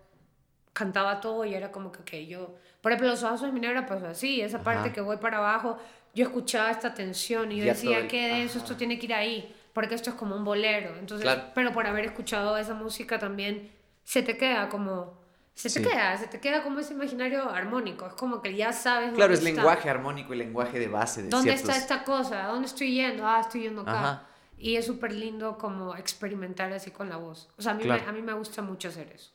cantaba 0.72 1.20
todo 1.20 1.45
y 1.45 1.55
era 1.55 1.72
como 1.72 1.91
que, 1.91 2.01
ok, 2.01 2.28
yo, 2.28 2.55
por 2.80 2.93
ejemplo, 2.93 3.09
los 3.09 3.22
ojos 3.24 3.43
de 3.43 3.51
mi 3.51 3.61
negra, 3.61 3.87
pues 3.87 4.03
así, 4.05 4.41
esa 4.41 4.62
parte 4.62 4.93
que 4.93 5.01
voy 5.01 5.16
para 5.16 5.39
abajo, 5.39 5.78
yo 6.14 6.24
escuchaba 6.26 6.70
esta 6.70 6.95
tensión 6.95 7.51
y 7.51 7.57
yo 7.59 7.64
Ya 7.64 7.72
decía, 7.72 8.07
¿qué 8.09 8.28
de 8.28 8.43
eso? 8.45 8.59
Esto 8.59 8.76
tiene 8.76 8.99
que 8.99 9.07
ir 9.07 9.14
ahí, 9.14 9.55
porque 9.72 9.95
esto 9.95 10.11
es 10.11 10.16
como 10.16 10.37
un 10.37 10.45
bolero. 10.45 10.95
Entonces, 10.99 11.24
Claro. 11.24 11.51
pero 11.55 11.72
por 11.72 11.87
haber 11.87 12.05
escuchado 12.05 12.57
esa 12.57 12.74
música 12.74 13.18
también 13.18 13.70
se 14.07 14.22
te 14.22 14.36
queda 14.36 14.68
como, 14.68 15.18
se 15.52 15.68
te 15.68 15.80
Sí. 15.80 15.82
queda, 15.82 16.16
se 16.16 16.28
te 16.28 16.38
queda 16.38 16.62
como 16.62 16.78
ese 16.78 16.94
imaginario 16.94 17.50
armónico, 17.50 18.07
es 18.07 18.12
como 18.14 18.40
que 18.40 18.54
ya 18.54 18.72
sabes. 18.72 19.12
Claro, 19.14 19.32
es 19.34 19.40
está. 19.40 19.50
lenguaje 19.52 19.90
armónico 19.90 20.32
y 20.32 20.36
lenguaje 20.36 20.78
de 20.78 20.86
base 20.86 21.24
de 21.24 21.28
¿Dónde 21.28 21.50
ciertos... 21.57 21.76
está 21.76 21.96
esta 21.96 22.04
cosa? 22.04 22.44
¿A 22.44 22.48
dónde 22.48 22.66
estoy 22.66 22.94
yendo? 22.94 23.26
Ah, 23.26 23.40
estoy 23.40 23.62
yendo 23.62 23.82
acá. 23.82 23.98
Ajá. 23.98 24.26
Y 24.59 24.76
es 24.76 24.86
súper 24.86 25.12
lindo 25.12 25.59
como 25.59 25.96
experimentar 25.96 26.72
así 26.72 26.92
con 26.92 27.09
la 27.09 27.16
voz. 27.16 27.48
O 27.59 27.62
sea, 27.62 27.72
a 27.72 27.74
mí, 27.74 27.82
Claro. 27.82 28.02
me, 28.04 28.09
a 28.09 28.12
mí 28.12 28.22
me 28.22 28.32
gusta 28.32 28.62
mucho 28.62 28.88
hacer 28.88 29.11
eso. 29.12 29.32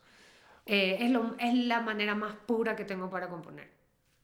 Eh, 0.65 0.97
es, 1.01 1.11
lo, 1.11 1.35
es 1.37 1.53
la 1.53 1.81
manera 1.81 2.15
más 2.15 2.33
pura 2.45 2.75
que 2.77 2.85
tengo 2.85 3.09
para 3.09 3.27
componer. 3.27 3.69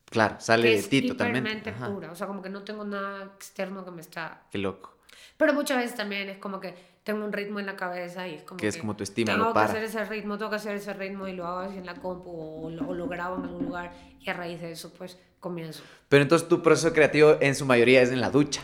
Claro, 0.10 0.38
sale 0.40 0.70
de 0.70 0.76
es 0.76 0.88
ti 0.88 1.06
totalmente. 1.06 1.72
Ajá. 1.72 1.88
pura. 1.90 2.10
O 2.12 2.16
sea, 2.16 2.26
como 2.26 2.42
que 2.42 2.50
no 2.50 2.64
tengo 2.64 2.86
nada 2.86 3.26
externo 3.36 3.84
que 3.84 3.92
me 3.92 4.00
está... 4.02 4.44
Qué 4.50 4.58
loco. 4.60 4.96
Pero 5.36 5.54
muchas 5.54 5.78
veces 5.78 5.96
también 5.98 6.30
es 6.30 6.38
como 6.38 6.60
que 6.62 6.74
tengo 7.08 7.26
un 7.26 7.32
ritmo 7.34 7.60
en 7.60 7.66
la 7.66 7.76
cabeza 7.76 8.28
y 8.28 8.36
es 8.36 8.44
como 8.44 8.60
Que 8.60 8.68
es 8.68 8.78
como 8.78 8.96
tu 8.96 9.02
estímulo 9.04 9.36
Tengo 9.38 9.54
para. 9.54 9.66
que 9.66 9.72
hacer 9.72 9.84
ese 9.86 10.06
ritmo, 10.06 10.38
tengo 10.38 10.50
que 10.52 10.58
hacer 10.58 10.76
ese 10.76 10.94
ritmo 10.94 11.28
y 11.28 11.34
lo 11.34 11.48
hago 11.48 11.60
así 11.62 11.78
en 11.78 11.86
la 11.86 11.96
compu 11.96 12.30
o 12.30 12.70
lo, 12.70 12.88
o 12.90 12.94
lo 12.94 13.08
grabo 13.08 13.38
en 13.38 13.44
algún 13.46 13.66
lugar 13.66 13.92
y 14.20 14.30
a 14.30 14.34
raíz 14.34 14.62
de 14.62 14.72
eso 14.74 14.94
pues 14.94 15.18
comienzo. 15.40 15.82
Pero 16.10 16.22
entonces 16.24 16.48
tu 16.48 16.62
proceso 16.62 16.94
creativo 16.94 17.38
en 17.42 17.56
su 17.56 17.66
mayoría 17.66 18.02
es 18.02 18.12
en 18.12 18.22
la 18.22 18.30
ducha, 18.30 18.62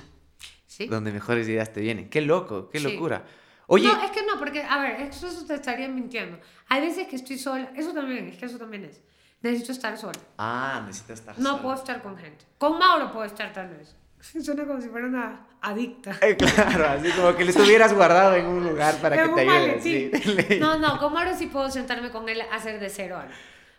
¿Sí? 0.67 0.87
donde 0.87 1.11
mejores 1.11 1.47
ideas 1.47 1.71
te 1.73 1.81
vienen. 1.81 2.09
Qué 2.09 2.21
loco, 2.21 2.69
qué 2.69 2.79
Sí. 2.79 2.91
locura. 2.91 3.23
Oye, 3.67 3.87
No, 3.87 4.03
es 4.03 4.11
que 4.11 4.23
no, 4.25 4.37
porque, 4.37 4.61
a 4.61 4.77
ver, 4.81 5.01
eso, 5.01 5.25
eso 5.27 5.45
te 5.45 5.55
estaría 5.55 5.87
mintiendo. 5.87 6.37
Hay 6.67 6.81
veces 6.81 7.07
que 7.07 7.15
estoy 7.15 7.37
sola, 7.37 7.71
eso 7.75 7.93
también, 7.93 8.27
es 8.27 8.37
que 8.37 8.45
eso 8.45 8.57
también 8.59 8.83
es. 8.83 9.01
Necesito 9.41 9.71
estar 9.71 9.97
sola. 9.97 10.19
ah, 10.37 10.83
necesitas 10.85 11.19
estar 11.21 11.39
No 11.39 11.49
sola. 11.51 11.61
puedo 11.61 11.75
estar 11.75 12.01
con 12.03 12.17
gente. 12.17 12.45
Con 12.57 12.77
Mauro 12.77 13.11
puedo 13.13 13.25
estar 13.25 13.51
tal 13.53 13.69
vez. 13.69 13.95
Suena 14.43 14.65
como 14.65 14.81
si 14.81 14.89
fuera 14.89 15.07
una 15.07 15.47
adicta. 15.63 16.15
Eh, 16.21 16.35
claro, 16.37 16.85
así 16.89 17.09
como 17.11 17.35
que 17.35 17.43
le 17.45 17.51
estuvieras 17.51 17.93
guardado 17.93 18.35
en 18.35 18.45
un 18.45 18.63
lugar 18.63 18.95
para 19.01 19.15
que 19.23 19.29
te 19.29 19.41
ayude. 19.41 19.81
sí. 19.81 20.11
No, 20.59 20.77
no, 20.77 20.99
con 20.99 21.13
Mauro 21.13 21.33
sí 21.35 21.47
puedo 21.47 21.71
sentarme 21.71 22.09
con 22.11 22.27
él 22.29 22.41
a 22.41 22.55
hacer 22.55 22.79
de 22.79 22.89
cero 22.89 23.17
algo. 23.17 23.33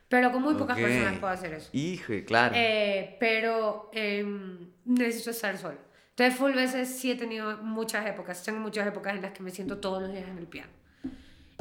Pero 0.09 0.33
con 0.33 0.43
muy 0.43 0.55
pocas 0.55 0.77
Ok. 0.77 0.83
personas 0.85 1.19
puedo 1.19 1.33
hacer 1.33 1.55
eso. 1.55 1.69
Hijo, 1.73 2.13
claro. 2.27 2.55
Eh, 2.57 3.17
pero 3.21 3.91
em, 3.93 4.71
necesito 4.85 5.31
estar 5.31 5.57
sola. 5.59 5.77
Entonces, 6.11 6.39
full 6.39 6.53
veces 6.53 6.89
sí 6.89 7.11
he 7.11 7.17
tenido 7.17 7.57
muchas 7.59 8.07
épocas. 8.07 8.43
Tengo 8.45 8.61
muchas 8.61 8.87
épocas 8.87 9.15
en 9.15 9.23
las 9.23 9.33
que 9.33 9.43
me 9.43 9.51
siento 9.51 9.79
todos 9.79 10.03
los 10.03 10.13
días 10.13 10.29
en 10.29 10.39
el 10.39 10.47
piano. 10.47 10.71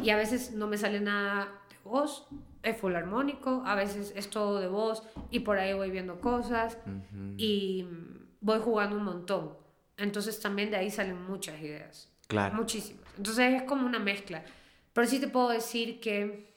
Y 0.02 0.10
a 0.12 0.16
veces 0.18 0.52
no 0.52 0.68
me 0.68 0.78
sale 0.78 1.00
nada 1.00 1.46
de 1.70 1.76
voz, 1.84 2.28
es 2.62 2.78
full 2.78 2.96
armónico, 2.96 3.64
a 3.66 3.76
veces 3.76 4.14
es 4.16 4.30
todo 4.30 4.60
de 4.60 4.68
voz 4.68 5.04
y 5.32 5.40
por 5.40 5.58
ahí 5.58 5.74
voy 5.74 5.90
viendo 5.92 6.20
cosas 6.20 6.78
Ujú. 6.86 7.34
y 7.38 7.84
mm, 7.90 8.18
voy 8.42 8.60
jugando 8.60 8.98
un 8.98 9.04
montón. 9.06 9.63
Entonces 9.98 10.40
también 10.40 10.72
de 10.72 10.78
ahí 10.78 10.90
salen 10.92 11.22
muchas 11.24 11.60
ideas. 11.62 12.10
Claro. 12.28 12.56
Muchísimas. 12.56 13.04
Entonces 13.18 13.54
es 13.54 13.64
como 13.64 13.86
una 13.86 14.00
mezcla. 14.00 14.44
Pero 14.94 15.08
sí 15.08 15.20
te 15.20 15.28
puedo 15.28 15.50
decir 15.50 16.00
que, 16.00 16.54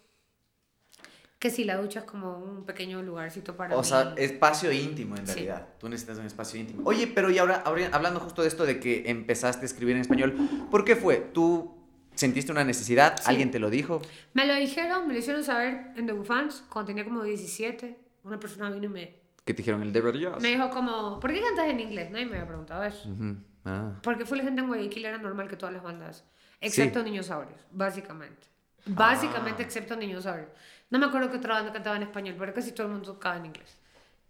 que 1.39 1.51
si 1.51 1.65
la 1.65 1.77
ducha 1.77 2.01
es 2.01 2.05
como 2.07 2.39
un 2.39 2.65
pequeño 2.65 3.03
lugarcito 3.03 3.57
para 3.57 3.77
O 3.77 3.81
mí. 3.81 3.87
sea, 3.87 4.15
espacio 4.17 4.73
íntimo 4.73 5.17
en 5.17 5.27
Sí. 5.27 5.33
realidad. 5.35 5.69
Tú 5.79 5.89
necesitas 5.89 6.19
un 6.19 6.27
espacio 6.27 6.59
íntimo. 6.61 6.83
Oye, 6.85 7.07
pero 7.07 7.31
y 7.31 7.39
ahora, 7.39 7.57
ahora, 7.65 7.89
hablando 7.93 8.21
justo 8.21 8.43
de 8.43 8.49
esto 8.49 8.65
de 8.65 8.81
que 8.81 9.05
empezaste 9.11 9.63
a 9.63 9.67
escribir 9.67 9.97
en 9.97 10.03
español, 10.03 10.35
¿por 10.71 10.85
qué 10.85 10.97
fue? 10.97 11.17
¿Tú 11.17 11.75
sentiste 12.15 12.53
una 12.53 12.65
necesidad? 12.65 13.17
Sí. 13.19 13.25
¿Alguien 13.27 13.51
te 13.51 13.59
lo 13.59 13.69
dijo? 13.71 14.01
Me 14.33 14.47
lo 14.47 14.55
dijeron, 14.55 15.07
me 15.07 15.13
lo 15.15 15.19
hicieron 15.19 15.45
saber 15.45 15.93
en 15.97 16.07
The 16.07 16.15
Fans 16.25 16.65
cuando 16.71 16.87
tenía 16.89 17.05
como 17.05 17.23
17. 17.23 17.99
Una 18.25 18.41
persona 18.41 18.71
vino 18.71 18.87
y 18.87 18.89
me, 18.89 19.15
¿Qué 19.47 19.55
te 19.55 19.59
dijeron? 19.59 19.81
El 19.83 19.93
de 19.93 20.01
verdad. 20.03 20.39
me 20.41 20.49
dijo 20.49 20.69
como, 20.71 21.19
¿por 21.21 21.33
qué 21.33 21.41
cantas 21.41 21.69
en 21.69 21.81
inglés? 21.81 22.11
Nadie 22.11 22.27
me 22.27 22.33
había 22.35 22.47
preguntado 22.49 22.83
eso. 22.85 23.09
Ujú. 23.09 23.37
Ah. 23.65 23.93
Porque 24.03 24.27
fue 24.27 24.37
la 24.37 24.45
gente 24.45 24.61
en 24.61 24.67
Guayaquil 24.69 25.07
era 25.07 25.17
normal 25.19 25.49
que 25.49 25.57
todas 25.57 25.73
las 25.73 25.83
bandas, 25.83 26.25
excepto 26.61 27.03
Niñosaurios, 27.03 27.61
básicamente. 27.71 28.47
Básicamente 28.87 29.63
Ah. 29.63 29.67
excepto 29.67 29.97
Niñosaurios. 29.97 30.49
No 30.91 30.99
me 30.99 31.07
acuerdo 31.07 31.31
qué 31.31 31.39
otra 31.39 31.55
banda 31.55 31.73
cantaba 31.73 31.97
en 31.97 32.03
español, 32.03 32.35
pero 32.39 32.53
casi 32.53 32.73
todo 32.73 32.89
el 32.89 32.93
mundo 32.95 33.13
tocaba 33.15 33.37
en 33.37 33.47
inglés. 33.47 33.79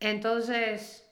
Entonces, 0.00 1.04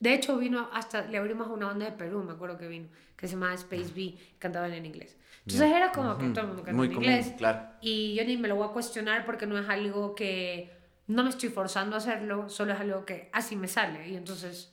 de 0.00 0.14
hecho 0.14 0.36
vino 0.38 0.68
hasta, 0.72 1.02
le 1.06 1.16
abrimos 1.18 1.48
a 1.48 1.52
una 1.52 1.66
banda 1.66 1.86
de 1.86 1.92
Perú, 1.92 2.22
me 2.24 2.32
acuerdo 2.32 2.58
que 2.58 2.68
vino, 2.68 2.88
que 3.16 3.26
se 3.28 3.34
llamaba 3.34 3.54
Space 3.54 3.92
B, 3.94 4.16
cantaban 4.38 4.72
en 4.72 4.86
inglés. 4.86 5.16
Entonces 5.46 5.70
era 5.72 5.92
como 5.92 6.18
que 6.18 6.24
Ujú. 6.24 6.32
todo 6.34 6.40
el 6.42 6.46
mundo 6.48 6.62
cantaba 6.64 6.76
Muy 6.76 6.86
en 6.88 6.92
común, 6.94 7.04
inglés. 7.10 7.34
claro. 7.38 7.60
Y 7.80 8.14
yo 8.16 8.24
ni 8.24 8.36
me 8.36 8.48
lo 8.48 8.56
voy 8.56 8.68
a 8.68 8.72
cuestionar 8.72 9.24
porque 9.24 9.46
no 9.46 9.56
es 9.58 9.68
algo 9.68 10.14
que 10.14 10.75
no 11.08 11.22
me 11.22 11.30
estoy 11.30 11.48
forzando 11.50 11.96
a 11.96 11.98
hacerlo, 11.98 12.48
solo 12.48 12.72
es 12.72 12.80
algo 12.80 13.04
que 13.04 13.30
así 13.32 13.56
me 13.56 13.68
sale. 13.68 14.08
Y 14.08 14.16
entonces 14.16 14.72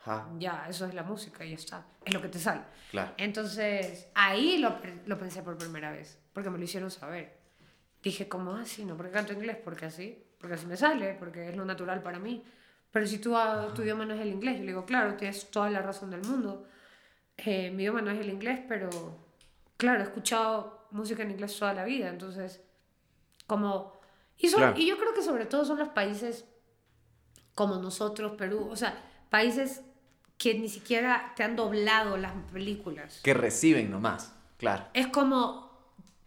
Ajá. 0.00 0.28
ya, 0.38 0.66
eso 0.68 0.86
es 0.86 0.94
la 0.94 1.02
música 1.02 1.44
y 1.44 1.50
ya 1.50 1.56
está. 1.56 1.86
Es 2.04 2.12
lo 2.12 2.20
que 2.20 2.28
te 2.28 2.38
sale. 2.38 2.62
Claro. 2.90 3.12
Entonces, 3.16 4.08
ahí 4.14 4.58
lo, 4.58 4.78
lo 5.06 5.18
pensé 5.18 5.42
por 5.42 5.56
primera 5.56 5.90
vez, 5.92 6.18
porque 6.32 6.50
me 6.50 6.58
lo 6.58 6.64
hicieron 6.64 6.90
saber. 6.90 7.38
Dije, 8.02 8.28
¿cómo 8.28 8.52
así? 8.52 8.84
¿No? 8.84 8.96
¿Por 8.96 9.06
qué 9.06 9.12
canto 9.12 9.32
inglés? 9.32 9.58
Porque 9.62 9.86
así, 9.86 10.24
porque 10.38 10.54
así 10.54 10.66
me 10.66 10.76
sale, 10.76 11.14
porque 11.14 11.48
es 11.48 11.56
lo 11.56 11.64
natural 11.64 12.02
para 12.02 12.18
mí. 12.18 12.44
Pero 12.90 13.06
si 13.06 13.18
tú, 13.18 13.36
tu 13.74 13.82
idioma 13.82 14.04
no 14.04 14.14
es 14.14 14.20
el 14.20 14.28
inglés, 14.28 14.54
yo 14.54 14.60
le 14.60 14.68
digo, 14.68 14.86
claro, 14.86 15.14
tienes 15.14 15.50
toda 15.50 15.68
la 15.70 15.82
razón 15.82 16.10
del 16.10 16.22
mundo. 16.22 16.66
Eh, 17.36 17.70
mi 17.70 17.82
idioma 17.82 18.02
no 18.02 18.10
es 18.10 18.20
el 18.20 18.30
inglés, 18.30 18.60
pero 18.66 18.88
claro, 19.76 20.00
he 20.00 20.04
escuchado 20.04 20.88
música 20.90 21.22
en 21.22 21.32
inglés 21.32 21.56
toda 21.58 21.74
la 21.74 21.84
vida, 21.84 22.08
entonces, 22.08 22.62
como... 23.46 23.97
Y, 24.38 24.48
son- 24.48 24.60
Claro. 24.60 24.78
y 24.78 24.86
yo 24.86 24.96
creo 24.98 25.12
que 25.14 25.22
sobre 25.22 25.46
todo 25.46 25.64
son 25.64 25.78
los 25.78 25.88
países 25.88 26.44
como 27.54 27.76
nosotros, 27.76 28.32
Perú, 28.32 28.68
o 28.70 28.76
sea, 28.76 29.02
países 29.30 29.82
que 30.36 30.54
ni 30.58 30.68
siquiera 30.68 31.32
te 31.36 31.42
han 31.42 31.56
doblado 31.56 32.16
las 32.16 32.32
películas. 32.52 33.20
Que 33.24 33.34
reciben 33.34 33.90
nomás. 33.90 34.32
Claro. 34.58 34.86
Es 34.94 35.08
como, 35.08 35.70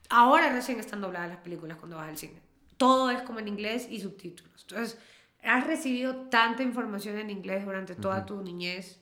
ahora 0.09 0.51
recién 0.51 0.79
están 0.79 0.99
dobladas 1.01 1.29
las 1.29 1.37
películas 1.39 1.77
cuando 1.77 1.95
vas 1.97 2.09
al 2.09 2.17
cine. 2.17 2.41
Todo 2.75 3.09
es 3.11 3.21
como 3.21 3.39
en 3.39 3.47
inglés 3.47 3.87
y 3.89 4.01
subtítulos. 4.01 4.61
Entonces, 4.63 4.97
has 5.43 5.65
recibido 5.65 6.15
tanta 6.29 6.63
información 6.63 7.17
en 7.17 7.29
inglés 7.29 7.65
durante 7.65 7.95
toda 7.95 8.25
tu 8.25 8.41
niñez 8.41 8.99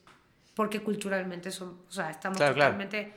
porque 0.54 0.80
culturalmente 0.82 1.50
son, 1.50 1.80
o 1.88 1.90
sea, 1.90 2.10
estamos 2.10 2.36
Claro, 2.38 2.54
claro. 2.54 2.72
totalmente 2.74 3.12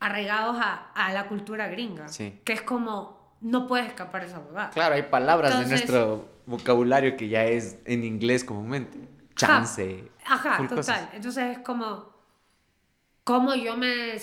arraigados 0.00 0.56
a, 0.58 0.92
a 0.92 1.12
la 1.12 1.26
cultura 1.28 1.68
gringa. 1.68 2.08
Sí. 2.08 2.40
Que 2.44 2.52
es 2.54 2.62
como, 2.62 3.15
no 3.40 3.66
puedes 3.66 3.86
escapar 3.86 4.22
de 4.22 4.28
esa 4.28 4.38
huevada. 4.40 4.70
Claro, 4.70 4.94
hay 4.94 5.02
palabras 5.02 5.52
Entonces- 5.52 5.70
de 5.70 5.86
nuestro 5.86 6.28
vocabulario 6.46 7.16
que 7.16 7.28
ya 7.28 7.44
es 7.44 7.78
en 7.84 8.04
inglés 8.04 8.44
comúnmente. 8.44 8.98
Chance. 9.34 10.10
Ajá, 10.24 10.56
full 10.56 10.66
total. 10.66 10.76
cosas. 10.78 11.08
Entonces 11.12 11.56
es 11.56 11.58
como, 11.58 12.14
¿cómo 13.24 13.54
yo 13.54 13.76
me, 13.76 14.14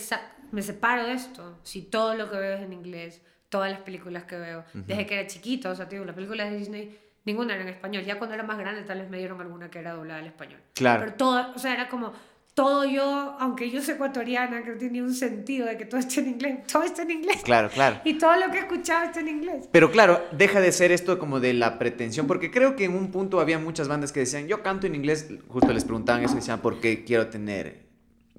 me 0.51 0.61
separo 0.61 1.03
de 1.05 1.13
esto? 1.13 1.59
Si 1.63 1.83
todo 1.83 2.15
lo 2.15 2.29
que 2.29 2.37
veo 2.37 2.55
es 2.57 2.61
en 2.63 2.73
inglés, 2.73 3.21
todas 3.49 3.69
las 3.71 3.81
películas 3.81 4.23
que 4.23 4.37
veo, 4.37 4.63
desde 4.73 5.05
que 5.05 5.19
era 5.19 5.27
chiquito, 5.27 5.69
o 5.69 5.75
sea, 5.75 5.85
digo, 5.85 6.03
las 6.05 6.15
películas 6.15 6.49
de 6.49 6.57
Disney, 6.57 6.99
ninguna 7.25 7.53
era 7.53 7.61
en 7.63 7.69
español. 7.69 8.03
Ya 8.03 8.17
cuando 8.17 8.33
era 8.33 8.43
más 8.43 8.57
grande, 8.57 8.81
tal 8.83 8.99
vez 8.99 9.09
me 9.09 9.17
dieron 9.19 9.39
alguna 9.41 9.69
que 9.69 9.79
era 9.79 9.93
doblada 9.93 10.19
al 10.19 10.25
español. 10.27 10.59
Claro. 10.73 11.01
Pero 11.05 11.13
todo, 11.15 11.53
o 11.55 11.59
sea, 11.59 11.73
era 11.73 11.87
como, 11.89 12.13
todo 12.53 12.85
yo, 12.85 13.35
aunque 13.39 13.69
yo 13.71 13.81
soy 13.81 13.95
ecuatoriana, 13.95 14.63
que 14.63 14.71
no 14.71 14.77
tenía 14.77 15.01
un 15.03 15.13
sentido 15.13 15.65
de 15.65 15.75
que 15.77 15.85
todo 15.85 15.99
esté 15.99 16.19
en 16.21 16.29
inglés, 16.29 16.67
todo 16.71 16.83
está 16.83 17.01
en 17.01 17.11
inglés. 17.11 17.41
Claro, 17.43 17.69
claro. 17.69 17.99
Y 18.03 18.15
todo 18.19 18.35
lo 18.35 18.51
que 18.51 18.57
he 18.57 18.61
escuchado 18.61 19.05
está 19.05 19.21
en 19.21 19.29
inglés. 19.29 19.67
Pero 19.71 19.91
claro, 19.91 20.23
deja 20.31 20.59
de 20.61 20.71
ser 20.71 20.91
esto 20.91 21.17
como 21.17 21.39
de 21.39 21.53
la 21.53 21.79
pretensión, 21.79 22.27
porque 22.27 22.51
creo 22.51 22.75
que 22.75 22.85
en 22.85 22.95
un 22.95 23.11
punto 23.11 23.39
había 23.39 23.57
muchas 23.59 23.87
bandas 23.87 24.11
que 24.11 24.19
decían, 24.21 24.47
yo 24.47 24.61
canto 24.61 24.85
en 24.87 24.95
inglés, 24.95 25.27
justo 25.47 25.73
les 25.73 25.83
preguntaban 25.83 26.23
eso 26.23 26.33
y 26.33 26.37
decían, 26.37 26.59
¿por 26.59 26.79
qué 26.79 27.03
quiero 27.03 27.27
tener 27.27 27.83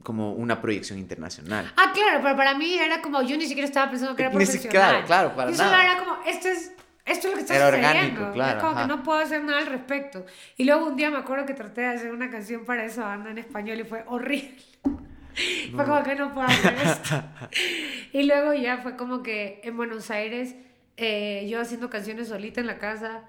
como 0.02 0.32
una 0.34 0.60
proyección 0.60 0.98
internacional. 0.98 1.72
Ah, 1.76 1.92
claro, 1.94 2.20
pero 2.22 2.36
para 2.36 2.54
mí 2.58 2.74
era 2.74 3.00
como, 3.00 3.22
yo 3.22 3.36
ni 3.38 3.46
siquiera 3.46 3.66
estaba 3.66 3.90
pensando 3.90 4.14
que 4.14 4.22
era 4.24 4.30
Ni 4.32 4.44
si- 4.44 4.58
profesional. 4.58 4.90
claro, 4.90 5.06
claro, 5.06 5.36
para 5.36 5.50
Yo 5.50 5.56
nada. 5.56 5.82
era 5.82 5.98
como, 5.98 6.16
esto 6.26 6.48
es, 6.48 6.72
esto 7.04 7.28
es 7.28 7.32
lo 7.32 7.36
que 7.36 7.40
está 7.42 7.56
Era 7.56 7.66
sucediendo. 7.70 7.98
orgánico, 8.20 8.32
claro, 8.32 8.58
Es 8.58 8.64
como 8.64 8.72
ajá. 8.78 8.82
que 8.82 8.88
no 8.96 9.02
puedo 9.02 9.18
hacer 9.18 9.44
nada 9.44 9.58
al 9.58 9.66
respecto. 9.66 10.24
Y 10.56 10.64
luego 10.64 10.86
un 10.86 10.96
día 10.96 11.10
me 11.10 11.18
acuerdo 11.18 11.44
que 11.46 11.54
traté 11.54 11.82
de 11.82 11.86
hacer 11.88 12.12
una 12.12 12.30
canción 12.30 12.64
para 12.64 12.84
esa 12.84 13.04
banda 13.04 13.30
en 13.30 13.38
español 13.38 13.80
y 13.80 13.84
fue 13.84 14.04
horrible. 14.06 14.56
Fue 15.74 15.84
como 15.84 16.00
que 16.04 16.14
no 16.14 16.32
puedo 16.32 16.46
hacer 16.46 16.74
esto. 16.74 17.22
y 18.12 18.22
luego 18.22 18.54
ya 18.54 18.78
fue 18.78 18.94
como 18.96 19.20
que 19.24 19.60
en 19.64 19.76
Buenos 19.76 20.08
Aires, 20.12 20.54
eh, 20.96 21.44
yo 21.50 21.60
haciendo 21.60 21.90
canciones 21.90 22.28
solita 22.28 22.60
en 22.60 22.68
la 22.68 22.78
casa, 22.78 23.24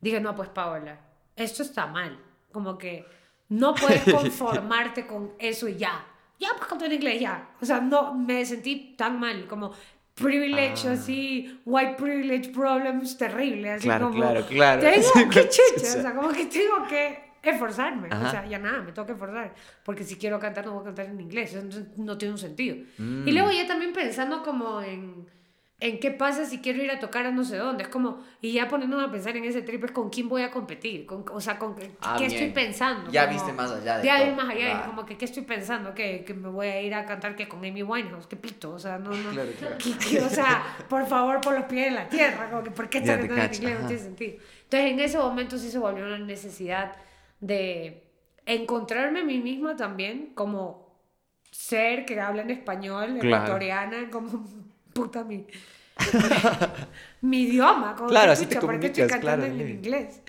dije, 0.00 0.20
no, 0.20 0.34
pues 0.34 0.48
Paola, 0.48 0.98
esto 1.36 1.62
está 1.62 1.86
mal. 1.86 2.18
Como 2.50 2.76
que 2.76 3.06
no 3.50 3.72
puedes 3.76 4.02
conformarte 4.12 5.06
con 5.06 5.34
eso 5.38 5.68
y 5.68 5.76
ya. 5.76 6.04
Ya, 6.40 6.48
pues 6.56 6.66
canto 6.68 6.86
en 6.86 6.92
inglés, 6.92 7.20
ya. 7.20 7.50
O 7.60 7.64
sea, 7.64 7.80
no, 7.80 8.12
me 8.14 8.44
sentí 8.44 8.96
tan 8.98 9.20
mal, 9.20 9.46
como 9.46 9.72
privilege, 10.14 10.88
Ah. 10.88 10.92
así, 10.92 11.60
white 11.64 11.94
privilege 11.96 12.50
problems, 12.52 13.16
terrible. 13.18 13.70
Así 13.72 13.84
Claro, 13.84 14.06
como, 14.08 14.20
claro, 14.20 14.46
claro. 14.46 14.80
Tengo 14.80 15.30
que 15.30 15.48
chucha, 15.48 15.98
o 15.98 16.02
sea, 16.02 16.14
como 16.16 16.28
que 16.30 16.46
tengo 16.46 16.86
que 16.88 17.24
esforzarme. 17.42 18.08
Ajá. 18.10 18.28
O 18.28 18.30
sea, 18.30 18.46
ya 18.46 18.58
nada, 18.58 18.80
me 18.82 18.92
tengo 18.92 19.06
que 19.06 19.12
esforzar. 19.12 19.54
Porque 19.84 20.04
si 20.04 20.16
quiero 20.16 20.38
cantar, 20.38 20.64
no 20.66 20.72
voy 20.74 20.82
a 20.82 20.84
cantar 20.86 21.06
en 21.06 21.20
inglés. 21.20 21.54
Entonces 21.54 21.86
no 21.98 22.16
tiene 22.16 22.32
un 22.32 22.38
sentido. 22.38 22.76
Mm. 22.98 23.28
Y 23.28 23.32
luego 23.32 23.50
ya 23.50 23.66
también 23.66 23.92
pensando 23.92 24.42
como 24.42 24.80
en, 24.80 25.26
en 25.80 25.98
qué 25.98 26.10
pasa 26.12 26.44
si 26.46 26.60
quiero 26.60 26.82
ir 26.82 26.90
a 26.90 26.98
tocar 27.00 27.26
a 27.26 27.30
no 27.32 27.44
sé 27.44 27.56
dónde. 27.56 27.82
Es 27.82 27.88
como, 27.88 28.20
y 28.40 28.52
ya 28.52 28.68
poniéndome 28.68 29.04
a 29.04 29.10
pensar 29.10 29.36
en 29.36 29.44
ese 29.44 29.60
trip 29.60 29.84
es 29.84 29.90
con 29.90 30.08
quién 30.08 30.28
voy 30.28 30.42
a 30.42 30.50
competir. 30.50 31.04
Con, 31.04 31.24
o 31.30 31.40
sea, 31.40 31.58
con 31.58 31.74
qué, 31.74 31.90
Ah, 32.00 32.14
qué 32.16 32.28
bien. 32.28 32.38
estoy 32.44 32.52
pensando. 32.52 33.10
Ya 33.10 33.26
como- 33.26 33.34
viste 33.38 33.52
más 33.52 33.70
allá 33.72 33.98
de 33.98 34.06
Ya 34.06 34.24
vi 34.24 34.30
más 34.34 34.48
allá. 34.48 34.70
Claro. 34.70 34.86
Como 34.86 35.04
que 35.04 35.18
qué 35.18 35.24
estoy 35.24 35.42
pensando, 35.42 35.92
que, 35.92 36.24
que 36.24 36.32
me 36.32 36.48
voy 36.48 36.68
a 36.68 36.80
ir 36.80 36.94
a 36.94 37.04
cantar 37.04 37.34
que 37.36 37.48
con 37.48 37.58
Amy 37.64 37.82
Winehouse. 37.82 38.26
Qué 38.26 38.36
pito. 38.36 38.70
O 38.72 38.78
sea, 38.78 38.98
no, 38.98 39.10
no. 39.10 39.30
Claro, 39.32 39.50
claro. 39.58 39.76
que- 39.78 39.98
que, 39.98 40.20
o 40.20 40.28
sea, 40.30 40.62
por 40.88 41.06
favor, 41.06 41.40
por 41.40 41.54
los 41.54 41.64
pies 41.64 41.88
en 41.88 41.94
la 41.96 42.08
tierra. 42.08 42.48
Como 42.50 42.62
que, 42.62 42.70
¿por 42.70 42.88
qué 42.88 42.98
Ya 43.02 43.14
está 43.14 43.22
te 43.22 43.28
cantando 43.28 43.44
en 43.44 43.54
inglés? 43.62 43.80
No 43.80 43.86
tiene 43.88 44.02
sentido. 44.02 44.32
Entonces, 44.64 44.90
en 44.92 45.00
ese 45.00 45.18
momento 45.18 45.58
sí 45.58 45.70
se 45.70 45.78
volvió 45.78 46.04
una 46.06 46.18
necesidad 46.18 46.92
de 47.40 48.04
encontrarme 48.46 49.20
a 49.20 49.24
mí 49.24 49.38
misma 49.38 49.76
también 49.76 50.32
como 50.34 50.94
ser 51.50 52.04
que 52.04 52.18
habla 52.20 52.42
en 52.42 52.50
español, 52.50 53.18
ecuatoriana, 53.22 54.08
como 54.10 54.44
puta 54.94 55.24
mi, 55.24 55.46
mi 57.22 57.42
idioma, 57.42 57.94
como 57.96 58.08
Claro, 58.08 58.32
así 58.32 58.46
te 58.46 58.56
"Pucha, 58.56 58.66
¿por 58.66 58.80
qué 58.80 58.86
estoy 58.86 59.06
cantando 59.06 59.44
claro, 59.44 59.44
en 59.44 59.66
sí. 59.66 59.72
inglés? 59.74 60.20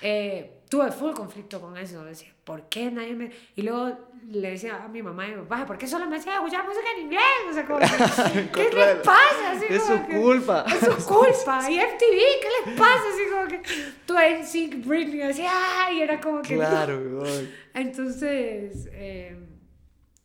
Eh, 0.00 0.60
tuve 0.68 0.92
full 0.92 1.12
conflicto 1.12 1.60
con 1.60 1.76
eso, 1.76 2.04
decía, 2.04 2.32
¿por 2.44 2.68
qué 2.68 2.90
nadie 2.90 3.14
me...? 3.14 3.30
Y 3.56 3.62
luego 3.62 3.98
le 4.30 4.50
decía 4.50 4.82
a 4.84 4.88
mi 4.88 5.02
mamá 5.02 5.26
y 5.26 5.32
a 5.32 5.36
mi 5.36 5.42
papá, 5.46 5.66
¿por 5.66 5.78
qué 5.78 5.86
solo 5.86 6.06
me 6.06 6.16
hacía 6.18 6.34
escuchar 6.34 6.64
música 6.66 6.86
en 6.96 7.04
inglés? 7.04 7.22
O 7.50 7.52
sea, 7.52 7.66
como, 7.66 7.78
que, 7.80 7.86
¿qué 8.52 8.70
les 8.74 8.96
pasa? 8.96 9.52
Así 9.52 9.64
Es 9.68 9.82
como 9.82 9.96
su 10.02 10.06
que- 10.06 10.16
culpa. 10.20 10.64
Es 10.68 10.80
su 10.80 11.06
culpa. 11.08 11.70
Y 11.70 11.76
MTV, 11.78 12.18
¿qué 12.42 12.48
les 12.70 12.78
pasa? 12.78 13.02
Así 13.12 13.22
como 13.32 13.46
que 13.48 13.62
tú 14.06 14.18
en 14.18 14.46
Sync 14.46 14.86
Britney, 14.86 15.22
así, 15.22 15.44
¡ay! 15.48 16.02
Era 16.02 16.20
como 16.20 16.42
que... 16.42 16.54
no. 16.56 16.60
Claro, 16.68 16.96
weón. 16.98 17.50
Entonces, 17.74 18.88
eh, 18.92 19.36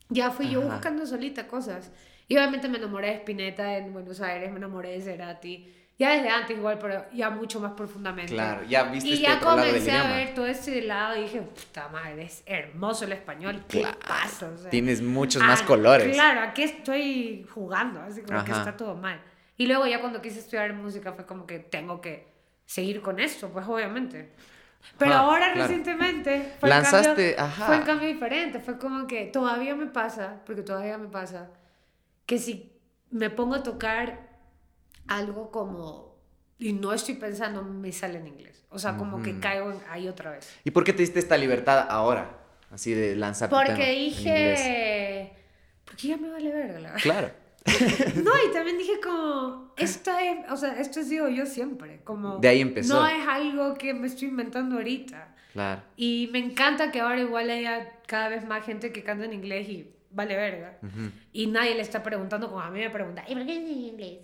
ya 0.10 0.30
fui 0.32 0.50
yo 0.50 0.60
Ajá. 0.62 0.74
buscando 0.74 1.06
solita 1.08 1.48
cosas. 1.48 1.92
Y 2.28 2.38
obviamente 2.38 2.68
me 2.70 2.78
enamoré 2.78 3.08
de 3.10 3.14
Spinetta 3.16 3.78
en 3.78 3.94
Buenos 3.94 4.22
Aires, 4.22 4.52
me 4.52 4.58
enamoré 4.58 4.92
de 4.92 5.02
Cerati. 5.02 5.74
Ya 6.00 6.10
desde 6.10 6.30
antes 6.30 6.58
igual, 6.58 6.80
pero 6.80 7.06
ya 7.14 7.30
mucho 7.30 7.60
más 7.60 7.74
profundamente. 7.74 8.34
Claro, 8.34 8.64
ya 8.64 8.84
viste 8.86 9.10
Y 9.10 9.14
este 9.14 9.24
ya 9.26 9.36
otro 9.36 9.50
lado 9.50 9.58
del 9.62 9.68
comencé 9.70 9.92
a 9.92 9.96
idioma. 9.98 10.16
ver 10.16 10.34
todo 10.34 10.48
ese 10.48 10.82
lado 10.82 11.16
y 11.18 11.22
dije, 11.24 11.42
puta 11.42 11.88
madre, 11.90 12.24
es 12.24 12.42
hermoso 12.48 13.06
el 13.06 13.12
español. 13.12 13.64
¿Qué 13.70 13.82
Claro. 13.82 14.00
pasa? 14.08 14.50
O 14.50 14.58
sea, 14.58 14.72
Tienes 14.72 15.02
muchos 15.04 15.42
ah, 15.44 15.46
más 15.48 15.62
colores. 15.62 16.12
Claro, 16.16 16.42
aquí 16.42 16.64
estoy 16.64 17.46
jugando, 17.54 18.02
así 18.02 18.22
como 18.24 18.44
que 18.44 18.52
Ajá. 18.52 18.62
está 18.62 18.76
todo 18.78 18.96
mal. 18.96 19.22
Y 19.56 19.68
luego 19.68 19.86
ya 19.86 20.02
cuando 20.02 20.20
quise 20.20 20.40
estudiar 20.40 20.74
música 20.74 21.14
fue 21.14 21.28
como 21.28 21.46
que 21.46 21.60
tengo 21.60 22.02
que 22.02 22.28
seguir 22.66 23.02
con 23.02 23.20
esto, 23.20 23.50
pues 23.50 23.68
obviamente. 23.68 24.32
Pero 24.98 25.12
Ajá, 25.14 25.22
ahora 25.22 25.54
claro. 25.54 25.62
recientemente 25.68 26.54
fue 26.60 26.70
Lanzaste, 26.70 27.36
cambio, 27.36 27.44
ajá. 27.46 27.66
fue 27.68 27.78
un 27.78 27.84
cambio 27.84 28.08
diferente, 28.08 28.60
fue 28.60 28.80
como 28.80 29.06
que 29.06 29.26
todavía 29.26 29.76
me 29.76 29.86
pasa, 29.86 30.42
porque 30.46 30.64
todavía 30.64 30.98
me 30.98 31.08
pasa, 31.08 31.52
que 32.26 32.40
si 32.40 32.72
me 33.12 33.30
pongo 33.30 33.56
a 33.56 33.64
tocar 33.64 34.30
algo 35.08 35.52
como 35.52 36.14
y 36.60 36.74
no 36.74 36.94
estoy 36.94 37.16
pensando, 37.16 37.62
me 37.64 37.92
sale 37.92 38.20
en 38.20 38.28
inglés. 38.28 38.64
O 38.70 38.80
sea, 38.80 38.96
como 38.98 39.22
que 39.22 39.40
caigo 39.40 39.72
en- 39.72 39.82
ahí 39.90 40.08
otra 40.08 40.32
vez. 40.32 40.50
¿Y 40.64 40.72
por 40.72 40.84
qué 40.84 40.94
te 40.94 41.02
diste 41.02 41.20
esta 41.20 41.38
libertad 41.38 41.88
ahora? 41.90 42.40
Así 42.72 42.94
de 42.94 43.16
lanzar 43.16 43.50
Porque 43.50 43.92
dije, 43.92 45.34
porque 45.86 46.08
ya 46.08 46.18
me 46.18 46.30
vale 46.30 46.52
verga 46.52 46.80
la 46.80 46.92
verdad. 46.94 47.02
Claro. 47.02 47.32
No, 48.24 48.32
y 48.50 48.54
también 48.54 48.78
dije 48.78 49.00
como, 49.02 49.74
esto 49.78 50.12
es, 50.18 50.52
o 50.52 50.58
sea, 50.58 50.74
esto 50.80 51.00
he 51.00 51.04
sido 51.04 51.30
yo 51.30 51.46
siempre, 51.46 52.02
como... 52.04 52.38
De 52.40 52.48
ahí 52.48 52.62
empezó. 52.62 52.96
No 52.96 53.08
es 53.08 53.26
algo 53.28 53.76
que 53.76 53.94
me 53.94 54.08
estoy 54.08 54.30
inventando 54.30 54.76
ahorita. 54.76 55.36
Claro. 55.54 55.82
Y 55.96 56.30
me 56.32 56.40
encanta 56.40 56.92
que 56.92 57.00
ahora 57.00 57.20
igual 57.20 57.50
haya 57.50 58.00
cada 58.08 58.28
vez 58.30 58.46
más 58.46 58.66
gente 58.66 58.92
que 58.92 59.04
canta 59.04 59.26
en 59.26 59.34
inglés 59.34 59.70
y 59.70 59.93
vale 60.14 60.36
verga. 60.36 60.78
Ujú. 60.82 61.12
Y 61.32 61.48
nadie 61.48 61.76
le 61.76 61.82
está 61.82 62.02
preguntando 62.04 62.48
como 62.50 62.62
a 62.62 62.70
mí 62.70 62.80
me 62.80 62.90
pregunta, 62.90 63.24
¿y 63.28 63.34
por 63.36 63.46
qué 63.46 63.56
en 63.58 63.68
inglés? 63.68 64.20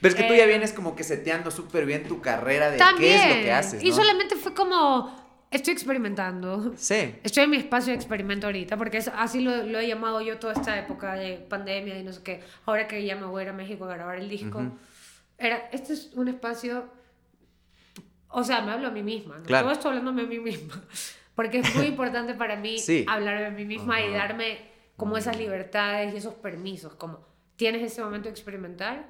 Pero 0.00 0.14
es 0.14 0.20
que 0.20 0.28
tú 0.28 0.34
ya 0.34 0.44
Eh, 0.44 0.48
vienes 0.48 0.72
como 0.72 0.94
que 0.94 1.02
seteando 1.04 1.50
súper 1.50 1.84
bien 1.86 2.04
tu 2.06 2.20
carrera 2.20 2.70
de 2.70 2.78
También. 2.78 3.20
qué 3.20 3.30
es 3.30 3.36
lo 3.36 3.42
que 3.42 3.52
haces, 3.52 3.82
Y 3.82 3.88
¿no? 3.90 3.96
solamente 3.96 4.36
fue 4.36 4.54
como, 4.54 5.12
estoy 5.50 5.72
experimentando. 5.72 6.72
Sí. 6.76 7.16
Estoy 7.24 7.44
en 7.44 7.50
mi 7.50 7.56
espacio 7.56 7.88
de 7.92 7.96
experimento 7.96 8.46
ahorita, 8.46 8.76
porque 8.76 8.98
es, 8.98 9.08
así 9.08 9.40
lo, 9.40 9.64
lo 9.64 9.78
he 9.80 9.88
llamado 9.88 10.20
yo 10.20 10.38
toda 10.38 10.52
esta 10.52 10.78
época 10.78 11.14
de 11.14 11.38
pandemia 11.38 11.98
y 11.98 12.04
no 12.04 12.12
sé 12.12 12.22
qué. 12.22 12.40
Ahora 12.66 12.86
que 12.86 13.04
ya 13.04 13.16
me 13.16 13.26
voy 13.26 13.40
a 13.40 13.44
ir 13.44 13.48
a 13.50 13.52
México 13.54 13.84
a 13.86 13.94
grabar 13.94 14.18
el 14.18 14.28
disco, 14.28 14.58
Ujú. 14.58 14.78
era, 15.36 15.68
este 15.72 15.94
es 15.94 16.12
un 16.14 16.28
espacio, 16.28 16.88
o 18.28 18.44
sea, 18.44 18.60
me 18.60 18.72
hablo 18.72 18.88
a 18.88 18.90
mí 18.90 19.02
misma, 19.02 19.38
¿no? 19.38 19.44
Claro. 19.44 19.64
todo 19.64 19.72
esto 19.72 19.88
hablándome 19.88 20.22
a 20.22 20.26
mí 20.26 20.38
misma, 20.38 20.80
porque 21.34 21.58
es 21.58 21.74
muy 21.74 21.86
importante 21.94 22.34
para 22.34 22.54
mí 22.56 22.78
Sí. 22.78 23.04
hablarme 23.08 23.46
a 23.46 23.50
mí 23.50 23.64
misma 23.64 24.00
y 24.00 24.04
Ajá. 24.10 24.16
darme 24.28 24.67
como 24.98 25.16
esas 25.16 25.38
libertades 25.38 26.12
y 26.12 26.18
esos 26.18 26.34
permisos, 26.34 26.92
como 26.96 27.24
tienes 27.56 27.80
ese 27.82 28.02
momento 28.02 28.24
de 28.28 28.32
experimentar, 28.32 29.08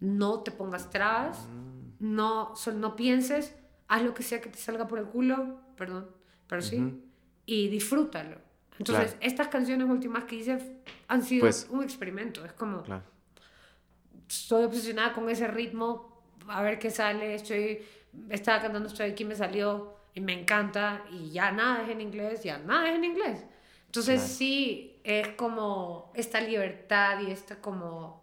no 0.00 0.42
te 0.44 0.50
pongas 0.52 0.88
trabas, 0.90 1.46
Mm. 1.48 2.14
no, 2.14 2.54
no 2.74 2.96
pienses, 2.96 3.54
haz 3.88 4.02
lo 4.02 4.14
que 4.14 4.22
sea 4.22 4.40
que 4.40 4.48
te 4.48 4.58
salga 4.58 4.86
por 4.88 4.98
el 5.00 5.06
culo, 5.06 5.60
perdón, 5.76 6.08
pero 6.46 6.62
sí, 6.62 7.02
y 7.44 7.68
disfrútalo. 7.68 8.38
Entonces, 8.78 9.10
Claro. 9.12 9.26
estas 9.26 9.48
canciones 9.48 9.88
últimas 9.90 10.22
que 10.24 10.36
hice 10.36 10.80
han 11.08 11.22
sido 11.22 11.40
Pues- 11.42 11.66
un 11.68 11.82
experimento, 11.82 12.44
es 12.44 12.52
como, 12.52 12.82
Claro. 12.84 13.02
estoy 14.28 14.64
obsesionada 14.64 15.12
con 15.12 15.28
ese 15.28 15.48
ritmo, 15.48 16.22
a 16.46 16.62
ver 16.62 16.78
qué 16.78 16.90
sale, 16.90 17.34
estoy, 17.34 17.80
estaba 18.30 18.62
cantando 18.62 18.88
Estoy 18.88 19.10
aquí, 19.10 19.24
me 19.24 19.34
salió 19.34 19.94
y 20.14 20.20
me 20.20 20.38
encanta 20.40 21.04
y 21.10 21.30
ya 21.30 21.50
nada 21.52 21.82
es 21.82 21.88
en 21.90 22.00
inglés, 22.00 22.42
ya 22.44 22.58
nada 22.58 22.88
es 22.90 22.96
en 22.96 23.04
inglés. 23.04 23.44
Entonces 23.86 24.20
Claro. 24.20 24.34
sí, 24.34 24.97
es 25.08 25.28
como 25.28 26.12
esta 26.14 26.40
libertad 26.40 27.20
y 27.20 27.30
esta 27.30 27.56
como... 27.56 28.22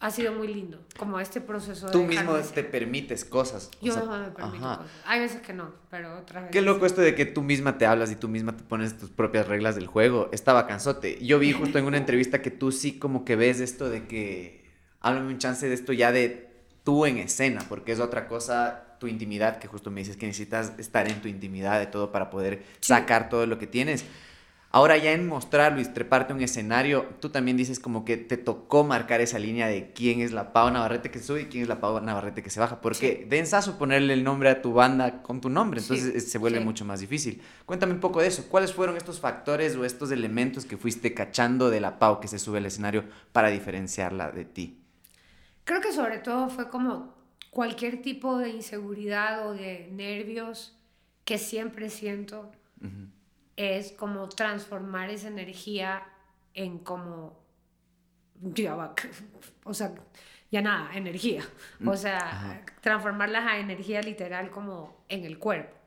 Ha 0.00 0.10
sido 0.10 0.32
muy 0.32 0.48
lindo, 0.48 0.84
como 0.98 1.20
este 1.20 1.40
proceso 1.40 1.86
de 1.86 1.92
Tú 1.92 2.02
mismo 2.02 2.34
te 2.34 2.42
ser. 2.42 2.70
permites 2.72 3.24
cosas. 3.24 3.70
Yo 3.80 3.94
misma 3.96 4.18
me 4.18 4.30
permito 4.32 4.66
ajá. 4.66 4.78
cosas. 4.78 4.92
Hay 5.06 5.20
veces 5.20 5.42
que 5.42 5.52
no, 5.52 5.72
pero 5.90 6.18
otras 6.18 6.42
veces... 6.42 6.52
Qué 6.52 6.60
loco 6.60 6.86
esto 6.86 7.00
de 7.02 7.14
que 7.14 7.24
tú 7.24 7.42
misma 7.42 7.78
te 7.78 7.86
hablas 7.86 8.10
y 8.10 8.16
tú 8.16 8.28
misma 8.28 8.56
te 8.56 8.64
pones 8.64 8.98
tus 8.98 9.10
propias 9.10 9.46
reglas 9.46 9.76
del 9.76 9.86
juego. 9.86 10.28
Estaba 10.32 10.66
cansote. 10.66 11.24
Yo 11.24 11.38
vi 11.38 11.52
justo 11.52 11.78
en 11.78 11.84
una 11.84 11.98
entrevista 11.98 12.42
que 12.42 12.50
tú 12.50 12.72
sí 12.72 12.98
como 12.98 13.24
que 13.24 13.36
ves 13.36 13.60
esto 13.60 13.90
de 13.90 14.08
que... 14.08 14.64
Háblame 14.98 15.28
un 15.28 15.38
chance 15.38 15.68
de 15.68 15.74
esto 15.74 15.92
ya 15.92 16.10
de 16.10 16.52
tú 16.82 17.06
en 17.06 17.18
escena, 17.18 17.60
porque 17.68 17.92
es 17.92 18.00
otra 18.00 18.26
cosa, 18.26 18.96
tu 18.98 19.06
intimidad, 19.06 19.58
que 19.58 19.68
justo 19.68 19.92
me 19.92 20.00
dices 20.00 20.16
que 20.16 20.26
necesitas 20.26 20.72
estar 20.78 21.08
en 21.08 21.22
tu 21.22 21.28
intimidad 21.28 21.78
de 21.78 21.86
todo 21.86 22.10
para 22.10 22.28
poder 22.28 22.64
sacar 22.80 23.28
todo 23.28 23.46
lo 23.46 23.56
que 23.56 23.68
tienes. 23.68 24.04
Ahora 24.74 24.96
ya 24.96 25.12
en 25.12 25.28
mostrarlo 25.28 25.82
y 25.82 25.84
treparte 25.84 26.32
un 26.32 26.40
escenario, 26.40 27.04
tú 27.20 27.28
también 27.28 27.58
dices 27.58 27.78
como 27.78 28.06
que 28.06 28.16
te 28.16 28.38
tocó 28.38 28.84
marcar 28.84 29.20
esa 29.20 29.38
línea 29.38 29.66
de 29.66 29.92
quién 29.92 30.22
es 30.22 30.32
la 30.32 30.54
Pau 30.54 30.70
Navarrete 30.70 31.10
que 31.10 31.18
sube 31.18 31.42
y 31.42 31.44
quién 31.44 31.64
es 31.64 31.68
la 31.68 31.78
Pau 31.78 32.00
Navarrete 32.00 32.42
que 32.42 32.48
se 32.48 32.58
baja, 32.58 32.80
porque 32.80 33.26
de 33.28 33.38
ensazo 33.38 33.76
ponerle 33.76 34.14
el 34.14 34.24
nombre 34.24 34.48
a 34.48 34.62
tu 34.62 34.72
banda 34.72 35.22
con 35.22 35.42
tu 35.42 35.50
nombre, 35.50 35.80
Sí, 35.80 35.92
entonces 35.92 36.24
eh, 36.24 36.26
se 36.26 36.38
vuelve 36.38 36.60
sí. 36.60 36.64
mucho 36.64 36.86
más 36.86 37.00
difícil. 37.00 37.42
Cuéntame 37.66 37.92
un 37.92 38.00
poco 38.00 38.22
de 38.22 38.28
eso, 38.28 38.46
¿cuáles 38.48 38.72
fueron 38.72 38.96
estos 38.96 39.20
factores 39.20 39.76
o 39.76 39.84
estos 39.84 40.10
elementos 40.10 40.64
que 40.64 40.78
fuiste 40.78 41.12
cachando 41.12 41.68
de 41.68 41.80
la 41.82 41.98
Pau 41.98 42.18
que 42.18 42.28
se 42.28 42.38
sube 42.38 42.56
al 42.56 42.64
escenario 42.64 43.04
para 43.32 43.48
diferenciarla 43.50 44.30
de 44.30 44.46
ti? 44.46 44.78
Creo 45.64 45.82
que 45.82 45.92
sobre 45.92 46.16
todo 46.16 46.48
fue 46.48 46.70
como 46.70 47.14
cualquier 47.50 48.00
tipo 48.00 48.38
de 48.38 48.48
inseguridad 48.48 49.46
o 49.46 49.52
de 49.52 49.90
nervios 49.92 50.78
que 51.26 51.36
siempre 51.36 51.90
siento. 51.90 52.50
Es 53.56 53.92
como 53.92 54.28
transformar 54.28 55.10
esa 55.10 55.28
energía 55.28 56.02
en 56.54 56.78
como 56.78 57.38
ya 58.40 58.76
o 59.64 59.74
sea 59.74 59.94
ya 60.50 60.60
nada 60.60 60.94
energía. 60.94 61.42
O 61.86 61.96
sea 61.96 62.18
Ajá. 62.18 62.60
transformarlas 62.80 63.46
a 63.46 63.58
energía 63.58 64.02
literal 64.02 64.50
como 64.50 65.04
en 65.08 65.24
el 65.24 65.38
cuerpo 65.38 65.82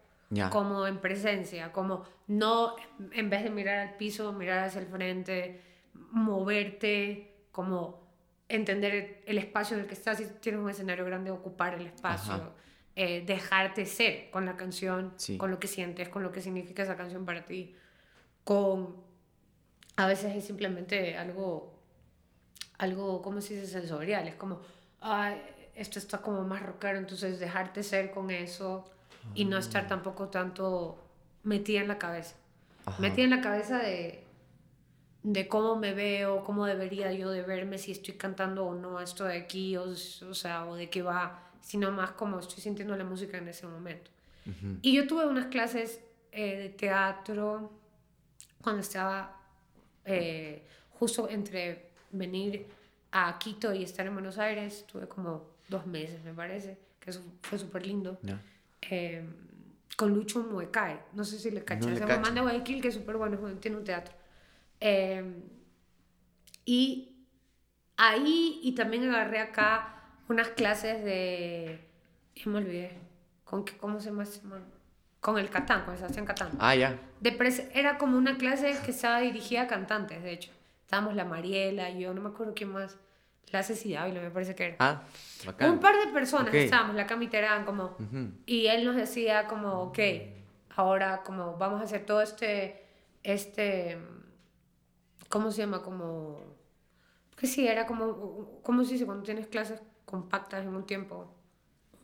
como 0.51 0.87
en 0.87 0.97
presencia, 0.99 1.71
como 1.71 2.03
no, 2.27 2.75
en 3.11 3.29
vez 3.29 3.43
de 3.43 3.49
mirar 3.49 3.77
al 3.79 3.95
piso, 3.95 4.33
mirar 4.33 4.65
hacia 4.65 4.81
el 4.81 4.87
frente, 4.87 5.61
moverte, 6.11 7.47
como 7.51 8.03
entender 8.49 9.23
el 9.25 9.37
espacio 9.37 9.75
en 9.75 9.83
el 9.83 9.87
que 9.87 9.93
estás, 9.93 10.17
si 10.17 10.25
tienes 10.41 10.61
un 10.61 10.69
escenario 10.69 11.05
grande, 11.05 11.31
ocupar 11.31 11.75
el 11.75 11.85
espacio, 11.87 12.53
eh, 12.97 13.23
dejarte 13.25 13.85
ser 13.85 14.29
con 14.31 14.45
la 14.45 14.55
canción, 14.55 15.13
con 15.37 15.51
lo 15.51 15.59
que 15.59 15.67
sientes, 15.67 16.07
con 16.07 16.23
lo 16.23 16.31
que 16.31 16.41
significa 16.41 16.83
esa 16.83 16.95
canción 16.95 17.25
para 17.25 17.45
ti, 17.45 17.75
con... 18.43 19.03
A 19.97 20.07
veces 20.07 20.35
es 20.35 20.45
simplemente 20.45 21.17
algo, 21.17 21.73
algo, 22.77 23.21
¿cómo 23.21 23.41
se 23.41 23.55
dice? 23.55 23.67
Sensorial, 23.67 24.27
es 24.27 24.35
como, 24.35 24.61
ay, 25.01 25.41
esto 25.73 25.99
está 25.99 26.19
como 26.19 26.43
más 26.43 26.63
rockero, 26.63 26.97
entonces 26.97 27.39
dejarte 27.39 27.83
ser 27.83 28.11
con 28.11 28.31
eso 28.31 28.85
y 29.33 29.45
no 29.45 29.57
estar 29.57 29.85
ah. 29.85 29.87
tampoco 29.87 30.29
tanto 30.29 31.03
metida 31.43 31.81
en 31.81 31.87
la 31.87 31.97
cabeza. 31.97 32.35
Metida 32.99 33.23
en 33.23 33.31
la 33.31 33.41
cabeza 33.41 33.79
de, 33.79 34.23
de 35.23 35.47
cómo 35.47 35.75
me 35.75 35.93
veo, 35.93 36.43
cómo 36.43 36.65
debería 36.65 37.11
yo 37.11 37.29
de 37.29 37.41
verme, 37.41 37.77
si 37.77 37.91
estoy 37.91 38.13
cantando 38.13 38.65
o 38.65 38.75
no 38.75 38.99
esto 39.01 39.25
de 39.25 39.37
aquí, 39.37 39.75
o, 39.75 39.83
o 39.83 40.33
sea, 40.33 40.65
o 40.65 40.75
de 40.75 40.89
qué 40.89 41.01
va, 41.01 41.51
sino 41.65 41.91
más 41.91 42.11
como 42.11 42.37
estoy 42.37 42.61
sintiendo 42.61 42.95
la 42.95 43.03
música 43.03 43.39
en 43.39 43.47
ese 43.47 43.65
momento. 43.65 44.11
Y 44.83 44.93
yo 44.93 45.07
tuve 45.07 45.25
unas 45.25 45.47
clases 45.47 45.99
eh, 46.31 46.55
de 46.57 46.69
teatro 46.69 47.71
cuando 48.61 48.81
estaba 48.81 49.41
eh, 50.05 50.63
justo 50.91 51.27
entre 51.27 51.89
venir 52.11 52.67
a 53.11 53.39
Quito 53.39 53.73
y 53.73 53.81
estar 53.81 54.05
en 54.05 54.13
Buenos 54.13 54.37
Aires, 54.37 54.85
tuve 54.85 55.07
como 55.07 55.55
dos 55.67 55.87
meses, 55.87 56.23
me 56.23 56.35
parece, 56.35 56.77
que 56.99 57.09
eso 57.09 57.23
fue 57.41 57.57
súper 57.57 57.87
lindo. 57.87 58.19
Em, 58.81 59.33
con 59.97 60.13
Lucho 60.13 60.43
Muecae, 60.43 60.99
no 61.13 61.23
sé 61.23 61.39
si 61.39 61.49
le 61.49 61.63
cachas, 61.63 61.99
no 61.99 62.25
se 62.25 62.31
de 62.31 62.41
Guayaquil, 62.41 62.79
que 62.79 62.89
es 62.89 62.93
súper 62.93 63.17
bueno, 63.17 63.39
tiene 63.59 63.77
un 63.77 63.83
teatro. 63.83 64.13
Em, 64.79 65.41
y 66.63 67.25
ahí, 67.97 68.59
y 68.61 68.75
también 68.75 69.09
agarré 69.09 69.39
acá 69.39 69.94
unas 70.27 70.49
clases 70.49 71.03
de, 71.03 71.79
ya 72.35 72.51
me 72.51 72.57
olvidé, 72.57 72.97
¿con 73.43 73.63
qué, 73.63 73.77
¿cómo 73.77 73.99
se 73.99 74.09
llama? 74.09 74.25
Con 75.19 75.37
el 75.37 75.49
Catán, 75.49 75.85
con 75.85 75.95
Sebastián 75.95 76.25
Catán. 76.25 76.51
Ah, 76.59 76.75
ya. 76.75 76.99
De 77.19 77.35
era 77.73 77.97
como 77.97 78.17
una 78.17 78.37
clase 78.37 78.75
que 78.83 78.91
estaba 78.91 79.19
dirigida 79.19 79.63
a 79.63 79.67
cantantes, 79.67 80.21
de 80.21 80.33
hecho. 80.33 80.51
Estábamos 80.81 81.15
la 81.15 81.25
Mariela, 81.25 81.89
yo 81.89 82.13
no 82.13 82.21
me 82.21 82.29
acuerdo 82.29 82.53
quién 82.53 82.71
más 82.71 82.97
clases 83.49 83.85
y 83.85 83.93
Dávila, 83.93 84.21
me 84.21 84.29
parece 84.29 84.55
que 84.55 84.65
era. 84.65 84.75
Ah, 84.79 85.03
bacán. 85.45 85.71
Un 85.71 85.79
par 85.79 85.95
de 85.95 86.11
personas 86.11 86.53
estábamos, 86.53 86.95
la 86.95 87.07
camitera 87.07 87.63
como, 87.65 87.95
y 88.45 88.67
él 88.67 88.85
nos 88.85 88.95
decía 88.95 89.47
como, 89.47 89.81
ok, 89.83 89.99
ahora 90.75 91.23
como 91.23 91.57
vamos 91.57 91.81
a 91.81 91.85
hacer 91.85 92.05
todo 92.05 92.21
este, 92.21 92.83
este, 93.23 93.97
¿cómo 95.29 95.51
se 95.51 95.61
llama? 95.61 95.81
Como, 95.81 96.39
que 97.35 97.47
sí, 97.47 97.67
era 97.67 97.87
como, 97.87 98.61
¿cómo 98.61 98.83
se 98.83 98.93
dice 98.93 99.05
cuando 99.05 99.23
tienes 99.23 99.47
clases 99.47 99.81
compactas 100.05 100.65
en 100.65 100.75
un 100.75 100.85
tiempo? 100.85 101.27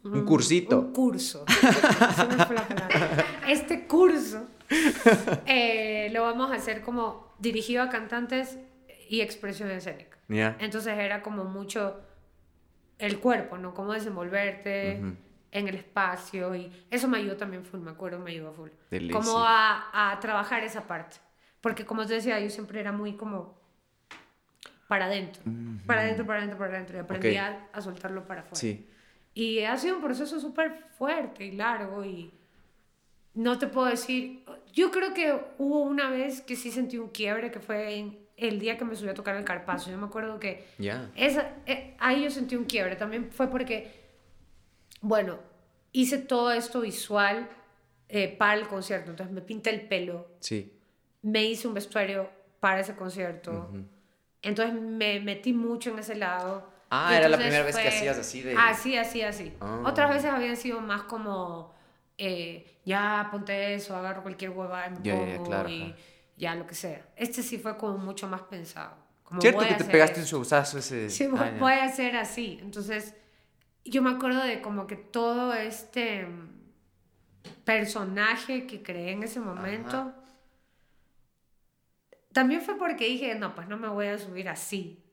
Un, 0.03 0.25
cursito. 0.25 0.79
Un 0.79 0.93
curso. 0.93 1.45
este 3.47 3.87
curso 3.87 4.47
eh, 5.45 6.09
lo 6.11 6.23
vamos 6.23 6.51
a 6.51 6.55
hacer 6.55 6.81
como 6.81 7.33
dirigido 7.39 7.83
a 7.83 7.89
cantantes 7.89 8.57
y 9.09 9.21
expresión 9.21 9.69
escénica. 9.71 10.17
Entonces 10.59 10.97
era 10.97 11.21
como 11.21 11.43
mucho 11.43 11.99
el 12.97 13.19
cuerpo, 13.19 13.57
¿no? 13.57 13.73
Cómo 13.73 13.93
desenvolverte 13.93 15.01
en 15.51 15.67
el 15.67 15.75
espacio 15.75 16.55
y 16.55 16.71
eso 16.89 17.09
me 17.09 17.17
ayudó 17.17 17.35
también 17.35 17.65
full, 17.65 17.81
me 17.81 17.91
acuerdo, 17.91 18.19
me 18.19 18.31
ayudó 18.31 18.53
full. 18.53 18.69
Como 19.11 19.39
a, 19.39 20.13
a, 20.13 20.19
trabajar 20.21 20.63
esa 20.63 20.87
parte. 20.87 21.17
Porque 21.59 21.85
como 21.85 22.05
te 22.05 22.13
decía, 22.13 22.39
yo 22.39 22.49
siempre 22.49 22.79
era 22.79 22.91
muy 22.91 23.17
como 23.17 23.60
para 24.91 25.05
adentro, 25.05 25.41
para 25.85 26.01
adentro, 26.01 26.25
para 26.25 26.39
adentro, 26.39 26.57
para 26.57 26.73
adentro 26.73 26.97
y 26.97 26.99
aprendí 26.99 27.37
a, 27.37 27.69
soltarlo 27.79 28.27
para 28.27 28.41
afuera. 28.41 28.59
Sí. 28.59 28.85
Y 29.33 29.61
ha 29.61 29.77
sido 29.77 29.95
un 29.95 30.01
proceso 30.01 30.37
súper 30.37 30.83
fuerte 30.97 31.45
y 31.45 31.53
largo 31.53 32.03
y 32.03 32.29
no 33.33 33.57
te 33.57 33.67
puedo 33.67 33.87
decir, 33.87 34.43
yo 34.73 34.91
creo 34.91 35.13
que 35.13 35.33
hubo 35.59 35.79
una 35.83 36.09
vez 36.09 36.41
que 36.41 36.57
sí 36.57 36.71
sentí 36.71 36.97
un 36.97 37.07
quiebre 37.07 37.51
que 37.51 37.61
fue 37.61 37.95
en, 37.95 38.19
el 38.35 38.59
día 38.59 38.77
que 38.77 38.83
me 38.83 38.97
subí 38.97 39.07
a 39.07 39.13
tocar 39.13 39.37
el 39.37 39.45
carpazo. 39.45 39.89
Yo 39.89 39.97
me 39.97 40.07
acuerdo 40.07 40.41
que 40.41 40.65
esa, 41.15 41.53
eh, 41.65 41.95
ahí 41.97 42.25
yo 42.25 42.29
sentí 42.29 42.57
un 42.57 42.65
quiebre. 42.65 42.97
También 42.97 43.31
fue 43.31 43.49
porque, 43.49 43.93
bueno, 44.99 45.39
hice 45.93 46.17
todo 46.17 46.51
esto 46.51 46.81
visual 46.81 47.47
eh, 48.09 48.27
para 48.27 48.55
el 48.55 48.67
concierto. 48.67 49.11
Entonces 49.11 49.33
me 49.33 49.39
pinté 49.39 49.69
el 49.69 49.87
pelo. 49.87 50.27
Sí. 50.41 50.69
Me 51.21 51.45
hice 51.45 51.69
un 51.69 51.75
vestuario 51.75 52.29
para 52.59 52.81
ese 52.81 52.93
concierto. 52.93 53.71
Entonces 54.41 54.73
me 54.79 55.19
metí 55.19 55.53
mucho 55.53 55.91
en 55.91 55.99
ese 55.99 56.15
lado. 56.15 56.69
Ah, 56.89 57.15
era 57.15 57.29
la 57.29 57.37
primera 57.37 57.63
vez 57.63 57.75
que 57.77 57.87
hacías 57.87 58.17
así 58.17 58.41
de... 58.41 58.55
Así, 58.57 58.97
así, 58.97 59.21
así. 59.21 59.53
Ah. 59.61 59.81
Otras 59.85 60.09
veces 60.09 60.31
habían 60.31 60.57
sido 60.57 60.81
más 60.81 61.03
como, 61.03 61.73
eh, 62.17 62.79
ya 62.85 63.29
ponte 63.31 63.75
eso, 63.75 63.95
agarro 63.95 64.23
cualquier 64.23 64.51
hueva, 64.51 64.89
me 64.89 64.97
pongo 64.97 65.43
claro, 65.43 65.69
y 65.69 65.95
ya 66.35 66.55
lo 66.55 66.67
que 66.67 66.75
sea. 66.75 67.05
Este 67.15 67.43
sí 67.43 67.57
fue 67.59 67.77
como 67.77 67.97
mucho 67.97 68.27
más 68.27 68.41
pensado. 68.41 68.95
Como 69.23 69.39
Cierto 69.39 69.65
que 69.65 69.75
te 69.75 69.85
pegaste 69.85 70.19
un 70.19 70.25
showzazo 70.25 70.79
ese. 70.79 71.09
Sí, 71.09 71.29
puede 71.59 71.89
ser 71.93 72.17
así. 72.17 72.59
Entonces, 72.61 73.15
yo 73.85 74.01
me 74.01 74.09
acuerdo 74.09 74.43
de 74.43 74.61
como 74.61 74.87
que 74.87 74.97
todo 74.97 75.53
este 75.53 76.27
personaje 77.63 78.67
que 78.67 78.83
creé 78.83 79.11
en 79.11 79.23
ese 79.23 79.39
momento. 79.39 80.13
También 82.33 82.61
fue 82.61 82.77
porque 82.77 83.05
dije, 83.05 83.35
no, 83.35 83.55
pues 83.55 83.67
no 83.67 83.77
me 83.77 83.87
voy 83.87 84.07
a 84.07 84.17
subir 84.17 84.49
así 84.49 85.03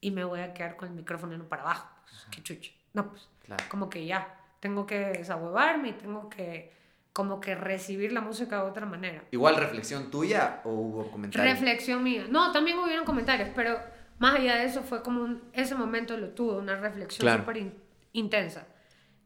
y 0.00 0.10
me 0.10 0.24
voy 0.24 0.40
a 0.40 0.54
quedar 0.54 0.76
con 0.76 0.88
el 0.88 0.94
micrófono 0.94 1.48
para 1.48 1.62
abajo. 1.62 1.88
Pues, 2.04 2.26
qué 2.30 2.42
chucho. 2.42 2.72
No, 2.94 3.10
pues, 3.10 3.28
como 3.68 3.88
que 3.88 4.06
ya, 4.06 4.38
tengo 4.60 4.86
que 4.86 4.98
desahuevarme 4.98 5.90
y 5.90 5.92
tengo 5.92 6.28
que 6.28 6.72
como 7.12 7.40
que 7.40 7.54
recibir 7.54 8.12
la 8.12 8.20
música 8.22 8.62
de 8.62 8.70
otra 8.70 8.86
manera. 8.86 9.22
¿Igual 9.30 9.56
reflexión 9.56 10.10
tuya 10.10 10.60
o 10.64 10.70
hubo 10.70 11.10
comentarios? 11.10 11.58
Reflexión 11.58 12.02
mía. 12.02 12.26
No, 12.28 12.52
también 12.52 12.78
hubieron 12.78 13.04
comentarios, 13.04 13.50
pero 13.54 13.78
más 14.18 14.36
allá 14.36 14.56
de 14.56 14.64
eso 14.64 14.82
fue 14.82 15.02
como 15.02 15.22
un, 15.22 15.42
ese 15.52 15.74
momento 15.74 16.16
lo 16.16 16.30
tuve, 16.30 16.58
una 16.58 16.76
reflexión 16.76 17.38
súper 17.38 17.72
intensa, 18.12 18.66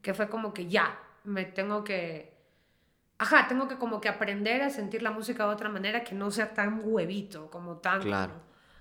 que 0.02 0.14
fue 0.14 0.28
como 0.28 0.52
que 0.52 0.66
ya, 0.66 0.98
me 1.24 1.44
tengo 1.44 1.84
que, 1.84 2.35
ajá, 3.18 3.48
tengo 3.48 3.68
que 3.68 3.76
como 3.76 4.00
que 4.00 4.08
aprender 4.08 4.62
a 4.62 4.70
sentir 4.70 5.02
la 5.02 5.10
música 5.10 5.46
de 5.46 5.52
otra 5.52 5.68
manera 5.68 6.04
que 6.04 6.14
no 6.14 6.30
sea 6.30 6.52
tan 6.54 6.80
huevito, 6.84 7.50
como 7.50 7.78
tan... 7.78 8.02
Claro. 8.02 8.34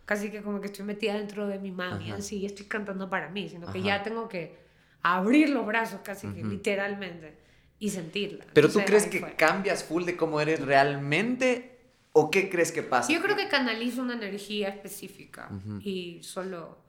casi 0.06 0.30
que 0.30 0.42
como 0.42 0.62
que 0.62 0.68
estoy 0.68 0.86
metida 0.86 1.14
dentro 1.14 1.48
de 1.48 1.60
mi 1.60 1.72
mami, 1.72 2.12
así, 2.12 2.46
estoy 2.46 2.66
cantando 2.66 3.10
para 3.10 3.30
mí, 3.30 3.50
sino 3.50 3.72
que 3.72 3.82
ya 3.82 4.04
tengo 4.04 4.28
que 4.28 4.58
abrir 5.02 5.50
los 5.50 5.66
brazos 5.66 6.02
casi 6.04 6.28
que 6.34 6.44
literalmente 6.44 7.38
y 7.80 7.90
sentirla. 7.90 8.46
¿Pero 8.54 8.70
tú 8.70 8.80
crees 8.86 9.08
que 9.08 9.36
cambias 9.36 9.84
full 9.84 10.04
de 10.04 10.16
cómo 10.16 10.40
eres 10.40 10.64
realmente 10.66 11.92
o 12.12 12.32
qué 12.32 12.50
crees 12.50 12.72
que 12.72 12.84
pasa? 12.84 13.12
Yo 13.12 13.22
creo 13.22 13.36
que 13.36 13.48
canalizo 13.48 14.02
una 14.02 14.14
energía 14.14 14.70
específica 14.70 15.50
y 15.82 16.22
solo... 16.24 16.84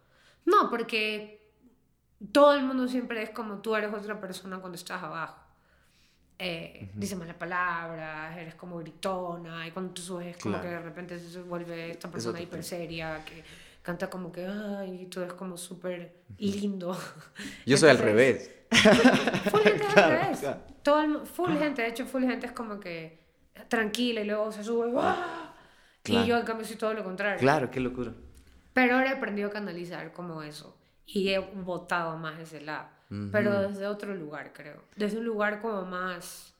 No, 0.45 0.71
porque 0.71 1.53
todo 2.33 2.55
el 2.55 2.63
mundo 2.63 2.87
siempre 2.87 3.23
es 3.23 3.31
como 3.31 3.61
tú 3.61 3.75
eres 3.75 3.93
otra 3.93 4.21
persona 4.21 4.59
cuando 4.59 4.77
estás 4.77 5.03
abajo. 5.03 5.46
Eh, 6.39 6.91
Dice 6.95 7.17
malas 7.17 7.37
palabras, 7.37 8.37
eres 8.37 8.55
como 8.55 8.79
gritona, 8.79 9.67
y 9.67 9.71
cuando 9.71 9.95
tú 9.95 10.03
subes 10.03 10.37
es 10.37 10.43
como 10.43 10.61
que 10.61 10.69
de 10.69 10.81
repente 10.81 11.19
se 11.19 11.41
vuelve 11.43 11.91
esta 11.93 12.11
persona 12.11 12.41
hiper 12.41 12.63
seria 12.63 13.25
que 13.25 13.43
canta 13.83 14.11
como 14.11 14.31
que, 14.33 14.47
ay, 14.47 15.07
tú 15.07 15.21
eres 15.21 15.33
como 15.35 15.57
súper 15.57 16.25
lindo. 16.39 16.99
Yo 17.65 17.77
soy 17.77 17.91
al 17.91 17.99
revés. 17.99 18.51
Full 18.71 19.61
gente 19.63 19.87
al 19.97 20.11
revés. 20.11 20.47
Todo 20.83 21.25
full 21.25 21.57
gente, 21.57 21.83
de 21.83 21.89
hecho, 21.89 22.05
full 22.05 22.25
gente 22.25 22.47
es 22.47 22.53
como 22.53 22.81
que 22.81 23.25
tranquila 23.69 24.21
y 24.21 24.25
luego 24.27 24.53
se 24.53 24.63
sube. 24.63 24.93
Y 26.05 26.27
yo, 26.27 26.39
en 26.39 26.45
cambio, 26.45 26.67
soy 26.67 26.77
todo 26.77 26.95
lo 26.95 27.03
contrario. 27.03 27.39
Claro, 27.39 27.71
qué 27.71 27.81
locura. 27.81 28.13
Pero 28.73 28.97
ahora 28.97 29.11
he 29.11 29.15
aprendido 29.17 29.49
a 29.49 29.53
canalizar 29.53 30.13
como 30.13 30.43
eso. 30.43 30.77
Y 31.07 31.31
he 31.31 31.39
votado 31.39 32.17
más 32.19 32.39
ese 32.41 32.61
lado. 32.61 32.89
Pero 33.09 33.69
desde 33.69 33.87
otro 33.87 34.15
lugar, 34.15 34.53
creo. 34.53 34.83
Desde 34.97 35.19
un 35.19 35.25
lugar 35.25 35.61
como 35.61 35.83
más. 35.83 36.55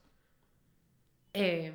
Eh, 1.35 1.73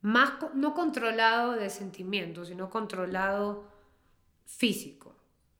más 0.00 0.34
no 0.54 0.74
controlado 0.74 1.52
de 1.52 1.68
sentimientos, 1.68 2.48
sino 2.48 2.70
controlado 2.70 3.68
físico. 4.46 5.16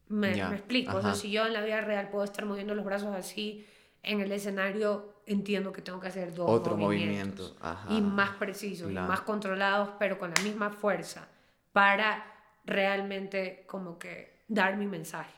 Me, 0.07 0.35
me 0.35 0.55
explico. 0.55 0.97
O 0.97 1.01
sea, 1.01 1.13
si 1.13 1.29
yo 1.31 1.45
en 1.45 1.53
la 1.53 1.61
vida 1.61 1.81
real 1.81 2.09
puedo 2.09 2.23
estar 2.23 2.45
moviendo 2.45 2.73
los 2.73 2.85
brazos 2.85 3.13
así, 3.13 3.67
en 4.01 4.21
el 4.21 4.31
escenario 4.31 5.21
entiendo 5.25 5.71
que 5.71 5.81
tengo 5.81 5.99
que 5.99 6.07
hacer 6.07 6.33
dos 6.33 6.49
Otro 6.49 6.75
movimientos. 6.75 7.55
Movimiento. 7.61 7.93
Y 7.93 8.01
más 8.01 8.31
precisos, 8.37 8.89
y 8.89 8.95
más 8.95 9.21
controlados, 9.21 9.89
pero 9.99 10.17
con 10.17 10.33
la 10.33 10.41
misma 10.41 10.71
fuerza, 10.71 11.27
para 11.71 12.25
realmente 12.65 13.65
como 13.67 13.99
que 13.99 14.38
dar 14.49 14.75
mi 14.75 14.87
mensaje. 14.87 15.31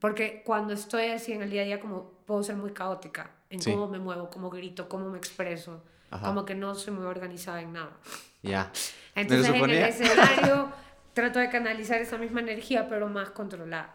Porque 0.00 0.42
cuando 0.44 0.74
estoy 0.74 1.06
así 1.06 1.32
en 1.32 1.42
el 1.42 1.50
día 1.50 1.62
a 1.62 1.64
día, 1.64 1.80
como 1.80 2.10
puedo 2.26 2.42
ser 2.42 2.56
muy 2.56 2.72
caótica 2.72 3.30
en 3.48 3.60
cómo 3.62 3.88
me 3.88 3.98
muevo, 3.98 4.28
cómo 4.28 4.50
grito, 4.50 4.88
cómo 4.88 5.08
me 5.08 5.16
expreso. 5.16 5.82
Como 6.10 6.44
que 6.44 6.54
no 6.54 6.74
soy 6.74 6.92
muy 6.92 7.06
organizada 7.06 7.62
en 7.62 7.72
nada. 7.72 7.96
Ya. 8.42 8.70
Entonces 9.14 9.54
en 9.54 9.64
el 9.64 9.70
escenario 9.70 10.72
trato 11.14 11.38
de 11.38 11.48
canalizar 11.48 12.00
esa 12.00 12.18
misma 12.18 12.40
energía, 12.40 12.88
pero 12.88 13.08
más 13.08 13.30
controlada. 13.30 13.94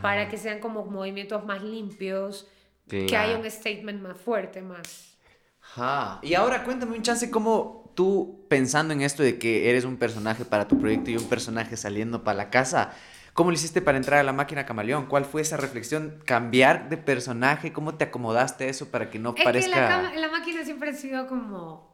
Para 0.00 0.28
que 0.28 0.36
sean 0.36 0.60
como 0.60 0.84
movimientos 0.84 1.44
más 1.44 1.62
limpios, 1.62 2.46
que 2.88 3.16
haya 3.16 3.36
un 3.36 3.50
statement 3.50 4.00
más 4.00 4.16
fuerte, 4.16 4.62
más... 4.62 5.16
Ajá. 5.60 6.18
Y 6.22 6.34
ahora 6.34 6.64
cuéntame 6.64 6.96
un 6.96 7.02
chance 7.02 7.30
cómo 7.30 7.90
tú 7.94 8.44
pensando 8.48 8.92
en 8.92 9.02
esto 9.02 9.22
de 9.22 9.38
que 9.38 9.70
eres 9.70 9.84
un 9.84 9.96
personaje 9.96 10.44
para 10.44 10.68
tu 10.68 10.78
proyecto 10.78 11.10
y 11.10 11.16
un 11.16 11.28
personaje 11.28 11.76
saliendo 11.76 12.24
para 12.24 12.36
la 12.36 12.50
casa, 12.50 12.92
¿cómo 13.32 13.50
lo 13.50 13.54
hiciste 13.54 13.82
para 13.82 13.98
entrar 13.98 14.20
a 14.20 14.22
la 14.22 14.32
máquina 14.32 14.66
camaleón? 14.66 15.06
¿Cuál 15.06 15.24
fue 15.24 15.42
esa 15.42 15.56
reflexión? 15.56 16.20
¿Cambiar 16.24 16.88
de 16.88 16.96
personaje? 16.96 17.72
¿Cómo 17.72 17.94
te 17.94 18.04
acomodaste 18.04 18.68
eso 18.68 18.90
para 18.90 19.10
que 19.10 19.18
no 19.18 19.34
parezca... 19.34 20.10
Que 20.10 20.16
la, 20.16 20.26
la 20.26 20.28
máquina 20.28 20.64
siempre 20.64 20.90
ha 20.90 20.94
sido 20.94 21.26
como... 21.26 21.92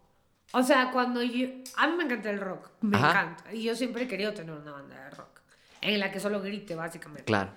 O 0.53 0.63
sea, 0.63 0.91
cuando 0.91 1.23
yo... 1.23 1.49
A 1.77 1.87
mí 1.87 1.97
me 1.97 2.05
encanta 2.05 2.31
el 2.31 2.41
rock, 2.41 2.71
me 2.81 2.97
encanta. 2.97 3.53
Y 3.53 3.65
yo 3.65 3.75
siempre 3.75 4.05
he 4.05 4.09
querido 4.09 4.33
tener 4.33 4.55
una 4.55 4.73
banda 4.73 5.05
de 5.05 5.11
rock, 5.11 5.41
en 5.83 6.01
la 6.01 6.11
que 6.11 6.21
solo 6.21 6.41
grite, 6.41 6.75
básicamente. 6.75 7.25
Claro. 7.25 7.51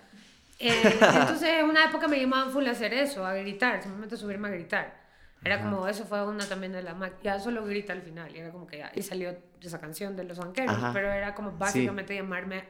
Eh, 0.59 0.99
entonces, 1.01 1.49
en 1.59 1.65
una 1.65 1.85
época 1.85 2.07
me 2.07 2.19
llamaban 2.19 2.51
full 2.51 2.67
a 2.67 2.71
hacer 2.71 2.93
eso, 2.93 3.25
a 3.25 3.33
gritar, 3.33 3.81
simplemente 3.81 4.17
subirme 4.17 4.49
a 4.49 4.51
gritar. 4.51 5.01
Era 5.43 5.59
como, 5.59 5.87
eso 5.87 6.05
fue 6.05 6.23
una 6.23 6.45
también 6.45 6.71
de 6.71 6.83
la 6.83 6.95
ya 7.23 7.39
solo 7.39 7.65
grita 7.65 7.93
al 7.93 8.03
final, 8.03 8.35
y 8.35 8.37
era 8.37 8.51
como 8.51 8.67
que 8.67 8.77
ya, 8.77 8.91
y 8.93 9.01
salió 9.01 9.35
esa 9.59 9.79
canción 9.79 10.15
de 10.15 10.23
los 10.23 10.37
banqueros, 10.37 10.77
pero 10.93 11.11
era 11.11 11.33
como 11.33 11.53
básicamente 11.53 12.13
llamarme 12.13 12.65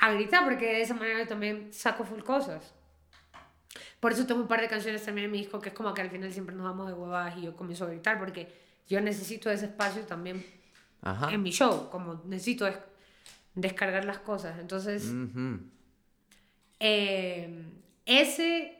a 0.00 0.12
gritar, 0.12 0.44
porque 0.44 0.64
de 0.64 0.80
esa 0.80 0.94
manera 0.94 1.20
yo 1.20 1.28
también 1.28 1.72
saco 1.72 2.04
full 2.04 2.22
cosas. 2.22 2.74
Por 4.00 4.12
eso 4.12 4.26
tengo 4.26 4.40
un 4.40 4.48
par 4.48 4.62
de 4.62 4.68
canciones 4.68 5.04
también 5.04 5.26
en 5.26 5.30
mi 5.30 5.38
disco, 5.38 5.60
que 5.60 5.68
es 5.68 5.74
como 5.74 5.92
que 5.92 6.00
al 6.00 6.10
final 6.10 6.32
siempre 6.32 6.56
nos 6.56 6.64
vamos 6.64 6.86
de 6.86 6.94
huevadas 6.94 7.36
y 7.36 7.42
yo 7.42 7.54
comienzo 7.54 7.84
a 7.84 7.88
gritar, 7.88 8.18
porque 8.18 8.50
yo 8.88 8.98
necesito 9.02 9.50
ese 9.50 9.66
espacio 9.66 10.02
también 10.06 10.44
en 11.30 11.42
mi 11.42 11.50
show, 11.50 11.90
como 11.90 12.22
necesito 12.24 12.66
descargar 13.54 14.06
las 14.06 14.18
cosas. 14.18 14.58
Entonces, 14.58 15.12
eh, 16.80 17.62
ese, 18.06 18.78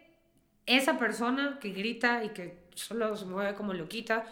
esa 0.64 0.98
persona 0.98 1.59
que 1.60 1.70
grita 1.70 2.24
y 2.24 2.30
que 2.30 2.64
solo 2.74 3.14
se 3.14 3.26
mueve 3.26 3.55
como 3.55 3.74
loquita, 3.74 4.24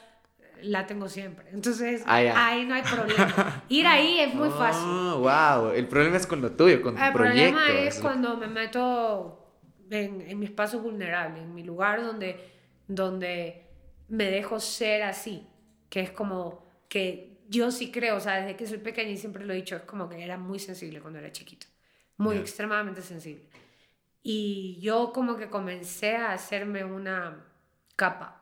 la 0.63 0.87
tengo 0.87 1.09
siempre. 1.09 1.49
Entonces, 1.53 2.03
ah, 2.07 2.17
ahí 2.17 2.65
no 2.67 2.75
hay 2.75 2.83
problema. 2.83 3.65
Ir 3.69 3.87
ahí 3.87 4.21
es 4.21 4.35
muy 4.35 4.51
fácil. 4.51 4.87
wow. 4.87 5.71
El 5.71 5.87
problema 5.89 6.17
es 6.17 6.27
con 6.27 6.41
lo 6.41 6.53
tuyo, 6.53 6.83
con 6.83 6.97
tu 6.97 7.03
El 7.03 7.13
proyecto. 7.13 7.57
problema 7.57 7.81
es 7.81 7.99
cuando 8.01 8.37
me 8.37 8.47
meto 8.47 9.57
en, 9.91 10.21
en, 10.21 10.39
mi 10.39 10.47
espacio 10.47 10.81
vulnerable, 10.81 11.41
en 11.41 11.55
mi 11.55 11.63
lugar 11.63 12.03
donde, 12.03 12.39
donde 12.87 13.67
me 14.09 14.31
dejo 14.31 14.61
ser 14.61 15.03
así, 15.03 15.47
que 15.89 16.01
es 16.01 16.11
como 16.11 16.67
que 16.89 17.39
yo 17.49 17.71
sí 17.71 17.91
creo, 17.91 18.17
o 18.17 18.21
sea, 18.21 18.41
desde 18.41 18.57
que 18.57 18.67
soy 18.67 18.79
pequeña 18.79 19.11
y 19.11 19.17
siempre 19.17 19.45
lo 19.45 19.53
he 19.53 19.57
dicho, 19.57 19.77
es 19.77 19.83
como 19.83 20.09
que 20.09 20.23
era 20.23 20.37
muy 20.37 20.59
sensible 20.59 21.01
cuando 21.01 21.19
era 21.19 21.33
chiquito, 21.33 21.67
muy 22.17 22.37
extremadamente 22.37 23.03
sensible. 23.03 23.49
Y 24.23 24.79
yo 24.81 25.13
como 25.13 25.37
que 25.37 25.49
comencé 25.49 26.17
a 26.17 26.33
hacerme 26.33 26.85
una 26.85 27.47
capa, 27.97 28.38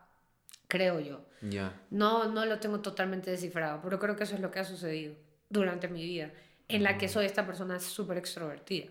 creo 0.69 1.01
yo. 1.01 1.25
Ya. 1.43 1.81
No, 1.91 2.31
no 2.31 2.45
lo 2.47 2.59
tengo 2.59 2.81
totalmente 2.81 3.31
descifrado, 3.31 3.81
pero 3.83 3.99
creo 3.99 4.17
que 4.17 4.25
eso 4.25 4.35
es 4.35 4.41
lo 4.41 4.51
que 4.51 4.59
ha 4.59 4.65
sucedido 4.65 5.15
durante 5.49 5.89
mi 5.89 6.03
vida, 6.03 6.33
en 6.69 6.83
la 6.83 6.99
que 6.99 7.09
soy 7.09 7.27
esta 7.27 7.47
persona 7.47 7.79
súper 7.79 8.19
extrovertida 8.19 8.87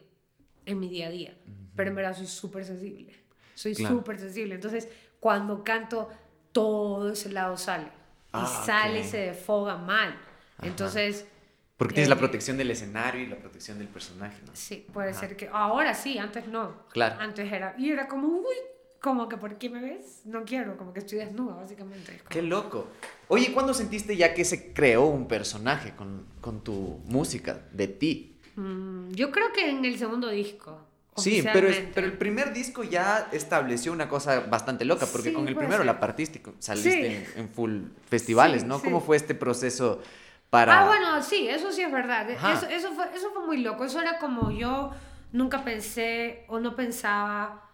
en 0.66 0.80
mi 0.80 0.90
día 0.90 1.08
a 1.08 1.12
día, 1.12 1.38
pero 1.76 1.90
en 1.90 1.96
verdad 1.96 2.16
soy 2.16 2.28
súper 2.28 2.66
sensible, 2.66 3.14
soy 3.54 3.76
súper 3.76 4.20
sensible. 4.20 4.56
Entonces, 4.56 4.88
cuando 5.20 5.64
canto, 5.64 6.10
todo 6.52 7.12
ese 7.12 7.32
lado 7.32 7.58
sale. 7.58 7.86
y 7.86 7.90
ah, 8.32 8.64
sale 8.66 9.02
y 9.02 9.04
se 9.04 9.18
defoga 9.18 9.78
mal. 9.78 10.18
Entonces... 10.62 11.28
Porque 11.76 11.96
tienes 11.96 12.10
la 12.10 12.16
eh, 12.16 12.20
protección 12.20 12.58
del 12.58 12.72
escenario 12.72 13.22
y 13.22 13.28
la 13.28 13.36
protección 13.36 13.78
del 13.78 13.90
personaje, 13.90 14.38
¿no? 14.46 14.56
Sí, 14.56 14.88
puede 14.94 15.14
ser 15.14 15.36
que... 15.36 15.50
Ahora 15.52 15.94
sí, 15.94 16.18
antes 16.18 16.48
no. 16.48 16.88
Claro. 16.90 17.18
Antes 17.20 17.52
era... 17.52 17.76
Y 17.78 17.92
era 17.92 18.08
como, 18.08 18.28
uy, 18.28 18.56
como 19.06 19.30
que 19.30 19.38
¿por 19.38 19.60
qué 19.60 19.70
me 19.70 19.82
ves? 19.82 20.22
No 20.26 20.46
quiero, 20.46 20.78
como 20.78 20.92
que 20.92 21.02
estoy 21.02 21.20
desnuda, 21.20 21.54
básicamente. 21.54 22.20
Qué 22.28 22.42
loco. 22.42 22.88
Oye, 23.28 23.54
¿cuándo 23.54 23.76
sentiste 23.76 24.18
ya 24.18 24.34
que 24.34 24.44
se 24.44 24.74
creó 24.74 25.06
un 25.06 25.28
personaje 25.28 25.94
con, 25.96 26.26
con 26.42 26.64
tu 26.64 27.00
música, 27.06 27.62
de 27.72 27.88
ti? 27.88 28.40
Mm, 28.56 29.12
yo 29.12 29.30
creo 29.30 29.54
que 29.54 29.70
en 29.70 29.86
el 29.86 30.00
segundo 30.00 30.28
disco. 30.30 30.80
Sí, 31.18 31.44
pero, 31.54 31.70
pero 31.94 32.08
el 32.08 32.18
primer 32.18 32.52
disco 32.52 32.84
ya 32.84 33.30
estableció 33.32 33.92
una 33.92 34.10
cosa 34.10 34.40
bastante 34.40 34.86
loca, 34.86 35.06
porque 35.06 35.32
con 35.32 35.48
el 35.48 35.56
primero, 35.56 35.84
la 35.84 36.00
partística, 36.00 36.50
saliste 36.58 37.28
en, 37.36 37.50
full 37.50 37.84
festivales, 38.10 38.64
¿no? 38.64 38.82
¿Cómo 38.82 39.02
fue 39.02 39.18
este 39.18 39.36
proceso 39.36 40.02
para...? 40.50 40.82
Ah, 40.82 40.88
bueno, 40.88 41.22
sí, 41.22 41.48
eso 41.48 41.72
sí 41.72 41.84
es 41.84 41.92
verdad. 41.92 42.28
Eso, 42.32 42.66
eso, 42.66 42.92
fue, 42.94 43.06
eso 43.16 43.30
fue 43.32 43.46
muy 43.46 43.58
loco. 43.58 43.86
Eso 43.86 44.02
era 44.02 44.18
como 44.18 44.50
yo 44.50 44.94
nunca 45.32 45.64
pensé 45.64 46.44
o 46.48 46.60
no 46.60 46.76
pensaba 46.76 47.65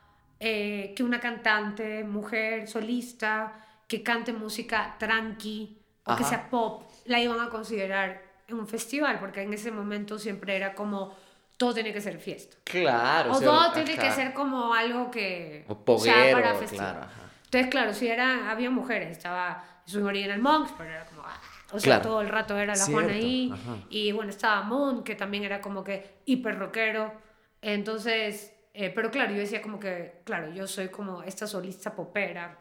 eh, 0.44 0.94
que 0.96 1.04
una 1.04 1.20
cantante, 1.20 2.04
mujer, 2.04 2.68
solista, 2.68 3.64
que 3.88 4.02
cante 4.02 4.34
música 4.34 4.96
tranqui 4.98 5.78
o 6.04 6.16
que 6.16 6.24
sea 6.24 6.50
pop, 6.50 6.90
la 7.06 7.20
iban 7.20 7.40
a 7.40 7.48
considerar 7.48 8.24
en 8.48 8.56
un 8.56 8.68
festival, 8.68 9.20
porque 9.20 9.44
en 9.44 9.54
ese 9.54 9.70
momento 9.70 10.18
siempre 10.18 10.56
era 10.56 10.74
como 10.74 11.16
todo 11.58 11.76
tiene 11.76 11.94
que 11.94 12.02
ser 12.02 12.18
fiesta. 12.18 12.58
Claro. 12.64 13.34
O, 13.34 13.40
todo 13.40 13.72
tiene 13.72 13.96
que 13.96 14.10
ser 14.10 14.34
como 14.34 14.74
algo 14.74 15.12
que 15.12 15.64
o 15.68 16.00
sea 16.00 16.32
para 16.32 16.56
festival. 16.56 16.96
Claro, 16.96 17.12
Entonces, 17.46 17.70
claro, 17.70 17.94
si 17.94 18.08
era, 18.08 18.50
había 18.50 18.72
mujeres, 18.72 19.12
estaba 19.12 19.64
su 19.86 20.04
Original 20.04 20.40
Monks, 20.40 20.74
pero 20.76 20.90
era 20.90 21.06
como, 21.06 21.22
ah, 21.22 21.40
o 21.72 21.80
sea, 21.80 22.02
todo 22.02 22.20
el 22.22 22.30
rato 22.30 22.58
era 22.58 22.74
la 22.76 22.86
Juana 22.86 23.14
ahí. 23.14 23.54
Y 23.92 24.12
bueno, 24.12 24.32
estaba 24.32 24.64
Moon, 24.64 25.04
que 25.04 25.14
también 25.14 25.44
era 25.44 25.62
como 25.62 25.84
que 25.84 26.22
hiper 26.26 26.58
rockero. 26.58 27.14
Entonces, 27.62 28.56
eh, 28.74 28.92
pero 28.94 29.12
claro, 29.12 29.32
yo 29.34 29.40
decía 29.40 29.62
como 29.62 29.80
que, 29.80 30.22
claro, 30.24 30.52
yo 30.54 30.68
soy 30.68 30.90
como 30.90 31.24
esta 31.24 31.48
solista 31.48 31.96
popera, 31.96 32.58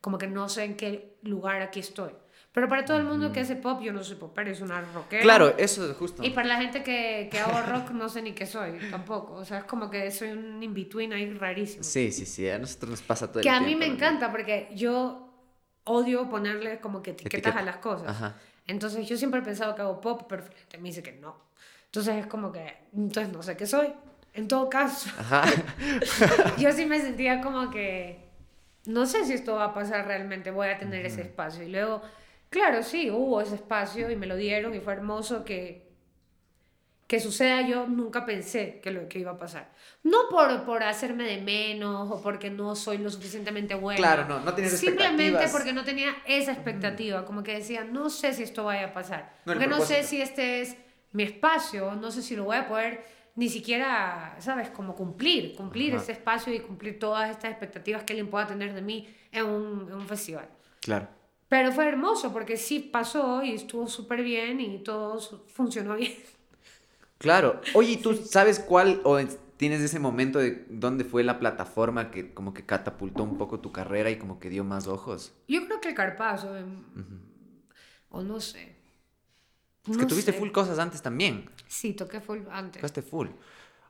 como 0.00 0.18
que 0.18 0.26
no 0.26 0.48
sé 0.48 0.64
en 0.64 0.76
qué 0.76 1.16
lugar 1.22 1.62
aquí 1.62 1.80
estoy. 1.80 2.12
Pero 2.52 2.68
para 2.68 2.84
todo 2.84 2.98
el 2.98 3.04
mundo 3.04 3.32
que 3.32 3.40
hace 3.40 3.56
pop, 3.56 3.80
yo 3.80 3.94
no 3.94 4.04
soy 4.04 4.16
popera, 4.16 4.50
es 4.50 4.60
una 4.60 4.82
rockera. 4.82 5.22
Claro, 5.22 5.54
eso 5.56 5.90
es 5.90 5.96
justo. 5.96 6.22
Y 6.22 6.30
para 6.30 6.46
la 6.48 6.58
gente 6.58 6.82
que, 6.82 7.28
que 7.30 7.38
hago 7.38 7.62
rock, 7.62 7.92
no 7.92 8.10
sé 8.10 8.20
ni 8.20 8.32
qué 8.32 8.44
soy, 8.44 8.78
tampoco. 8.90 9.34
O 9.34 9.44
sea, 9.46 9.58
es 9.58 9.64
como 9.64 9.88
que 9.88 10.10
soy 10.10 10.32
un 10.32 10.62
in-between 10.62 11.14
ahí 11.14 11.32
rarísimo. 11.32 11.82
Sí, 11.82 12.12
sí, 12.12 12.26
sí, 12.26 12.50
a 12.50 12.58
nosotros 12.58 12.90
nos 12.90 13.02
pasa 13.02 13.28
todo 13.28 13.38
el 13.38 13.44
que 13.44 13.48
tiempo. 13.48 13.64
Que 13.64 13.72
a 13.72 13.74
mí 13.74 13.76
me 13.76 13.86
encanta, 13.86 14.30
porque 14.30 14.68
yo 14.74 15.32
odio 15.84 16.28
ponerle 16.28 16.78
como 16.80 17.02
que 17.02 17.12
etiquetas 17.12 17.56
a 17.56 17.62
las 17.62 17.76
cosas. 17.78 18.08
Ajá. 18.08 18.36
Entonces 18.66 19.08
yo 19.08 19.16
siempre 19.16 19.40
he 19.40 19.42
pensado 19.42 19.74
que 19.74 19.80
hago 19.80 20.00
pop, 20.02 20.24
pero 20.28 20.44
me 20.78 20.88
dice 20.90 21.02
que 21.02 21.12
no. 21.12 21.36
Entonces 21.86 22.16
es 22.16 22.26
como 22.26 22.52
que, 22.52 22.88
entonces 22.92 23.32
no 23.32 23.42
sé 23.42 23.56
qué 23.56 23.66
soy. 23.66 23.94
En 24.34 24.48
todo 24.48 24.70
caso, 24.70 25.10
yo 26.58 26.72
sí 26.72 26.86
me 26.86 26.98
sentía 27.00 27.42
como 27.42 27.70
que, 27.70 28.30
no 28.86 29.04
sé 29.04 29.26
si 29.26 29.34
esto 29.34 29.56
va 29.56 29.64
a 29.66 29.74
pasar 29.74 30.06
realmente, 30.06 30.50
voy 30.50 30.68
a 30.68 30.78
tener 30.78 31.04
ese 31.04 31.20
espacio. 31.20 31.62
Y 31.62 31.68
luego, 31.68 32.00
claro, 32.48 32.82
sí, 32.82 33.10
hubo 33.10 33.42
ese 33.42 33.56
espacio 33.56 34.10
y 34.10 34.16
me 34.16 34.26
lo 34.26 34.36
dieron 34.36 34.74
y 34.74 34.80
fue 34.80 34.94
hermoso 34.94 35.44
que, 35.44 35.86
que 37.06 37.20
suceda. 37.20 37.60
Yo 37.60 37.86
nunca 37.86 38.24
pensé 38.24 38.80
que 38.82 38.90
lo 38.90 39.06
que 39.06 39.18
iba 39.18 39.32
a 39.32 39.36
pasar. 39.36 39.70
No 40.02 40.30
por, 40.30 40.64
por 40.64 40.82
hacerme 40.82 41.24
de 41.24 41.42
menos 41.42 42.10
o 42.10 42.22
porque 42.22 42.48
no 42.48 42.74
soy 42.74 42.96
lo 42.96 43.10
suficientemente 43.10 43.74
buena. 43.74 43.98
Claro, 43.98 44.24
no, 44.26 44.40
no 44.40 44.54
tienes 44.54 44.78
Simplemente 44.78 45.46
porque 45.52 45.74
no 45.74 45.84
tenía 45.84 46.10
esa 46.26 46.52
expectativa. 46.52 47.26
Como 47.26 47.42
que 47.42 47.52
decía, 47.52 47.84
no 47.84 48.08
sé 48.08 48.32
si 48.32 48.44
esto 48.44 48.64
vaya 48.64 48.86
a 48.86 48.92
pasar. 48.94 49.34
porque 49.44 49.66
no 49.66 49.82
sé 49.82 50.04
si 50.04 50.22
este 50.22 50.62
es 50.62 50.74
mi 51.12 51.24
espacio, 51.24 51.94
no 51.96 52.10
sé 52.10 52.22
si 52.22 52.34
lo 52.34 52.44
voy 52.44 52.56
a 52.56 52.66
poder 52.66 53.04
ni 53.34 53.48
siquiera, 53.48 54.36
¿sabes? 54.40 54.70
Como 54.70 54.94
cumplir, 54.94 55.54
cumplir 55.54 55.94
ese 55.94 56.12
espacio 56.12 56.52
y 56.52 56.60
cumplir 56.60 56.98
todas 56.98 57.30
estas 57.30 57.50
expectativas 57.50 58.04
que 58.04 58.12
alguien 58.12 58.30
pueda 58.30 58.46
tener 58.46 58.74
de 58.74 58.82
mí 58.82 59.08
en 59.30 59.46
un, 59.46 59.88
en 59.88 59.94
un 59.94 60.06
festival. 60.06 60.48
Claro. 60.80 61.08
Pero 61.48 61.72
fue 61.72 61.86
hermoso 61.86 62.32
porque 62.32 62.56
sí 62.56 62.80
pasó 62.80 63.42
y 63.42 63.52
estuvo 63.52 63.86
súper 63.86 64.22
bien 64.22 64.60
y 64.60 64.78
todo 64.78 65.20
funcionó 65.48 65.96
bien. 65.96 66.14
Claro. 67.18 67.60
Oye, 67.74 67.98
¿tú 67.98 68.14
sabes 68.14 68.58
cuál 68.58 69.00
o 69.04 69.18
tienes 69.56 69.80
ese 69.80 70.00
momento 70.00 70.40
de 70.40 70.64
dónde 70.68 71.04
fue 71.04 71.22
la 71.22 71.38
plataforma 71.38 72.10
que 72.10 72.34
como 72.34 72.52
que 72.52 72.66
catapultó 72.66 73.22
un 73.22 73.38
poco 73.38 73.60
tu 73.60 73.70
carrera 73.70 74.10
y 74.10 74.16
como 74.16 74.40
que 74.40 74.48
dio 74.48 74.64
más 74.64 74.88
ojos? 74.88 75.32
Yo 75.46 75.64
creo 75.66 75.80
que 75.80 75.90
el 75.90 75.94
Carpazo, 75.94 76.52
o 78.08 78.22
no 78.22 78.40
sé. 78.40 78.81
Es 79.88 79.96
que 79.96 80.06
tuviste 80.06 80.32
full 80.32 80.50
cosas 80.50 80.78
antes 80.78 81.02
también. 81.02 81.50
Sí, 81.66 81.94
toqué 81.94 82.20
full 82.20 82.40
antes. 82.50 82.80
Tocaste 82.80 83.02
full. 83.02 83.28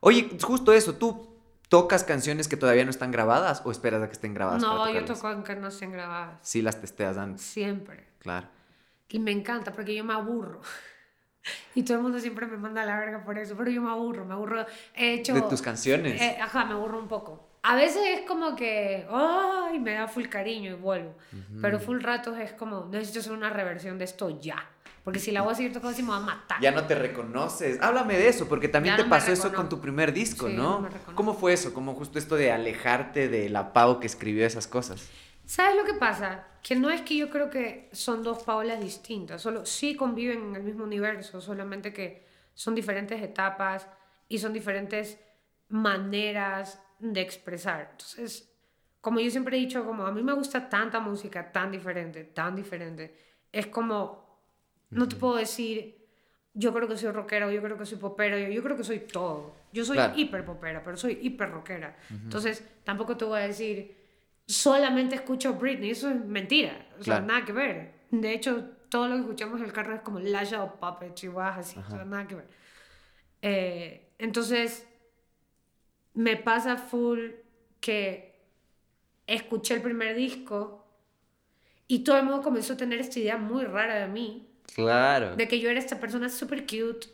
Oye, 0.00 0.30
justo 0.40 0.72
eso, 0.72 0.94
¿tú 0.94 1.28
tocas 1.68 2.04
canciones 2.04 2.48
que 2.48 2.56
todavía 2.56 2.84
no 2.84 2.90
están 2.90 3.10
grabadas 3.10 3.62
o 3.64 3.70
esperas 3.70 4.02
a 4.02 4.06
que 4.06 4.12
estén 4.12 4.34
grabadas? 4.34 4.62
No, 4.62 4.90
yo 4.92 5.04
toco 5.04 5.28
aunque 5.28 5.54
no 5.54 5.68
estén 5.68 5.92
grabadas. 5.92 6.38
Sí, 6.42 6.62
las 6.62 6.80
testeas 6.80 7.16
antes. 7.16 7.42
Siempre. 7.42 8.08
Claro. 8.18 8.48
Y 9.08 9.18
me 9.18 9.30
encanta 9.30 9.72
porque 9.72 9.94
yo 9.94 10.04
me 10.04 10.14
aburro. 10.14 10.60
Y 11.74 11.82
todo 11.82 11.96
el 11.96 12.02
mundo 12.04 12.20
siempre 12.20 12.46
me 12.46 12.56
manda 12.56 12.82
a 12.82 12.86
la 12.86 12.96
verga 13.00 13.24
por 13.24 13.36
eso, 13.36 13.56
pero 13.56 13.68
yo 13.68 13.82
me 13.82 13.90
aburro, 13.90 14.24
me 14.24 14.34
aburro. 14.34 14.64
He 14.94 15.14
hecho... 15.14 15.34
¿De 15.34 15.42
tus 15.42 15.60
canciones? 15.60 16.20
Eh, 16.20 16.38
ajá, 16.40 16.64
me 16.64 16.74
aburro 16.74 17.00
un 17.00 17.08
poco. 17.08 17.48
A 17.62 17.74
veces 17.74 18.02
es 18.06 18.20
como 18.28 18.54
que, 18.54 19.06
ay, 19.10 19.80
me 19.80 19.94
da 19.94 20.06
full 20.06 20.26
cariño 20.26 20.72
y 20.72 20.74
vuelvo. 20.74 21.16
Pero 21.60 21.80
full 21.80 22.00
ratos 22.00 22.38
es 22.38 22.52
como, 22.52 22.86
necesito 22.86 23.20
hacer 23.20 23.32
una 23.32 23.50
reversión 23.50 23.98
de 23.98 24.04
esto 24.04 24.40
ya. 24.40 24.68
Porque 25.04 25.18
si 25.18 25.32
la 25.32 25.42
voy 25.42 25.52
a 25.52 25.56
seguir 25.56 25.72
tocando 25.72 25.90
así 25.94 26.02
me 26.02 26.10
va 26.10 26.18
a 26.18 26.20
matar. 26.20 26.60
Ya 26.60 26.70
no 26.70 26.84
te 26.86 26.94
reconoces. 26.94 27.80
Háblame 27.82 28.16
de 28.16 28.28
eso, 28.28 28.48
porque 28.48 28.68
también 28.68 28.92
Ya 28.94 28.98
te 28.98 29.02
no 29.04 29.10
pasó 29.10 29.32
eso 29.32 29.52
con 29.52 29.68
tu 29.68 29.80
primer 29.80 30.12
disco, 30.12 30.48
Sí, 30.48 30.54
¿no? 30.54 30.80
no. 30.80 30.88
¿Cómo 31.14 31.34
fue 31.34 31.52
eso? 31.52 31.74
Como 31.74 31.94
justo 31.94 32.18
esto 32.18 32.36
de 32.36 32.52
alejarte 32.52 33.28
de 33.28 33.48
la 33.48 33.72
Pau 33.72 33.98
que 33.98 34.06
escribió 34.06 34.46
esas 34.46 34.66
cosas. 34.68 35.08
¿Sabes 35.44 35.76
lo 35.76 35.84
que 35.84 35.94
pasa? 35.94 36.46
Que 36.62 36.76
no 36.76 36.88
es 36.90 37.00
que 37.02 37.16
yo 37.16 37.30
creo 37.30 37.50
que 37.50 37.88
son 37.92 38.22
dos 38.22 38.44
Paulas 38.44 38.80
distintas, 38.80 39.42
solo 39.42 39.66
sí 39.66 39.96
conviven 39.96 40.40
en 40.50 40.56
el 40.56 40.62
mismo 40.62 40.84
universo, 40.84 41.40
solamente 41.40 41.92
que 41.92 42.24
son 42.54 42.76
diferentes 42.76 43.20
etapas 43.20 43.88
y 44.28 44.38
son 44.38 44.52
diferentes 44.52 45.18
maneras 45.68 46.80
de 47.00 47.20
expresar. 47.20 47.88
Entonces, 47.90 48.54
como 49.00 49.18
yo 49.18 49.30
siempre 49.30 49.56
he 49.56 49.60
dicho, 49.60 49.84
como 49.84 50.06
a 50.06 50.12
mí 50.12 50.22
me 50.22 50.32
gusta 50.32 50.68
tanta 50.68 51.00
música 51.00 51.50
tan 51.50 51.72
diferente, 51.72 52.22
tan 52.24 52.54
diferente, 52.54 53.16
es 53.50 53.66
como, 53.66 54.21
no 54.92 55.08
te 55.08 55.16
puedo 55.16 55.36
decir, 55.36 56.06
yo 56.54 56.72
creo 56.72 56.86
que 56.88 56.96
soy 56.96 57.10
rockera 57.10 57.46
o 57.46 57.50
yo 57.50 57.62
creo 57.62 57.76
que 57.78 57.86
soy 57.86 57.98
popera, 57.98 58.38
yo, 58.38 58.48
yo 58.48 58.62
creo 58.62 58.76
que 58.76 58.84
soy 58.84 59.00
todo. 59.00 59.54
Yo 59.72 59.84
soy 59.84 59.96
Claro. 59.96 60.14
hiper 60.16 60.44
popera, 60.44 60.82
pero 60.84 60.96
soy 60.96 61.18
hiper 61.22 61.50
rockera. 61.50 61.96
Entonces, 62.10 62.62
tampoco 62.84 63.16
te 63.16 63.24
voy 63.24 63.40
a 63.40 63.46
decir, 63.46 63.96
solamente 64.46 65.14
escucho 65.14 65.54
Britney, 65.54 65.90
eso 65.90 66.10
es 66.10 66.16
mentira, 66.24 66.86
o 66.98 67.02
sea, 67.04 67.16
Claro. 67.16 67.26
nada 67.26 67.44
que 67.44 67.52
ver. 67.52 67.92
De 68.10 68.32
hecho, 68.34 68.64
todo 68.90 69.08
lo 69.08 69.14
que 69.14 69.20
escuchamos 69.22 69.60
en 69.60 69.66
el 69.66 69.72
carro 69.72 69.94
es 69.94 70.02
como 70.02 70.20
Lasha 70.20 70.62
o 70.62 70.78
Puppet, 70.78 71.14
chihuahua, 71.14 71.56
así, 71.56 71.78
o 71.78 71.90
sea, 71.90 72.04
nada 72.04 72.26
que 72.28 72.34
ver. 72.34 72.48
Eh, 73.40 74.12
entonces, 74.18 74.86
me 76.14 76.36
pasa 76.36 76.76
full 76.76 77.30
que 77.80 78.38
escuché 79.26 79.74
el 79.74 79.82
primer 79.82 80.14
disco 80.14 80.84
y 81.88 82.00
todo 82.04 82.18
el 82.18 82.24
mundo 82.24 82.42
comenzó 82.42 82.74
a 82.74 82.76
tener 82.76 83.00
esta 83.00 83.18
idea 83.18 83.36
muy 83.38 83.64
rara 83.64 83.94
de 83.94 84.08
mí, 84.08 84.48
Claro. 84.74 85.36
de 85.36 85.46
que 85.48 85.60
yo 85.60 85.68
era 85.70 85.78
esta 85.78 86.00
persona 86.00 86.28
súper 86.28 86.62
cute, 86.62 87.08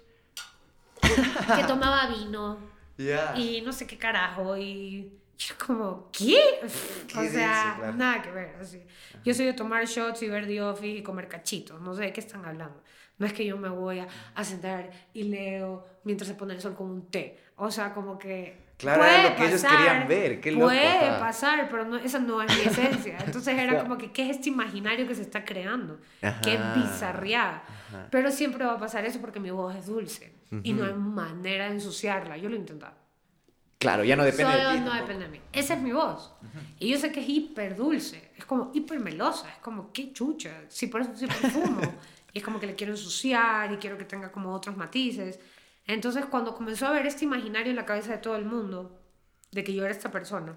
que 1.57 1.65
tomaba 1.67 2.07
vino 2.09 2.59
Ya. 2.99 3.33
y 3.37 3.61
no 3.63 3.73
sé 3.73 3.87
qué 3.87 3.97
carajo 3.97 4.57
y 4.57 5.13
yo 5.39 5.55
como, 5.65 6.11
¿qué? 6.11 6.59
¿Qué 7.07 7.19
o 7.19 7.23
sea, 7.31 7.75
Claro. 7.79 7.93
nada 7.97 8.21
que 8.23 8.31
ver. 8.33 8.57
Así. 8.61 8.83
Yo 9.25 9.33
soy 9.35 9.47
de 9.47 9.53
tomar 9.53 9.87
shots 9.87 10.23
y 10.25 10.29
ver 10.29 10.47
The 10.49 10.61
Office 10.63 10.99
y 10.99 11.03
comer 11.03 11.29
cachitos, 11.29 11.81
no 11.81 11.95
sé 11.95 12.03
de 12.03 12.13
qué 12.13 12.21
están 12.21 12.45
hablando. 12.45 12.83
No 13.19 13.27
es 13.27 13.33
que 13.33 13.45
yo 13.45 13.57
me 13.57 13.69
voy 13.69 14.01
a, 14.01 14.09
a 14.35 14.45
sentar 14.45 14.91
y 15.15 15.25
leo 15.25 15.87
mientras 16.05 16.27
se 16.29 16.35
pone 16.35 16.55
el 16.55 16.61
sol 16.61 16.75
con 16.75 16.89
un 16.91 17.07
té. 17.11 17.39
O 17.57 17.71
sea, 17.71 17.93
como 17.95 18.19
que... 18.19 18.68
Claro, 18.79 19.01
puede 19.01 19.15
era 19.21 19.31
lo 19.31 19.37
que 19.37 19.47
ellos 19.47 19.63
querían 19.65 20.07
ver, 20.09 20.41
qué 20.41 20.53
loco, 20.53 20.67
Puede 20.67 20.87
ajá. 21.09 21.19
pasar, 21.19 21.69
pero 21.69 21.85
no, 21.85 21.97
esa 21.97 22.21
no 22.21 22.41
es 22.41 22.57
mi 22.57 22.63
esencia. 22.63 23.19
Entonces 23.27 23.59
era 23.59 23.81
como 23.83 23.99
que, 23.99 24.13
¿qué 24.13 24.23
es 24.31 24.37
este 24.37 24.51
imaginario 24.51 25.07
que 25.09 25.17
se 25.17 25.23
está 25.23 25.45
creando? 25.45 25.99
Qué 26.43 26.57
Ajá. 26.57 26.75
bizarriada. 26.75 27.63
Pero 28.11 28.31
siempre 28.31 28.65
va 28.65 28.75
a 28.75 28.79
pasar 28.79 29.05
eso 29.05 29.21
porque 29.21 29.41
mi 29.41 29.51
voz 29.51 29.75
es 29.75 29.87
dulce. 29.87 30.33
Y 30.63 30.73
no 30.73 30.85
hay 30.85 30.95
manera 30.95 31.67
de 31.67 31.73
ensuciarla. 31.73 32.37
Yo 32.37 32.49
lo 32.49 32.55
he 32.55 32.59
intentado. 32.59 32.95
Claro, 33.79 34.03
ya 34.05 34.17
no 34.17 34.25
depende 34.25 34.53
Solo 34.53 34.69
de 34.71 34.75
ti. 34.75 34.81
no 34.81 34.87
tampoco. 34.87 35.01
depende 35.07 35.25
de 35.27 35.31
mí. 35.33 35.41
Esa 35.53 35.75
es 35.75 35.81
mi 35.83 35.93
voz. 35.93 36.33
Y 36.79 36.89
yo 36.91 36.99
sé 36.99 37.11
que 37.13 37.21
es 37.21 37.29
hiper 37.29 37.77
dulce. 37.77 38.31
Es 38.37 38.45
como 38.45 38.71
hiper 38.75 39.01
melosa. 39.01 39.49
Es 39.51 39.59
como, 39.59 39.93
qué 39.93 40.13
chucha. 40.13 40.53
Sí, 40.69 40.87
por 40.87 41.01
eso 41.01 41.11
sí 41.17 41.27
perfumo. 41.27 41.81
y 42.33 42.39
es 42.39 42.45
como 42.45 42.59
que 42.61 42.67
le 42.67 42.75
quiero 42.77 42.93
ensuciar 42.93 43.73
y 43.73 43.77
quiero 43.77 43.99
que 43.99 44.05
tenga 44.05 44.31
como 44.33 44.53
otros 44.53 44.77
matices. 44.77 45.39
Entonces, 45.89 46.25
cuando 46.27 46.55
comenzó 46.55 46.87
a 46.87 46.91
ver 46.93 47.07
este 47.07 47.25
imaginario 47.25 47.71
en 47.71 47.77
la 47.77 47.85
cabeza 47.87 48.13
de 48.13 48.19
todo 48.19 48.37
el 48.37 48.45
mundo, 48.45 49.01
de 49.51 49.65
que 49.65 49.73
yo 49.75 49.83
era 49.85 49.91
esta 49.93 50.11
persona, 50.13 50.55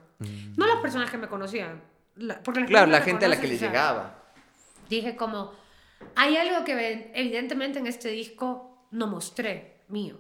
no 0.58 0.68
las 0.68 0.76
personas 0.82 1.10
que 1.10 1.18
me 1.18 1.28
conocían, 1.28 1.82
la- 2.18 2.40
porque 2.44 2.66
Claro, 2.66 2.92
la 2.92 3.02
gente 3.02 3.26
a 3.26 3.30
la 3.30 3.40
que 3.40 3.48
sea, 3.58 3.70
llegaba. 3.70 4.24
dije 4.90 5.16
como, 5.16 5.54
hay 6.16 6.36
algo 6.38 6.64
que 6.66 7.12
evidentemente 7.16 7.80
en 7.80 7.88
este 7.88 8.10
disco 8.10 8.86
no 8.92 9.08
mostré, 9.08 9.82
mío. 9.88 10.18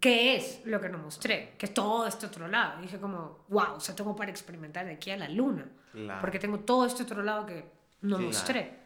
¿Qué 0.00 0.36
es 0.36 0.60
lo 0.66 0.80
que 0.80 0.90
no 0.90 0.98
mostré? 0.98 1.54
Que 1.56 1.64
es 1.66 1.72
todo 1.74 2.06
este 2.06 2.26
otro 2.26 2.46
lado. 2.46 2.80
dije 2.82 3.00
como, 3.00 3.46
wow, 3.48 3.76
o 3.76 3.80
sea, 3.80 3.96
tengo 3.96 4.14
para 4.14 4.30
experimentar 4.30 4.84
de 4.84 4.92
aquí 4.92 5.10
a 5.10 5.16
la 5.16 5.28
luna. 5.28 5.66
Claro. 5.92 6.20
Porque 6.20 6.38
tengo 6.38 6.58
todo 6.60 6.84
este 6.84 7.02
otro 7.04 7.22
lado 7.22 7.46
que 7.46 7.64
no 8.02 8.16
Claro. 8.16 8.22
mostré. 8.26 8.78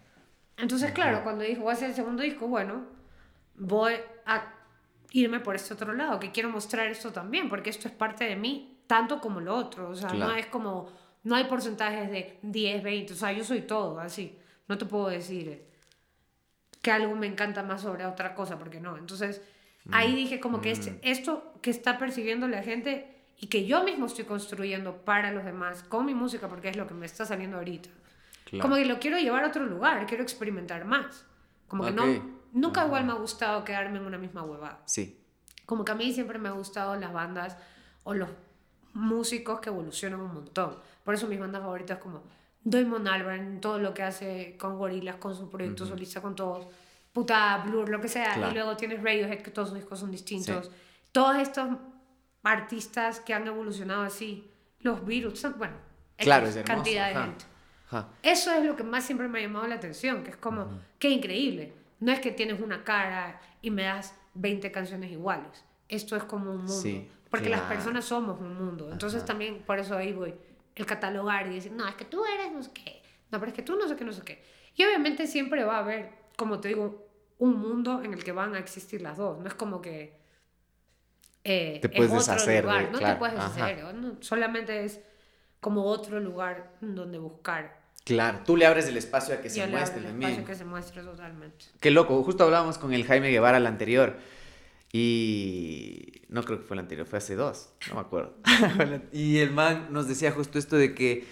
Entonces, 0.56 0.92
claro, 0.92 1.24
cuando 1.24 1.42
dije, 1.42 1.60
voy 1.60 1.70
a 1.70 1.72
hacer 1.72 1.88
el 1.90 1.96
segundo 1.96 2.22
disco, 2.22 2.46
bueno, 2.46 2.84
voy 3.56 3.94
a 4.26 4.54
irme 5.12 5.40
por 5.40 5.54
este 5.56 5.74
otro 5.74 5.92
lado, 5.92 6.18
que 6.18 6.32
quiero 6.32 6.48
mostrar 6.48 6.86
esto 6.88 7.12
también, 7.12 7.48
porque 7.48 7.70
esto 7.70 7.86
es 7.88 7.94
parte 7.94 8.24
de 8.24 8.34
mí, 8.36 8.78
tanto 8.86 9.20
como 9.20 9.40
lo 9.40 9.54
otro. 9.54 9.90
O 9.90 9.94
sea, 9.94 10.08
Claro. 10.08 10.32
no 10.32 10.36
es 10.38 10.46
como, 10.46 10.90
no 11.22 11.34
hay 11.36 11.44
porcentajes 11.44 12.10
de 12.10 12.38
10, 12.42 12.82
20, 12.82 13.12
o 13.12 13.16
sea, 13.16 13.32
yo 13.32 13.44
soy 13.44 13.62
todo, 13.62 14.00
así. 14.00 14.38
No 14.68 14.78
te 14.78 14.86
puedo 14.86 15.08
decir 15.08 15.66
que 16.80 16.90
algo 16.90 17.14
me 17.14 17.26
encanta 17.26 17.62
más 17.62 17.82
sobre 17.82 18.06
otra 18.06 18.34
cosa, 18.34 18.58
porque 18.58 18.80
no. 18.80 18.96
Entonces, 18.96 19.40
ahí 19.90 20.14
dije 20.14 20.40
como 20.40 20.60
que 20.60 20.70
este, 20.70 20.98
esto 21.02 21.54
que 21.60 21.70
está 21.70 21.98
percibiendo 21.98 22.48
la 22.48 22.62
gente 22.62 23.08
y 23.38 23.46
que 23.48 23.66
yo 23.66 23.84
mismo 23.84 24.06
estoy 24.06 24.24
construyendo 24.24 24.96
para 25.04 25.30
los 25.32 25.44
demás 25.44 25.82
con 25.84 26.06
mi 26.06 26.14
música, 26.14 26.48
porque 26.48 26.68
es 26.70 26.76
lo 26.76 26.86
que 26.86 26.94
me 26.94 27.06
está 27.06 27.24
saliendo 27.26 27.58
ahorita. 27.58 27.88
Claro. 28.46 28.62
Como 28.62 28.76
que 28.76 28.84
lo 28.86 28.98
quiero 28.98 29.18
llevar 29.18 29.44
a 29.44 29.48
otro 29.48 29.64
lugar, 29.66 30.06
quiero 30.06 30.22
experimentar 30.22 30.84
más. 30.84 31.24
Como 31.68 31.84
que 31.84 31.90
Ok. 31.90 31.96
no, 31.96 32.41
nunca 32.52 32.86
igual 32.86 33.04
me 33.04 33.12
ha 33.12 33.16
gustado 33.16 33.64
quedarme 33.64 33.98
en 33.98 34.06
una 34.06 34.18
misma 34.18 34.42
huevada. 34.42 34.80
Sí. 34.86 35.18
Como 35.66 35.84
que 35.84 35.92
a 35.92 35.94
mí 35.94 36.12
siempre 36.12 36.38
me 36.38 36.48
ha 36.48 36.52
gustado 36.52 36.96
las 36.96 37.12
bandas 37.12 37.56
o 38.04 38.14
los 38.14 38.28
músicos 38.94 39.60
que 39.60 39.68
evolucionan 39.70 40.20
un 40.20 40.34
montón. 40.34 40.76
Por 41.04 41.14
eso 41.14 41.26
mis 41.26 41.38
bandas 41.40 41.62
favoritas 41.62 41.98
como 41.98 42.22
Damon 42.64 43.08
Albarn, 43.08 43.60
todo 43.60 43.78
lo 43.78 43.92
que 43.94 44.02
hace 44.02 44.56
con 44.58 44.76
Gorillaz, 44.78 45.16
con 45.16 45.34
su 45.34 45.48
proyecto 45.50 45.86
solista, 45.86 46.20
con 46.20 46.34
todos, 46.36 46.66
puta 47.12 47.62
Blur, 47.66 47.88
lo 47.88 48.00
que 48.00 48.08
sea. 48.08 48.34
Claro. 48.34 48.50
Y 48.50 48.54
luego 48.54 48.76
tienes 48.76 49.02
Radiohead, 49.02 49.40
que 49.42 49.50
todos 49.50 49.70
sus 49.70 49.78
discos 49.78 49.98
son 49.98 50.10
distintos. 50.10 50.70
Todos 51.12 51.36
estos 51.36 51.68
artistas 52.42 53.20
que 53.20 53.34
han 53.34 53.46
evolucionado 53.46 54.02
así. 54.02 54.50
Los 54.80 55.04
Beatles, 55.04 55.38
son- 55.40 55.56
bueno, 55.58 55.74
Claro, 56.16 56.46
es 56.46 56.56
hermoso. 56.56 56.74
cantidad 56.74 57.08
de 57.08 57.14
ajá. 57.14 57.24
gente. 57.26 57.44
Ajá. 57.90 58.08
Eso 58.22 58.52
es 58.52 58.64
lo 58.64 58.74
que 58.76 58.82
más 58.84 59.04
siempre 59.04 59.28
me 59.28 59.38
ha 59.38 59.42
llamado 59.42 59.66
la 59.66 59.76
atención, 59.76 60.22
que 60.24 60.30
es 60.30 60.36
como, 60.36 60.80
qué 60.98 61.10
increíble. 61.10 61.72
No 62.02 62.10
es 62.12 62.20
que 62.20 62.32
tienes 62.32 62.60
una 62.60 62.82
cara 62.84 63.40
y 63.60 63.70
me 63.70 63.84
das 63.84 64.14
20 64.34 64.72
canciones 64.72 65.10
iguales. 65.12 65.64
Esto 65.88 66.16
es 66.16 66.24
como 66.24 66.50
un 66.50 66.58
mundo. 66.64 66.72
Sí, 66.72 67.08
porque 67.30 67.48
las 67.48 67.60
personas 67.62 68.04
somos 68.04 68.40
un 68.40 68.54
mundo. 68.56 68.90
Entonces 68.90 69.24
también 69.24 69.62
por 69.62 69.78
eso 69.78 69.96
ahí 69.96 70.12
voy, 70.12 70.34
el 70.74 70.84
catalogar 70.86 71.46
y 71.46 71.54
decir, 71.54 71.70
no, 71.72 71.86
es 71.86 71.94
que 71.94 72.04
tú 72.04 72.24
eres 72.24 72.50
no 72.52 72.62
sé 72.62 72.72
qué. 72.72 73.02
No, 73.30 73.38
pero 73.38 73.50
es 73.50 73.54
que 73.56 73.62
tú 73.62 73.76
no 73.76 73.86
sé 73.88 73.94
qué, 73.96 74.04
no 74.04 74.12
sé 74.12 74.22
qué. 74.22 74.42
Y 74.74 74.84
obviamente 74.84 75.26
siempre 75.26 75.64
va 75.64 75.76
a 75.76 75.78
haber, 75.80 76.10
como 76.36 76.58
te 76.60 76.68
digo, 76.68 77.06
un 77.38 77.58
mundo 77.60 78.02
en 78.02 78.12
el 78.14 78.24
que 78.24 78.32
van 78.32 78.54
a 78.54 78.58
existir 78.58 79.00
las 79.00 79.16
dos. 79.16 79.38
No 79.38 79.46
es 79.46 79.54
como 79.54 79.80
que... 79.80 80.18
eh, 81.44 81.78
Te 81.80 81.88
es 81.88 81.94
puedes 81.96 82.12
otro 82.12 82.32
deshacer 82.34 82.54
de- 82.56 82.62
lugar. 82.62 82.90
No 82.92 82.98
claro, 82.98 83.14
te 83.14 83.18
puedes 83.18 83.34
deshacer. 83.36 83.94
¿no? 83.94 84.16
Solamente 84.20 84.84
es 84.84 85.00
como 85.60 85.84
otro 85.84 86.20
lugar 86.20 86.72
donde 86.80 87.18
buscar 87.18 87.81
Claro, 88.04 88.40
tú 88.44 88.56
le 88.56 88.66
abres 88.66 88.86
el 88.86 88.96
espacio 88.96 89.34
a 89.34 89.38
que 89.38 89.48
se 89.48 89.62
abro 89.62 89.76
muestre 89.76 90.00
el 90.00 90.06
también. 90.06 90.30
espacio 90.32 90.46
que 90.46 90.58
se 90.58 90.64
muestre 90.64 91.02
totalmente. 91.02 91.64
Qué 91.80 91.90
loco, 91.90 92.22
justo 92.24 92.44
hablábamos 92.44 92.78
con 92.78 92.92
el 92.92 93.04
Jaime 93.04 93.30
Guevara 93.30 93.58
el 93.58 93.66
anterior. 93.66 94.16
Y 94.94 96.22
no 96.28 96.42
creo 96.42 96.58
que 96.60 96.64
fue 96.66 96.74
el 96.74 96.80
anterior, 96.80 97.06
fue 97.06 97.18
hace 97.18 97.34
dos, 97.34 97.70
no 97.88 97.94
me 97.94 98.00
acuerdo. 98.00 98.34
y 99.12 99.38
el 99.38 99.50
man 99.50 99.88
nos 99.90 100.06
decía 100.06 100.32
justo 100.32 100.58
esto 100.58 100.76
de 100.76 100.94
que 100.94 101.24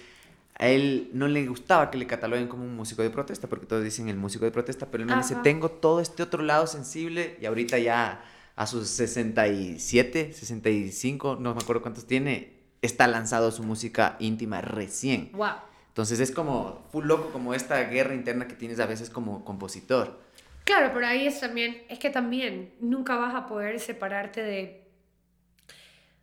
a 0.58 0.68
él 0.68 1.10
no 1.12 1.28
le 1.28 1.46
gustaba 1.46 1.90
que 1.90 1.98
le 1.98 2.06
cataloguen 2.06 2.48
como 2.48 2.64
un 2.64 2.74
músico 2.74 3.02
de 3.02 3.10
protesta, 3.10 3.48
porque 3.48 3.66
todos 3.66 3.82
dicen 3.84 4.08
el 4.08 4.16
músico 4.16 4.44
de 4.44 4.50
protesta, 4.50 4.86
pero 4.90 5.02
el 5.02 5.08
man 5.08 5.20
dice, 5.20 5.36
tengo 5.42 5.70
todo 5.70 6.00
este 6.00 6.22
otro 6.22 6.42
lado 6.42 6.66
sensible 6.66 7.36
y 7.40 7.46
ahorita 7.46 7.78
ya 7.78 8.24
a 8.56 8.66
sus 8.66 8.88
67, 8.88 10.32
65, 10.34 11.36
no 11.40 11.54
me 11.54 11.60
acuerdo 11.62 11.82
cuántos 11.82 12.06
tiene, 12.06 12.52
está 12.82 13.06
lanzado 13.06 13.50
su 13.52 13.62
música 13.62 14.16
íntima 14.20 14.60
recién. 14.60 15.30
Wow. 15.32 15.48
Entonces 15.90 16.18
es 16.20 16.30
como 16.32 16.86
full 16.92 17.04
loco 17.06 17.30
como 17.30 17.52
esta 17.52 17.82
guerra 17.84 18.14
interna 18.14 18.46
que 18.48 18.54
tienes 18.54 18.80
a 18.80 18.86
veces 18.86 19.10
como 19.10 19.44
compositor. 19.44 20.18
Claro, 20.64 20.90
pero 20.94 21.06
ahí 21.06 21.26
es 21.26 21.40
también, 21.40 21.82
es 21.88 21.98
que 21.98 22.10
también 22.10 22.72
nunca 22.80 23.16
vas 23.16 23.34
a 23.34 23.46
poder 23.46 23.78
separarte 23.80 24.42
de 24.42 24.84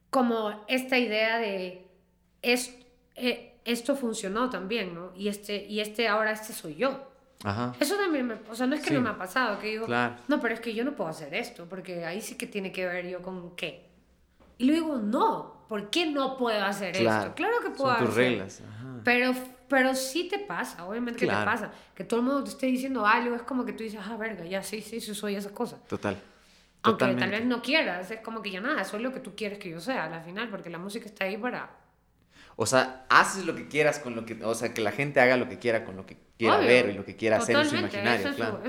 como 0.09 0.63
esta 0.67 0.97
idea 0.97 1.37
de 1.37 1.85
es, 2.41 2.73
eh, 3.15 3.55
esto 3.65 3.95
funcionó 3.95 4.49
también, 4.49 4.93
¿no? 4.95 5.11
Y 5.15 5.27
este, 5.27 5.65
y 5.65 5.79
este 5.81 6.07
ahora 6.07 6.31
este 6.31 6.53
soy 6.53 6.75
yo. 6.75 7.11
Ajá. 7.43 7.75
Eso 7.79 7.95
también 7.97 8.25
me, 8.25 8.35
o 8.49 8.55
sea, 8.55 8.65
no 8.67 8.75
es 8.75 8.81
que 8.81 8.89
Sí. 8.89 8.93
no 8.93 9.01
me 9.01 9.09
ha 9.09 9.17
pasado, 9.17 9.59
que 9.59 9.67
digo, 9.67 9.85
Claro. 9.85 10.15
no, 10.27 10.39
pero 10.39 10.53
es 10.53 10.59
que 10.61 10.73
yo 10.73 10.83
no 10.85 10.95
puedo 10.95 11.09
hacer 11.09 11.33
esto, 11.35 11.65
porque 11.69 12.05
ahí 12.05 12.21
sí 12.21 12.35
que 12.35 12.47
tiene 12.47 12.71
que 12.71 12.85
ver 12.87 13.07
yo 13.07 13.21
con 13.21 13.55
qué. 13.55 13.85
Y 14.57 14.65
luego 14.65 14.97
digo, 14.97 14.97
no, 14.99 15.65
¿por 15.67 15.89
qué 15.89 16.05
no 16.07 16.37
puedo 16.37 16.63
hacer 16.63 16.95
Claro. 16.95 17.21
esto? 17.25 17.35
Claro 17.35 17.55
que 17.61 17.69
puedo 17.71 17.91
Son 17.95 17.99
tus 18.05 18.09
hacer. 18.09 18.23
reglas. 18.31 18.61
Ajá. 18.67 18.87
Pero, 19.03 19.33
pero 19.67 19.95
sí 19.95 20.27
te 20.29 20.39
pasa, 20.39 20.85
obviamente 20.85 21.19
que 21.19 21.25
te 21.25 21.31
Claro. 21.31 21.45
pasa. 21.51 21.71
Que 21.93 22.03
todo 22.03 22.19
el 22.21 22.25
mundo 22.25 22.43
te 22.43 22.49
esté 22.51 22.65
diciendo 22.67 23.05
algo, 23.05 23.35
es 23.35 23.43
como 23.43 23.65
que 23.65 23.73
tú 23.73 23.83
dices, 23.83 23.99
ah, 24.03 24.17
verga, 24.17 24.45
ya 24.45 24.63
sí, 24.63 24.81
sí, 24.81 24.99
sí, 24.99 25.13
soy 25.13 25.35
esa 25.35 25.51
cosa. 25.51 25.77
Total. 25.87 26.15
Aunque 26.83 26.99
Totalmente. 27.05 27.21
tal 27.21 27.31
vez 27.31 27.45
no 27.45 27.61
quieras, 27.61 28.09
es 28.11 28.21
como 28.21 28.41
que 28.41 28.51
ya 28.51 28.61
nada, 28.61 28.83
soy 28.83 29.01
lo 29.01 29.11
que 29.11 29.19
tú 29.19 29.35
quieres 29.35 29.57
que 29.59 29.69
yo 29.69 29.79
sea, 29.81 30.05
al 30.05 30.23
final, 30.23 30.49
porque 30.49 30.69
la 30.69 30.77
música 30.77 31.05
está 31.07 31.25
ahí 31.25 31.37
para 31.37 31.69
O 32.59 32.65
sea, 32.65 33.05
haces 33.09 33.45
lo 33.45 33.55
que 33.55 33.67
quieras 33.67 33.99
con 33.99 34.15
lo 34.15 34.25
que, 34.25 34.43
o 34.43 34.55
sea, 34.55 34.73
que 34.73 34.81
la 34.81 34.91
gente 34.91 35.19
haga 35.19 35.37
lo 35.37 35.47
que 35.47 35.59
quiera 35.59 35.85
con 35.85 35.95
lo 35.95 36.07
que 36.07 36.17
quiera 36.39 36.57
ver 36.57 36.89
y 36.89 36.93
lo 36.93 37.05
que 37.05 37.15
quiera 37.15 37.37
hacer 37.37 37.55
en 37.55 37.69
su 37.69 37.75
imaginario, 37.75 38.33
claro. 38.35 38.61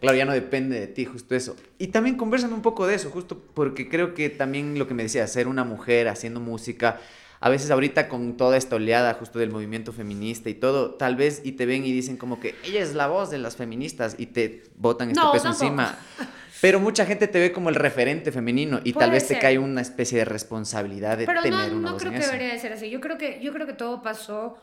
Claro, 0.00 0.16
ya 0.16 0.24
no 0.24 0.32
depende 0.32 0.80
de 0.80 0.86
ti, 0.86 1.04
justo 1.04 1.34
eso. 1.34 1.54
Y 1.78 1.88
también 1.88 2.16
conversan 2.16 2.54
un 2.54 2.62
poco 2.62 2.86
de 2.86 2.94
eso, 2.94 3.10
justo 3.10 3.38
porque 3.52 3.90
creo 3.90 4.14
que 4.14 4.30
también 4.30 4.78
lo 4.78 4.88
que 4.88 4.94
me 4.94 5.02
decía, 5.02 5.26
ser 5.26 5.48
una 5.48 5.64
mujer 5.64 6.08
haciendo 6.08 6.40
música, 6.40 6.98
a 7.40 7.50
veces 7.50 7.70
ahorita 7.70 8.08
con 8.08 8.38
toda 8.38 8.56
esta 8.56 8.76
oleada 8.76 9.12
justo 9.12 9.38
del 9.38 9.50
movimiento 9.50 9.92
feminista 9.92 10.48
y 10.48 10.54
todo, 10.54 10.94
tal 10.94 11.16
vez 11.16 11.42
y 11.44 11.52
te 11.52 11.66
ven 11.66 11.84
y 11.84 11.92
dicen 11.92 12.16
como 12.16 12.40
que 12.40 12.54
ella 12.64 12.80
es 12.80 12.94
la 12.94 13.06
voz 13.06 13.28
de 13.28 13.36
las 13.36 13.56
feministas 13.56 14.16
y 14.18 14.26
te 14.26 14.64
botan 14.76 15.10
este 15.10 15.22
peso 15.32 15.48
encima. 15.48 15.98
Pero 16.66 16.80
mucha 16.80 17.06
gente 17.06 17.28
te 17.28 17.38
ve 17.38 17.52
como 17.52 17.68
el 17.68 17.76
referente 17.76 18.32
femenino 18.32 18.80
y 18.82 18.92
tal 18.92 19.12
vez 19.12 19.28
te 19.28 19.38
cae 19.38 19.56
una 19.56 19.80
especie 19.80 20.18
de 20.18 20.24
responsabilidad 20.24 21.16
de 21.16 21.24
tener 21.24 21.70
no, 21.70 21.76
una 21.78 21.90
no 21.92 21.96
creo 21.96 22.10
que 22.10 22.18
debería 22.18 22.58
ser 22.58 22.72
así. 22.72 22.90
Yo 22.90 23.00
creo 23.00 23.16
que, 23.16 23.38
yo 23.40 23.52
creo 23.52 23.68
que 23.68 23.72
todo 23.72 24.02
pasó 24.02 24.58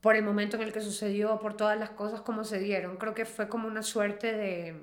por 0.00 0.14
el 0.14 0.22
momento 0.22 0.56
en 0.56 0.62
el 0.62 0.72
que 0.72 0.80
sucedió, 0.80 1.40
por 1.40 1.56
todas 1.56 1.76
las 1.76 1.90
cosas 1.90 2.20
como 2.20 2.44
se 2.44 2.60
dieron. 2.60 2.96
Creo 2.96 3.12
que 3.12 3.24
fue 3.24 3.48
como 3.48 3.66
una 3.66 3.82
suerte 3.82 4.32
de, 4.32 4.76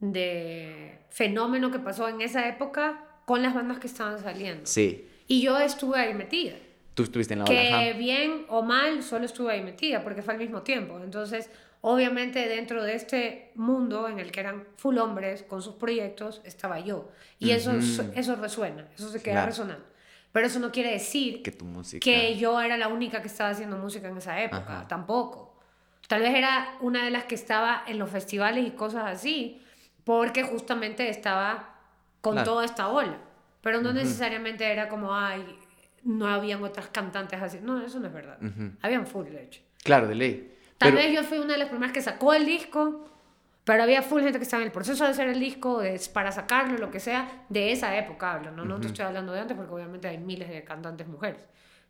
de 0.00 0.98
fenómeno 1.10 1.70
que 1.70 1.78
pasó 1.78 2.08
en 2.08 2.20
esa 2.20 2.48
época 2.48 3.04
con 3.26 3.44
las 3.44 3.54
bandas 3.54 3.78
que 3.78 3.86
estaban 3.86 4.18
saliendo. 4.18 4.66
Sí. 4.66 5.08
Y 5.28 5.40
yo 5.40 5.56
estuve 5.60 6.00
ahí 6.00 6.14
metida. 6.14 6.56
Tú 6.94 7.04
estuviste 7.04 7.34
en 7.34 7.38
la 7.38 7.44
Que 7.44 7.94
bien 7.96 8.44
o 8.48 8.62
mal, 8.62 9.04
solo 9.04 9.24
estuve 9.24 9.52
ahí 9.52 9.62
metida 9.62 10.02
porque 10.02 10.22
fue 10.22 10.34
al 10.34 10.40
mismo 10.40 10.62
tiempo. 10.62 10.98
Entonces, 11.00 11.48
obviamente 11.88 12.48
dentro 12.48 12.82
de 12.82 12.96
este 12.96 13.52
mundo 13.54 14.08
en 14.08 14.18
el 14.18 14.32
que 14.32 14.40
eran 14.40 14.64
full 14.76 14.98
hombres 14.98 15.44
con 15.44 15.62
sus 15.62 15.76
proyectos, 15.76 16.40
estaba 16.44 16.80
yo. 16.80 17.12
Y 17.38 17.52
eso, 17.52 17.70
eso 17.72 18.34
resuena, 18.34 18.88
eso 18.96 19.08
se 19.08 19.22
queda 19.22 19.46
resonando. 19.46 19.84
Pero 20.32 20.48
eso 20.48 20.58
no 20.58 20.72
quiere 20.72 20.90
decir 20.90 21.44
que, 21.44 21.52
tu 21.52 21.64
música... 21.64 22.02
que 22.02 22.36
yo 22.36 22.60
era 22.60 22.76
la 22.76 22.88
única 22.88 23.22
que 23.22 23.28
estaba 23.28 23.50
haciendo 23.50 23.78
música 23.78 24.08
en 24.08 24.16
esa 24.16 24.42
época, 24.42 24.86
tampoco. 24.88 25.60
Tal 26.08 26.22
vez 26.22 26.34
era 26.34 26.76
una 26.80 27.04
de 27.04 27.12
las 27.12 27.24
que 27.24 27.36
estaba 27.36 27.84
en 27.86 28.00
los 28.00 28.10
festivales 28.10 28.66
y 28.66 28.72
cosas 28.72 29.04
así, 29.04 29.62
porque 30.02 30.42
justamente 30.42 31.08
estaba 31.08 31.76
con 32.20 32.42
toda 32.42 32.64
esta 32.64 32.88
ola. 32.88 33.18
Pero 33.60 33.80
no 33.80 33.92
necesariamente 33.92 34.64
era 34.64 34.88
como, 34.88 35.14
ay, 35.14 35.56
no 36.02 36.26
habían 36.26 36.64
otras 36.64 36.88
cantantes 36.88 37.40
así. 37.40 37.60
No, 37.62 37.80
eso 37.80 38.00
no 38.00 38.08
es 38.08 38.12
verdad. 38.12 38.38
Habían 38.82 39.06
full, 39.06 39.26
de 39.26 39.44
hecho. 39.44 39.60
Claro, 39.84 40.08
de 40.08 40.16
ley. 40.16 40.55
Tal 40.78 40.92
vez 40.92 41.12
yo 41.14 41.22
fui 41.22 41.38
una 41.38 41.54
de 41.54 41.58
las 41.58 41.68
primeras 41.68 41.92
que 41.92 42.02
sacó 42.02 42.34
el 42.34 42.44
disco, 42.44 43.08
pero 43.64 43.82
había 43.82 44.02
full 44.02 44.22
gente 44.22 44.38
que 44.38 44.44
estaba 44.44 44.62
en 44.62 44.68
el 44.68 44.72
proceso 44.72 45.04
de 45.04 45.10
hacer 45.10 45.28
el 45.28 45.40
disco, 45.40 45.82
para 46.12 46.30
sacarlo, 46.32 46.78
lo 46.78 46.90
que 46.90 47.00
sea, 47.00 47.44
de 47.48 47.72
esa 47.72 47.96
época 47.96 48.32
hablo, 48.32 48.52
¿no? 48.52 48.64
No 48.64 48.78
te 48.78 48.88
estoy 48.88 49.04
hablando 49.04 49.32
de 49.32 49.40
antes 49.40 49.56
porque 49.56 49.72
obviamente 49.72 50.06
hay 50.08 50.18
miles 50.18 50.48
de 50.48 50.62
cantantes 50.64 51.08
mujeres. 51.08 51.40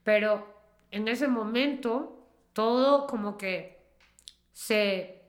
Pero 0.03 0.63
en 0.91 1.09
ese 1.09 1.29
momento, 1.29 2.27
todo 2.53 3.07
como 3.07 3.37
que 3.37 3.85
se 4.53 5.23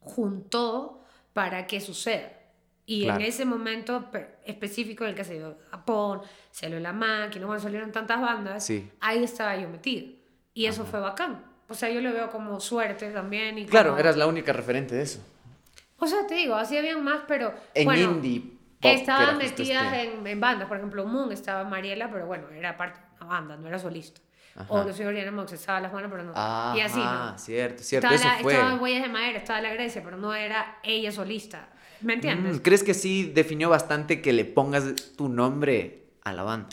juntó 0.00 1.04
para 1.32 1.66
que 1.66 1.80
suceda. 1.80 2.32
Y 2.84 3.08
en 3.08 3.20
ese 3.20 3.44
momento 3.44 4.10
específico 4.44 5.04
en 5.04 5.10
el 5.10 5.16
que 5.16 5.24
se 5.24 5.34
dio 5.34 5.56
Japón, 5.70 6.22
salió 6.50 6.80
La 6.80 6.92
Máquina, 6.92 7.46
cuando 7.46 7.62
salieron 7.62 7.92
tantas 7.92 8.20
bandas, 8.20 8.68
ahí 9.00 9.22
estaba 9.22 9.56
yo 9.56 9.68
metido. 9.68 10.12
Y 10.52 10.66
eso 10.66 10.84
fue 10.84 10.98
bacán. 10.98 11.51
O 11.72 11.74
sea, 11.74 11.88
yo 11.88 12.02
lo 12.02 12.12
veo 12.12 12.30
como 12.30 12.60
suerte 12.60 13.10
también. 13.10 13.56
Y 13.56 13.64
claro, 13.66 13.96
eras 13.96 14.16
la 14.16 14.26
única 14.26 14.52
referente 14.52 14.94
de 14.94 15.02
eso. 15.02 15.20
O 15.98 16.06
sea, 16.06 16.26
te 16.26 16.34
digo, 16.34 16.54
así 16.54 16.76
habían 16.76 17.02
más, 17.02 17.22
pero... 17.26 17.54
En 17.72 17.86
bueno, 17.86 18.12
indie. 18.12 18.42
estaban 18.82 19.38
metidas 19.38 19.92
en, 19.94 20.26
en, 20.26 20.40
bandas. 20.40 20.68
Por 20.68 20.76
ejemplo, 20.76 21.06
Moon 21.06 21.32
estaba 21.32 21.64
Mariela, 21.64 22.10
pero 22.10 22.26
bueno, 22.26 22.48
era 22.50 22.76
parte 22.76 23.00
de 23.00 23.06
una 23.16 23.26
banda, 23.26 23.56
no 23.56 23.68
era 23.68 23.78
solista. 23.78 24.20
O 24.68 24.84
Lucio 24.84 25.08
Oriana 25.08 25.30
Mox 25.30 25.52
estaba 25.52 25.80
las 25.80 25.92
manos, 25.94 26.10
pero 26.10 26.24
no. 26.24 26.32
y 26.76 26.80
así, 26.80 27.00
Ah, 27.02 27.34
cierto, 27.38 27.82
cierto. 27.82 28.08
Estaba, 28.08 28.34
eso 28.34 28.42
fue. 28.42 28.52
estaba 28.52 28.74
en 28.74 28.80
Huellas 28.80 29.02
de 29.02 29.08
Madera, 29.08 29.38
estaba 29.38 29.60
la 29.62 29.72
Grecia, 29.72 30.02
pero 30.04 30.18
no 30.18 30.34
era 30.34 30.78
ella 30.82 31.10
solista. 31.10 31.70
¿Me 32.02 32.14
entiendes? 32.14 32.56
Mm, 32.56 32.58
¿Crees 32.58 32.82
que 32.82 32.92
sí 32.92 33.32
definió 33.34 33.70
bastante 33.70 34.20
que 34.20 34.34
le 34.34 34.44
pongas 34.44 35.14
tu 35.16 35.30
nombre 35.30 36.08
a 36.22 36.32
la 36.32 36.42
banda? 36.42 36.68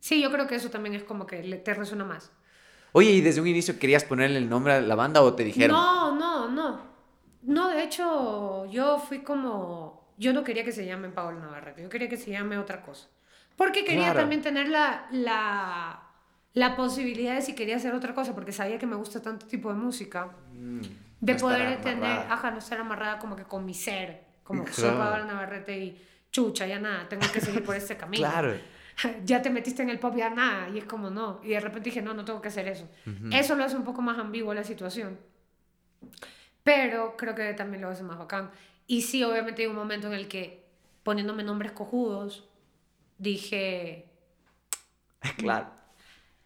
Sí, 0.00 0.20
yo 0.20 0.30
creo 0.30 0.46
que 0.46 0.56
eso 0.56 0.68
también 0.68 0.94
es 0.94 1.04
como 1.04 1.26
que 1.26 1.42
te 1.42 1.74
resuena 1.74 2.04
más. 2.04 2.30
Oye, 2.92 3.10
¿y 3.10 3.20
desde 3.20 3.40
un 3.40 3.46
inicio 3.46 3.78
querías 3.78 4.04
ponerle 4.04 4.38
el 4.38 4.48
nombre 4.48 4.74
a 4.74 4.80
la 4.80 4.94
banda 4.94 5.22
o 5.22 5.34
te 5.34 5.44
dijeron? 5.44 5.76
No, 5.76 6.14
no, 6.14 6.48
no. 6.48 6.92
No, 7.42 7.68
de 7.70 7.82
hecho, 7.82 8.66
yo 8.66 8.98
fui 8.98 9.20
como. 9.20 10.12
Yo 10.18 10.32
no 10.32 10.44
quería 10.44 10.62
que 10.62 10.72
se 10.72 10.86
llame 10.86 11.08
Pablo 11.08 11.40
Navarrete, 11.40 11.82
yo 11.82 11.88
quería 11.88 12.08
que 12.08 12.18
se 12.18 12.30
llame 12.30 12.58
otra 12.58 12.82
cosa. 12.82 13.08
Porque 13.56 13.84
quería 13.84 14.14
también 14.14 14.42
tener 14.42 14.68
la, 14.68 15.06
la, 15.10 16.02
la, 16.54 16.76
posibilidad 16.76 17.34
de 17.34 17.42
si 17.42 17.54
quería 17.54 17.76
hacer 17.76 17.94
otra 17.94 18.14
cosa, 18.14 18.34
porque 18.34 18.52
sabía 18.52 18.78
que 18.78 18.86
me 18.86 18.96
gusta 18.96 19.20
tanto 19.20 19.46
tipo 19.46 19.68
de 19.68 19.74
música, 19.74 20.30
mm, 20.52 20.80
de 21.20 21.34
poder 21.34 21.80
tener, 21.80 22.18
ajá, 22.28 22.50
no 22.50 22.58
estar 22.58 22.78
amarrada 22.78 23.18
como 23.18 23.36
que 23.36 23.44
con 23.44 23.64
mi 23.64 23.74
ser, 23.74 24.24
como 24.42 24.66
soy 24.68 24.90
Pablo 24.90 25.24
Navarrete 25.24 25.78
y 25.78 26.02
chucha, 26.30 26.66
ya 26.66 26.78
nada, 26.78 27.08
tengo 27.08 27.26
que 27.32 27.40
seguir 27.40 27.64
por 27.64 27.74
este 27.76 27.96
camino. 27.98 28.28
claro. 28.28 28.54
ya 29.24 29.42
te 29.42 29.50
metiste 29.50 29.82
en 29.82 29.90
el 29.90 29.98
pop, 29.98 30.14
ya 30.16 30.30
nada, 30.30 30.68
y 30.68 30.78
es 30.78 30.84
como 30.84 31.10
no. 31.10 31.40
Y 31.42 31.48
de 31.48 31.60
repente 31.60 31.90
dije, 31.90 32.02
no, 32.02 32.14
no 32.14 32.24
tengo 32.24 32.40
que 32.40 32.48
hacer 32.48 32.68
eso. 32.68 32.88
Eso 33.30 33.54
lo 33.54 33.64
hace 33.64 33.76
un 33.76 33.84
poco 33.84 34.02
más 34.02 34.18
ambiguo 34.18 34.54
la 34.54 34.64
situación. 34.64 35.18
Pero 36.62 37.16
creo 37.16 37.34
que 37.34 37.52
también 37.54 37.82
lo 37.82 37.88
hace 37.88 38.02
más 38.02 38.18
bacán. 38.18 38.50
Y 38.86 39.02
sí, 39.02 39.22
obviamente 39.24 39.62
hay 39.62 39.68
un 39.68 39.76
momento 39.76 40.06
en 40.06 40.14
el 40.14 40.28
que 40.28 40.62
poniéndome 41.02 41.42
nombres 41.42 41.72
cojudos, 41.72 42.48
dije... 43.18 44.06
Claro. 45.36 45.70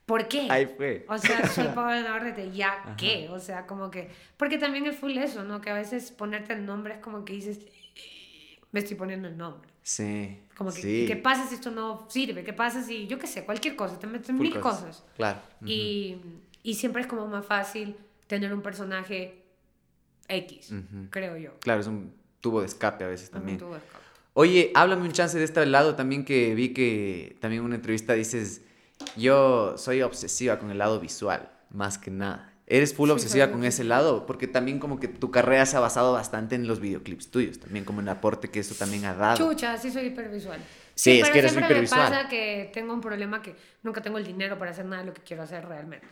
¿Por 0.04 0.28
qué? 0.28 0.46
Ahí 0.50 0.66
fue. 0.66 1.04
O 1.08 1.18
sea, 1.18 1.46
soy 1.48 1.66
Pablo 1.74 2.00
Navarrete, 2.00 2.52
¿ya 2.52 2.94
qué? 2.96 3.28
O 3.30 3.40
sea, 3.40 3.66
como 3.66 3.90
que... 3.90 4.10
Porque 4.36 4.58
también 4.58 4.86
es 4.86 4.96
full 4.96 5.16
eso, 5.16 5.44
¿no? 5.44 5.60
Que 5.60 5.70
a 5.70 5.74
veces 5.74 6.12
ponerte 6.12 6.52
el 6.52 6.64
nombre 6.64 6.94
es 6.94 7.00
como 7.00 7.24
que 7.24 7.32
dices, 7.32 7.66
me 8.70 8.80
estoy 8.80 8.96
poniendo 8.96 9.28
el 9.28 9.36
nombre. 9.36 9.68
Sí. 9.86 10.42
Como 10.58 10.72
que, 10.72 11.06
¿qué 11.06 11.14
pasa 11.14 11.46
si 11.46 11.54
esto 11.54 11.70
no 11.70 12.08
sirve? 12.10 12.42
¿Qué 12.42 12.52
pasa 12.52 12.82
si, 12.82 13.06
yo 13.06 13.20
qué 13.20 13.28
sé, 13.28 13.44
cualquier 13.44 13.76
cosa, 13.76 13.96
te 14.00 14.08
meten 14.08 14.36
mil 14.36 14.58
cosas. 14.58 15.04
Claro. 15.14 15.38
y, 15.64 16.16
y, 16.64 16.74
siempre 16.74 17.02
es 17.02 17.06
como 17.06 17.28
más 17.28 17.46
fácil 17.46 17.96
tener 18.26 18.52
un 18.52 18.62
personaje 18.62 19.44
X, 20.26 20.72
creo 21.10 21.36
yo. 21.36 21.52
Claro, 21.60 21.82
es 21.82 21.86
un 21.86 22.12
tubo 22.40 22.62
de 22.62 22.66
escape 22.66 23.04
a 23.04 23.06
veces 23.06 23.30
también. 23.30 23.58
Un 23.58 23.60
tubo 23.60 23.74
de 23.74 23.78
escape. 23.78 24.04
Oye, 24.32 24.72
háblame 24.74 25.02
un 25.02 25.12
chance 25.12 25.38
de 25.38 25.44
este 25.44 25.64
lado 25.66 25.94
también 25.94 26.24
que 26.24 26.56
vi 26.56 26.70
que 26.70 27.36
también 27.40 27.60
en 27.60 27.66
una 27.66 27.76
entrevista 27.76 28.14
dices, 28.14 28.62
yo 29.14 29.78
soy 29.78 30.02
obsesiva 30.02 30.58
con 30.58 30.72
el 30.72 30.78
lado 30.78 30.98
visual, 30.98 31.48
más 31.70 31.96
que 31.96 32.10
nada. 32.10 32.52
Eres 32.68 32.94
full 32.94 33.10
obsesiva 33.10 33.52
con 33.52 33.64
ese 33.64 33.84
lado, 33.84 34.26
porque 34.26 34.48
también 34.48 34.80
como 34.80 34.98
que 34.98 35.06
tu 35.06 35.30
carrera 35.30 35.64
se 35.66 35.76
ha 35.76 35.80
basado 35.80 36.12
bastante 36.12 36.56
en 36.56 36.66
los 36.66 36.80
videoclips 36.80 37.30
tuyos, 37.30 37.60
también 37.60 37.84
como 37.84 38.00
en 38.00 38.08
el 38.08 38.14
aporte 38.14 38.50
que 38.50 38.58
eso 38.58 38.74
también 38.74 39.04
ha 39.04 39.14
dado. 39.14 39.36
Chucha, 39.36 39.78
sí 39.78 39.92
soy 39.92 40.06
hipervisual. 40.06 40.58
Sí, 40.96 41.20
es 41.20 41.30
que 41.30 41.38
eres 41.38 41.52
hipervisual. 41.52 42.10
me 42.10 42.16
pasa 42.16 42.28
que 42.28 42.70
tengo 42.74 42.92
un 42.92 43.00
problema 43.00 43.40
que 43.40 43.54
nunca 43.84 44.02
tengo 44.02 44.18
el 44.18 44.24
dinero 44.24 44.58
para 44.58 44.72
hacer 44.72 44.84
nada 44.84 45.02
de 45.02 45.08
lo 45.08 45.14
que 45.14 45.22
quiero 45.22 45.44
hacer 45.44 45.64
realmente. 45.64 46.08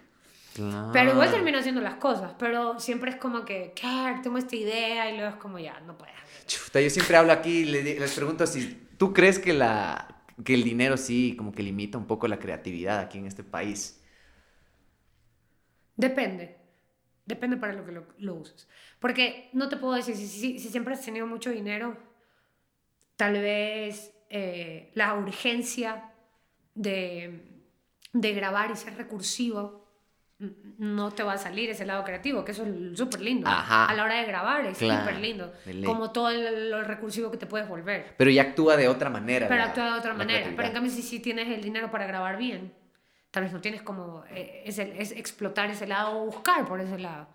Pero 0.93 1.10
igual 1.10 1.31
termino 1.32 1.59
haciendo 1.59 1.81
las 1.81 1.94
cosas, 1.94 2.32
pero 2.39 2.78
siempre 2.78 3.10
es 3.10 3.16
como 3.16 3.44
que, 3.44 3.72
claro, 3.74 4.20
tengo 4.22 4.39
esta 4.39 4.55
idea 4.55 5.10
y 5.10 5.16
luego 5.16 5.31
es 5.31 5.36
como 5.36 5.59
ya, 5.59 5.81
no 5.81 5.98
puedo. 5.98 6.12
Chuta, 6.47 6.81
yo 6.81 6.90
siempre 6.90 7.16
hablo 7.16 7.32
aquí 7.32 7.60
y 7.60 7.64
les 7.64 8.12
pregunto 8.12 8.47
si 8.47 8.86
tú 8.97 9.12
crees 9.12 9.40
que, 9.40 9.52
la, 9.52 10.22
que 10.44 10.55
el 10.55 10.62
dinero 10.62 10.97
sí 10.97 11.35
como 11.36 11.51
que 11.51 11.64
limita 11.64 11.98
un 11.98 12.06
poco 12.06 12.28
la 12.28 12.39
creatividad 12.39 13.01
aquí 13.01 13.18
en 13.18 13.26
este 13.26 13.43
país. 13.43 14.01
Depende. 15.97 16.57
Depende 17.27 17.57
para 17.57 17.73
lo 17.73 17.87
que 17.87 17.93
lo, 18.19 18.35
uses. 18.35 18.69
Porque 18.99 19.49
no 19.53 19.69
te 19.69 19.77
puedo 19.77 19.95
decir, 19.95 20.15
si, 20.15 20.27
si, 20.27 20.59
siempre 20.59 20.95
has 20.95 21.05
tenido 21.05 21.27
mucho 21.27 21.51
dinero, 21.51 21.97
tal 23.16 23.35
vez 23.35 24.12
eh, 24.29 24.91
la 24.95 25.15
urgencia 25.15 26.12
de, 26.75 27.62
de 28.12 28.33
grabar 28.35 28.71
y 28.71 28.77
ser 28.77 28.97
recursivo 28.97 29.85
no 30.79 31.12
te 31.12 31.23
va 31.23 31.35
a 31.35 31.39
salir 31.39 31.71
ese 31.71 31.87
lado 31.87 32.05
creativo, 32.05 32.45
que 32.45 32.53
eso 32.53 32.65
es 32.65 32.99
súper 32.99 33.21
lindo. 33.21 33.49
A 33.49 33.93
la 33.95 34.05
hora 34.05 34.16
de 34.16 34.27
grabar 34.27 34.66
es 34.66 34.79
súper 34.79 35.19
lindo. 35.19 35.53
Como 35.85 36.11
todo 36.11 36.31
lo 36.33 36.83
recursivo 36.83 37.31
que 37.31 37.37
te 37.37 37.47
puedes 37.47 37.69
volver. 37.69 38.15
Pero 38.16 38.31
ya 38.31 38.43
actúa 38.43 38.77
de 38.77 38.89
otra 38.89 39.11
manera. 39.11 39.49
Pero 39.49 39.62
actúa 39.62 39.93
de 39.93 39.99
otra 39.99 40.15
manera. 40.15 40.51
Pero 40.55 40.69
en 40.69 40.75
cambio, 40.75 40.93
si, 40.93 41.03
si 41.03 41.21
tienes 41.21 41.49
el 41.49 41.62
dinero 41.62 41.91
para 41.91 42.07
grabar 42.07 42.37
bien, 42.37 42.73
tal 43.35 43.43
vez 43.43 43.52
no 43.52 43.61
tienes 43.61 43.82
como 43.82 44.23
eh, 44.31 44.62
es, 44.65 44.78
es, 44.78 45.11
explotar 45.11 45.69
ese 45.69 45.89
lado 45.89 46.20
o 46.20 46.27
buscar 46.27 46.65
por 46.69 46.81
ese 46.81 47.01
lado. 47.01 47.27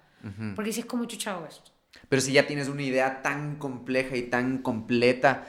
Porque 0.55 0.71
si 0.71 0.79
es 0.79 0.85
como 0.85 1.05
chuchado 1.05 1.45
esto. 1.45 1.71
Pero 2.07 2.21
si 2.21 2.31
ya 2.31 2.47
tienes 2.47 2.69
una 2.69 2.83
idea 2.83 3.21
tan 3.21 3.57
compleja 3.57 4.15
y 4.15 4.23
tan 4.23 4.59
completa. 4.59 5.45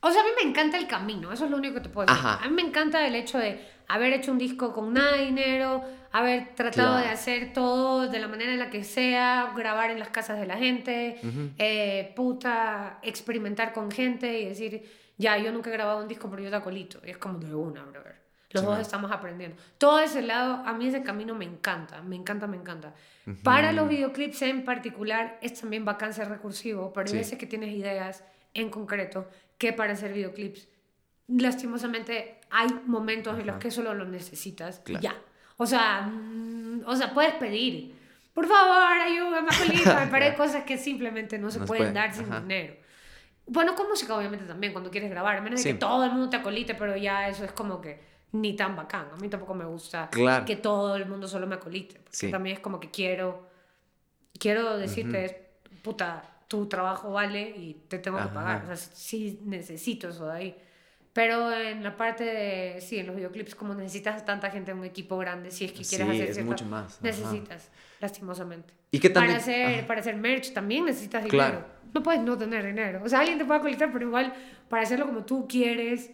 O 0.00 0.10
sea, 0.10 0.20
a 0.20 0.24
mí 0.24 0.30
me 0.42 0.50
encanta 0.50 0.78
el 0.78 0.88
camino, 0.88 1.32
eso 1.32 1.44
es 1.44 1.50
lo 1.50 1.56
único 1.56 1.74
que 1.74 1.80
te 1.82 1.88
puedo 1.88 2.06
decir. 2.06 2.28
A 2.28 2.44
mí 2.48 2.54
me 2.54 2.62
encanta 2.62 3.06
el 3.06 3.14
hecho 3.14 3.38
de 3.38 3.64
haber 3.86 4.12
hecho 4.14 4.32
un 4.32 4.38
disco 4.38 4.72
con 4.72 4.92
nada 4.92 5.16
de 5.16 5.26
dinero, 5.26 5.84
haber 6.10 6.54
tratado 6.56 6.98
de 6.98 7.06
hacer 7.06 7.52
todo 7.52 8.08
de 8.08 8.18
la 8.18 8.26
manera 8.26 8.52
en 8.52 8.58
la 8.58 8.70
que 8.70 8.82
sea, 8.82 9.52
grabar 9.56 9.92
en 9.92 10.00
las 10.00 10.08
casas 10.08 10.40
de 10.40 10.46
la 10.46 10.56
gente, 10.56 11.20
eh, 11.58 12.12
puta, 12.16 12.98
experimentar 13.02 13.72
con 13.72 13.92
gente 13.92 14.40
y 14.40 14.48
decir, 14.48 14.90
ya, 15.16 15.38
yo 15.38 15.52
nunca 15.52 15.70
he 15.70 15.72
grabado 15.72 16.02
un 16.02 16.08
disco, 16.08 16.28
pero 16.28 16.42
yo 16.42 16.50
te 16.50 16.60
colito. 16.60 17.00
Y 17.04 17.10
es 17.10 17.18
como 17.18 17.38
de 17.38 17.54
una, 17.54 17.84
brother. 17.84 18.27
Los 18.50 18.62
Sí, 18.62 18.66
dos 18.66 18.74
man. 18.76 18.80
estamos 18.80 19.12
aprendiendo. 19.12 19.56
Todo 19.76 19.98
ese 20.00 20.22
lado, 20.22 20.62
a 20.64 20.72
mí 20.72 20.86
ese 20.86 21.02
camino 21.02 21.34
me 21.34 21.44
encanta, 21.44 22.00
me 22.02 22.16
encanta, 22.16 22.46
me 22.46 22.56
encanta. 22.56 22.94
Para 23.42 23.72
los 23.72 23.88
videoclips 23.88 24.40
en 24.42 24.64
particular, 24.64 25.38
es 25.42 25.60
también 25.60 25.84
ser 26.12 26.28
recursivo, 26.30 26.92
pero 26.92 27.06
hay 27.06 27.12
Sí. 27.12 27.18
veces 27.18 27.38
que 27.38 27.46
tienes 27.46 27.70
ideas 27.74 28.24
en 28.54 28.70
concreto 28.70 29.28
que 29.58 29.74
para 29.74 29.92
hacer 29.92 30.14
videoclips, 30.14 30.66
lastimosamente, 31.28 32.40
hay 32.50 32.68
momentos 32.86 33.34
en 33.38 33.46
los 33.46 33.54
Ajá. 33.54 33.58
que 33.58 33.70
solo 33.70 33.94
lo 33.94 34.04
necesitas 34.06 34.80
Claro. 34.80 35.02
ya. 35.02 35.14
O 35.58 35.66
sea, 35.66 36.02
mm, 36.02 36.84
o 36.86 36.96
sea, 36.96 37.12
puedes 37.12 37.34
pedir, 37.34 37.94
por 38.32 38.46
favor, 38.46 38.98
ayúdame, 39.00 39.48
Julita, 39.54 40.08
pero 40.10 40.24
hay 40.24 40.34
cosas 40.34 40.64
que 40.64 40.78
simplemente 40.78 41.38
no 41.38 41.50
se 41.50 41.58
No 41.58 41.64
se 41.64 41.68
pueden 41.68 41.80
pueden, 41.92 41.94
dar 41.94 42.14
sin 42.14 42.26
ajá. 42.32 42.40
dinero. 42.40 42.74
Bueno, 43.46 43.74
con 43.74 43.88
música 43.88 44.14
obviamente 44.16 44.44
también, 44.46 44.72
cuando 44.72 44.90
quieres 44.90 45.10
grabar, 45.10 45.36
a 45.36 45.40
menos 45.40 45.60
de 45.60 45.64
Sí. 45.64 45.72
que 45.72 45.78
todo 45.78 46.04
el 46.04 46.10
mundo 46.12 46.28
te 46.30 46.36
acolite, 46.36 46.74
pero 46.74 46.96
ya 46.96 47.28
eso 47.28 47.44
es 47.44 47.52
como 47.52 47.80
que 47.80 48.00
ni 48.32 48.54
tan 48.56 48.76
bacán. 48.76 49.06
A 49.12 49.16
mí 49.16 49.28
tampoco 49.28 49.54
me 49.54 49.64
gusta 49.64 50.08
Claro. 50.10 50.44
que 50.44 50.56
todo 50.56 50.96
el 50.96 51.06
mundo 51.06 51.26
solo 51.28 51.46
me 51.46 51.54
acolite, 51.56 51.98
porque 52.00 52.16
Sí. 52.16 52.30
también 52.30 52.56
es 52.56 52.60
como 52.60 52.78
que 52.80 52.90
quiero, 52.90 53.48
quiero 54.38 54.76
decirte, 54.76 55.48
puta, 55.82 56.22
tu 56.48 56.66
trabajo 56.66 57.12
vale 57.12 57.42
y 57.56 57.74
te 57.88 57.98
tengo 57.98 58.16
que 58.18 58.24
Ajá. 58.24 58.34
pagar. 58.34 58.62
O 58.64 58.66
sea, 58.66 58.76
sí 58.76 59.40
necesito 59.44 60.08
eso 60.08 60.26
de 60.26 60.32
ahí. 60.32 60.56
Pero 61.12 61.52
en 61.52 61.82
la 61.82 61.96
parte 61.96 62.22
de, 62.24 62.80
sí, 62.80 62.98
en 62.98 63.06
los 63.08 63.16
videoclips, 63.16 63.54
como 63.54 63.74
necesitas 63.74 64.24
tanta 64.24 64.50
gente 64.50 64.70
en 64.70 64.78
un 64.78 64.84
equipo 64.84 65.18
grande, 65.18 65.50
si 65.50 65.64
es 65.64 65.72
que 65.72 65.82
quieres 65.82 66.06
Sí, 66.06 66.12
hacer 66.14 66.28
es 66.28 66.34
cierta- 66.36 66.50
mucho 66.50 66.64
más, 66.66 66.92
ajá. 66.94 66.98
Necesitas, 67.02 67.70
lastimosamente. 68.00 68.72
¿Y 68.90 69.00
qué 69.00 69.10
tan 69.10 69.24
Para 69.26 69.38
hacer, 69.38 69.78
Ajá. 69.78 69.86
para 69.86 70.00
hacer 70.00 70.16
merch 70.16 70.52
también 70.52 70.84
necesitas 70.84 71.26
Claro. 71.26 71.56
dinero. 71.58 71.78
No 71.92 72.02
puedes 72.02 72.20
no 72.22 72.36
tener 72.38 72.64
dinero. 72.64 73.00
O 73.02 73.08
sea, 73.08 73.20
alguien 73.20 73.38
te 73.38 73.44
puede 73.44 73.58
acolitar, 73.58 73.90
pero 73.92 74.06
igual 74.06 74.32
para 74.68 74.82
hacerlo 74.82 75.06
como 75.06 75.24
tú 75.24 75.46
quieres, 75.48 76.10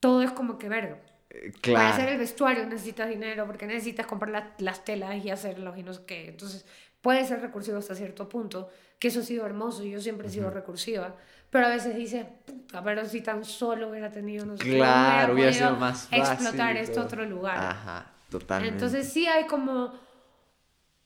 todo 0.00 0.22
es 0.22 0.30
como 0.32 0.58
que 0.58 0.68
verga. 0.68 0.98
Eh, 1.30 1.52
Para 1.72 1.88
hacer 1.90 2.00
Claro. 2.04 2.12
el 2.12 2.18
vestuario 2.18 2.66
necesitas 2.66 3.08
dinero 3.08 3.46
porque 3.46 3.66
necesitas 3.66 4.06
comprar 4.06 4.30
la- 4.30 4.54
las 4.58 4.84
telas 4.84 5.22
y 5.24 5.30
hacerlos 5.30 5.76
y 5.76 5.82
no 5.82 5.92
sé 5.92 6.02
qué. 6.06 6.28
Entonces, 6.28 6.64
puede 7.02 7.24
ser 7.26 7.40
recursivo 7.40 7.78
hasta 7.78 7.94
cierto 7.94 8.28
punto, 8.28 8.70
que 8.98 9.08
eso 9.08 9.20
ha 9.20 9.22
sido 9.22 9.44
hermoso. 9.46 9.84
Yo 9.84 10.00
siempre 10.00 10.28
he 10.28 10.30
sido 10.30 10.50
recursiva. 10.50 11.14
Pero 11.50 11.66
a 11.66 11.70
veces 11.70 11.96
dices, 11.96 12.26
puta, 12.46 12.82
pero 12.82 13.04
si 13.06 13.20
tan 13.22 13.44
solo 13.44 13.88
hubiera 13.90 14.10
tenido, 14.10 14.44
no 14.44 14.56
sé 14.56 14.64
Claro, 14.64 15.32
hubiera 15.34 15.52
sido 15.52 15.76
más 15.76 16.06
fácil. 16.08 16.18
explotar 16.22 16.76
y 16.76 16.78
este 16.80 17.00
otro 17.00 17.24
lugar. 17.24 17.56
Ajá, 17.58 18.10
totalmente. 18.30 18.74
Entonces 18.74 19.10
sí 19.10 19.26
hay 19.26 19.46
como 19.46 19.94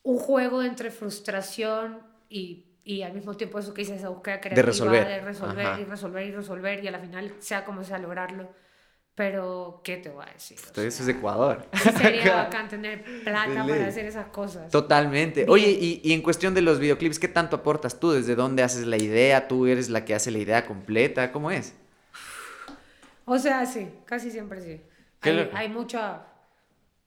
un 0.05 0.19
juego 0.19 0.63
entre 0.65 0.91
frustración 0.91 2.01
y, 2.29 2.67
y 2.85 3.03
al 3.03 3.13
mismo 3.13 3.35
tiempo 3.37 3.59
eso 3.61 3.73
que 3.73 3.83
dices, 3.83 3.99
esa 3.99 4.09
búsqueda 4.09 4.41
creativa 4.41 4.67
resolver. 4.67 5.07
de 5.07 5.21
resolver 5.21 5.67
Ajá. 5.67 5.81
y 5.81 5.85
resolver 5.85 6.27
y 6.27 6.31
resolver 6.33 6.83
y 6.85 6.89
a 6.89 6.91
la 6.91 6.99
final 6.99 7.33
sea 7.39 7.65
como 7.65 7.85
sea 7.85 7.99
lograrlo. 7.99 8.51
Pero, 9.15 9.83
¿qué 9.85 9.99
te 9.99 10.09
voy 10.09 10.25
a 10.27 10.33
decir? 10.33 10.59
O 10.59 10.65
Esto- 10.67 10.81
Eso 10.83 11.03
es 11.03 11.07
sea, 11.07 11.15
Ecuador. 11.15 11.67
sí 11.75 11.91
sería 11.99 12.35
bacán 12.45 12.69
tener 12.69 13.05
plata 13.23 13.67
para 13.67 13.87
hacer 13.87 14.07
esas 14.07 14.29
cosas. 14.29 14.71
Totalmente. 14.71 15.45
Oye, 15.49 15.71
y, 15.71 16.01
y 16.03 16.13
en 16.15 16.23
cuestión 16.23 16.55
de 16.55 16.63
los 16.63 16.79
videoclips, 16.79 17.19
¿qué 17.19 17.29
tanto 17.29 17.57
aportas 17.57 18.01
tú? 18.01 18.11
¿Desde 18.13 18.35
dónde 18.35 18.63
haces 18.63 18.87
la 18.87 18.97
idea? 18.97 19.49
¿Tú 19.49 19.67
eres 19.67 19.91
la 19.91 20.05
que 20.07 20.15
hace 20.15 20.31
la 20.31 20.39
idea 20.39 20.65
completa? 20.67 21.31
¿Cómo 21.31 21.51
es? 21.51 21.75
O 23.27 23.39
sea, 23.39 23.67
sí, 23.67 23.89
casi 24.07 24.31
siempre 24.31 24.61
sí. 24.63 24.81
Hay, 25.21 25.51
hay 25.55 25.69
mucha... 25.69 26.23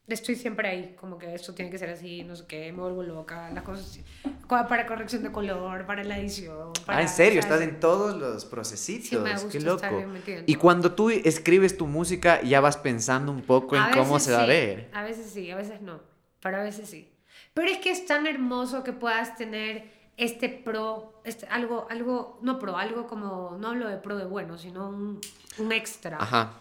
Estoy 0.07 0.35
siempre 0.35 0.67
ahí, 0.67 0.95
como 0.99 1.17
que 1.17 1.33
esto 1.33 1.55
tiene 1.55 1.71
que 1.71 1.79
ser 1.79 1.89
así, 1.89 2.23
no 2.23 2.35
sé 2.35 2.45
qué, 2.47 2.71
me 2.71 2.79
vuelvo 2.81 3.01
loca, 3.01 3.49
las 3.49 3.63
cosas 3.63 3.99
para 4.47 4.85
corrección 4.85 5.23
de 5.23 5.31
color, 5.31 5.87
para 5.87 6.03
la 6.03 6.19
edición. 6.19 6.73
Para, 6.85 6.99
ah, 6.99 7.01
en 7.01 7.09
serio, 7.09 7.41
¿sabes? 7.41 7.55
estás 7.61 7.61
en 7.61 7.79
todos 7.79 8.15
los 8.15 8.45
procesitos. 8.45 9.09
Sí, 9.09 9.17
me 9.17 9.33
gusta 9.33 9.49
Qué 9.49 9.57
estar 9.57 9.91
loco. 9.91 9.97
bien 9.97 10.13
metida 10.13 10.37
en 10.37 10.43
Y 10.45 10.55
cuando 10.55 10.91
tú 10.93 11.09
escribes 11.09 11.75
tu 11.75 11.87
música, 11.87 12.41
ya 12.43 12.61
vas 12.61 12.77
pensando 12.77 13.31
un 13.31 13.41
poco 13.41 13.75
en 13.75 13.81
A 13.81 13.91
cómo 13.91 14.19
se 14.19 14.31
va 14.31 14.39
a 14.39 14.43
sí, 14.43 14.47
ver. 14.49 14.89
A 14.93 15.03
veces 15.03 15.31
sí, 15.31 15.49
a 15.49 15.55
veces 15.55 15.81
no, 15.81 15.99
pero 16.39 16.57
a 16.57 16.63
veces 16.63 16.87
sí. 16.87 17.11
Pero 17.55 17.69
es 17.69 17.79
que 17.79 17.89
es 17.89 18.05
tan 18.05 18.27
hermoso 18.27 18.83
que 18.83 18.93
puedas 18.93 19.35
tener 19.37 19.91
este 20.17 20.49
pro, 20.49 21.19
este, 21.23 21.47
algo, 21.47 21.87
algo, 21.89 22.37
no 22.41 22.59
pro, 22.59 22.77
algo 22.77 23.07
como, 23.07 23.57
no 23.59 23.69
hablo 23.69 23.87
de 23.89 23.97
pro 23.97 24.17
de 24.17 24.25
bueno, 24.25 24.57
sino 24.57 24.87
un, 24.87 25.19
un 25.57 25.71
extra 25.71 26.17
Ajá. 26.21 26.53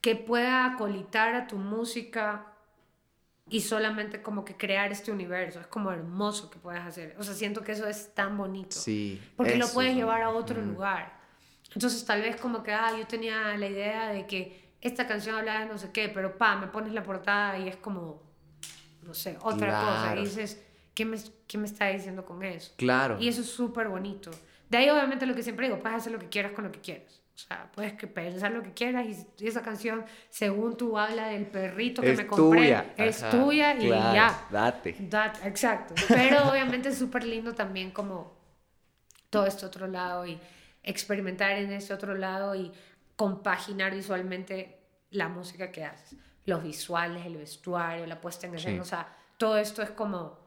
Que 0.00 0.14
pueda 0.16 0.66
acolitar 0.66 1.34
a 1.34 1.46
tu 1.46 1.56
música 1.56 2.52
y 3.48 3.60
solamente 3.60 4.22
como 4.22 4.44
que 4.44 4.56
crear 4.56 4.90
este 4.90 5.12
universo. 5.12 5.60
Es 5.60 5.66
como 5.66 5.92
hermoso 5.92 6.50
que 6.50 6.58
puedas 6.58 6.86
hacer. 6.86 7.14
O 7.18 7.22
sea, 7.22 7.34
siento 7.34 7.62
que 7.62 7.72
eso 7.72 7.86
es 7.86 8.14
tan 8.14 8.36
bonito. 8.36 8.76
Sí. 8.76 9.20
Porque 9.36 9.56
lo 9.56 9.68
puedes 9.68 9.92
es 9.92 9.96
llevar 9.96 10.22
a 10.22 10.30
otro 10.30 10.60
lugar. 10.60 11.16
Entonces 11.74 12.04
tal 12.04 12.22
vez 12.22 12.36
como 12.36 12.62
que, 12.62 12.72
ah, 12.72 12.96
yo 12.98 13.06
tenía 13.06 13.56
la 13.56 13.66
idea 13.66 14.08
de 14.08 14.26
que 14.26 14.72
esta 14.80 15.06
canción 15.06 15.36
hablaba 15.36 15.60
de 15.60 15.66
no 15.66 15.78
sé 15.78 15.90
qué, 15.92 16.08
pero 16.08 16.36
pa, 16.36 16.56
me 16.56 16.68
pones 16.68 16.92
la 16.92 17.02
portada 17.02 17.58
y 17.58 17.68
es 17.68 17.76
como, 17.76 18.22
no 19.02 19.14
sé, 19.14 19.36
otra 19.42 19.80
cosa. 19.80 20.16
Y 20.16 20.24
dices, 20.24 20.62
¿qué 20.94 21.04
me, 21.04 21.18
¿qué 21.46 21.58
me 21.58 21.66
está 21.66 21.86
diciendo 21.88 22.24
con 22.24 22.42
eso? 22.42 22.72
Claro. 22.76 23.18
Y 23.20 23.28
eso 23.28 23.42
es 23.42 23.48
súper 23.48 23.88
bonito. 23.88 24.30
De 24.68 24.78
ahí 24.78 24.90
obviamente 24.90 25.26
lo 25.26 25.34
que 25.34 25.42
siempre 25.42 25.66
digo, 25.66 25.78
puedes 25.78 25.98
hacer 25.98 26.12
lo 26.12 26.18
que 26.18 26.28
quieras 26.28 26.52
con 26.52 26.64
lo 26.64 26.72
que 26.72 26.80
quieras. 26.80 27.20
O 27.36 27.38
sea, 27.38 27.70
puedes 27.74 27.92
que 27.92 28.06
pensar 28.06 28.50
lo 28.50 28.62
que 28.62 28.72
quieras 28.72 29.06
y 29.38 29.46
esa 29.46 29.60
canción, 29.62 30.06
según 30.30 30.74
tú 30.78 30.98
habla 30.98 31.28
del 31.28 31.44
perrito 31.46 32.00
que 32.00 32.12
es 32.12 32.16
me 32.16 32.26
compré, 32.26 32.60
tuya. 32.60 32.94
es 32.96 33.22
Ajá, 33.22 33.30
tuya 33.38 33.74
y 33.74 33.86
claro, 33.88 34.14
ya. 34.14 34.46
Date. 34.50 34.92
That- 35.10 35.44
exacto. 35.44 35.94
Pero 36.08 36.48
obviamente 36.50 36.88
es 36.88 36.96
súper 36.98 37.24
lindo 37.24 37.54
también 37.54 37.90
como 37.90 38.34
todo 39.28 39.44
este 39.46 39.66
otro 39.66 39.86
lado 39.86 40.24
y 40.26 40.40
experimentar 40.82 41.52
en 41.52 41.72
este 41.72 41.92
otro 41.92 42.14
lado 42.14 42.54
y 42.54 42.72
compaginar 43.16 43.92
visualmente 43.94 44.80
la 45.10 45.28
música 45.28 45.70
que 45.70 45.84
haces. 45.84 46.18
Los 46.46 46.62
visuales, 46.62 47.26
el 47.26 47.36
vestuario, 47.36 48.06
la 48.06 48.18
puesta 48.18 48.46
en 48.46 48.54
escena, 48.54 48.76
Sí. 48.76 48.80
o 48.80 48.84
sea, 48.84 49.14
todo 49.36 49.58
esto 49.58 49.82
es 49.82 49.90
como... 49.90 50.45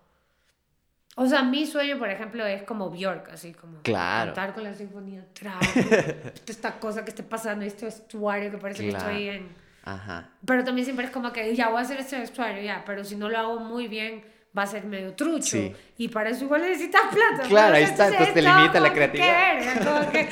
O 1.21 1.25
sea, 1.27 1.43
mi 1.43 1.65
sueño, 1.65 1.97
por 1.99 2.09
ejemplo, 2.09 2.45
es 2.45 2.63
como 2.63 2.89
Bjork, 2.89 3.29
así 3.33 3.53
como 3.53 3.81
Claro. 3.81 4.27
cantar 4.33 4.53
con 4.53 4.63
la 4.63 4.73
sinfonía 4.73 5.21
atrás, 5.21 5.57
esta 6.47 6.79
cosa 6.79 7.03
que 7.03 7.09
esté 7.09 7.23
pasando, 7.23 7.65
este 7.65 7.85
vestuario 7.85 8.49
que 8.51 8.57
parece 8.57 8.87
Claro. 8.87 9.05
que 9.05 9.11
estoy 9.11 9.29
en... 9.29 9.49
Ajá. 9.83 10.29
Pero 10.45 10.63
también 10.63 10.85
siempre 10.85 11.05
es 11.05 11.11
como 11.11 11.31
que 11.33 11.55
ya 11.55 11.67
voy 11.69 11.79
a 11.79 11.81
hacer 11.81 11.99
este 11.99 12.17
vestuario, 12.19 12.61
ya, 12.63 12.83
pero 12.85 13.03
si 13.03 13.15
no 13.15 13.27
lo 13.27 13.37
hago 13.37 13.59
muy 13.59 13.87
bien, 13.87 14.23
va 14.57 14.63
a 14.63 14.67
ser 14.67 14.85
medio 14.85 15.13
trucho. 15.13 15.57
Sí. 15.57 15.73
Y 15.97 16.07
para 16.07 16.29
eso 16.29 16.45
igual 16.45 16.61
necesitas 16.61 17.01
plata. 17.11 17.47
Claro, 17.49 17.75
ahí 17.75 17.83
está, 17.83 18.07
entonces 18.07 18.33
te 18.33 18.41
limita 18.41 18.79
la 18.79 18.93
creatividad. 18.93 20.11
que- 20.11 20.29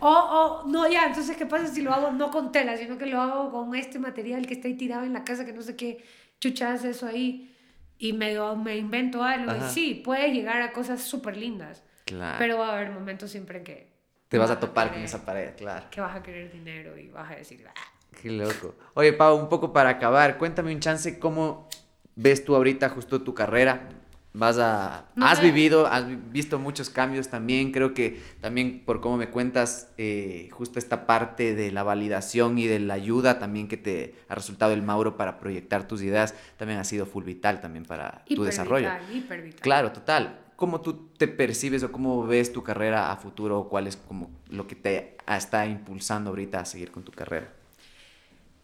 o, 0.00 0.08
o, 0.10 0.68
no, 0.68 0.88
ya, 0.88 1.06
entonces, 1.06 1.36
¿qué 1.36 1.46
pasa 1.46 1.66
si 1.68 1.80
lo 1.82 1.92
hago 1.92 2.10
no 2.12 2.30
con 2.30 2.52
tela, 2.52 2.76
sino 2.76 2.98
que 2.98 3.06
lo 3.06 3.20
hago 3.20 3.50
con 3.50 3.74
este 3.74 3.98
material 3.98 4.46
que 4.46 4.54
está 4.54 4.68
ahí 4.68 4.74
tirado 4.74 5.04
en 5.04 5.12
la 5.14 5.24
casa, 5.24 5.44
que 5.46 5.52
no 5.52 5.62
sé 5.62 5.74
qué 5.76 6.04
chucha 6.40 6.72
hace 6.72 6.90
eso 6.90 7.06
ahí? 7.06 7.55
Y 7.98 8.12
medio 8.12 8.54
me 8.56 8.76
invento 8.76 9.22
algo. 9.22 9.50
Ajá. 9.50 9.66
Y 9.66 9.70
sí, 9.70 9.94
puede 10.04 10.32
llegar 10.32 10.60
a 10.62 10.72
cosas 10.72 11.02
súper 11.02 11.36
lindas. 11.36 11.82
Claro. 12.04 12.36
Pero 12.38 12.58
va 12.58 12.70
a 12.70 12.76
haber 12.76 12.90
momentos 12.90 13.30
siempre 13.30 13.62
que. 13.62 13.90
Te 14.28 14.38
vas 14.38 14.50
a 14.50 14.58
topar 14.60 14.88
con 14.88 14.94
querer- 14.96 15.04
esa 15.06 15.24
pared, 15.24 15.54
claro. 15.56 15.86
Que 15.90 16.00
vas 16.00 16.16
a 16.16 16.22
querer 16.22 16.52
dinero 16.52 16.98
y 16.98 17.08
vas 17.08 17.30
a 17.30 17.36
decir. 17.36 17.64
"Ah". 17.68 17.72
Qué 18.20 18.30
loco. 18.30 18.74
Oye, 18.94 19.12
Pau, 19.12 19.36
un 19.36 19.48
poco 19.48 19.72
para 19.72 19.90
acabar, 19.90 20.36
cuéntame 20.38 20.72
un 20.74 20.80
chance 20.80 21.18
cómo 21.18 21.68
ves 22.14 22.44
tú 22.44 22.54
ahorita 22.56 22.88
justo 22.88 23.22
tu 23.22 23.34
carrera. 23.34 23.88
Vas 24.38 24.58
a... 24.58 25.06
No 25.16 25.24
has 25.26 25.40
vivido, 25.40 25.86
has 25.86 26.06
vi- 26.06 26.16
visto 26.30 26.58
muchos 26.58 26.90
cambios 26.90 27.28
también. 27.28 27.72
Creo 27.72 27.94
que 27.94 28.20
también 28.42 28.82
por 28.84 29.00
cómo 29.00 29.16
me 29.16 29.30
cuentas, 29.30 29.90
eh, 29.96 30.50
justo 30.52 30.78
esta 30.78 31.06
parte 31.06 31.54
de 31.54 31.72
la 31.72 31.82
validación 31.82 32.58
y 32.58 32.66
de 32.66 32.78
la 32.80 32.94
ayuda 32.94 33.38
también 33.38 33.66
que 33.66 33.78
te 33.78 34.14
ha 34.28 34.34
resultado 34.34 34.72
el 34.74 34.82
Mauro 34.82 35.16
para 35.16 35.38
proyectar 35.40 35.88
tus 35.88 36.02
ideas, 36.02 36.34
también 36.58 36.78
ha 36.78 36.84
sido 36.84 37.06
full 37.06 37.24
vital 37.24 37.60
también 37.62 37.86
para 37.86 38.24
tu 38.26 38.44
desarrollo. 38.44 38.90
vital, 38.90 39.14
hiper 39.16 39.42
vital. 39.42 39.60
Claro, 39.60 39.92
total. 39.92 40.40
¿Cómo 40.56 40.80
tú 40.82 41.08
te 41.16 41.28
percibes 41.28 41.82
o 41.82 41.90
cómo 41.92 42.26
ves 42.26 42.52
tu 42.52 42.62
carrera 42.62 43.10
a 43.12 43.16
futuro? 43.16 43.58
o 43.60 43.68
¿Cuál 43.70 43.86
es 43.86 43.96
como 43.96 44.30
lo 44.50 44.66
que 44.66 44.74
te 44.74 45.16
está 45.26 45.66
impulsando 45.66 46.30
ahorita 46.30 46.60
a 46.60 46.64
seguir 46.66 46.90
con 46.90 47.02
tu 47.04 47.12
carrera? 47.12 47.52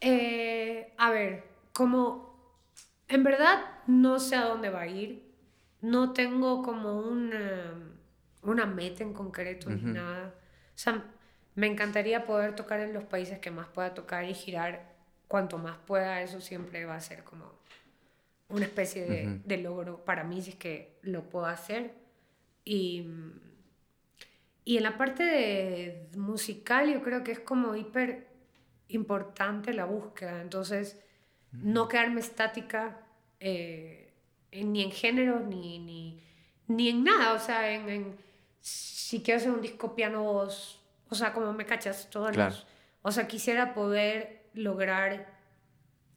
Eh, 0.00 0.92
a 0.98 1.10
ver, 1.10 1.44
como 1.72 2.34
en 3.08 3.22
verdad 3.24 3.60
no 3.86 4.18
sé 4.18 4.36
a 4.36 4.44
dónde 4.44 4.70
va 4.70 4.82
a 4.82 4.86
ir, 4.86 5.31
no 5.82 6.12
tengo 6.12 6.62
como 6.62 7.00
una, 7.00 7.74
una 8.42 8.66
meta 8.66 9.02
en 9.02 9.12
concreto 9.12 9.68
ni 9.68 9.82
nada. 9.82 10.34
O 10.74 10.78
sea, 10.78 11.04
me 11.54 11.66
encantaría 11.66 12.24
poder 12.24 12.56
tocar 12.56 12.80
en 12.80 12.94
los 12.94 13.04
países 13.04 13.38
que 13.40 13.50
más 13.50 13.68
pueda 13.68 13.92
tocar 13.92 14.24
y 14.24 14.32
girar 14.32 14.94
cuanto 15.28 15.58
más 15.58 15.76
pueda, 15.86 16.22
eso 16.22 16.40
siempre 16.40 16.84
va 16.84 16.94
a 16.96 17.00
ser 17.00 17.24
como 17.24 17.60
una 18.48 18.64
especie 18.64 19.04
de, 19.06 19.40
de 19.44 19.56
logro 19.58 20.04
para 20.04 20.24
mí 20.24 20.40
si 20.40 20.50
es 20.50 20.56
que 20.56 20.98
lo 21.02 21.28
puedo 21.28 21.46
hacer. 21.46 21.94
Y, 22.64 23.08
y 24.64 24.76
en 24.76 24.82
la 24.84 24.96
parte 24.96 25.24
de 25.24 26.08
musical 26.16 26.92
yo 26.92 27.02
creo 27.02 27.24
que 27.24 27.32
es 27.32 27.40
como 27.40 27.74
hiper 27.74 28.28
importante 28.88 29.72
la 29.72 29.84
búsqueda, 29.84 30.40
entonces 30.42 30.98
no 31.50 31.88
quedarme 31.88 32.20
estática 32.20 33.00
eh, 33.40 34.11
en- 34.52 34.72
ni 34.72 34.82
en 34.82 34.92
género 34.92 35.40
ni, 35.40 35.78
ni, 35.80 36.22
ni 36.68 36.88
en 36.90 37.02
nada, 37.04 37.32
o 37.34 37.38
sea, 37.38 37.72
en, 37.74 37.88
en 37.88 38.16
si 38.60 39.22
quiero 39.22 39.38
hacer 39.38 39.50
un 39.50 39.60
disco 39.60 39.94
piano 39.96 40.22
voz, 40.22 40.80
o 41.08 41.14
sea, 41.14 41.32
como 41.32 41.52
me 41.52 41.66
cachas, 41.66 42.08
todos 42.10 42.30
Claro. 42.30 42.50
los- 42.50 42.66
o 43.02 43.10
sea, 43.10 43.26
quisiera 43.26 43.74
poder 43.74 44.44
lograr 44.54 45.26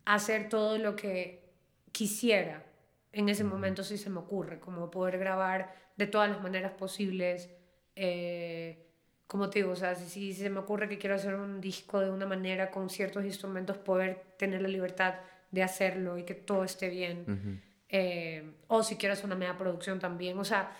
hacer 0.05 0.49
todo 0.49 0.77
lo 0.77 0.95
que 0.95 1.43
quisiera 1.91 2.63
en 3.11 3.29
ese 3.29 3.43
momento 3.43 3.83
si 3.83 3.97
se 3.97 4.09
me 4.09 4.19
ocurre, 4.19 4.59
como 4.59 4.91
poder 4.91 5.17
grabar 5.17 5.73
de 5.95 6.05
todas 6.07 6.29
las 6.29 6.41
maneras 6.41 6.73
posibles. 6.73 7.49
Eh, 7.95 8.81
como 9.27 9.49
te 9.49 9.59
digo, 9.59 9.71
o 9.71 9.75
sea, 9.75 9.95
si, 9.95 10.33
se 10.33 10.49
me 10.49 10.59
ocurre 10.59 10.87
que 10.89 10.97
quiero 10.99 11.15
hacer 11.15 11.33
un 11.35 11.59
disco 11.61 11.99
de 12.01 12.11
una 12.11 12.25
manera 12.27 12.69
con 12.69 12.89
ciertos 12.89 13.23
instrumentos, 13.25 13.77
poder 13.77 14.21
tener 14.37 14.61
la 14.61 14.67
libertad 14.67 15.15
de 15.49 15.63
hacerlo 15.63 16.17
y 16.17 16.23
que 16.23 16.35
todo 16.35 16.63
esté 16.65 16.89
bien. 16.89 17.63
Eh, 17.89 18.51
o 18.67 18.83
si 18.83 18.95
quiero 18.95 19.13
hacer 19.13 19.25
una 19.25 19.35
media 19.35 19.57
producción 19.57 19.99
también. 19.99 20.37
O 20.39 20.45
sea, 20.45 20.71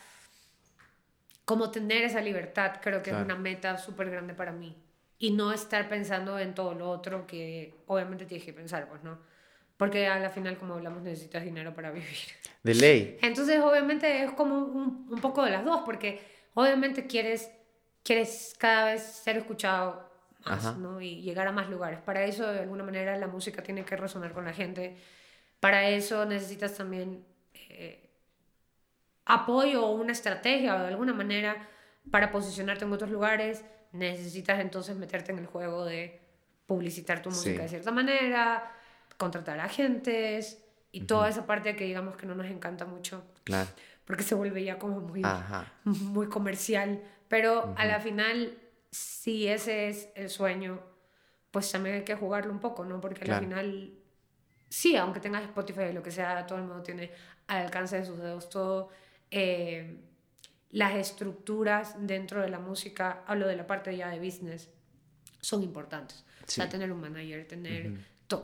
como 1.46 1.72
tener 1.72 2.04
esa 2.04 2.22
libertad 2.22 2.74
creo 2.82 3.02
que 3.02 3.12
es 3.12 3.16
una 3.16 3.36
meta 3.36 3.78
súper 3.78 4.10
grande 4.10 4.34
para 4.34 4.52
mí. 4.52 4.76
Y 5.18 5.32
no 5.32 5.54
estar 5.54 5.88
pensando 5.88 6.38
en 6.40 6.54
todo 6.54 6.74
lo 6.74 6.90
otro 6.90 7.26
que 7.26 7.74
obviamente 7.88 8.26
tienes 8.26 8.46
que 8.46 8.54
pensar, 8.54 8.90
pues, 8.90 9.02
¿no? 9.04 9.18
Porque 9.78 10.08
a 10.08 10.20
la 10.20 10.30
final, 10.30 10.58
como 10.58 10.74
hablamos, 10.74 11.04
necesitas 11.04 11.44
dinero 11.44 11.74
para 11.74 11.92
vivir. 11.92 12.18
De 12.64 12.74
ley. 12.74 13.18
Entonces, 13.22 13.60
obviamente, 13.62 14.24
es 14.24 14.32
como 14.32 14.58
un, 14.58 15.08
un 15.10 15.22
poco 15.22 15.44
de 15.44 15.52
las 15.52 15.64
dos, 15.64 15.82
porque 15.86 16.22
obviamente 16.54 17.08
quieres, 17.08 17.50
quieres 18.04 18.56
cada 18.58 18.86
vez 18.92 19.04
ser 19.04 19.38
escuchado 19.38 20.10
más, 20.46 20.78
¿no? 20.78 21.02
Y 21.02 21.22
llegar 21.22 21.48
a 21.48 21.52
más 21.52 21.70
lugares. 21.70 22.00
Para 22.00 22.24
eso, 22.24 22.52
de 22.52 22.60
alguna 22.60 22.84
manera, 22.84 23.18
la 23.18 23.28
música 23.28 23.64
tiene 23.64 23.84
que 23.84 23.96
resonar 23.96 24.34
con 24.34 24.46
la 24.46 24.54
gente. 24.54 24.98
Para 25.66 25.90
eso 25.90 26.26
necesitas 26.28 26.76
también 26.76 27.26
eh, 27.56 28.08
apoyo 29.26 29.84
o 29.84 29.96
una 29.96 30.12
estrategia 30.12 30.76
o 30.76 30.80
de 30.80 30.90
alguna 30.90 31.12
manera 31.12 31.68
para 32.12 32.32
posicionarte 32.32 32.86
en 32.86 32.94
otros 32.94 33.10
lugares. 33.10 33.66
Necesitas 33.92 34.60
entonces 34.60 34.96
meterte 34.96 35.32
en 35.32 35.40
el 35.40 35.48
juego 35.48 35.84
de 35.84 36.22
publicitar 36.68 37.24
tu 37.24 37.32
música 37.32 37.64
de 37.64 37.70
cierta 37.70 37.90
manera, 37.90 38.72
contratar 39.18 39.60
agentes 39.60 40.64
y 40.92 41.06
toda 41.06 41.30
esa 41.30 41.48
parte 41.48 41.76
que 41.76 41.86
digamos 41.86 42.16
que 42.16 42.28
no 42.28 42.36
nos 42.36 42.46
encanta 42.46 42.86
mucho. 42.86 43.24
Claro. 43.44 43.68
Porque 44.06 44.22
se 44.22 44.36
vuelve 44.36 44.64
ya 44.64 44.78
como 44.78 45.00
muy, 45.00 45.24
muy 45.84 46.30
comercial. 46.30 47.02
Pero 47.28 47.74
a 47.76 47.86
la 47.86 48.00
final, 48.00 48.56
si 48.92 49.48
ese 49.48 49.90
es 49.90 50.10
el 50.14 50.30
sueño, 50.30 50.80
pues 51.50 51.72
también 51.72 51.96
hay 51.96 52.04
que 52.04 52.14
jugarlo 52.14 52.54
un 52.54 52.60
poco, 52.60 52.86
¿no? 52.86 53.02
Porque 53.02 53.32
al 53.32 53.40
final, 53.40 54.05
sí, 54.70 54.96
aunque 54.96 55.20
tengas 55.20 55.44
Spotify 55.44 55.92
lo 55.94 56.04
que 56.04 56.12
sea, 56.12 56.46
todo 56.46 56.60
el 56.60 56.66
mundo 56.66 56.84
tiene 56.84 57.12
al 57.48 57.66
alcance 57.66 58.00
de 58.00 58.06
sus 58.06 58.18
dedos 58.18 58.50
todo. 58.50 58.90
Eh, 59.32 60.02
las 60.72 60.96
estructuras 60.96 61.96
dentro 62.00 62.42
de 62.42 62.50
la 62.50 62.60
música, 62.60 63.24
hablo 63.28 63.48
de 63.48 63.56
la 63.56 63.66
parte 63.66 63.96
ya 63.96 64.10
de 64.10 64.20
business, 64.20 64.70
son 65.40 65.64
importantes. 65.64 66.26
O 66.48 66.52
sea, 66.52 66.70
tener 66.70 66.92
un 66.92 67.02
manager, 67.02 67.48
tener 67.48 67.94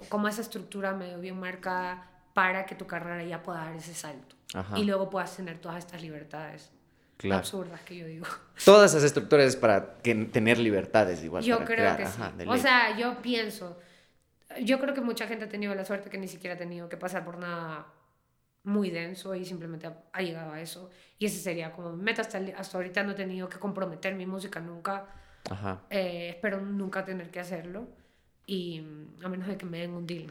como 0.09 0.27
esa 0.27 0.41
estructura 0.41 0.93
medio 0.93 1.19
bien 1.19 1.39
marcada 1.39 2.09
para 2.33 2.65
que 2.65 2.75
tu 2.75 2.87
carrera 2.87 3.23
ya 3.23 3.43
pueda 3.43 3.65
dar 3.65 3.75
ese 3.75 3.93
salto. 3.93 4.35
Y 4.75 4.83
luego 4.83 5.09
puedas 5.09 5.35
tener 5.35 5.59
todas 5.59 5.77
estas 5.77 6.01
libertades 6.01 6.71
absurdas 7.29 7.81
que 7.81 7.97
yo 7.97 8.07
digo. 8.07 8.25
Todas 8.65 8.91
esas 8.91 9.03
estructuras 9.03 9.55
para 9.55 9.97
que, 10.01 10.15
tener 10.25 10.57
libertades 10.57 11.23
igual. 11.23 11.43
Yo 11.43 11.63
creo 11.65 11.95
que 11.97 12.05
sí. 12.05 12.21
O 12.47 12.57
sea, 12.57 12.97
yo 12.97 13.21
pienso, 13.21 13.77
yo 14.59 14.79
creo 14.79 14.93
que 14.93 15.01
mucha 15.01 15.27
gente 15.27 15.45
ha 15.45 15.49
tenido 15.49 15.73
la 15.75 15.85
suerte 15.85 16.09
que 16.09 16.17
ni 16.17 16.27
siquiera 16.27 16.55
ha 16.55 16.57
tenido 16.57 16.89
que 16.89 16.97
pasar 16.97 17.23
por 17.23 17.37
nada 17.37 17.87
muy 18.63 18.91
denso 18.91 19.33
y 19.35 19.45
simplemente 19.45 19.89
ha, 20.11 20.21
llegado 20.21 20.53
a 20.53 20.61
eso. 20.61 20.89
Y 21.17 21.25
ese 21.25 21.39
sería 21.39 21.71
como 21.71 21.91
mi 21.91 22.03
meta. 22.03 22.21
Hasta, 22.21 22.39
hasta 22.57 22.77
ahorita 22.77 23.03
no 23.03 23.11
he 23.11 23.15
tenido 23.15 23.49
que 23.49 23.57
comprometer 23.57 24.15
mi 24.15 24.25
música 24.25 24.59
nunca. 24.59 25.07
Ajá. 25.49 25.81
Eh, 25.89 26.29
espero 26.29 26.61
nunca 26.61 27.03
tener 27.03 27.29
que 27.29 27.39
hacerlo. 27.39 27.87
Y 28.45 28.83
a 29.23 29.29
menos 29.29 29.47
de 29.47 29.57
que 29.57 29.65
me 29.65 29.79
den 29.79 29.91
un 29.91 30.05
deal. 30.05 30.29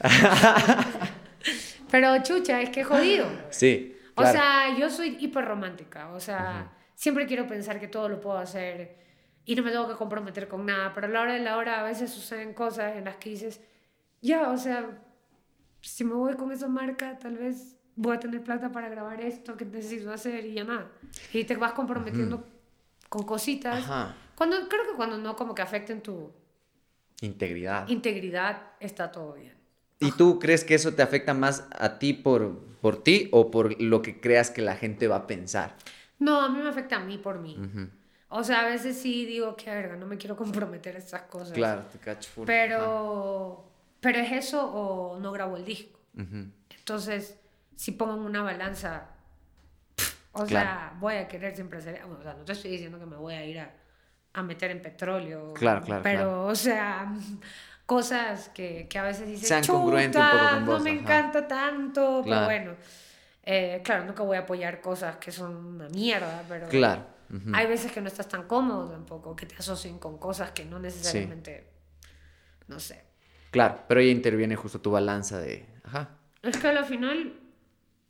Pero 1.90 2.22
chucha, 2.22 2.60
es 2.60 2.70
que 2.70 2.84
jodido. 2.84 3.26
Sí. 3.50 3.96
O 4.14 4.22
sea, 4.24 4.76
yo 4.78 4.90
soy 4.90 5.16
hiper 5.20 5.44
romántica. 5.44 6.10
O 6.10 6.20
sea, 6.20 6.72
siempre 6.94 7.26
quiero 7.26 7.46
pensar 7.46 7.80
que 7.80 7.88
todo 7.88 8.08
lo 8.08 8.20
puedo 8.20 8.38
hacer 8.38 8.98
y 9.50 9.56
no 9.56 9.64
me 9.64 9.72
tengo 9.72 9.88
que 9.88 9.94
comprometer 9.94 10.46
con 10.46 10.64
nada. 10.64 10.92
Pero 10.94 11.08
a 11.08 11.10
la 11.10 11.22
hora 11.22 11.34
de 11.34 11.40
la 11.40 11.56
hora 11.56 11.80
a 11.80 11.82
veces 11.82 12.10
suceden 12.10 12.54
cosas 12.54 12.96
en 12.96 13.06
las 13.06 13.16
que 13.16 13.30
dices, 13.30 13.60
ya, 14.22 14.48
o 14.50 14.56
sea, 14.56 15.02
si 15.80 16.04
me 16.04 16.14
voy 16.14 16.36
con 16.36 16.52
esa 16.52 16.68
marca, 16.68 17.18
tal 17.18 17.36
vez 17.36 17.76
voy 17.96 18.16
a 18.16 18.20
tener 18.20 18.44
plata 18.44 18.70
para 18.70 18.88
grabar 18.88 19.20
esto 19.20 19.56
que 19.56 19.64
necesito 19.64 20.12
hacer 20.12 20.46
y 20.46 20.54
ya 20.54 20.62
nada. 20.62 20.92
Y 21.32 21.42
te 21.42 21.56
vas 21.56 21.72
comprometiendo 21.72 22.46
con 23.08 23.24
cositas. 23.24 23.84
Cuando, 24.36 24.68
creo 24.68 24.84
que 24.88 24.94
cuando 24.94 25.18
no 25.18 25.34
como 25.34 25.52
que 25.52 25.62
afecten 25.62 26.00
tu, 26.00 26.30
Integridad. 27.20 27.88
Integridad, 27.88 28.62
está 28.78 29.10
todo 29.10 29.34
bien. 29.34 29.52
¿Y 29.98 30.12
tú 30.12 30.38
crees 30.38 30.64
que 30.64 30.76
eso 30.76 30.94
te 30.94 31.02
afecta 31.02 31.34
más 31.34 31.66
a 31.72 31.98
ti 31.98 32.12
por, 32.12 32.56
por 32.80 33.02
ti 33.02 33.28
o 33.32 33.50
por 33.50 33.82
lo 33.82 34.00
que 34.00 34.20
creas 34.20 34.50
que 34.50 34.62
la 34.62 34.76
gente 34.76 35.08
va 35.08 35.16
a 35.16 35.26
pensar? 35.26 35.76
No, 36.20 36.40
a 36.40 36.48
mí 36.48 36.62
me 36.62 36.68
afecta 36.68 36.96
a 36.96 37.00
mí 37.00 37.18
por 37.18 37.40
mí. 37.40 37.58
O 38.30 38.42
sea, 38.42 38.62
a 38.62 38.64
veces 38.64 38.96
sí 38.96 39.26
digo, 39.26 39.56
qué 39.56 39.70
verga, 39.70 39.96
no 39.96 40.06
me 40.06 40.16
quiero 40.16 40.36
comprometer 40.36 40.96
a 40.96 40.98
estas 40.98 41.22
cosas. 41.22 41.52
Claro, 41.52 41.82
te 41.92 41.98
cacho 41.98 42.30
Pero, 42.46 43.64
pero 44.00 44.18
es 44.18 44.32
eso 44.32 44.64
o 44.64 45.18
no 45.18 45.32
grabo 45.32 45.56
el 45.56 45.64
disco. 45.64 46.00
Entonces, 46.16 47.38
si 47.76 47.92
pongo 47.92 48.14
en 48.14 48.20
una 48.20 48.42
balanza, 48.42 49.08
o 50.32 50.46
sea, 50.46 50.96
voy 50.98 51.14
a 51.16 51.28
querer 51.28 51.54
siempre 51.54 51.78
hacer. 51.78 52.02
O 52.04 52.22
sea, 52.22 52.34
no 52.34 52.44
te 52.44 52.52
estoy 52.52 52.70
diciendo 52.70 52.98
que 52.98 53.06
me 53.06 53.16
voy 53.16 53.34
a 53.34 53.44
ir 53.44 53.58
a 53.60 53.70
a 54.32 54.42
meter 54.42 54.70
en 54.70 54.82
petróleo. 54.82 55.52
Claro, 55.54 55.82
claro. 55.82 56.02
Pero, 56.02 56.46
o 56.46 56.54
sea, 56.54 57.12
cosas 57.86 58.48
que, 58.50 58.86
que, 58.88 58.98
a 58.98 59.02
veces 59.02 59.26
dices, 59.26 59.48
Sean 59.48 59.64
congruentes 59.64 60.20
un 60.20 60.30
poco 60.30 60.50
con 60.50 60.66
vos, 60.66 60.78
no 60.78 60.84
me 60.84 60.90
encanta 60.90 61.46
tanto, 61.46 62.22
pero 62.24 62.44
bueno. 62.44 62.72
Eh, 63.42 63.80
claro, 63.82 64.04
nunca 64.04 64.22
voy 64.22 64.36
a 64.36 64.40
apoyar 64.40 64.80
cosas 64.80 65.16
que 65.16 65.32
son 65.32 65.56
una 65.56 65.88
mierda, 65.88 66.44
pero 66.48 66.68
claro. 66.68 67.04
Hay 67.52 67.66
veces 67.66 67.92
que 67.92 68.00
no 68.00 68.08
estás 68.08 68.28
tan 68.28 68.46
cómodo 68.46 68.90
tampoco, 68.90 69.36
que 69.36 69.46
te 69.46 69.56
asocien 69.56 69.98
con 69.98 70.18
cosas 70.18 70.50
que 70.50 70.64
no 70.64 70.78
necesariamente, 70.78 71.70
no 72.66 72.80
sé. 72.80 73.04
Claro, 73.50 73.84
pero 73.88 74.00
ahí 74.00 74.10
interviene 74.10 74.56
justo 74.56 74.80
tu 74.80 74.90
balanza 74.90 75.38
de, 75.38 75.66
ajá. 75.84 76.18
Es 76.42 76.56
que 76.56 76.68
al 76.68 76.84
final, 76.84 77.38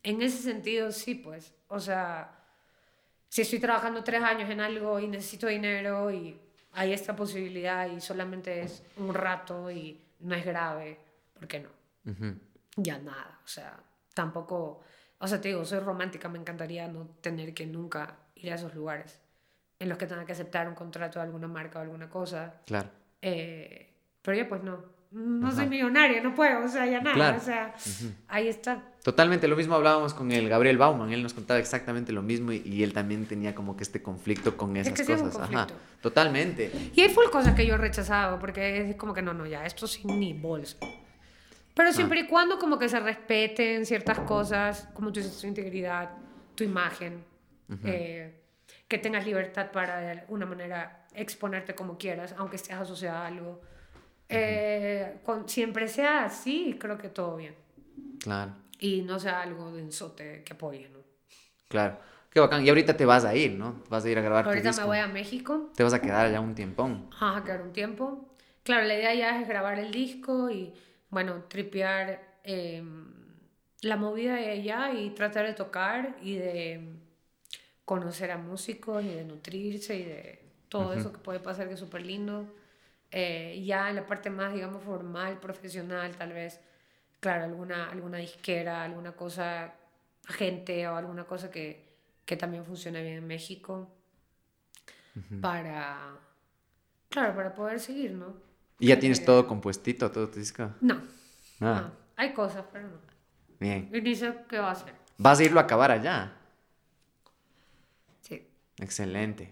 en 0.03 0.23
ese 0.23 0.39
sentido, 0.39 0.93
sí, 0.93 1.15
pues, 1.15 1.53
o 1.69 1.81
sea, 1.81 2.41
si 3.29 3.43
estoy 3.43 3.59
trabajando 3.59 4.03
tres 4.05 4.23
años 4.23 4.49
en 4.51 4.61
algo 4.61 4.99
y 5.01 5.07
necesito 5.07 5.47
dinero 5.47 6.11
y 6.11 6.39
hay 6.73 6.93
esta 6.93 7.15
posibilidad 7.17 7.89
y 7.91 8.01
solamente 8.01 8.61
es 8.63 8.83
un 8.97 9.13
rato 9.13 9.71
y 9.71 10.01
no 10.21 10.35
es 10.35 10.45
grave, 10.45 10.99
¿por 11.35 11.47
qué 11.47 11.61
no? 11.61 11.71
Ya 12.77 12.99
nada, 12.99 13.41
o 13.45 13.49
sea, 13.49 13.79
tampoco, 14.15 14.81
o 15.19 15.27
sea, 15.27 15.41
te 15.41 15.49
digo, 15.49 15.65
soy 15.65 15.81
romántica, 15.81 16.29
me 16.29 16.39
encantaría 16.39 16.89
no 16.89 17.07
tener 17.21 17.53
que 17.53 17.67
nunca 17.67 18.17
ir 18.43 18.53
a 18.53 18.57
esos 18.57 18.75
lugares 18.75 19.21
en 19.79 19.89
los 19.89 19.99
que 19.99 20.07
tenga 20.07 20.25
que 20.25 20.33
aceptar 20.33 20.69
un 20.69 20.75
contrato 20.75 21.19
de 21.19 21.25
alguna 21.25 21.49
marca 21.49 21.79
o 21.79 21.83
alguna 21.83 22.09
cosa. 22.09 22.61
Claro. 22.67 22.89
Eh, 23.23 23.93
pero 24.23 24.37
ya 24.37 24.49
pues 24.49 24.63
no, 24.63 24.79
no 25.11 25.51
soy 25.51 25.67
millonaria, 25.67 26.23
no 26.23 26.35
puedo, 26.35 26.65
o 26.65 26.69
sea, 26.69 26.87
ya 26.87 27.01
nada, 27.01 27.37
o 27.37 27.41
sea, 27.41 27.75
ahí 28.29 28.49
está. 28.49 28.85
Totalmente, 29.03 29.49
lo 29.49 29.57
mismo 29.57 29.75
hablábamos 29.75 30.13
con 30.13 30.31
el 30.31 30.49
Gabriel 30.49 30.77
Bauman, 30.77 31.11
él 31.13 31.23
nos 31.23 31.33
contaba 31.33 31.59
exactamente 31.59 32.13
lo 32.13 32.23
mismo 32.23 32.53
y, 32.53 32.83
él 32.83 32.93
también 32.93 33.27
tenía 33.27 33.55
como 33.55 33.77
que 33.77 33.83
este 33.83 34.03
conflicto 34.03 34.57
con 34.57 34.77
esas 34.77 35.01
es 35.01 35.07
que 35.07 35.17
cosas. 35.17 35.35
Sí, 35.35 35.55
Ajá, 35.55 35.67
totalmente. 36.01 36.71
Y 36.95 37.01
hay 37.01 37.09
full 37.09 37.25
cosas 37.33 37.55
que 37.55 37.67
yo 37.67 37.75
he 37.75 37.79
rechazado, 37.79 38.39
porque 38.39 38.91
es 38.91 38.97
como 38.97 39.15
que 39.15 39.23
no, 39.23 39.33
no, 39.33 39.47
ya, 39.47 39.65
esto 39.65 39.87
sin 39.87 40.21
ni 40.21 40.35
bolsa. 40.35 40.77
Pero 41.75 41.93
siempre 41.93 42.21
y 42.21 42.27
cuando 42.27 42.59
como 42.59 42.79
que 42.79 42.89
se 42.89 43.01
respeten 43.01 43.87
ciertas 43.87 44.21
cosas, 44.21 44.89
como 44.93 45.11
tú 45.13 45.21
dices, 45.21 45.41
tu 45.41 45.47
integridad, 45.47 46.11
tu 46.55 46.63
imagen, 46.63 47.25
eh, 47.85 48.41
que 48.89 48.99
tengas 48.99 49.25
libertad 49.25 49.71
para 49.71 50.01
de 50.01 50.11
alguna 50.11 50.47
manera 50.47 51.07
exponerte 51.15 51.75
como 51.75 51.99
quieras, 51.99 52.35
aunque 52.39 52.57
estés 52.57 52.77
asociado 52.77 53.19
a 53.19 53.27
algo 53.27 53.61
eh, 54.31 55.19
con, 55.25 55.49
siempre 55.49 55.89
sea 55.89 56.25
así, 56.25 56.77
creo 56.79 56.97
que 56.97 57.09
todo 57.09 57.37
bien. 57.37 57.55
Claro. 58.21 58.53
Y 58.79 59.03
no 59.03 59.19
sea 59.19 59.43
algo 59.43 59.73
densote 59.73 60.43
que 60.45 60.53
apoye, 60.53 60.89
¿no? 60.89 61.01
Claro. 61.69 61.99
Qué 62.31 62.39
bacán. 62.39 62.65
Y 62.65 62.69
ahorita 62.69 62.97
te 62.97 63.05
vas 63.05 63.25
a 63.25 63.35
ir, 63.35 63.53
¿no? 63.53 63.83
Vas 63.89 64.05
a 64.05 64.09
ir 64.09 64.17
a 64.17 64.23
grabar 64.23 64.47
Ahorita 64.47 64.71
me 64.73 64.85
voy 64.85 64.99
a 64.99 65.09
México. 65.09 65.71
Te 65.75 65.83
vas 65.83 65.93
a 65.93 66.01
quedar 66.01 66.27
allá 66.27 66.41
un 66.41 66.55
tiempón. 66.55 67.09
Ajá, 67.13 67.39
a 67.39 67.45
quedar 67.45 67.63
un 67.63 67.73
tiempo. 67.73 68.29
Claro, 68.63 68.87
la 68.87 68.95
idea 68.95 69.15
ya 69.15 69.41
es 69.41 69.49
grabar 69.49 69.81
el 69.81 69.91
disco 69.91 70.49
y, 70.49 70.73
bueno, 71.09 71.43
tripear 71.49 72.39
em, 72.45 73.13
la 73.83 73.97
movida 73.97 74.37
de 74.37 74.51
allá 74.51 74.93
y 74.93 75.11
tratar 75.11 75.47
de 75.47 75.55
tocar 75.55 76.17
y 76.23 76.37
de 76.37 77.01
conocer 77.91 78.31
a 78.31 78.39
músicos 78.39 79.03
y 79.03 79.09
de 79.09 79.25
nutrirse 79.25 79.97
y 79.97 80.05
de 80.05 80.39
todo 80.69 80.93
eso 80.93 81.11
que 81.13 81.19
puede 81.19 81.41
pasar 81.41 81.67
que 81.67 81.75
es 81.75 81.81
súper 81.81 82.07
lindo. 82.07 82.47
Eh, 83.11 83.61
ya 83.67 83.91
en 83.91 83.97
la 83.97 84.07
parte 84.07 84.31
más, 84.31 84.55
digamos, 84.55 84.85
formal, 84.85 85.41
profesional, 85.41 86.15
tal 86.15 86.33
vez, 86.33 86.61
claro, 87.19 87.43
alguna, 87.47 87.91
alguna 87.91 88.19
disquera, 88.19 88.85
alguna 88.85 89.11
cosa, 89.11 89.75
agente 90.29 90.87
o 90.87 90.95
alguna 90.95 91.25
cosa 91.25 91.51
que, 91.51 91.85
que 92.25 92.37
también 92.37 92.65
funcione 92.65 93.03
bien 93.03 93.17
en 93.17 93.27
México 93.27 93.91
para, 95.41 96.13
claro, 97.09 97.35
para 97.35 97.53
poder 97.53 97.81
seguir, 97.81 98.13
¿no? 98.13 98.37
¿Y 98.79 98.87
ya 98.87 99.01
tienes 99.01 99.25
todo 99.25 99.49
compuestito, 99.49 100.13
todo 100.13 100.29
tu 100.29 100.39
disco? 100.39 100.71
No. 100.81 100.95
Ah, 101.61 101.81
No, 101.81 101.93
hay 102.15 102.33
cosas, 102.35 102.65
pero 102.73 102.87
no. 102.87 102.99
bien. 103.59 103.91
Qué 104.49 104.59
va 104.61 104.69
a 104.69 104.73
hacer. 104.79 104.95
¿Vas 105.19 105.41
a 105.41 105.43
irlo 105.43 105.59
a 105.59 105.65
acabar 105.65 105.91
allá? 105.91 106.37
Excelente. 108.81 109.51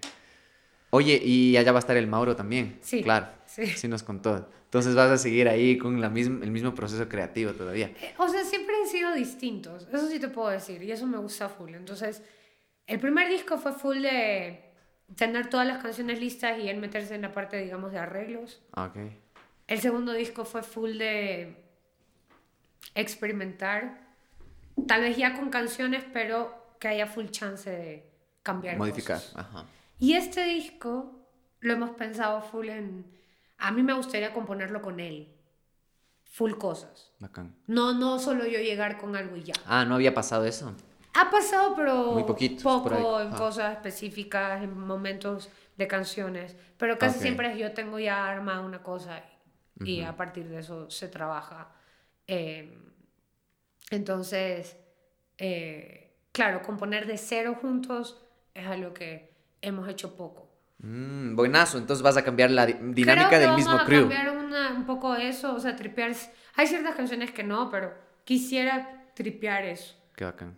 Oye, 0.91 1.21
y 1.23 1.57
allá 1.57 1.73
va 1.73 1.79
a 1.79 1.81
estar 1.81 1.97
el 1.97 2.07
Mauro 2.07 2.35
también. 2.35 2.79
Sí, 2.81 3.03
Claro. 3.03 3.29
sí. 3.47 3.67
Sí 3.67 3.89
nos 3.89 4.03
contó. 4.03 4.49
Entonces 4.65 4.95
vas 4.95 5.11
a 5.11 5.19
seguir 5.19 5.49
ahí 5.49 5.77
con 5.79 6.01
la 6.01 6.09
misma, 6.11 6.45
el 6.45 6.51
mismo 6.51 6.75
proceso 6.75 7.09
creativo 7.09 7.53
todavía. 7.53 7.89
Eh, 8.01 8.15
O 8.19 8.29
sea, 8.29 8.45
siempre 8.45 8.75
han 8.77 8.87
sido 8.89 9.13
distintos. 9.15 9.87
Eso 9.93 10.09
sí 10.09 10.19
te 10.19 10.29
puedo 10.29 10.49
decir. 10.49 10.83
Y 10.83 10.91
eso 10.93 11.07
me 11.07 11.19
gusta 11.19 11.49
full. 11.49 11.75
Entonces, 11.75 12.23
el 12.87 12.99
primer 13.01 13.29
disco 13.29 13.59
fue 13.59 13.73
full 13.73 14.01
de 14.03 14.65
tener 15.15 15.49
todas 15.51 15.67
las 15.67 15.83
canciones 15.83 16.21
listas 16.21 16.59
y 16.59 16.69
él 16.69 16.79
meterse 16.79 17.15
en 17.15 17.23
la 17.23 17.33
parte, 17.33 17.57
digamos, 17.63 17.93
de 17.93 17.99
arreglos. 17.99 18.61
Ah, 18.73 18.87
Ok. 18.87 18.97
El 19.67 19.81
segundo 19.81 20.13
disco 20.15 20.47
fue 20.47 20.63
full 20.63 20.97
de 20.97 21.55
experimentar. 22.95 24.01
Tal 24.87 25.03
vez 25.03 25.17
ya 25.17 25.35
con 25.35 25.51
canciones, 25.51 26.05
pero 26.13 26.55
que 26.81 26.89
haya 26.89 27.07
full 27.07 27.27
chance 27.27 27.69
de 27.71 28.08
cambiar 28.49 28.77
Modificar. 28.79 29.19
cosas. 29.19 29.37
Ajá. 29.37 29.65
Y 29.99 30.15
este 30.15 30.45
disco 30.45 31.21
lo 31.61 31.73
hemos 31.75 31.91
pensado 31.91 32.41
full 32.41 32.69
en... 32.69 33.05
A 33.59 33.71
mí 33.73 33.83
me 33.83 33.93
gustaría 33.93 34.33
componerlo 34.33 34.81
con 34.81 35.01
él. 35.01 35.29
Full 36.25 36.53
cosas. 36.55 37.13
Bacán. 37.19 37.55
No, 37.67 37.93
no 37.93 38.19
solo 38.19 38.47
yo 38.47 38.59
llegar 38.61 38.97
con 38.99 39.17
algo 39.17 39.37
y 39.37 39.43
ya. 39.45 39.55
Ah, 39.67 39.85
¿no 39.85 39.97
había 39.97 40.15
pasado 40.15 40.45
eso? 40.45 40.73
Ha 41.15 41.31
pasado, 41.31 41.75
pero 41.75 42.13
Muy 42.13 42.23
poquito, 42.25 42.63
poco 42.63 43.21
en 43.21 43.33
Ah. 43.33 43.37
cosas 43.37 43.73
específicas, 43.73 44.63
en 44.63 44.79
momentos 44.79 45.49
de 45.77 45.87
canciones. 45.89 46.57
Pero 46.77 46.97
casi 46.99 47.17
Ok. 47.17 47.23
siempre 47.23 47.53
es 47.53 47.59
yo 47.59 47.73
tengo 47.73 47.99
ya 47.99 48.27
armada 48.31 48.61
una 48.61 48.83
cosa 48.83 49.21
y, 49.85 49.91
y 49.95 50.03
a 50.03 50.17
partir 50.17 50.49
de 50.49 50.61
eso 50.61 50.89
se 50.91 51.09
trabaja. 51.09 51.73
Eh, 52.29 52.79
entonces, 53.91 54.77
eh, 55.39 56.17
claro, 56.33 56.63
componer 56.63 57.07
de 57.07 57.17
cero 57.19 57.57
juntos 57.61 58.17
es 58.61 58.67
algo 58.67 58.93
que 58.95 59.33
hemos 59.63 59.89
hecho 59.89 60.17
poco. 60.17 60.49
Mm, 60.81 61.35
buenazo. 61.37 61.79
Entonces 61.79 62.03
vas 62.03 62.17
a 62.17 62.25
cambiar 62.25 62.51
la 62.51 62.67
di- 62.67 62.75
dinámica 62.75 63.29
Creo 63.29 63.31
que 63.31 63.39
del 63.39 63.49
vamos 63.51 63.65
mismo 63.65 63.79
a 63.81 63.85
crew. 63.85 64.01
cambiar 64.09 64.31
una- 64.37 64.73
un 64.73 64.87
poco 64.87 65.15
eso, 65.17 65.55
o 65.55 65.61
sea, 65.61 65.75
tripear. 65.77 66.13
Hay 66.55 66.67
ciertas 66.67 66.95
canciones 66.95 67.31
que 67.33 67.43
no, 67.45 67.71
pero 67.71 67.93
quisiera 68.25 69.07
tripear 69.15 69.65
eso. 69.65 69.95
Qué 70.15 70.25
bacán. 70.25 70.57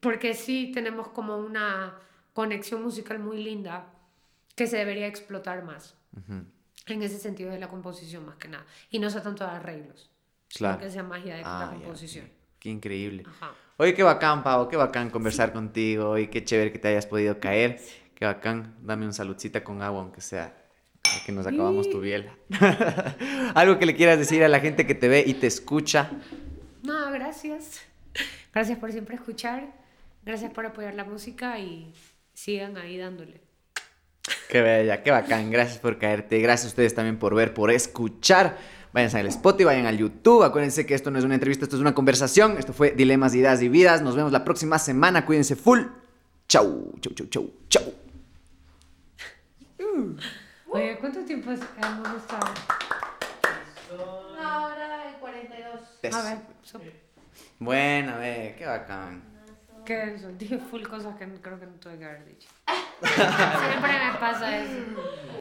Porque 0.00 0.34
sí 0.34 0.70
tenemos 0.74 1.08
como 1.08 1.36
una 1.38 1.98
conexión 2.32 2.82
musical 2.82 3.18
muy 3.18 3.42
linda 3.42 3.86
que 4.54 4.66
se 4.66 4.76
debería 4.76 5.06
explotar 5.06 5.64
más. 5.64 5.96
Ujú. 6.16 6.44
En 6.86 7.02
ese 7.02 7.18
sentido 7.18 7.50
de 7.50 7.58
la 7.58 7.68
composición 7.68 8.24
más 8.26 8.36
que 8.36 8.48
nada. 8.48 8.64
Y 8.90 8.98
no 8.98 9.10
sea 9.10 9.22
tanto 9.22 9.44
de 9.44 9.50
arreglos. 9.50 10.10
Claro. 10.54 10.78
Que 10.80 10.90
sea 10.90 11.02
magia 11.02 11.34
de 11.36 11.42
Ah, 11.44 11.68
la 11.70 11.74
composición. 11.78 12.26
ok. 12.26 12.32
Qué 12.60 12.70
increíble. 12.70 13.24
Ajá. 13.26 13.52
Oye, 13.80 13.94
qué 13.94 14.02
bacán, 14.02 14.42
Pau, 14.42 14.68
qué 14.68 14.76
bacán 14.76 15.08
conversar 15.08 15.52
contigo 15.52 16.18
y 16.18 16.26
qué 16.26 16.42
chévere 16.44 16.72
que 16.72 16.80
te 16.80 16.88
hayas 16.88 17.06
podido 17.06 17.38
caer. 17.38 17.78
Qué 18.16 18.24
bacán. 18.24 18.74
Dame 18.82 19.06
un 19.06 19.12
saludcita 19.12 19.62
con 19.62 19.82
agua, 19.82 20.00
aunque 20.00 20.20
sea 20.20 20.52
que 21.24 21.30
nos 21.30 21.46
acabamos 21.46 21.88
tu 21.88 22.00
biela. 22.00 22.34
Algo 23.54 23.78
que 23.78 23.86
le 23.86 23.94
quieras 23.94 24.18
decir 24.18 24.42
a 24.42 24.48
la 24.48 24.58
gente 24.58 24.84
que 24.84 24.96
te 24.96 25.06
ve 25.06 25.22
y 25.24 25.34
te 25.34 25.46
escucha. 25.46 26.10
No, 26.82 27.12
gracias. 27.12 27.82
Gracias 28.52 28.80
por 28.80 28.90
siempre 28.90 29.14
escuchar. 29.14 29.68
Gracias 30.24 30.52
por 30.52 30.66
apoyar 30.66 30.94
la 30.94 31.04
música 31.04 31.60
y 31.60 31.94
sigan 32.34 32.78
ahí 32.78 32.98
dándole. 32.98 33.40
Qué 34.48 34.60
bella, 34.60 35.04
qué 35.04 35.12
bacán. 35.12 35.52
Gracias 35.52 35.78
por 35.78 35.98
caerte. 35.98 36.40
Gracias 36.40 36.64
a 36.64 36.68
ustedes 36.70 36.96
también 36.96 37.16
por 37.20 37.32
ver, 37.32 37.54
por 37.54 37.70
escuchar. 37.70 38.58
Vayan 38.92 39.14
al 39.16 39.26
Spotify, 39.26 39.64
vayan 39.64 39.86
al 39.86 39.98
YouTube. 39.98 40.42
Acuérdense 40.44 40.86
que 40.86 40.94
esto 40.94 41.10
no 41.10 41.18
es 41.18 41.24
una 41.24 41.34
entrevista, 41.34 41.64
esto 41.64 41.76
es 41.76 41.82
una 41.82 41.94
conversación. 41.94 42.56
Esto 42.58 42.72
fue 42.72 42.92
Dilemas, 42.92 43.34
Ideas 43.34 43.60
y 43.62 43.68
Vidas. 43.68 44.00
Nos 44.02 44.16
vemos 44.16 44.32
la 44.32 44.44
próxima 44.44 44.78
semana. 44.78 45.24
Cuídense 45.26 45.56
full. 45.56 45.80
Chau, 46.48 46.92
chau, 47.00 47.12
chau, 47.14 47.26
chau, 47.26 47.50
chau. 47.68 47.82
Oye, 50.70 50.96
¿cuánto 51.00 51.20
tiempo 51.24 51.50
es- 51.50 51.60
hemos 51.82 52.08
estado? 52.22 52.46
Una 54.38 54.66
hora 54.66 55.10
y 55.14 55.20
42. 55.20 56.14
A 56.14 56.22
ver, 56.22 56.38
so- 56.62 56.80
Buena, 57.58 58.16
ve, 58.18 58.54
qué 58.58 58.66
bacán. 58.66 59.22
¿qué 59.84 60.02
es 60.04 60.20
eso? 60.20 60.28
Dije 60.38 60.58
full 60.58 60.82
cosas 60.82 61.16
que 61.16 61.26
creo 61.40 61.58
que 61.58 61.66
no 61.66 61.72
tuve 61.74 61.98
que 61.98 62.04
haber 62.04 62.26
dicho. 62.26 62.48
Siempre 63.02 63.92
me 63.92 64.18
pasa 64.20 64.58
eso. 64.58 65.38